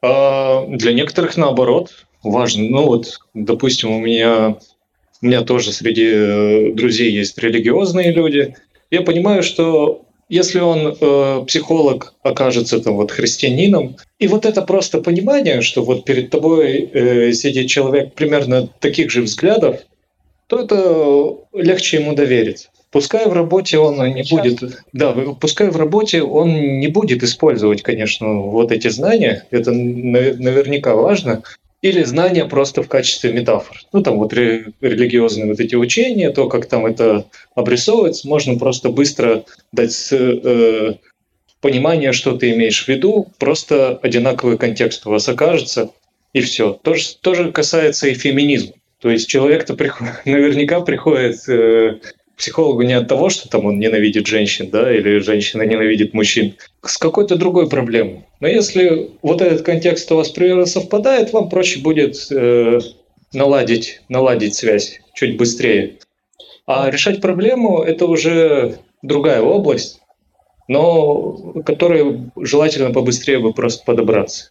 А 0.00 0.66
для 0.66 0.92
некоторых, 0.92 1.36
наоборот, 1.36 2.06
важно. 2.22 2.68
Ну 2.68 2.86
вот, 2.86 3.20
допустим, 3.34 3.90
у 3.92 4.00
меня, 4.00 4.56
у 5.20 5.26
меня 5.26 5.42
тоже 5.42 5.72
среди 5.72 6.06
э, 6.06 6.72
друзей 6.72 7.12
есть 7.12 7.38
религиозные 7.38 8.12
люди– 8.12 8.56
я 8.92 9.00
понимаю, 9.00 9.42
что 9.42 10.04
если 10.28 10.60
он 10.60 10.96
э, 11.00 11.44
психолог 11.46 12.14
окажется 12.22 12.78
там 12.80 12.96
вот 12.96 13.10
христианином, 13.10 13.96
и 14.18 14.28
вот 14.28 14.46
это 14.46 14.62
просто 14.62 15.00
понимание, 15.00 15.62
что 15.62 15.82
вот 15.82 16.04
перед 16.04 16.30
тобой 16.30 16.90
э, 16.92 17.32
сидит 17.32 17.68
человек 17.68 18.14
примерно 18.14 18.68
таких 18.80 19.10
же 19.10 19.22
взглядов, 19.22 19.80
то 20.46 20.60
это 20.60 21.58
легче 21.58 21.96
ему 21.98 22.14
доверить. 22.14 22.68
Пускай 22.90 23.26
в 23.26 23.32
работе 23.32 23.78
он 23.78 23.96
не 24.14 24.22
будет, 24.30 24.60
да, 24.92 25.12
пускай 25.40 25.70
в 25.70 25.76
работе 25.76 26.22
он 26.22 26.78
не 26.78 26.88
будет 26.88 27.22
использовать, 27.22 27.80
конечно, 27.82 28.26
вот 28.34 28.70
эти 28.70 28.88
знания, 28.88 29.46
это 29.50 29.72
наверняка 29.72 30.94
важно, 30.94 31.42
или 31.82 32.04
знания 32.04 32.44
просто 32.44 32.82
в 32.82 32.88
качестве 32.88 33.32
метафор. 33.32 33.76
Ну, 33.92 34.02
там 34.02 34.18
вот 34.18 34.32
религиозные 34.32 35.46
вот 35.46 35.60
эти 35.60 35.74
учения, 35.74 36.30
то, 36.30 36.48
как 36.48 36.66
там 36.66 36.86
это 36.86 37.26
обрисовывается, 37.56 38.28
можно 38.28 38.56
просто 38.56 38.88
быстро 38.88 39.44
дать 39.72 40.08
э, 40.12 40.94
понимание, 41.60 42.12
что 42.12 42.36
ты 42.36 42.52
имеешь 42.52 42.84
в 42.84 42.88
виду, 42.88 43.28
просто 43.38 43.98
одинаковый 44.00 44.58
контекст 44.58 45.06
у 45.06 45.10
вас 45.10 45.28
окажется, 45.28 45.90
и 46.32 46.40
все. 46.40 46.78
То 46.82 46.94
же, 46.94 47.16
то 47.20 47.34
же 47.34 47.50
касается 47.50 48.06
и 48.08 48.14
феминизма. 48.14 48.74
То 49.00 49.10
есть 49.10 49.28
человек-то 49.28 49.74
приходит, 49.74 50.14
наверняка 50.24 50.80
приходит 50.82 51.48
э, 51.48 51.98
психологу 52.42 52.82
не 52.82 52.94
от 52.94 53.06
того, 53.06 53.30
что 53.30 53.48
там 53.48 53.66
он 53.66 53.78
ненавидит 53.78 54.26
женщин, 54.26 54.68
да, 54.68 54.92
или 54.92 55.18
женщина 55.18 55.62
ненавидит 55.62 56.12
мужчин, 56.12 56.56
с 56.84 56.98
какой-то 56.98 57.36
другой 57.36 57.68
проблемой. 57.68 58.24
Но 58.40 58.48
если 58.48 59.10
вот 59.22 59.40
этот 59.40 59.62
контекст 59.62 60.10
у 60.10 60.16
вас 60.16 60.28
примерно 60.30 60.66
совпадает, 60.66 61.32
вам 61.32 61.48
проще 61.48 61.78
будет 61.78 62.26
э, 62.32 62.80
наладить, 63.32 64.02
наладить 64.08 64.56
связь 64.56 65.00
чуть 65.14 65.36
быстрее. 65.36 65.98
А 66.66 66.90
решать 66.90 67.20
проблему– 67.20 67.80
это 67.86 68.06
уже 68.06 68.78
другая 69.02 69.40
область, 69.40 70.00
но 70.66 71.62
которой 71.64 72.22
желательно 72.36 72.90
побыстрее 72.90 73.38
бы 73.38 73.52
просто 73.52 73.84
подобраться. 73.84 74.50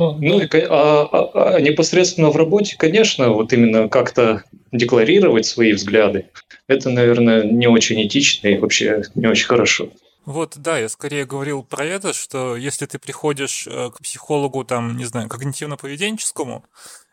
Ну, 0.00 0.16
ну 0.18 0.40
и, 0.40 0.48
а, 0.66 1.02
а, 1.12 1.56
а 1.56 1.60
непосредственно 1.60 2.30
в 2.30 2.36
работе, 2.36 2.74
конечно, 2.78 3.28
вот 3.28 3.52
именно 3.52 3.86
как-то 3.90 4.44
декларировать 4.72 5.44
свои 5.44 5.74
взгляды, 5.74 6.30
это, 6.68 6.88
наверное, 6.88 7.42
не 7.44 7.66
очень 7.66 8.02
этично 8.06 8.48
и 8.48 8.56
вообще 8.56 9.02
не 9.14 9.26
очень 9.26 9.44
хорошо. 9.44 9.90
Вот, 10.24 10.54
да, 10.56 10.78
я 10.78 10.88
скорее 10.88 11.26
говорил 11.26 11.62
про 11.62 11.84
это, 11.84 12.14
что 12.14 12.56
если 12.56 12.86
ты 12.86 12.98
приходишь 12.98 13.66
э, 13.66 13.90
к 13.90 14.00
психологу, 14.00 14.64
там, 14.64 14.96
не 14.96 15.04
знаю, 15.04 15.28
когнитивно-поведенческому, 15.28 16.62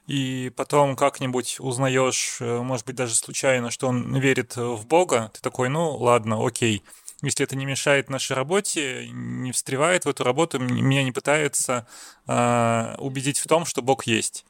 и 0.07 0.49
потом 0.55 0.95
как-нибудь 0.95 1.57
узнаешь, 1.59 2.37
э, 2.39 2.61
может 2.61 2.85
быть, 2.85 2.95
даже 2.95 3.15
случайно, 3.15 3.69
что 3.69 3.87
он 3.87 4.17
верит 4.17 4.55
в 4.55 4.87
Бога, 4.87 5.29
ты 5.33 5.41
такой, 5.41 5.67
ну, 5.67 5.93
ладно, 5.97 6.45
окей, 6.45 6.83
если 7.21 7.43
это 7.43 7.55
не 7.55 7.65
мешает 7.65 8.09
нашей 8.09 8.33
работе, 8.33 9.09
не 9.11 9.51
встревает 9.51 10.05
в 10.05 10.09
эту 10.09 10.23
работу, 10.23 10.59
меня 10.59 11.03
не 11.03 11.11
пытается 11.11 11.87
а, 12.27 12.95
убедить 12.99 13.39
в 13.39 13.47
том, 13.47 13.65
что 13.65 13.81
Бог 13.81 14.05
есть. 14.05 14.45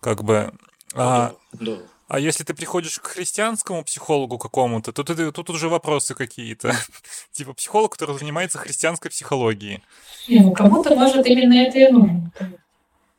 Как 0.00 0.24
бы. 0.24 0.52
А, 0.94 1.34
да, 1.52 1.60
да. 1.60 1.78
а 2.08 2.18
если 2.18 2.42
ты 2.42 2.54
приходишь 2.54 2.98
к 2.98 3.06
христианскому 3.08 3.84
психологу 3.84 4.38
какому-то, 4.38 4.92
то 4.92 5.04
ты, 5.04 5.30
тут 5.30 5.50
уже 5.50 5.68
вопросы 5.68 6.14
какие-то. 6.14 6.74
типа 7.32 7.52
психолог, 7.52 7.92
который 7.92 8.18
занимается 8.18 8.58
христианской 8.58 9.10
психологией. 9.10 9.82
Не, 10.28 10.40
ну 10.40 10.52
кому-то, 10.52 10.94
может, 10.96 11.26
именно 11.26 11.54
это 11.54 11.78
и 11.78 11.88
нужно. 11.88 12.32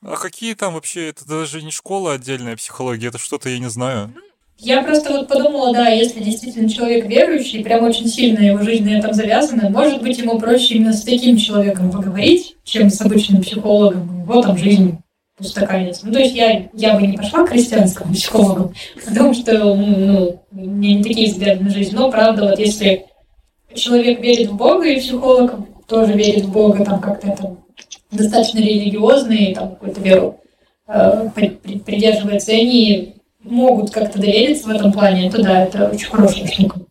А 0.01 0.15
какие 0.15 0.53
там 0.53 0.73
вообще, 0.73 1.09
это 1.09 1.25
даже 1.25 1.61
не 1.61 1.71
школа 1.71 2.13
отдельная 2.13 2.55
психология, 2.55 3.07
это 3.07 3.17
что-то 3.17 3.49
я 3.49 3.59
не 3.59 3.69
знаю. 3.69 4.13
Ну, 4.15 4.21
я 4.61 4.83
просто 4.83 5.11
вот 5.11 5.27
подумала, 5.27 5.73
да, 5.73 5.87
если 5.87 6.21
действительно 6.21 6.69
человек 6.69 7.05
верующий, 7.05 7.63
прям 7.63 7.85
очень 7.85 8.07
сильно 8.07 8.39
его 8.39 8.59
жизнь 8.61 8.83
на 8.83 8.97
этом 8.97 9.13
завязана, 9.13 9.69
может 9.69 10.01
быть, 10.01 10.17
ему 10.17 10.37
проще 10.37 10.75
именно 10.75 10.91
с 10.91 11.03
таким 11.03 11.37
человеком 11.37 11.91
поговорить, 11.91 12.57
чем 12.65 12.89
с 12.89 12.99
обычным 12.99 13.41
психологом. 13.41 14.25
Вот 14.25 14.45
там 14.45 14.57
жизнь 14.57 14.99
устаканится. 15.39 16.05
Ну, 16.05 16.11
то 16.11 16.19
есть 16.19 16.35
я, 16.35 16.67
я 16.73 16.95
бы 16.95 17.07
не 17.07 17.15
пошла 17.15 17.45
к 17.45 17.49
христианскому 17.49 18.13
психологу, 18.13 18.73
потому 19.05 19.33
что 19.33 19.75
ну, 19.75 20.41
у 20.51 20.55
меня 20.55 20.95
не 20.95 21.03
такие 21.03 21.31
взгляды 21.31 21.63
на 21.63 21.69
жизнь. 21.69 21.95
Но, 21.95 22.11
правда, 22.11 22.49
вот 22.49 22.59
если 22.59 23.05
человек 23.73 24.19
верит 24.19 24.49
в 24.49 24.57
Бога, 24.57 24.89
и 24.89 24.99
психолог 24.99 25.53
тоже 25.87 26.13
верит 26.13 26.43
в 26.43 26.51
Бога, 26.51 26.83
там 26.83 26.99
как-то 26.99 27.27
это 27.29 27.55
достаточно 28.11 28.59
религиозный, 28.59 29.55
там 29.55 29.69
какую-то 29.69 30.01
веру 30.01 30.41
э, 30.87 31.29
придерживается, 31.85 32.51
они 32.51 33.18
могут 33.43 33.91
как-то 33.91 34.19
довериться 34.19 34.67
в 34.67 34.71
этом 34.71 34.91
плане, 34.91 35.31
то 35.31 35.41
да, 35.41 35.63
это 35.63 35.89
очень 35.89 36.07
хорошая 36.07 36.47
штука. 36.47 36.81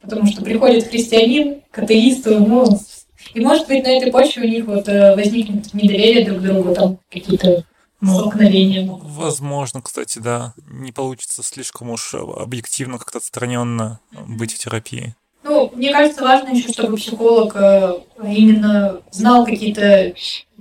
Потому 0.00 0.26
что 0.26 0.42
приходит 0.42 0.88
христианин 0.88 1.60
к 1.70 1.78
атеисту, 1.78 2.38
ну, 2.40 2.78
и 3.34 3.40
может 3.40 3.68
быть 3.68 3.84
на 3.84 3.88
этой 3.88 4.10
почве 4.10 4.42
у 4.42 4.48
них 4.48 4.66
вот 4.66 4.88
э, 4.88 5.14
возникнет 5.14 5.72
недоверие 5.74 6.24
друг 6.24 6.38
к 6.38 6.42
другу, 6.42 6.74
там 6.74 6.98
какие-то 7.10 7.64
столкновения. 8.02 8.88
Возможно, 8.90 9.82
кстати, 9.82 10.18
да. 10.18 10.54
Не 10.70 10.90
получится 10.90 11.42
слишком 11.42 11.90
уж 11.90 12.14
объективно, 12.14 12.98
как-то 12.98 13.18
отстраненно 13.18 14.00
быть 14.26 14.52
в 14.52 14.58
терапии. 14.58 15.14
Ну, 15.42 15.70
мне 15.74 15.92
кажется, 15.92 16.22
важно 16.22 16.48
еще, 16.48 16.72
чтобы 16.72 16.96
психолог 16.96 17.54
э, 17.56 17.98
именно 18.24 19.00
знал 19.10 19.44
какие-то 19.44 20.14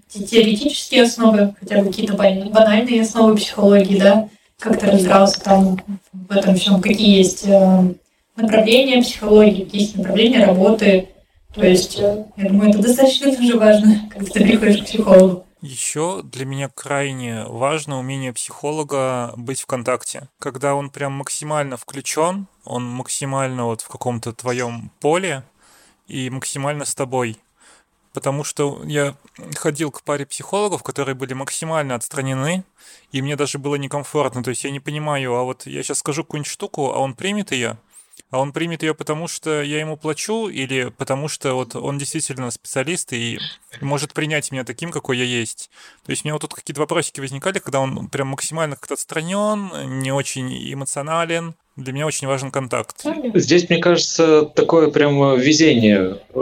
теоретические 0.09 1.03
основы, 1.03 1.55
хотя 1.59 1.79
бы 1.79 1.87
какие-то 1.87 2.13
банальные 2.13 3.01
основы 3.01 3.35
психологии, 3.35 3.99
да, 3.99 4.29
как-то 4.59 4.91
разбирался 4.91 5.41
там 5.41 5.79
в 6.11 6.31
этом 6.31 6.55
всем, 6.55 6.81
какие 6.81 7.17
есть 7.17 7.47
э, 7.47 7.93
направления 8.35 9.01
психологии, 9.01 9.63
какие 9.63 9.81
есть 9.81 9.95
направления 9.95 10.45
работы. 10.45 11.09
То 11.53 11.65
есть, 11.65 11.99
э, 11.99 12.25
я 12.37 12.49
думаю, 12.49 12.69
это 12.69 12.79
достаточно 12.79 13.35
тоже 13.35 13.57
важно, 13.57 14.07
когда 14.11 14.31
ты 14.31 14.43
приходишь 14.43 14.81
к 14.81 14.85
психологу. 14.85 15.45
Еще 15.61 16.21
для 16.23 16.45
меня 16.45 16.69
крайне 16.73 17.43
важно 17.45 17.99
умение 17.99 18.31
психолога 18.31 19.33
быть 19.35 19.61
в 19.61 19.65
контакте. 19.65 20.29
Когда 20.39 20.73
он 20.73 20.89
прям 20.89 21.13
максимально 21.13 21.75
включен, 21.75 22.47
он 22.63 22.85
максимально 22.85 23.65
вот 23.65 23.81
в 23.81 23.89
каком-то 23.89 24.31
твоем 24.31 24.91
поле 25.01 25.43
и 26.07 26.29
максимально 26.29 26.85
с 26.85 26.95
тобой 26.95 27.37
потому 28.13 28.43
что 28.43 28.81
я 28.85 29.15
ходил 29.55 29.91
к 29.91 30.01
паре 30.03 30.25
психологов, 30.25 30.83
которые 30.83 31.15
были 31.15 31.33
максимально 31.33 31.95
отстранены, 31.95 32.63
и 33.11 33.21
мне 33.21 33.35
даже 33.35 33.59
было 33.59 33.75
некомфортно. 33.75 34.43
То 34.43 34.49
есть 34.49 34.63
я 34.63 34.71
не 34.71 34.79
понимаю, 34.79 35.35
а 35.35 35.43
вот 35.43 35.65
я 35.65 35.83
сейчас 35.83 35.99
скажу 35.99 36.23
какую-нибудь 36.23 36.51
штуку, 36.51 36.91
а 36.91 36.99
он 36.99 37.13
примет 37.13 37.51
ее? 37.51 37.77
А 38.31 38.39
он 38.39 38.51
примет 38.51 38.83
ее 38.83 38.93
потому, 38.93 39.27
что 39.27 39.61
я 39.63 39.79
ему 39.79 39.97
плачу, 39.97 40.49
или 40.49 40.93
потому 40.97 41.27
что 41.27 41.53
вот 41.53 41.75
он 41.75 41.97
действительно 41.97 42.51
специалист 42.51 43.11
и 43.13 43.39
может 43.81 44.13
принять 44.13 44.51
меня 44.51 44.63
таким, 44.63 44.91
какой 44.91 45.17
я 45.17 45.23
есть. 45.23 45.71
То 46.05 46.11
есть 46.11 46.23
у 46.23 46.27
меня 46.27 46.33
вот 46.33 46.41
тут 46.41 46.53
какие-то 46.53 46.81
вопросики 46.81 47.19
возникали, 47.21 47.59
когда 47.59 47.79
он 47.79 48.07
прям 48.09 48.27
максимально 48.27 48.75
как-то 48.75 48.93
отстранен, 48.93 49.99
не 49.99 50.11
очень 50.11 50.51
эмоционален, 50.71 51.55
для 51.79 51.93
меня 51.93 52.05
очень 52.05 52.27
важен 52.27 52.51
контакт. 52.51 53.03
Здесь, 53.33 53.69
мне 53.69 53.79
кажется, 53.79 54.43
такое 54.43 54.89
прямо 54.89 55.35
везение 55.35 56.17
э, 56.33 56.39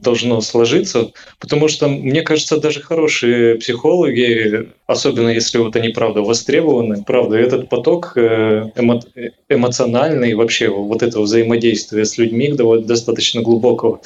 должно 0.00 0.40
сложиться, 0.40 1.10
потому 1.38 1.68
что, 1.68 1.88
мне 1.88 2.22
кажется, 2.22 2.58
даже 2.58 2.80
хорошие 2.80 3.56
психологи, 3.56 4.70
особенно 4.86 5.28
если 5.28 5.58
вот 5.58 5.76
они, 5.76 5.88
правда, 5.88 6.22
востребованы, 6.22 7.02
правда, 7.02 7.36
этот 7.36 7.68
поток 7.68 8.12
э, 8.16 8.70
эмо 8.76 9.00
эмоциональный, 9.48 10.34
вообще 10.34 10.68
вот 10.68 11.02
этого 11.02 11.22
взаимодействия 11.22 12.04
с 12.04 12.16
людьми 12.18 12.52
достаточно 12.52 13.42
глубокого, 13.42 14.00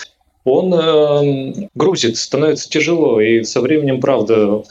он 0.45 0.73
э, 0.73 1.69
грузит, 1.75 2.17
становится 2.17 2.69
тяжело, 2.71 3.21
и 3.21 3.43
со 3.45 3.61
временем, 3.61 4.01
правда, 4.01 4.63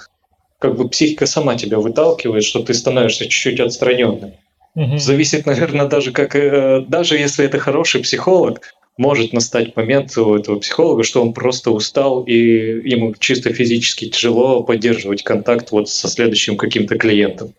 как 0.58 0.76
бы 0.76 0.90
психика 0.90 1.26
сама 1.26 1.56
тебя 1.56 1.80
выталкивает, 1.80 2.44
что 2.44 2.62
ты 2.64 2.74
становишься 2.74 3.26
чуть-чуть 3.26 3.60
отстраненным. 3.60 4.34
Угу. 4.80 4.98
Зависит, 4.98 5.46
наверное, 5.46 5.88
даже 5.88 6.14
как 6.14 6.38
э, 6.38 6.86
даже 6.88 7.18
если 7.18 7.44
это 7.44 7.60
хороший 7.60 8.00
психолог, 8.00 8.62
может 8.96 9.34
настать 9.34 9.76
момент 9.76 10.18
у 10.18 10.36
этого 10.36 10.58
психолога, 10.58 11.04
что 11.04 11.22
он 11.22 11.34
просто 11.34 11.72
устал 11.72 12.24
и 12.24 12.34
ему 12.34 13.14
чисто 13.20 13.54
физически 13.54 14.08
тяжело 14.10 14.64
поддерживать 14.64 15.24
контакт 15.24 15.72
вот 15.72 15.90
со 15.90 16.08
следующим 16.08 16.56
каким-то 16.56 16.98
клиентом. 16.98 17.54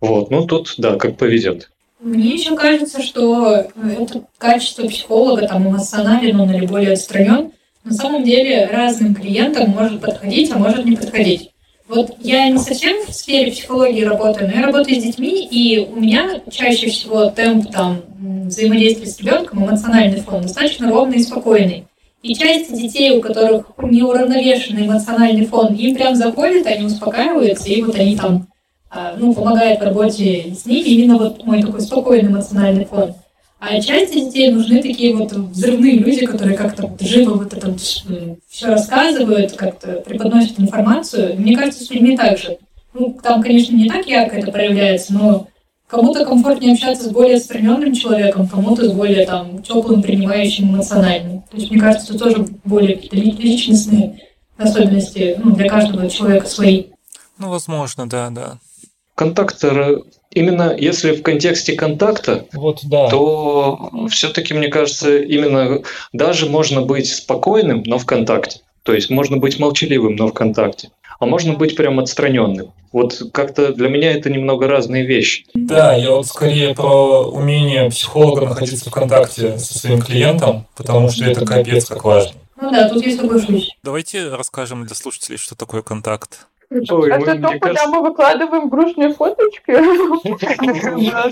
Вот, 0.00 0.32
ну 0.32 0.44
тут 0.44 0.74
да, 0.78 0.96
как 0.96 1.16
повезет. 1.16 1.70
Мне 2.00 2.34
еще 2.34 2.56
кажется, 2.56 3.02
что 3.02 3.68
это 3.76 4.24
качество 4.38 4.88
психолога 4.88 5.46
там 5.46 5.68
эмоционален 5.68 6.40
он 6.40 6.52
или 6.52 6.66
более 6.66 6.94
отстранен. 6.94 7.52
На 7.84 7.94
самом 7.94 8.24
деле 8.24 8.66
разным 8.66 9.14
клиентам 9.14 9.70
может 9.70 10.00
подходить, 10.00 10.50
а 10.50 10.58
может 10.58 10.84
не 10.86 10.96
подходить. 10.96 11.51
Вот 11.94 12.16
я 12.20 12.48
не 12.48 12.56
совсем 12.56 13.04
в 13.06 13.12
сфере 13.12 13.52
психологии 13.52 14.02
работаю, 14.02 14.48
но 14.48 14.56
я 14.56 14.66
работаю 14.66 14.98
с 14.98 15.02
детьми, 15.04 15.46
и 15.46 15.78
у 15.78 16.00
меня 16.00 16.40
чаще 16.50 16.88
всего 16.88 17.26
темп 17.26 17.70
там 17.70 18.00
взаимодействия 18.46 19.06
с 19.06 19.20
ребенком, 19.20 19.66
эмоциональный 19.66 20.22
фон 20.22 20.40
достаточно 20.40 20.90
ровный 20.90 21.18
и 21.18 21.22
спокойный. 21.22 21.84
И 22.22 22.34
часть 22.34 22.72
детей, 22.72 23.10
у 23.10 23.20
которых 23.20 23.66
неуравновешенный 23.82 24.86
эмоциональный 24.86 25.44
фон, 25.44 25.74
им 25.74 25.94
прям 25.94 26.14
заходит, 26.14 26.66
они 26.66 26.86
успокаиваются, 26.86 27.68
и 27.68 27.82
вот 27.82 27.94
они 27.96 28.16
там 28.16 28.46
а, 28.90 29.14
ну, 29.18 29.34
помогают 29.34 29.80
в 29.80 29.84
работе 29.84 30.54
с 30.54 30.64
ними, 30.64 30.88
именно 30.88 31.18
вот 31.18 31.44
мой 31.44 31.60
такой 31.60 31.82
спокойный 31.82 32.30
эмоциональный 32.30 32.86
фон. 32.86 33.12
А 33.64 33.80
часть 33.80 34.12
детей 34.12 34.50
нужны 34.50 34.82
такие 34.82 35.14
вот 35.14 35.30
взрывные 35.32 35.96
люди, 35.98 36.26
которые 36.26 36.56
как-то 36.56 36.92
живо 36.98 37.34
вот 37.34 37.52
это 37.52 37.72
все 37.78 38.66
рассказывают, 38.66 39.52
как-то 39.52 40.00
преподносят 40.00 40.58
информацию. 40.58 41.38
Мне 41.38 41.54
кажется, 41.56 41.84
с 41.84 41.90
людьми 41.90 42.16
так 42.16 42.38
же. 42.38 42.58
Ну, 42.92 43.16
там, 43.22 43.40
конечно, 43.40 43.76
не 43.76 43.88
так 43.88 44.04
ярко 44.08 44.34
это 44.34 44.50
проявляется, 44.50 45.14
но 45.14 45.46
кому-то 45.86 46.24
комфортнее 46.24 46.72
общаться 46.72 47.04
с 47.04 47.12
более 47.12 47.36
отстраненным 47.36 47.94
человеком, 47.94 48.48
кому-то 48.48 48.90
с 48.90 48.92
более 48.92 49.24
там 49.26 49.62
теплым, 49.62 50.02
принимающим, 50.02 50.74
эмоциональным. 50.74 51.42
То 51.48 51.56
есть, 51.56 51.70
мне 51.70 51.80
кажется, 51.80 52.18
тоже 52.18 52.44
более 52.64 52.96
какие-то 52.96 53.16
личностные 53.16 54.22
особенности 54.58 55.36
ну, 55.40 55.54
для 55.54 55.68
каждого 55.68 56.10
человека 56.10 56.48
свои. 56.48 56.86
Ну, 57.38 57.48
возможно, 57.48 58.08
да, 58.08 58.30
да. 58.30 58.58
Контакт 59.14 59.64
именно 60.34 60.74
если 60.76 61.12
в 61.12 61.22
контексте 61.22 61.74
контакта, 61.74 62.46
вот, 62.52 62.80
да. 62.84 63.08
то 63.08 63.90
все-таки, 64.10 64.54
мне 64.54 64.68
кажется, 64.68 65.18
именно 65.18 65.82
даже 66.12 66.46
можно 66.46 66.82
быть 66.82 67.12
спокойным, 67.12 67.82
но 67.86 67.98
в 67.98 68.06
контакте. 68.06 68.60
То 68.82 68.92
есть 68.92 69.10
можно 69.10 69.36
быть 69.36 69.58
молчаливым, 69.58 70.16
но 70.16 70.26
в 70.28 70.32
контакте. 70.32 70.90
А 71.20 71.26
можно 71.26 71.54
быть 71.54 71.76
прям 71.76 72.00
отстраненным. 72.00 72.72
Вот 72.90 73.22
как-то 73.32 73.72
для 73.72 73.88
меня 73.88 74.12
это 74.12 74.28
немного 74.28 74.66
разные 74.66 75.06
вещи. 75.06 75.46
Да, 75.54 75.94
я 75.94 76.10
вот 76.10 76.26
скорее 76.26 76.74
про 76.74 77.22
умение 77.22 77.88
психолога 77.90 78.46
находиться 78.46 78.90
в 78.90 78.92
контакте 78.92 79.56
со 79.56 79.78
своим 79.78 80.02
клиентом, 80.02 80.66
потому 80.76 81.08
что 81.10 81.24
это 81.24 81.46
капец 81.46 81.86
как 81.86 82.04
важно. 82.04 82.32
Ну 82.60 82.70
да, 82.70 82.88
тут 82.88 83.04
я 83.04 83.16
соглашусь. 83.16 83.70
Давайте 83.82 84.28
расскажем 84.28 84.86
для 84.86 84.94
слушателей, 84.94 85.36
что 85.36 85.56
такое 85.56 85.82
контакт. 85.82 86.46
Ой, 86.90 87.10
это 87.10 87.36
то, 87.36 87.48
куда 87.48 87.58
кажется... 87.58 87.88
мы 87.88 88.02
выкладываем 88.02 88.68
грустные 88.68 89.12
фоточки? 89.12 89.72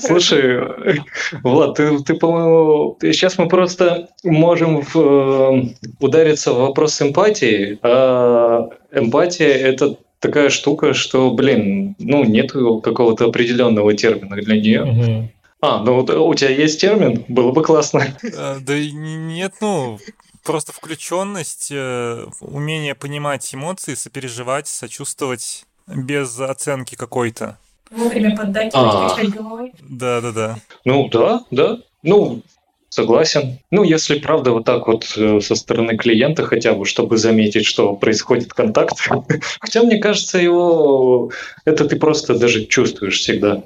Слушай, 0.06 0.98
Влад, 1.42 1.76
ты, 1.76 1.98
ты 1.98 2.14
по-моему, 2.14 2.96
сейчас 3.00 3.38
мы 3.38 3.48
просто 3.48 4.08
можем 4.24 4.82
в, 4.82 4.96
э, 4.96 5.62
удариться 6.00 6.52
в 6.52 6.58
вопрос 6.58 7.00
эмпатии, 7.00 7.78
а 7.82 8.68
эмпатия– 8.92 9.48
это 9.48 9.96
такая 10.20 10.50
штука, 10.50 10.94
что, 10.94 11.30
блин, 11.30 11.96
ну, 11.98 12.24
нет 12.24 12.52
какого-то 12.52 13.26
определенного 13.26 13.94
термина 13.94 14.36
для 14.36 14.56
нее. 14.56 14.82
Угу. 14.82 15.28
А, 15.62 15.82
ну 15.82 15.98
у 15.98 16.34
тебя 16.34 16.50
есть 16.50 16.80
термин? 16.80 17.24
Было 17.28 17.52
бы 17.52 17.62
классно. 17.62 18.06
А, 18.36 18.56
да 18.60 18.78
нет, 18.78 19.52
ну, 19.60 19.98
просто 20.42 20.72
включенность, 20.72 21.68
э, 21.70 22.26
умение 22.40 22.94
понимать 22.94 23.54
эмоции, 23.54 23.94
сопереживать, 23.94 24.68
сочувствовать 24.68 25.64
без 25.86 26.38
оценки 26.38 26.94
какой-то. 26.94 27.58
Вовремя 27.90 28.36
поддать, 28.36 28.70
а. 28.74 29.16
головой. 29.24 29.72
Да, 29.80 30.20
да, 30.20 30.32
да. 30.32 30.58
Ну 30.84 31.08
да, 31.08 31.44
да. 31.50 31.78
Ну, 32.02 32.42
Согласен. 32.90 33.60
Ну, 33.70 33.84
если 33.84 34.18
правда 34.18 34.50
вот 34.50 34.64
так 34.64 34.88
вот 34.88 35.14
э, 35.16 35.40
со 35.40 35.54
стороны 35.54 35.96
клиента 35.96 36.44
хотя 36.44 36.72
бы, 36.74 36.84
чтобы 36.84 37.18
заметить, 37.18 37.64
что 37.64 37.94
происходит 37.94 38.52
контакт. 38.52 38.96
Хотя, 39.60 39.84
мне 39.84 39.98
кажется, 39.98 40.38
его 40.38 41.30
это 41.64 41.84
ты 41.84 41.94
просто 41.94 42.36
даже 42.36 42.66
чувствуешь 42.66 43.20
всегда. 43.20 43.62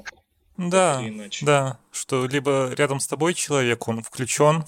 Да, 0.57 1.01
да, 1.41 1.79
что 1.91 2.27
либо 2.27 2.71
рядом 2.77 2.99
с 2.99 3.07
тобой 3.07 3.33
человек, 3.33 3.87
он 3.87 4.03
включен 4.03 4.65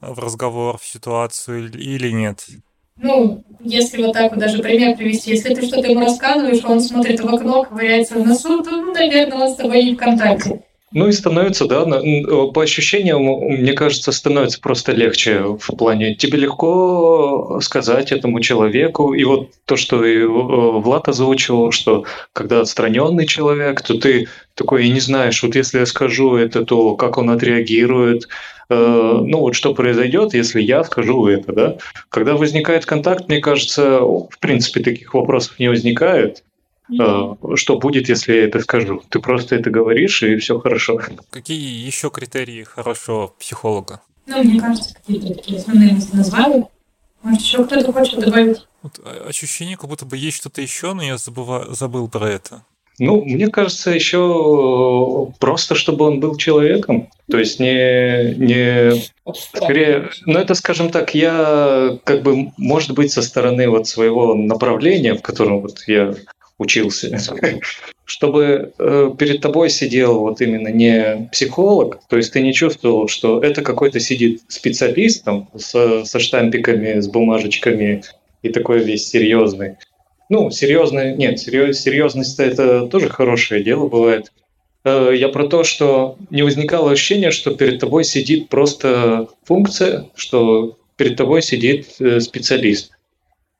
в 0.00 0.18
разговор, 0.18 0.78
в 0.78 0.84
ситуацию 0.84 1.70
или 1.72 2.10
нет? 2.10 2.46
Ну, 2.96 3.44
если 3.60 4.02
вот 4.02 4.12
так 4.12 4.32
вот 4.32 4.40
даже 4.40 4.62
пример 4.62 4.96
привести, 4.96 5.30
если 5.30 5.54
ты 5.54 5.66
что-то 5.66 5.88
ему 5.88 6.00
рассказываешь, 6.00 6.64
он 6.64 6.80
смотрит 6.80 7.20
в 7.20 7.34
окно, 7.34 7.64
ковыряется 7.64 8.14
в 8.14 8.26
носу, 8.26 8.62
то, 8.62 8.70
ну, 8.70 8.92
наверное, 8.92 9.38
он 9.38 9.52
с 9.52 9.56
тобой 9.56 9.84
не 9.84 9.94
в 9.94 9.96
контакте. 9.96 10.62
Ну 10.92 11.06
и 11.06 11.12
становится, 11.12 11.66
да, 11.66 11.84
по 11.84 12.62
ощущениям, 12.62 13.22
мне 13.22 13.74
кажется, 13.74 14.10
становится 14.10 14.60
просто 14.60 14.90
легче 14.90 15.42
в 15.42 15.76
плане. 15.76 16.16
Тебе 16.16 16.38
легко 16.38 17.60
сказать 17.62 18.10
этому 18.10 18.40
человеку, 18.40 19.14
и 19.14 19.22
вот 19.22 19.50
то, 19.66 19.76
что 19.76 20.04
и 20.04 20.18
э, 20.18 20.26
Влад 20.26 21.08
озвучивал, 21.08 21.70
что 21.70 22.04
когда 22.32 22.60
отстраненный 22.62 23.26
человек, 23.26 23.82
то 23.82 23.98
ты 23.98 24.26
такой 24.54 24.86
и 24.86 24.90
не 24.90 24.98
знаешь, 24.98 25.40
вот 25.44 25.54
если 25.54 25.78
я 25.78 25.86
скажу 25.86 26.34
это, 26.34 26.64
то 26.64 26.96
как 26.96 27.18
он 27.18 27.30
отреагирует, 27.30 28.26
э, 28.68 28.74
ну 28.74 29.38
вот 29.38 29.54
что 29.54 29.74
произойдет, 29.74 30.34
если 30.34 30.60
я 30.60 30.82
скажу 30.82 31.24
это, 31.28 31.52
да? 31.52 31.76
Когда 32.08 32.34
возникает 32.34 32.84
контакт, 32.84 33.28
мне 33.28 33.38
кажется, 33.38 34.00
в 34.00 34.38
принципе 34.40 34.80
таких 34.80 35.14
вопросов 35.14 35.56
не 35.60 35.68
возникает. 35.68 36.42
А, 36.98 37.36
что 37.54 37.78
будет, 37.78 38.08
если 38.08 38.34
я 38.34 38.44
это 38.44 38.60
скажу? 38.60 39.02
Ты 39.08 39.20
просто 39.20 39.56
это 39.56 39.70
говоришь, 39.70 40.22
и 40.22 40.36
все 40.36 40.58
хорошо. 40.58 41.00
Какие 41.30 41.86
еще 41.86 42.10
критерии 42.10 42.64
хорошего 42.64 43.28
психолога? 43.38 44.00
Ну, 44.26 44.42
мне 44.42 44.60
кажется, 44.60 44.94
какие-то 44.94 45.34
такие 45.34 45.58
основные 45.58 45.98
назвали. 46.12 46.64
Может, 47.22 47.42
еще 47.42 47.64
кто-то 47.64 47.92
хочет 47.92 48.20
добавить? 48.20 48.66
Вот 48.82 49.00
а, 49.04 49.28
ощущение, 49.28 49.76
как 49.76 49.90
будто 49.90 50.06
бы 50.06 50.16
есть 50.16 50.38
что-то 50.38 50.62
еще, 50.62 50.94
но 50.94 51.02
я 51.02 51.18
забыва... 51.18 51.66
забыл 51.70 52.08
про 52.08 52.28
это. 52.28 52.62
Ну, 52.98 53.24
мне 53.24 53.48
кажется, 53.48 53.90
еще 53.90 55.32
просто, 55.38 55.74
чтобы 55.74 56.04
он 56.04 56.20
был 56.20 56.36
человеком. 56.36 57.08
То 57.30 57.38
есть 57.38 57.58
не, 57.58 58.34
не 58.34 59.02
скорее, 59.54 60.10
ну 60.26 60.38
это, 60.38 60.54
скажем 60.54 60.90
так, 60.90 61.14
я 61.14 61.98
как 62.04 62.22
бы, 62.22 62.52
может 62.58 62.92
быть, 62.92 63.10
со 63.10 63.22
стороны 63.22 63.70
вот 63.70 63.88
своего 63.88 64.34
направления, 64.34 65.14
в 65.14 65.22
котором 65.22 65.62
вот 65.62 65.78
я 65.86 66.14
учился, 66.60 67.18
чтобы 68.04 68.72
э, 68.78 69.10
перед 69.18 69.40
тобой 69.40 69.70
сидел 69.70 70.20
вот 70.20 70.40
именно 70.40 70.68
не 70.68 71.28
психолог, 71.32 72.00
то 72.08 72.16
есть 72.16 72.32
ты 72.32 72.40
не 72.42 72.52
чувствовал, 72.52 73.08
что 73.08 73.40
это 73.40 73.62
какой-то 73.62 73.98
сидит 73.98 74.42
специалист 74.48 75.24
там, 75.24 75.48
со, 75.56 76.04
со 76.04 76.18
штампиками, 76.20 77.00
с 77.00 77.08
бумажечками 77.08 78.02
и 78.42 78.50
такой 78.50 78.80
весь 78.80 79.08
серьезный. 79.08 79.76
Ну, 80.28 80.50
серьезный, 80.50 81.16
нет, 81.16 81.40
серьез, 81.40 81.80
серьезность 81.80 82.38
это 82.38 82.86
тоже 82.86 83.08
хорошее 83.08 83.64
дело 83.64 83.88
бывает. 83.88 84.30
Э, 84.84 85.12
я 85.14 85.28
про 85.28 85.48
то, 85.48 85.64
что 85.64 86.16
не 86.30 86.42
возникало 86.42 86.92
ощущения, 86.92 87.30
что 87.30 87.54
перед 87.54 87.80
тобой 87.80 88.04
сидит 88.04 88.48
просто 88.48 89.28
функция, 89.44 90.06
что 90.14 90.76
перед 90.96 91.16
тобой 91.16 91.42
сидит 91.42 91.86
э, 91.98 92.20
специалист. 92.20 92.92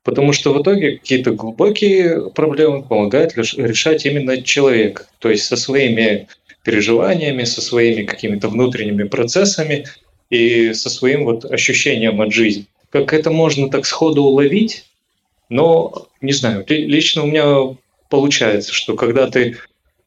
Потому 0.03 0.33
что 0.33 0.55
в 0.55 0.63
итоге 0.63 0.99
какие-то 0.99 1.33
глубокие 1.33 2.31
проблемы 2.31 2.83
помогает 2.83 3.37
решать 3.37 4.07
именно 4.07 4.41
человек. 4.43 5.07
То 5.19 5.29
есть 5.29 5.45
со 5.45 5.57
своими 5.57 6.29
переживаниями, 6.65 7.45
со 7.45 7.61
своими 7.61 8.05
какими-то 8.05 8.49
внутренними 8.49 9.05
процессами 9.05 9.87
и 10.31 10.73
со 10.73 10.89
своим 10.89 11.25
вот 11.25 11.45
ощущением 11.45 12.21
от 12.21 12.33
жизни. 12.33 12.67
Как 12.91 13.13
это 13.13 13.31
можно 13.31 13.71
так 13.71 13.87
сходу 13.87 14.23
уловить? 14.23 14.87
Но, 15.49 16.09
не 16.21 16.33
знаю, 16.33 16.65
лично 16.69 17.25
у 17.25 17.27
меня 17.27 17.77
получается, 18.09 18.73
что 18.73 18.95
когда 18.95 19.29
ты 19.29 19.57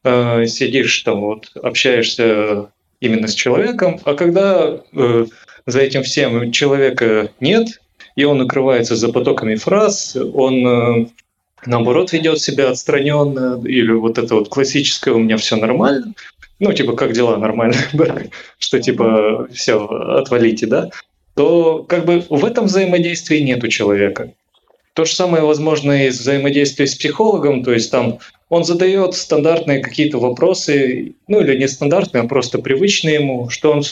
э, 0.02 0.46
сидишь 0.46 1.00
там, 1.00 1.20
вот, 1.20 1.50
общаешься 1.62 2.70
именно 3.00 3.28
с 3.28 3.34
человеком, 3.34 4.00
а 4.04 4.14
когда 4.14 4.80
э, 4.92 5.26
за 5.66 5.80
этим 5.80 6.02
всем 6.02 6.50
человека 6.52 7.30
нет, 7.40 7.80
и 8.16 8.24
он 8.24 8.40
укрывается 8.40 8.96
за 8.96 9.08
потоками 9.08 9.56
фраз, 9.56 10.16
он 10.16 10.66
э, 10.66 11.06
наоборот 11.66 12.12
ведет 12.12 12.40
себя 12.40 12.70
отстраненно, 12.70 13.60
или 13.64 13.92
вот 13.92 14.18
это 14.18 14.34
вот 14.34 14.48
классическое 14.48 15.14
«у 15.14 15.18
меня 15.18 15.36
все 15.36 15.56
нормально», 15.56 16.14
ну, 16.60 16.72
типа, 16.72 16.94
как 16.94 17.12
дела? 17.12 17.36
Нормально, 17.36 17.76
что 18.58 18.80
типа, 18.80 19.48
все, 19.52 19.84
отвалите, 19.84 20.66
да, 20.66 20.90
то 21.34 21.84
как 21.88 22.04
бы 22.04 22.24
в 22.28 22.44
этом 22.44 22.66
взаимодействии 22.66 23.38
нет 23.38 23.62
у 23.64 23.68
человека. 23.68 24.32
То 24.94 25.04
же 25.04 25.14
самое, 25.14 25.42
возможно, 25.42 26.06
и 26.06 26.10
взаимодействие 26.10 26.86
с 26.86 26.94
психологом, 26.94 27.64
то 27.64 27.72
есть 27.72 27.90
там 27.90 28.20
он 28.48 28.62
задает 28.62 29.14
стандартные 29.14 29.80
какие-то 29.80 30.18
вопросы, 30.18 31.16
ну 31.26 31.40
или 31.40 31.58
не 31.58 31.66
стандартные, 31.66 32.22
а 32.22 32.28
просто 32.28 32.58
привычные 32.58 33.16
ему, 33.16 33.50
что 33.50 33.72
он 33.72 33.82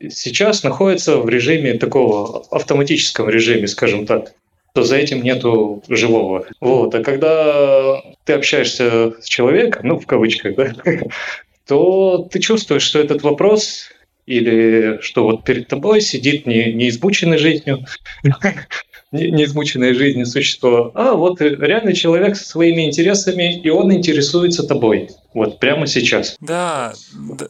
сейчас 0.00 0.62
находится 0.62 1.18
в 1.18 1.28
режиме 1.28 1.74
такого 1.74 2.44
автоматическом 2.50 3.28
режиме, 3.28 3.66
скажем 3.66 4.06
так 4.06 4.32
то 4.76 4.82
за 4.82 4.96
этим 4.96 5.22
нету 5.22 5.82
живого. 5.88 6.44
Вот. 6.60 6.94
А 6.94 7.02
когда 7.02 8.02
ты 8.24 8.34
общаешься 8.34 9.14
с 9.22 9.24
человеком, 9.24 9.86
ну, 9.86 9.98
в 9.98 10.06
кавычках, 10.06 10.54
да, 10.54 10.74
то 11.66 12.28
ты 12.30 12.40
чувствуешь, 12.40 12.82
что 12.82 12.98
этот 12.98 13.22
вопрос 13.22 13.88
или 14.26 14.98
что 15.00 15.22
вот 15.24 15.44
перед 15.44 15.68
тобой 15.68 16.02
сидит 16.02 16.46
не, 16.46 16.74
не 16.74 16.90
измученный 16.90 17.38
жизнью, 17.38 17.86
неизмученное 19.12 19.94
жизнью 19.94 20.26
существо, 20.26 20.90
а 20.94 21.14
вот 21.14 21.40
реальный 21.40 21.94
человек 21.94 22.36
со 22.36 22.44
своими 22.44 22.86
интересами, 22.86 23.60
и 23.60 23.68
он 23.70 23.92
интересуется 23.92 24.66
тобой. 24.66 25.10
Вот 25.34 25.60
прямо 25.60 25.86
сейчас. 25.86 26.36
Да, 26.40 26.94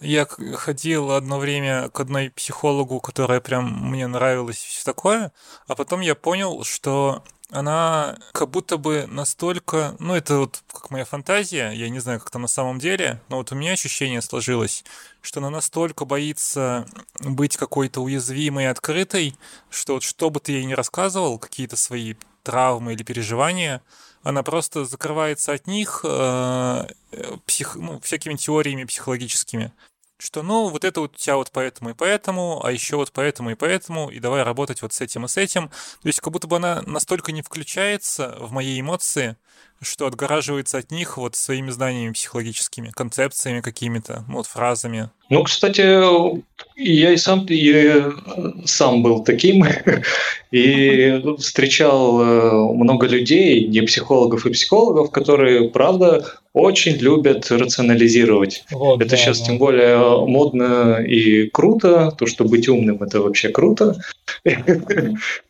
я 0.01 0.27
ходил 0.27 1.13
одно 1.13 1.39
время 1.39 1.89
к 1.91 2.01
одной 2.01 2.31
психологу, 2.31 3.01
которая 3.01 3.41
прям 3.41 3.91
мне 3.91 4.07
нравилась 4.07 4.65
и 4.65 4.69
все 4.69 4.85
такое, 4.85 5.33
а 5.69 5.75
потом 5.75 6.01
я 6.01 6.15
понял, 6.15 6.65
что 6.65 7.23
она 7.51 8.19
как 8.33 8.51
будто 8.51 8.77
бы 8.77 9.07
настолько, 9.07 9.95
ну 9.99 10.15
это 10.15 10.39
вот 10.39 10.63
как 10.73 10.91
моя 10.91 11.05
фантазия, 11.05 11.71
я 11.71 11.89
не 11.89 12.01
знаю, 12.01 12.19
как 12.19 12.31
там 12.31 12.43
на 12.43 12.49
самом 12.49 12.79
деле, 12.79 13.21
но 13.29 13.37
вот 13.37 13.53
у 13.53 13.55
меня 13.55 13.73
ощущение 13.73 14.21
сложилось, 14.21 14.85
что 15.21 15.41
она 15.41 15.51
настолько 15.51 16.05
боится 16.05 16.87
быть 17.21 17.57
какой-то 17.57 18.03
уязвимой 18.03 18.65
и 18.65 18.69
открытой, 18.69 19.37
что 19.71 19.95
вот 19.95 20.03
что 20.03 20.31
бы 20.31 20.41
ты 20.41 20.53
ей 20.53 20.65
не 20.65 20.75
рассказывал, 20.75 21.39
какие-то 21.39 21.77
свои 21.77 22.15
травмы 22.43 22.95
или 22.95 23.03
переживания, 23.03 23.83
она 24.23 24.43
просто 24.43 24.85
закрывается 24.85 25.53
от 25.53 25.69
них 25.69 26.01
э, 26.05 26.87
псих, 27.47 27.77
ну, 27.77 28.01
всякими 28.01 28.35
теориями 28.35 28.85
психологическими 28.85 29.73
что 30.19 30.43
ну 30.43 30.69
вот 30.69 30.85
это 30.85 31.01
вот 31.01 31.15
у 31.15 31.19
тебя 31.19 31.37
вот 31.37 31.51
поэтому 31.53 31.91
и 31.91 31.95
поэтому, 31.95 32.65
а 32.65 32.73
еще 32.73 32.97
вот 32.97 33.13
поэтому 33.13 33.51
и 33.51 33.55
поэтому, 33.55 34.11
и 34.11 34.19
давай 34.19 34.43
работать 34.43 34.83
вот 34.83 34.93
с 34.93 35.01
этим 35.01 35.25
и 35.25 35.29
с 35.29 35.37
этим. 35.37 35.69
То 35.69 36.09
есть 36.09 36.21
как 36.21 36.33
будто 36.33 36.47
бы 36.47 36.57
она 36.57 36.83
настолько 36.83 37.33
не 37.33 37.43
включается 37.43 38.37
в 38.41 38.53
мои 38.53 38.81
эмоции, 38.81 39.37
что 39.83 40.07
отгораживается 40.07 40.79
от 40.79 40.91
них 40.91 41.17
вот 41.17 41.37
своими 41.37 41.71
знаниями 41.71 42.13
психологическими, 42.13 42.91
концепциями 42.91 43.61
какими-то, 43.61 44.25
вот 44.29 44.47
фразами. 44.47 45.11
Ну, 45.29 45.43
кстати, 45.43 45.81
я 46.77 47.13
и 47.13 47.17
сам, 47.17 47.47
я 47.49 48.13
сам 48.65 49.03
был 49.03 49.25
таким, 49.25 49.65
и 50.51 51.23
встречал 51.39 52.23
э, 52.23 52.75
много 52.75 53.07
людей, 53.07 53.61
и 53.61 53.81
психологов, 53.83 54.47
и 54.47 54.53
психологов, 54.53 55.11
которые, 55.11 55.69
правда, 55.71 56.25
очень 56.53 56.97
любят 56.97 57.51
рационализировать. 57.51 58.65
Вот, 58.71 59.01
это 59.01 59.11
да, 59.11 59.17
сейчас 59.17 59.41
да. 59.41 59.47
тем 59.47 59.59
более 59.59 60.27
модно 60.27 61.05
и 61.05 61.49
круто, 61.51 62.13
то, 62.17 62.27
что 62.27 62.45
быть 62.45 62.69
умным, 62.69 63.03
это 63.03 63.21
вообще 63.21 63.49
круто. 63.49 63.97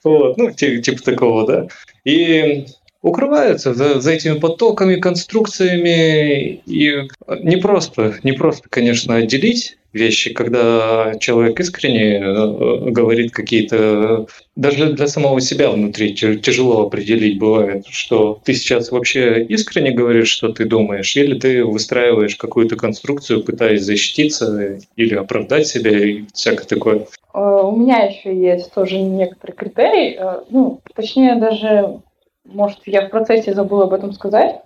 вот, 0.04 0.36
ну, 0.38 0.50
типа 0.52 1.02
такого, 1.02 1.46
да. 1.46 1.68
И 2.04 2.66
укрываются 3.06 3.72
за, 3.72 4.00
за 4.00 4.10
этими 4.10 4.38
потоками, 4.38 4.96
конструкциями. 4.96 6.60
И 6.66 7.08
не 7.42 7.56
просто, 7.56 8.16
не 8.24 8.32
просто, 8.32 8.68
конечно, 8.68 9.14
отделить 9.14 9.78
вещи, 9.92 10.34
когда 10.34 11.14
человек 11.20 11.60
искренне 11.60 12.16
э, 12.16 12.90
говорит 12.90 13.30
какие-то... 13.30 14.26
Даже 14.56 14.92
для 14.92 15.06
самого 15.06 15.40
себя 15.40 15.70
внутри 15.70 16.14
тяжело 16.14 16.86
определить 16.86 17.38
бывает, 17.38 17.86
что 17.88 18.40
ты 18.44 18.54
сейчас 18.54 18.90
вообще 18.90 19.44
искренне 19.44 19.92
говоришь, 19.92 20.28
что 20.28 20.48
ты 20.48 20.64
думаешь, 20.64 21.16
или 21.16 21.38
ты 21.38 21.64
выстраиваешь 21.64 22.36
какую-то 22.36 22.76
конструкцию, 22.76 23.44
пытаясь 23.44 23.82
защититься 23.82 24.78
или 24.96 25.14
оправдать 25.14 25.68
себя 25.68 25.96
и 25.96 26.24
всякое 26.34 26.66
такое. 26.66 27.06
Э, 27.32 27.38
у 27.38 27.76
меня 27.76 27.98
еще 27.98 28.36
есть 28.36 28.72
тоже 28.74 28.98
некоторые 28.98 29.56
критерии, 29.56 30.16
э, 30.18 30.40
ну, 30.50 30.80
точнее 30.94 31.36
даже 31.36 32.00
может, 32.47 32.81
я 32.86 33.06
в 33.06 33.10
процессе 33.10 33.55
забыла 33.55 33.85
об 33.85 33.94
этом 33.94 34.12
сказать. 34.12 34.60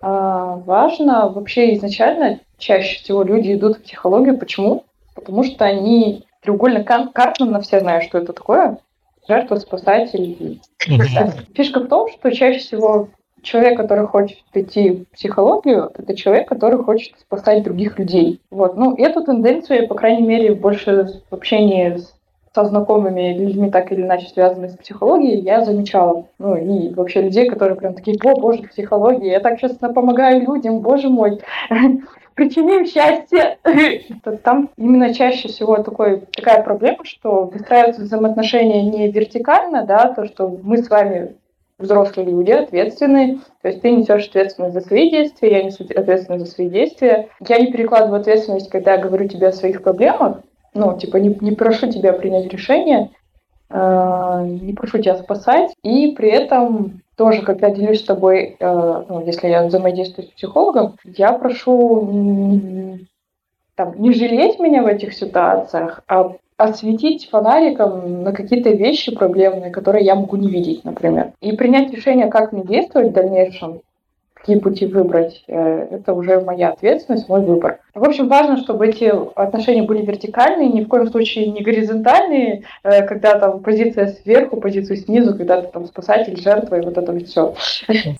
А, 0.00 0.56
важно 0.56 1.28
вообще 1.28 1.74
изначально, 1.74 2.40
чаще 2.58 3.02
всего 3.02 3.22
люди 3.22 3.54
идут 3.54 3.78
в 3.78 3.82
психологию. 3.82 4.38
Почему? 4.38 4.84
Потому 5.14 5.44
что 5.44 5.64
они 5.64 6.24
треугольно 6.42 6.84
Карпмана, 6.84 7.60
все 7.60 7.80
знают, 7.80 8.04
что 8.04 8.18
это 8.18 8.32
такое. 8.32 8.78
Жертва, 9.28 9.56
спасатель. 9.56 10.60
Фишка 11.54 11.80
в 11.80 11.88
том, 11.88 12.08
что 12.08 12.30
чаще 12.30 12.58
всего 12.58 13.08
человек, 13.42 13.76
который 13.76 14.06
хочет 14.06 14.38
идти 14.54 14.90
в 14.90 15.08
психологию, 15.10 15.90
это 15.96 16.16
человек, 16.16 16.48
который 16.48 16.82
хочет 16.82 17.18
спасать 17.18 17.62
других 17.62 17.98
людей. 17.98 18.40
Вот. 18.50 18.76
Ну, 18.76 18.96
эту 18.96 19.24
тенденцию 19.24 19.82
я, 19.82 19.88
по 19.88 19.94
крайней 19.94 20.26
мере, 20.26 20.54
больше 20.54 21.22
в 21.30 21.34
общении 21.34 21.96
с 21.96 22.14
со 22.54 22.64
знакомыми 22.64 23.32
людьми, 23.34 23.70
так 23.70 23.92
или 23.92 24.02
иначе 24.02 24.28
связанными 24.28 24.68
с 24.68 24.76
психологией, 24.76 25.40
я 25.40 25.64
замечала. 25.64 26.26
Ну 26.38 26.56
и 26.56 26.92
вообще 26.92 27.22
людей, 27.22 27.48
которые 27.48 27.76
прям 27.76 27.94
такие, 27.94 28.16
о, 28.24 28.40
боже, 28.40 28.62
психология, 28.64 29.30
я 29.30 29.40
так 29.40 29.58
сейчас 29.58 29.72
помогаю 29.72 30.42
людям, 30.42 30.80
боже 30.80 31.08
мой, 31.08 31.40
причиним 32.34 32.86
счастье. 32.86 33.58
Там 34.42 34.70
именно 34.76 35.14
чаще 35.14 35.48
всего 35.48 35.76
такой, 35.82 36.22
такая 36.32 36.62
проблема, 36.62 37.04
что 37.04 37.44
выстраиваются 37.44 38.02
взаимоотношения 38.02 38.82
не 38.82 39.10
вертикально, 39.10 39.84
да, 39.84 40.12
то, 40.12 40.26
что 40.26 40.58
мы 40.62 40.78
с 40.78 40.90
вами 40.90 41.36
взрослые 41.78 42.28
люди, 42.28 42.50
ответственные. 42.50 43.38
То 43.62 43.68
есть 43.68 43.80
ты 43.80 43.90
несешь 43.90 44.28
ответственность 44.28 44.74
за 44.74 44.80
свои 44.80 45.10
действия, 45.10 45.50
я 45.50 45.62
несу 45.62 45.84
ответственность 45.84 46.46
за 46.46 46.50
свои 46.50 46.68
действия. 46.68 47.28
Я 47.46 47.58
не 47.58 47.72
перекладываю 47.72 48.20
ответственность, 48.20 48.70
когда 48.70 48.94
я 48.94 48.98
говорю 49.02 49.28
тебе 49.28 49.48
о 49.48 49.52
своих 49.52 49.82
проблемах, 49.82 50.40
ну, 50.74 50.98
типа, 50.98 51.16
не, 51.16 51.36
не 51.40 51.52
прошу 51.52 51.90
тебя 51.90 52.12
принять 52.12 52.52
решение, 52.52 53.10
э, 53.70 54.46
не 54.62 54.72
прошу 54.72 54.98
тебя 54.98 55.16
спасать, 55.16 55.72
и 55.82 56.12
при 56.12 56.30
этом 56.30 57.02
тоже, 57.16 57.42
когда 57.42 57.70
делюсь 57.70 58.00
с 58.00 58.04
тобой, 58.04 58.56
э, 58.58 59.04
ну, 59.08 59.24
если 59.24 59.48
я 59.48 59.66
взаимодействую 59.66 60.26
с 60.26 60.30
психологом, 60.30 60.96
я 61.04 61.32
прошу 61.32 62.98
там, 63.74 63.94
не 64.00 64.12
жалеть 64.12 64.58
меня 64.58 64.82
в 64.82 64.86
этих 64.86 65.14
ситуациях, 65.14 66.02
а 66.08 66.32
осветить 66.56 67.28
фонариком 67.30 68.22
на 68.22 68.32
какие-то 68.32 68.70
вещи 68.70 69.14
проблемные, 69.14 69.70
которые 69.70 70.04
я 70.04 70.14
могу 70.14 70.36
не 70.36 70.48
видеть, 70.48 70.84
например. 70.84 71.32
И 71.40 71.52
принять 71.52 71.92
решение, 71.92 72.28
как 72.28 72.52
мне 72.52 72.62
действовать 72.62 73.10
в 73.10 73.14
дальнейшем, 73.14 73.80
какие 74.40 74.58
пути 74.58 74.86
выбрать, 74.86 75.44
э, 75.48 75.54
это 75.54 76.14
уже 76.14 76.40
моя 76.40 76.70
ответственность, 76.70 77.28
мой 77.28 77.44
выбор. 77.44 77.80
В 77.94 78.02
общем, 78.04 78.28
важно, 78.28 78.56
чтобы 78.56 78.88
эти 78.88 79.04
отношения 79.38 79.82
были 79.82 80.04
вертикальные, 80.04 80.68
ни 80.68 80.82
в 80.82 80.88
коем 80.88 81.10
случае 81.10 81.48
не 81.48 81.62
горизонтальные, 81.62 82.64
э, 82.82 83.06
когда 83.06 83.38
там 83.38 83.60
позиция 83.60 84.08
сверху, 84.08 84.56
позиция 84.56 84.96
снизу, 84.96 85.36
когда 85.36 85.60
ты 85.60 85.68
там 85.68 85.86
спасатель, 85.86 86.40
жертва 86.40 86.76
и 86.76 86.84
вот 86.84 86.96
это 86.96 87.12
вот 87.12 87.26
все. 87.26 87.54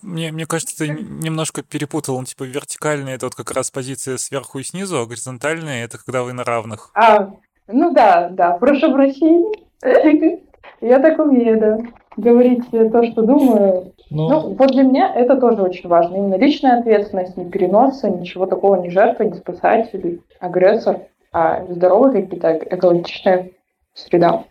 Мне, 0.02 0.30
мне 0.30 0.47
кажется, 0.47 0.76
ты 0.76 0.88
немножко 0.88 1.62
перепутал. 1.62 2.16
Он 2.16 2.26
типа 2.26 2.44
вертикальный 2.44 3.12
это 3.12 3.26
вот 3.26 3.34
как 3.34 3.51
раз 3.52 3.70
позиция 3.70 4.18
сверху 4.18 4.59
и 4.59 4.62
снизу, 4.62 4.98
а 4.98 5.06
горизонтальная 5.06 5.84
это 5.84 5.98
когда 5.98 6.22
вы 6.22 6.34
на 6.34 6.44
равных. 6.44 6.90
А, 6.94 7.30
ну 7.66 7.92
да, 7.94 8.28
да, 8.30 8.52
прошу 8.59 8.92
прощения. 8.92 9.55
Я 10.80 10.98
так 10.98 11.18
умею, 11.18 11.59
да. 11.59 11.78
Говорить 12.16 12.69
то, 12.70 13.05
что 13.05 13.23
думаю. 13.23 13.93
Но... 14.11 14.28
Ну, 14.28 14.41
ну, 14.41 14.55
вот 14.55 14.73
для 14.73 14.82
меня 14.82 15.15
это 15.15 15.37
тоже 15.37 15.62
очень 15.62 15.89
важно. 15.89 16.16
Именно 16.16 16.35
личная 16.37 16.81
ответственность, 16.81 17.37
не 17.37 17.49
переноса, 17.49 18.11
ничего 18.11 18.47
такого, 18.47 18.77
не 18.81 18.91
жертва, 18.91 19.23
не 19.23 19.35
спасатель, 19.35 20.20
агрессор, 20.41 21.03
а 21.32 21.65
здоровая 21.69 22.23
какие-то 22.23 22.59
экологичная 22.59 23.51
среда 23.95 24.45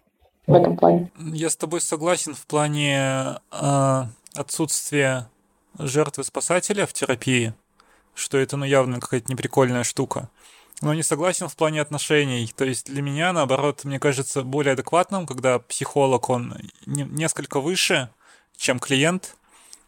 в 0.48 0.54
этом 0.54 0.78
плане. 0.78 1.12
Я 1.18 1.50
с 1.50 1.58
тобой 1.58 1.82
согласен 1.82 2.34
в 2.34 2.48
плане 2.48 3.38
э, 3.52 4.02
отсутствия 4.36 5.28
жертвы 5.78 6.24
спасателя 6.24 6.86
в 6.86 6.94
терапии, 6.94 7.54
что 8.14 8.38
это 8.38 8.58
ну 8.58 8.66
явно 8.66 9.00
какая-то 9.00 9.32
неприкольная 9.32 9.84
штука. 9.84 10.30
Но 10.82 10.94
не 10.94 11.04
согласен 11.04 11.50
в 11.50 11.56
плане 11.56 11.82
отношений. 11.82 12.52
То 12.56 12.64
есть 12.66 12.86
для 12.86 13.02
меня, 13.02 13.34
наоборот, 13.34 13.84
мне 13.84 14.00
кажется 14.00 14.44
более 14.44 14.74
адекватным, 14.74 15.28
когда 15.28 15.60
психолог, 15.60 16.30
он 16.30 16.56
несколько 16.86 17.60
выше, 17.60 18.10
чем 18.56 18.80
клиент, 18.80 19.36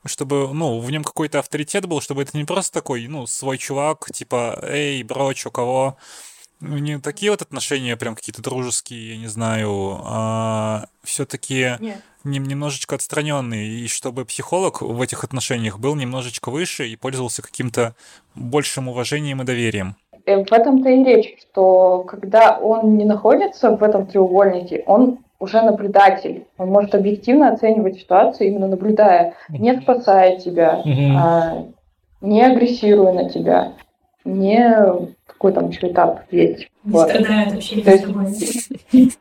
чтобы, 0.06 0.54
ну, 0.54 0.80
в 0.80 0.92
нем 0.92 1.04
какой-то 1.04 1.40
авторитет 1.40 1.86
был, 1.86 2.02
чтобы 2.02 2.24
это 2.24 2.38
не 2.38 2.44
просто 2.44 2.74
такой, 2.74 3.08
ну, 3.08 3.28
свой 3.28 3.58
чувак, 3.58 4.10
типа, 4.12 4.60
эй, 4.64 5.04
бро, 5.04 5.32
чё, 5.34 5.52
кого? 5.52 5.98
Ну, 6.60 6.78
не 6.78 7.00
такие 7.00 7.32
вот 7.32 7.42
отношения 7.42 7.96
прям 7.98 8.16
какие-то 8.16 8.42
дружеские, 8.42 9.12
я 9.12 9.18
не 9.18 9.28
знаю, 9.28 10.00
а 10.04 10.88
все-таки 11.04 11.78
не, 12.24 12.38
немножечко 12.38 12.96
отстраненные, 12.96 13.80
и 13.80 13.88
чтобы 13.88 14.26
психолог 14.26 14.82
в 14.82 15.02
этих 15.02 15.24
отношениях 15.24 15.80
был 15.80 15.96
немножечко 15.96 16.52
выше 16.52 16.88
и 16.88 16.96
пользовался 16.96 17.42
каким-то 17.42 17.96
большим 18.36 18.90
уважением 18.90 19.42
и 19.42 19.46
доверием. 19.46 19.96
Э, 20.26 20.44
в 20.44 20.52
этом-то 20.52 20.90
и 20.90 21.04
речь, 21.04 21.36
что 21.42 22.04
когда 22.08 22.58
он 22.58 22.98
не 22.98 23.06
находится 23.06 23.72
в 23.76 23.84
этом 23.84 24.06
треугольнике, 24.06 24.84
он 24.86 25.20
уже 25.40 25.62
наблюдатель. 25.62 26.46
Он 26.58 26.70
может 26.70 26.94
объективно 26.94 27.50
оценивать 27.50 27.98
ситуацию, 27.98 28.48
именно 28.48 28.68
наблюдая, 28.68 29.34
не 29.50 29.76
спасая 29.82 30.38
тебя, 30.38 30.84
а, 31.18 31.66
не 32.22 32.44
агрессируя 32.44 33.12
на 33.12 33.30
тебя, 33.30 33.74
не 34.24 35.10
какой 35.26 35.54
там 35.54 35.70
еще 35.70 35.92
этап 35.92 36.22
есть. 36.30 36.70
Не 36.84 36.94
вот. 36.94 37.10
страдает 37.10 37.54
вообще 37.54 37.82
То 37.82 37.92
есть... 37.92 39.18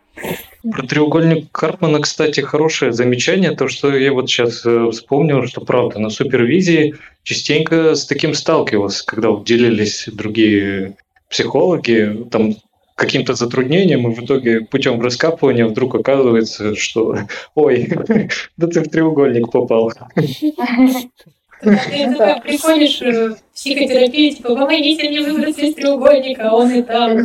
Про 0.71 0.87
треугольник 0.87 1.51
Карпмана, 1.53 2.01
кстати, 2.01 2.41
хорошее 2.41 2.93
замечание, 2.93 3.53
то, 3.53 3.69
что 3.69 3.97
я 3.97 4.13
вот 4.13 4.29
сейчас 4.29 4.65
э, 4.67 4.91
вспомнил, 4.91 5.47
что 5.47 5.63
правда, 5.63 5.99
на 5.99 6.11
супервизии 6.11 6.97
частенько 7.23 7.95
с 7.95 8.05
таким 8.05 8.35
сталкивался, 8.35 9.05
когда 9.07 9.31
вот 9.31 9.47
делились 9.47 10.07
другие 10.13 10.97
психологи, 11.31 12.27
там 12.31 12.57
каким-то 12.95 13.33
затруднением, 13.33 14.11
и 14.11 14.15
в 14.15 14.23
итоге 14.23 14.61
путем 14.61 15.01
раскапывания 15.01 15.67
вдруг 15.67 15.95
оказывается, 15.95 16.75
что 16.75 17.17
ой, 17.55 17.89
да 18.59 18.67
ты 18.67 18.81
в 18.83 18.89
треугольник 18.91 19.51
попал. 19.51 19.91
Ты 21.61 22.15
такой 22.17 22.41
приходишь 22.43 23.01
в 23.01 23.37
психотерапию, 23.55 24.35
типа, 24.35 24.55
помогите 24.55 25.09
мне 25.09 25.21
выбраться 25.21 25.61
из 25.61 25.75
треугольника, 25.75 26.51
а 26.51 26.57
он 26.57 26.71
и 26.71 26.83
там. 26.83 27.19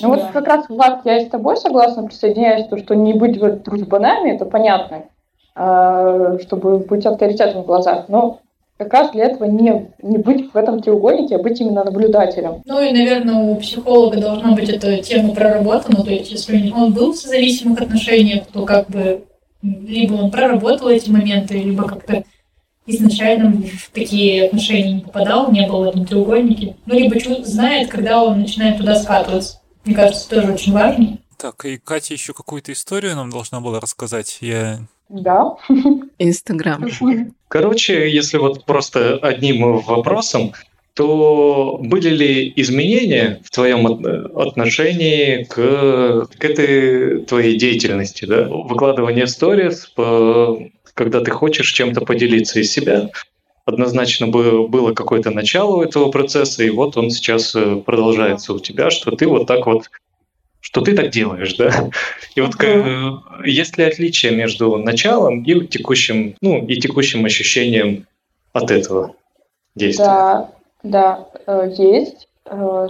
Ну 0.00 0.08
вот 0.08 0.22
как 0.32 0.46
раз, 0.46 0.68
Влад, 0.68 1.00
я 1.04 1.20
с 1.20 1.28
тобой 1.28 1.56
согласна, 1.56 2.06
присоединяюсь, 2.06 2.66
то, 2.68 2.78
что 2.78 2.94
не 2.94 3.12
быть 3.12 3.38
вот 3.38 3.62
дружбанами, 3.62 4.34
это 4.34 4.46
понятно, 4.46 5.04
а, 5.54 6.38
чтобы 6.40 6.78
быть 6.78 7.04
авторитетом 7.04 7.62
в 7.62 7.66
глазах. 7.66 8.08
Но 8.08 8.40
как 8.78 8.92
раз 8.92 9.10
для 9.12 9.24
этого 9.26 9.44
не, 9.44 9.90
не 10.02 10.18
быть 10.18 10.52
в 10.52 10.56
этом 10.56 10.80
треугольнике, 10.80 11.36
а 11.36 11.38
быть 11.38 11.60
именно 11.60 11.84
наблюдателем. 11.84 12.62
Ну 12.64 12.82
и, 12.82 12.92
наверное, 12.92 13.34
у 13.34 13.56
психолога 13.56 14.20
должна 14.20 14.52
быть 14.52 14.68
эта 14.68 14.98
тема 14.98 15.34
проработана, 15.34 16.04
то 16.04 16.10
есть 16.10 16.30
если 16.30 16.70
он 16.70 16.92
был 16.92 17.12
в 17.12 17.16
зависимых 17.16 17.80
отношениях, 17.80 18.46
то 18.52 18.64
как 18.64 18.88
бы 18.88 19.24
либо 19.86 20.14
он 20.14 20.30
проработал 20.30 20.88
эти 20.88 21.10
моменты, 21.10 21.58
либо 21.58 21.84
как-то 21.84 22.24
изначально 22.86 23.50
в 23.50 23.90
такие 23.92 24.46
отношения 24.46 24.94
не 24.94 25.00
попадал, 25.00 25.50
не 25.50 25.66
был 25.66 25.84
в 25.84 25.88
этом 25.88 26.06
треугольнике, 26.06 26.76
ну, 26.86 26.94
либо 26.94 27.16
знает, 27.44 27.90
когда 27.90 28.22
он 28.22 28.40
начинает 28.40 28.78
туда 28.78 28.94
скатываться. 28.96 29.60
Мне 29.84 29.94
кажется, 29.94 30.28
тоже 30.28 30.52
очень 30.52 30.72
важно. 30.72 31.18
Так, 31.36 31.64
и 31.64 31.76
Катя 31.78 32.14
еще 32.14 32.32
какую-то 32.32 32.72
историю 32.72 33.14
нам 33.16 33.30
должна 33.30 33.60
была 33.60 33.80
рассказать. 33.80 34.38
Я 34.40 34.80
да. 35.08 35.56
Инстаграм. 36.18 36.84
Короче, 37.48 38.10
если 38.10 38.38
вот 38.38 38.64
просто 38.64 39.16
одним 39.16 39.78
вопросом, 39.80 40.52
то 40.96 41.78
были 41.78 42.08
ли 42.08 42.52
изменения 42.56 43.42
в 43.44 43.50
твоем 43.50 43.86
отношении 44.34 45.44
к, 45.44 46.26
к 46.38 46.44
этой 46.44 47.20
твоей 47.26 47.58
деятельности, 47.58 48.24
да? 48.24 48.48
Выкладывание 48.48 49.26
сторис, 49.26 49.92
когда 50.94 51.20
ты 51.20 51.30
хочешь 51.30 51.70
чем-то 51.70 52.00
поделиться 52.00 52.60
из 52.60 52.72
себя, 52.72 53.10
однозначно 53.66 54.28
было 54.28 54.94
какое-то 54.94 55.30
начало 55.30 55.82
этого 55.82 56.10
процесса, 56.10 56.64
и 56.64 56.70
вот 56.70 56.96
он 56.96 57.10
сейчас 57.10 57.54
э, 57.54 57.76
продолжается 57.84 58.54
у 58.54 58.58
тебя, 58.58 58.90
что 58.90 59.10
ты 59.10 59.26
вот 59.26 59.46
так 59.46 59.66
вот 59.66 59.90
что 60.60 60.80
ты 60.80 60.96
так 60.96 61.10
делаешь, 61.10 61.54
да? 61.54 61.90
И 62.34 62.40
вот 62.40 62.54
э, 62.62 63.10
есть 63.44 63.76
ли 63.76 63.84
отличие 63.84 64.32
между 64.32 64.78
началом 64.78 65.42
и 65.42 65.66
текущим, 65.66 66.36
ну, 66.40 66.64
и 66.64 66.80
текущим 66.80 67.24
ощущением 67.24 68.06
от 68.52 68.70
этого 68.70 69.14
действия? 69.74 70.06
Да, 70.06 70.50
да, 70.90 71.26
э, 71.46 71.70
есть. 71.76 72.28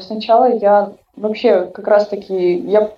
Сначала 0.01 0.52
я 0.52 0.93
вообще 1.16 1.66
как 1.66 1.89
раз-таки, 1.89 2.56
я 2.59 2.93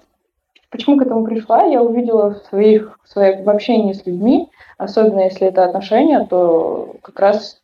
почему 0.71 0.99
к 0.99 1.03
этому 1.03 1.25
пришла, 1.25 1.63
я 1.63 1.83
увидела 1.83 2.35
в 2.35 2.39
своих, 2.49 2.99
в 3.05 3.09
своих 3.09 3.45
в 3.45 3.51
общении 3.51 3.93
с 3.93 4.05
людьми, 4.07 4.49
особенно 4.77 5.21
если 5.21 5.47
это 5.47 5.65
отношения, 5.65 6.27
то 6.27 6.97
как 7.03 7.19
раз 7.21 7.61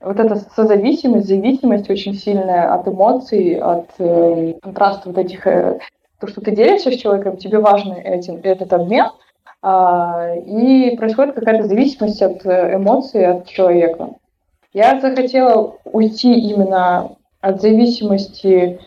вот 0.00 0.20
эта 0.20 0.36
созависимость, 0.36 1.26
зависимость 1.26 1.90
очень 1.90 2.14
сильная 2.14 2.72
от 2.72 2.86
эмоций, 2.86 3.54
от 3.54 3.90
э, 3.98 4.54
контраста 4.62 5.08
вот 5.08 5.18
этих, 5.18 5.46
э, 5.46 5.80
то, 6.20 6.26
что 6.28 6.40
ты 6.40 6.52
делишься 6.52 6.92
с 6.92 6.96
человеком, 6.96 7.36
тебе 7.36 7.58
важен 7.58 7.92
этим, 7.92 8.40
этот 8.42 8.72
обмен, 8.72 9.06
э, 9.62 10.40
и 10.46 10.96
происходит 10.96 11.34
какая-то 11.34 11.66
зависимость 11.66 12.22
от 12.22 12.46
э, 12.46 12.76
эмоций, 12.76 13.26
от 13.26 13.46
человека. 13.48 14.10
Я 14.78 15.00
захотела 15.00 15.74
уйти 15.84 16.32
именно 16.32 17.16
от 17.40 17.60
зависимости 17.60 18.78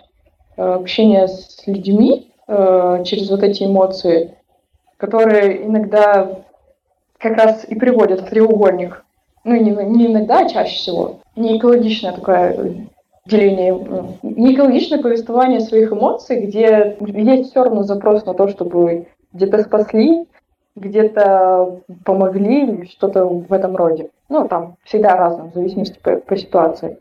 э, 0.56 0.62
общения 0.62 1.28
с 1.28 1.68
людьми 1.68 2.32
э, 2.48 3.04
через 3.04 3.30
вот 3.30 3.44
эти 3.44 3.66
эмоции, 3.66 4.38
которые 4.96 5.66
иногда 5.66 6.46
как 7.18 7.36
раз 7.36 7.66
и 7.68 7.76
приводят 7.76 8.22
в 8.22 8.30
треугольник. 8.30 9.04
Ну, 9.44 9.54
не, 9.58 9.72
не 9.72 10.06
иногда, 10.06 10.46
а 10.46 10.48
чаще 10.48 10.78
всего, 10.78 11.20
не 11.36 11.58
экологичное 11.58 12.14
такое 12.14 12.88
деление, 13.26 14.18
не 14.24 14.54
экологичное 14.54 15.02
повествование 15.02 15.60
своих 15.60 15.92
эмоций, 15.92 16.46
где 16.46 16.96
есть 17.02 17.50
все 17.50 17.66
равно 17.66 17.84
запрос 17.84 18.26
на 18.26 18.34
то, 18.34 18.48
чтобы 18.48 19.08
где-то 19.34 19.62
спасли, 19.64 20.26
где-то 20.82 21.82
помогли 22.04 22.64
или 22.64 22.86
что-то 22.88 23.26
в 23.26 23.54
этом 23.54 23.76
роде. 23.76 24.10
Ну, 24.30 24.48
там 24.48 24.76
всегда 24.84 25.16
разное, 25.16 25.50
в 25.50 25.54
зависимости 25.54 26.00
по, 26.02 26.18
по 26.18 26.36
ситуации. 26.36 26.98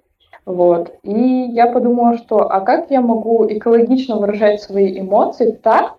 Вот. 0.46 0.94
И 1.02 1.12
я 1.52 1.70
подумала, 1.70 2.16
что 2.18 2.50
а 2.50 2.60
как 2.60 2.90
я 2.90 3.00
могу 3.00 3.46
экологично 3.46 4.16
выражать 4.16 4.60
свои 4.60 4.98
эмоции 4.98 5.52
так, 5.52 5.94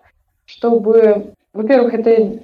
чтобы, 0.45 1.33
во-первых, 1.53 1.93
это 1.93 2.39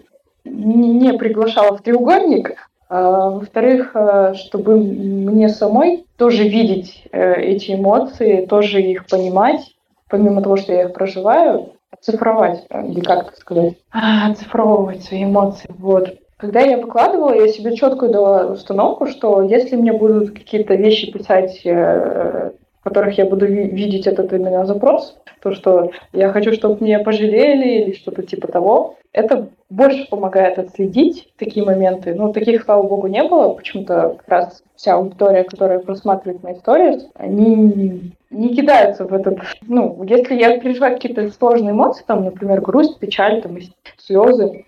не 0.45 1.13
приглашало 1.13 1.77
в 1.77 1.81
треугольник, 1.81 2.55
а, 2.89 3.31
во-вторых, 3.31 3.91
э, 3.93 4.33
чтобы 4.35 4.77
мне 4.77 5.49
самой 5.49 6.05
тоже 6.17 6.47
видеть 6.47 7.03
э, 7.11 7.41
эти 7.41 7.73
эмоции, 7.73 8.45
тоже 8.45 8.81
их 8.81 9.07
понимать, 9.07 9.75
помимо 10.09 10.41
того, 10.41 10.55
что 10.55 10.71
я 10.71 10.83
их 10.83 10.93
проживаю, 10.93 11.73
оцифровать, 11.91 12.65
э, 12.69 12.87
или 12.87 13.01
как 13.01 13.27
это 13.27 13.39
сказать, 13.39 13.73
а, 13.91 14.31
оцифровывать 14.31 15.03
свои 15.03 15.23
эмоции. 15.23 15.69
Вот. 15.77 16.15
Когда 16.37 16.61
я 16.61 16.77
выкладывала, 16.77 17.33
я 17.33 17.47
себе 17.47 17.75
четкую 17.75 18.11
дала 18.11 18.45
установку, 18.47 19.07
что 19.07 19.41
если 19.41 19.75
мне 19.75 19.91
будут 19.91 20.31
какие-то 20.31 20.75
вещи 20.75 21.11
писать, 21.11 21.61
в 21.63 22.53
которых 22.83 23.17
я 23.17 23.25
буду 23.25 23.47
видеть 23.47 24.05
этот 24.05 24.31
именно 24.31 24.65
запрос, 24.65 25.17
то, 25.41 25.51
что 25.53 25.91
я 26.13 26.29
хочу, 26.29 26.53
чтобы 26.53 26.83
меня 26.83 26.99
пожалели 26.99 27.83
или 27.83 27.93
что-то 27.93 28.23
типа 28.23 28.47
того, 28.47 28.97
это 29.13 29.49
больше 29.69 30.07
помогает 30.09 30.59
отследить 30.59 31.33
такие 31.37 31.65
моменты. 31.65 32.13
Ну, 32.13 32.31
таких, 32.31 32.63
слава 32.63 32.83
богу, 32.83 33.07
не 33.07 33.23
было. 33.23 33.53
Почему-то 33.53 34.17
как 34.19 34.27
раз 34.27 34.63
вся 34.75 34.95
аудитория, 34.95 35.43
которая 35.43 35.79
просматривает 35.79 36.43
мои 36.43 36.53
истории, 36.53 37.01
они 37.15 38.13
не 38.29 38.55
кидаются 38.55 39.05
в 39.05 39.13
этот... 39.13 39.39
Ну, 39.61 40.03
если 40.03 40.35
я 40.35 40.59
переживаю 40.59 40.95
какие-то 40.95 41.29
сложные 41.31 41.71
эмоции, 41.71 42.03
там, 42.05 42.25
например, 42.25 42.61
грусть, 42.61 42.99
печаль, 42.99 43.41
там, 43.41 43.57
слезы, 43.97 44.65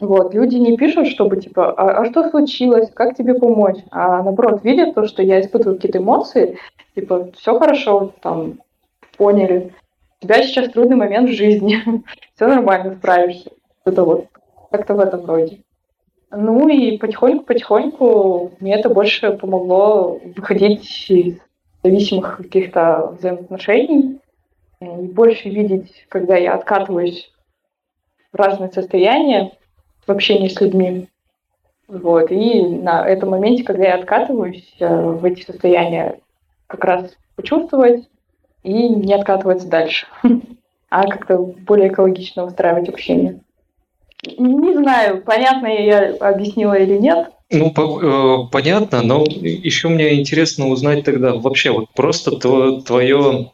вот, 0.00 0.32
люди 0.34 0.56
не 0.56 0.76
пишут, 0.76 1.08
чтобы 1.08 1.38
типа, 1.38 1.72
а, 1.72 2.02
а 2.02 2.04
что 2.06 2.28
случилось, 2.30 2.90
как 2.94 3.16
тебе 3.16 3.34
помочь, 3.34 3.78
а 3.90 4.22
наоборот 4.22 4.62
видят 4.62 4.94
то, 4.94 5.06
что 5.06 5.22
я 5.22 5.40
испытываю 5.40 5.76
какие-то 5.76 5.98
эмоции, 5.98 6.58
типа, 6.94 7.30
все 7.36 7.58
хорошо, 7.58 8.12
там, 8.20 8.60
поняли, 9.16 9.72
у 10.20 10.26
тебя 10.26 10.42
сейчас 10.42 10.70
трудный 10.70 10.96
момент 10.96 11.30
в 11.30 11.34
жизни, 11.34 11.82
все 12.34 12.46
нормально, 12.46 12.94
справишься. 12.96 13.50
Это 13.84 14.04
вот 14.04 14.26
как-то 14.70 14.94
в 14.94 15.00
этом 15.00 15.24
роде. 15.24 15.60
Ну 16.30 16.68
и 16.68 16.98
потихоньку-потихоньку 16.98 18.52
мне 18.60 18.74
это 18.74 18.90
больше 18.90 19.32
помогло 19.32 20.20
выходить 20.36 21.06
из 21.08 21.38
зависимых 21.82 22.38
каких-то 22.38 23.16
взаимоотношений 23.18 24.20
и 24.80 24.86
больше 24.86 25.48
видеть, 25.48 26.06
когда 26.08 26.36
я 26.36 26.54
откатываюсь 26.54 27.32
в 28.32 28.36
разные 28.36 28.70
состояния 28.70 29.52
в 30.06 30.10
общении 30.10 30.48
с 30.48 30.60
людьми. 30.60 31.08
Вот. 31.88 32.30
И 32.30 32.62
на 32.62 33.06
этом 33.06 33.30
моменте, 33.30 33.64
когда 33.64 33.84
я 33.84 33.94
откатываюсь 33.94 34.74
э, 34.78 34.86
в 34.86 35.24
эти 35.24 35.44
состояния, 35.44 36.20
как 36.66 36.84
раз 36.84 37.16
почувствовать 37.34 38.08
и 38.62 38.88
не 38.88 39.14
откатываться 39.14 39.68
дальше, 39.68 40.06
а 40.90 41.06
как-то 41.06 41.38
более 41.38 41.88
экологично 41.88 42.44
устраивать 42.44 42.88
общение. 42.88 43.40
Не 44.36 44.74
знаю, 44.74 45.22
понятно 45.22 45.66
я 45.66 46.14
объяснила 46.16 46.74
или 46.74 46.98
нет. 46.98 47.30
Ну, 47.50 47.70
по, 47.70 48.46
э, 48.46 48.50
понятно, 48.52 49.02
но 49.02 49.24
еще 49.24 49.88
мне 49.88 50.20
интересно 50.20 50.68
узнать 50.68 51.04
тогда 51.04 51.34
вообще 51.34 51.70
вот 51.70 51.86
просто 51.94 52.32
твое, 52.32 53.52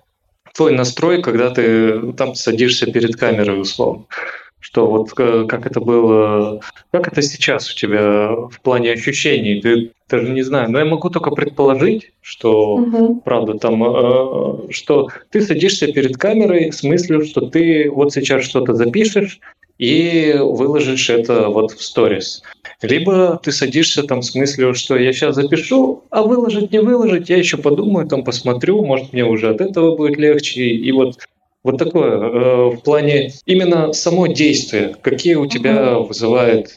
твой 0.53 0.73
настрой, 0.73 1.23
когда 1.23 1.51
ты 1.51 2.12
там 2.15 2.35
садишься 2.35 2.91
перед 2.91 3.15
камерой 3.16 3.61
условно. 3.61 4.07
Что 4.65 4.86
вот 4.86 5.11
э, 5.19 5.45
как 5.47 5.66
это 5.66 5.78
было, 5.78 6.59
как 6.91 7.07
это 7.07 7.20
сейчас 7.20 7.70
у 7.70 7.77
тебя 7.77 8.31
в 8.31 8.61
плане 8.62 8.93
ощущений? 8.93 9.61
Ты 9.61 9.91
даже 10.09 10.31
не 10.31 10.41
знаю, 10.41 10.70
но 10.70 10.78
я 10.78 10.86
могу 10.86 11.11
только 11.11 11.31
предположить, 11.32 12.12
что 12.23 12.77
угу. 12.77 13.20
правда 13.23 13.59
там, 13.59 13.85
э, 13.85 14.73
что 14.73 15.09
ты 15.31 15.43
садишься 15.43 15.93
перед 15.93 16.16
камерой 16.16 16.73
с 16.73 16.82
мыслью, 16.82 17.27
что 17.27 17.43
ты 17.43 17.91
вот 17.91 18.15
сейчас 18.15 18.45
что-то 18.45 18.73
запишешь, 18.73 19.39
и 19.78 20.35
выложишь 20.39 21.11
это 21.11 21.51
вот 21.51 21.73
в 21.73 21.82
сторис. 21.82 22.43
Либо 22.81 23.39
ты 23.43 23.53
садишься 23.53 24.03
там 24.05 24.23
с 24.23 24.35
мыслью, 24.35 24.73
что 24.73 24.97
я 24.97 25.12
сейчас 25.12 25.35
запишу, 25.35 26.05
а 26.09 26.23
выложить, 26.23 26.73
не 26.73 26.81
выложить, 26.81 27.28
я 27.28 27.36
еще 27.36 27.59
подумаю, 27.59 28.07
там 28.07 28.24
посмотрю, 28.24 28.82
может 28.82 29.12
мне 29.12 29.27
уже 29.27 29.51
от 29.51 29.61
этого 29.61 29.95
будет 29.95 30.16
легче. 30.16 30.62
И 30.62 30.91
вот, 30.93 31.19
вот 31.65 31.78
такое 31.78 32.12
э, 32.12 32.70
в 32.77 32.82
плане 32.82 33.31
именно 33.47 33.93
само 33.95 34.27
действие, 34.27 34.95
какие 35.01 35.35
у 35.35 35.47
тебя 35.47 35.99
вызывает 35.99 36.69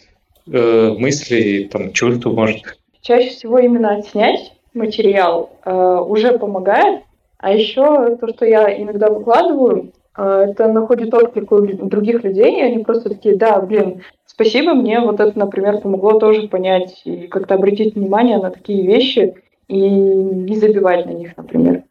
э, 0.49 0.95
мысли, 0.97 1.69
там, 1.72 1.91
чувства, 1.91 2.31
может. 2.31 2.61
Чаще 3.01 3.30
всего 3.30 3.59
именно 3.59 3.97
отснять 3.97 4.53
материал 4.73 5.51
э, 5.65 5.72
уже 6.07 6.39
помогает, 6.39 7.03
а 7.38 7.53
еще 7.53 8.15
то, 8.15 8.27
что 8.30 8.45
я 8.45 8.81
иногда 8.81 9.09
выкладываю, 9.09 9.91
это 10.15 10.68
находит 10.68 11.14
отклик 11.14 11.51
у 11.51 11.59
других 11.61 12.23
людей, 12.23 12.59
и 12.59 12.64
они 12.64 12.84
просто 12.84 13.09
такие, 13.09 13.35
да, 13.35 13.61
блин, 13.61 14.01
спасибо, 14.26 14.73
мне 14.73 14.99
вот 14.99 15.19
это, 15.19 15.38
например, 15.38 15.80
помогло 15.80 16.18
тоже 16.18 16.47
понять 16.47 17.01
и 17.05 17.27
как-то 17.27 17.53
обратить 17.53 17.93
внимание 17.93 18.39
на 18.39 18.49
такие 18.49 18.88
вещи 18.88 19.35
и 19.68 19.77
не 19.77 20.55
забивать 20.55 21.05
на 21.05 21.11
них, 21.11 21.38
например. 21.38 21.84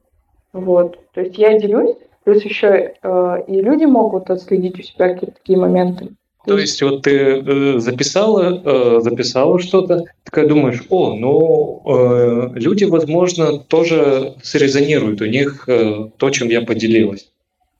Вот. 0.53 0.99
То 1.15 1.21
есть 1.21 1.39
я 1.39 1.57
делюсь, 1.57 1.95
плюс 2.27 2.45
еще 2.45 2.95
э, 3.01 3.37
и 3.47 3.61
люди 3.61 3.85
могут 3.85 4.31
отследить 4.31 4.81
у 4.81 4.83
себя 4.83 5.15
какие-то 5.15 5.37
такие 5.37 5.57
моменты. 5.57 6.09
То 6.45 6.59
есть 6.59 6.83
вот 6.83 7.03
ты 7.03 7.13
э, 7.13 7.79
записала, 7.79 8.63
э, 8.65 9.01
записала 9.01 9.61
что-то, 9.61 10.07
такая 10.25 10.49
думаешь, 10.49 10.83
о, 10.91 11.15
ну 11.15 11.83
э, 11.87 12.51
люди, 12.55 12.83
возможно, 12.83 13.61
тоже 13.61 14.35
срезонируют, 14.43 15.21
у 15.21 15.27
них 15.27 15.69
то, 15.69 16.31
чем 16.31 16.49
я 16.49 16.63
поделилась. 16.63 17.31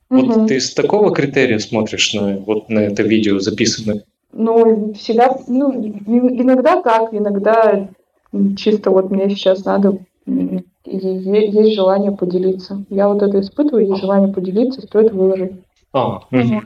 Угу. 0.09 0.21
Вот 0.21 0.47
ты 0.47 0.61
с 0.61 0.73
такого 0.73 1.13
критерия 1.13 1.59
смотришь 1.59 2.13
на, 2.13 2.37
вот 2.37 2.69
на 2.69 2.79
это 2.79 3.03
видео 3.03 3.39
записанное? 3.39 4.03
Ну, 4.31 4.93
всегда, 4.93 5.37
ну, 5.47 5.73
иногда 5.73 6.81
так, 6.81 7.13
иногда 7.13 7.89
чисто 8.55 8.91
вот 8.91 9.11
мне 9.11 9.29
сейчас 9.29 9.65
надо, 9.65 9.97
есть 10.85 11.75
желание 11.75 12.11
поделиться. 12.11 12.83
Я 12.89 13.09
вот 13.09 13.21
это 13.21 13.39
испытываю, 13.39 13.87
есть 13.87 14.01
желание 14.01 14.33
поделиться, 14.33 14.81
стоит 14.81 15.11
выложить. 15.11 15.53
А, 15.93 16.17
угу. 16.31 16.61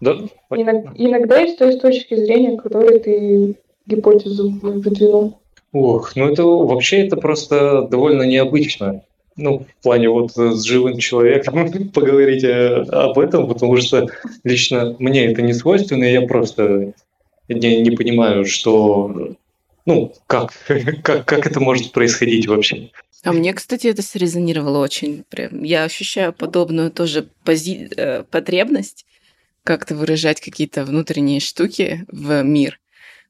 да? 0.00 0.16
Иногда, 0.50 1.44
то 1.56 1.72
с 1.72 1.78
точки 1.78 2.16
зрения, 2.16 2.56
которой 2.56 2.98
ты 2.98 3.56
гипотезу 3.86 4.50
выдвинул. 4.60 5.38
Ох, 5.72 6.14
ну 6.14 6.28
это 6.28 6.44
вообще 6.44 7.06
это 7.06 7.16
просто 7.16 7.88
довольно 7.90 8.22
необычно. 8.22 9.02
Ну, 9.36 9.66
в 9.80 9.82
плане 9.82 10.08
вот 10.08 10.30
с 10.32 10.62
живым 10.62 10.98
человеком 10.98 11.68
поговорить 11.94 12.44
об 12.44 13.18
этом, 13.18 13.48
потому 13.48 13.76
что 13.78 14.06
лично 14.44 14.94
мне 15.00 15.26
это 15.26 15.42
не 15.42 15.52
свойственно, 15.52 16.04
и 16.04 16.12
я 16.12 16.22
просто 16.22 16.92
не, 17.48 17.80
не 17.80 17.90
понимаю, 17.90 18.44
что, 18.44 19.34
ну, 19.86 20.14
как, 20.26 20.52
как, 21.02 21.26
как 21.26 21.46
это 21.46 21.60
может 21.60 21.92
происходить 21.92 22.46
вообще. 22.46 22.90
А 23.22 23.32
мне, 23.32 23.54
кстати, 23.54 23.86
это 23.86 24.02
срезонировало 24.02 24.78
очень. 24.78 25.24
Прям. 25.28 25.62
Я 25.62 25.84
ощущаю 25.84 26.32
подобную 26.32 26.90
тоже 26.90 27.28
пози... 27.44 27.88
Э, 27.96 28.22
потребность 28.22 29.06
как-то 29.62 29.96
выражать 29.96 30.42
какие-то 30.42 30.84
внутренние 30.84 31.40
штуки 31.40 32.04
в 32.08 32.42
мир. 32.42 32.78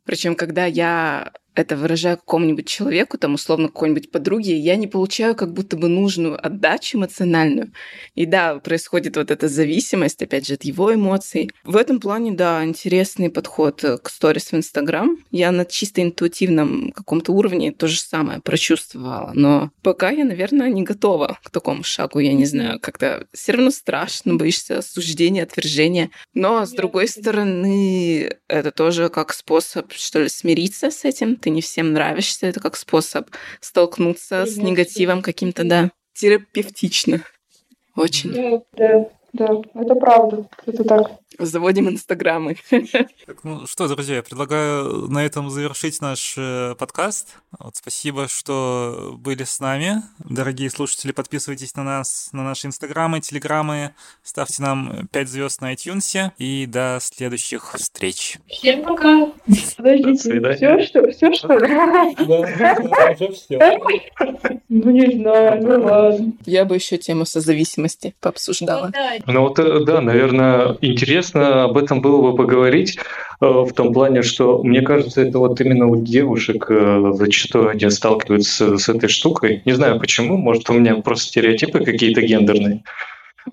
Причем, 0.04 0.34
когда 0.34 0.66
я 0.66 1.32
это 1.54 1.76
выражаю 1.76 2.18
какому-нибудь 2.18 2.66
человеку, 2.66 3.18
там, 3.18 3.34
условно, 3.34 3.68
какой-нибудь 3.68 4.10
подруге, 4.10 4.56
я 4.56 4.76
не 4.76 4.86
получаю 4.86 5.34
как 5.34 5.52
будто 5.52 5.76
бы 5.76 5.88
нужную 5.88 6.44
отдачу 6.44 6.98
эмоциональную. 6.98 7.72
И 8.14 8.26
да, 8.26 8.58
происходит 8.58 9.16
вот 9.16 9.30
эта 9.30 9.48
зависимость, 9.48 10.22
опять 10.22 10.46
же, 10.46 10.54
от 10.54 10.64
его 10.64 10.94
эмоций. 10.94 11.50
В 11.64 11.76
этом 11.76 12.00
плане, 12.00 12.32
да, 12.32 12.64
интересный 12.64 13.30
подход 13.30 13.84
к 14.02 14.08
сторис 14.08 14.52
в 14.52 14.54
Инстаграм. 14.54 15.18
Я 15.30 15.52
на 15.52 15.64
чисто 15.64 16.02
интуитивном 16.02 16.92
каком-то 16.92 17.32
уровне 17.32 17.72
то 17.72 17.86
же 17.86 18.00
самое 18.00 18.40
прочувствовала. 18.40 19.32
Но 19.34 19.70
пока 19.82 20.10
я, 20.10 20.24
наверное, 20.24 20.70
не 20.70 20.82
готова 20.82 21.38
к 21.42 21.50
такому 21.50 21.82
шагу. 21.84 22.18
Я 22.18 22.32
не 22.32 22.46
знаю, 22.46 22.80
как-то 22.80 23.26
все 23.32 23.52
равно 23.52 23.70
страшно, 23.70 24.34
боишься 24.34 24.78
осуждения, 24.78 25.42
отвержения. 25.42 26.10
Но, 26.34 26.64
с 26.66 26.70
другой 26.70 27.08
стороны, 27.08 28.30
это 28.48 28.70
тоже 28.70 29.08
как 29.08 29.32
способ, 29.32 29.92
что 29.92 30.22
ли, 30.22 30.28
смириться 30.28 30.90
с 30.90 31.04
этим, 31.04 31.36
ты 31.44 31.50
не 31.50 31.60
всем 31.60 31.92
нравишься, 31.92 32.46
это 32.46 32.58
как 32.58 32.74
способ 32.74 33.28
столкнуться 33.60 34.46
с 34.46 34.56
негативом 34.56 35.20
каким-то, 35.20 35.62
да, 35.62 35.90
терапевтично. 36.14 37.20
Очень. 37.94 38.32
Да, 38.32 38.62
да. 38.72 39.10
Да, 39.34 39.48
это 39.74 39.94
правда. 39.96 40.48
Это 40.64 40.84
так. 40.84 41.10
Заводим 41.38 41.88
инстаграмы. 41.88 42.56
Так, 43.26 43.42
ну 43.42 43.66
что, 43.66 43.88
друзья, 43.88 44.16
я 44.16 44.22
предлагаю 44.22 45.08
на 45.08 45.24
этом 45.24 45.48
завершить 45.48 46.00
наш 46.00 46.34
э, 46.36 46.74
подкаст. 46.78 47.38
Вот, 47.58 47.76
спасибо, 47.76 48.28
что 48.28 49.14
были 49.18 49.44
с 49.44 49.60
нами. 49.60 50.02
Дорогие 50.18 50.68
слушатели, 50.68 51.12
подписывайтесь 51.12 51.74
на 51.74 51.84
нас, 51.84 52.28
на 52.32 52.44
наши 52.44 52.66
инстаграмы, 52.66 53.20
телеграммы, 53.20 53.94
ставьте 54.22 54.62
нам 54.62 55.08
5 55.10 55.28
звезд 55.28 55.60
на 55.60 55.72
iTunes 55.72 56.32
и 56.36 56.66
до 56.66 56.98
следующих 57.00 57.74
встреч. 57.74 58.38
Всем 58.46 58.82
пока. 58.82 59.32
Подождите, 59.76 60.54
все 60.54 60.82
что, 60.82 61.10
все 61.10 61.32
что 61.32 61.58
ли? 61.58 61.68
Да, 62.26 62.40
уже 63.12 63.32
все. 63.32 63.78
Ну 64.68 64.90
не 64.90 65.12
знаю, 65.12 65.62
ну 65.62 65.84
ладно. 65.84 66.32
Я 66.44 66.64
бы 66.64 66.74
еще 66.74 66.98
тему 66.98 67.24
созависимости 67.24 68.14
пообсуждала. 68.20 68.92
Ну 69.26 69.40
вот, 69.40 69.58
э, 69.58 69.84
да, 69.84 70.00
наверное, 70.00 70.76
интересно 70.80 71.23
об 71.32 71.76
этом 71.76 72.00
было 72.00 72.30
бы 72.30 72.36
поговорить 72.36 72.96
э, 72.96 73.46
в 73.46 73.72
том 73.72 73.92
плане, 73.92 74.22
что 74.22 74.62
мне 74.62 74.82
кажется, 74.82 75.22
это 75.22 75.38
вот 75.38 75.60
именно 75.60 75.86
у 75.86 75.96
девушек 75.96 76.66
э, 76.70 77.12
зачастую 77.14 77.70
они 77.70 77.90
сталкиваются 77.90 78.78
с 78.78 78.88
этой 78.88 79.08
штукой. 79.08 79.62
Не 79.64 79.72
знаю 79.72 79.98
почему, 80.00 80.36
может 80.36 80.68
у 80.70 80.74
меня 80.74 80.96
просто 80.96 81.28
стереотипы 81.28 81.84
какие-то 81.84 82.22
гендерные. 82.22 82.84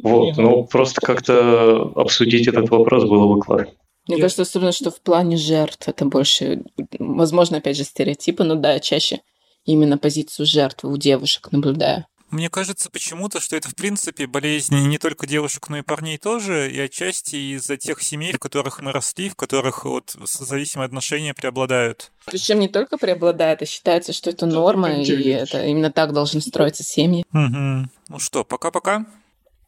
Вот, 0.02 0.38
но 0.38 0.64
просто 0.64 1.02
как-то 1.02 1.92
обсудить 1.96 2.48
этот 2.48 2.70
вопрос 2.70 3.04
было 3.04 3.34
бы 3.34 3.42
классно. 3.42 3.74
Мне 4.08 4.18
кажется, 4.18 4.42
особенно, 4.42 4.72
что 4.72 4.90
в 4.90 5.00
плане 5.02 5.38
жертв 5.38 5.88
это 5.88 6.06
больше, 6.06 6.64
возможно, 6.98 7.58
опять 7.58 7.78
же, 7.78 7.84
стереотипы, 7.84 8.44
но 8.44 8.56
да, 8.56 8.80
чаще 8.80 9.20
именно 9.66 9.98
позицию 9.98 10.46
жертвы 10.46 10.92
у 10.92 10.98
девушек 10.98 11.52
наблюдаю. 11.52 12.06
Мне 12.32 12.50
кажется 12.50 12.90
почему-то, 12.90 13.42
что 13.42 13.58
это, 13.58 13.70
в 13.70 13.76
принципе, 13.76 14.26
болезнь 14.26 14.76
не 14.88 14.98
только 14.98 15.28
девушек, 15.28 15.68
но 15.70 15.80
и 15.80 15.82
парней 15.82 16.18
тоже, 16.18 16.72
и 16.72 16.80
отчасти 16.80 17.36
из-за 17.56 17.76
тех 17.78 18.02
семей, 18.02 18.32
в 18.32 18.40
которых 18.40 18.82
мы 18.82 18.94
росли, 18.94 19.30
в 19.30 19.36
которых 19.36 19.84
вот 19.84 20.16
зависимые 20.24 20.86
отношения 20.86 21.34
преобладают. 21.34 22.12
Причем 22.26 22.60
не 22.60 22.70
только 22.70 22.98
преобладает, 22.98 23.62
а 23.62 23.66
считается, 23.66 24.14
что 24.14 24.30
это 24.30 24.46
норма, 24.46 25.02
и 25.02 25.30
это 25.30 25.66
именно 25.66 25.92
так 25.92 26.14
должны 26.14 26.40
строиться 26.42 26.84
семьи. 26.84 27.26
Угу. 27.34 27.90
Ну 28.10 28.20
что, 28.20 28.46
пока-пока. 28.46 29.06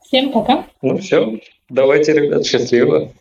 Всем 0.05 0.31
пока. 0.31 0.65
Ну 0.81 0.97
все, 0.99 1.39
давайте, 1.69 2.13
ребят, 2.13 2.45
счастливо. 2.45 3.13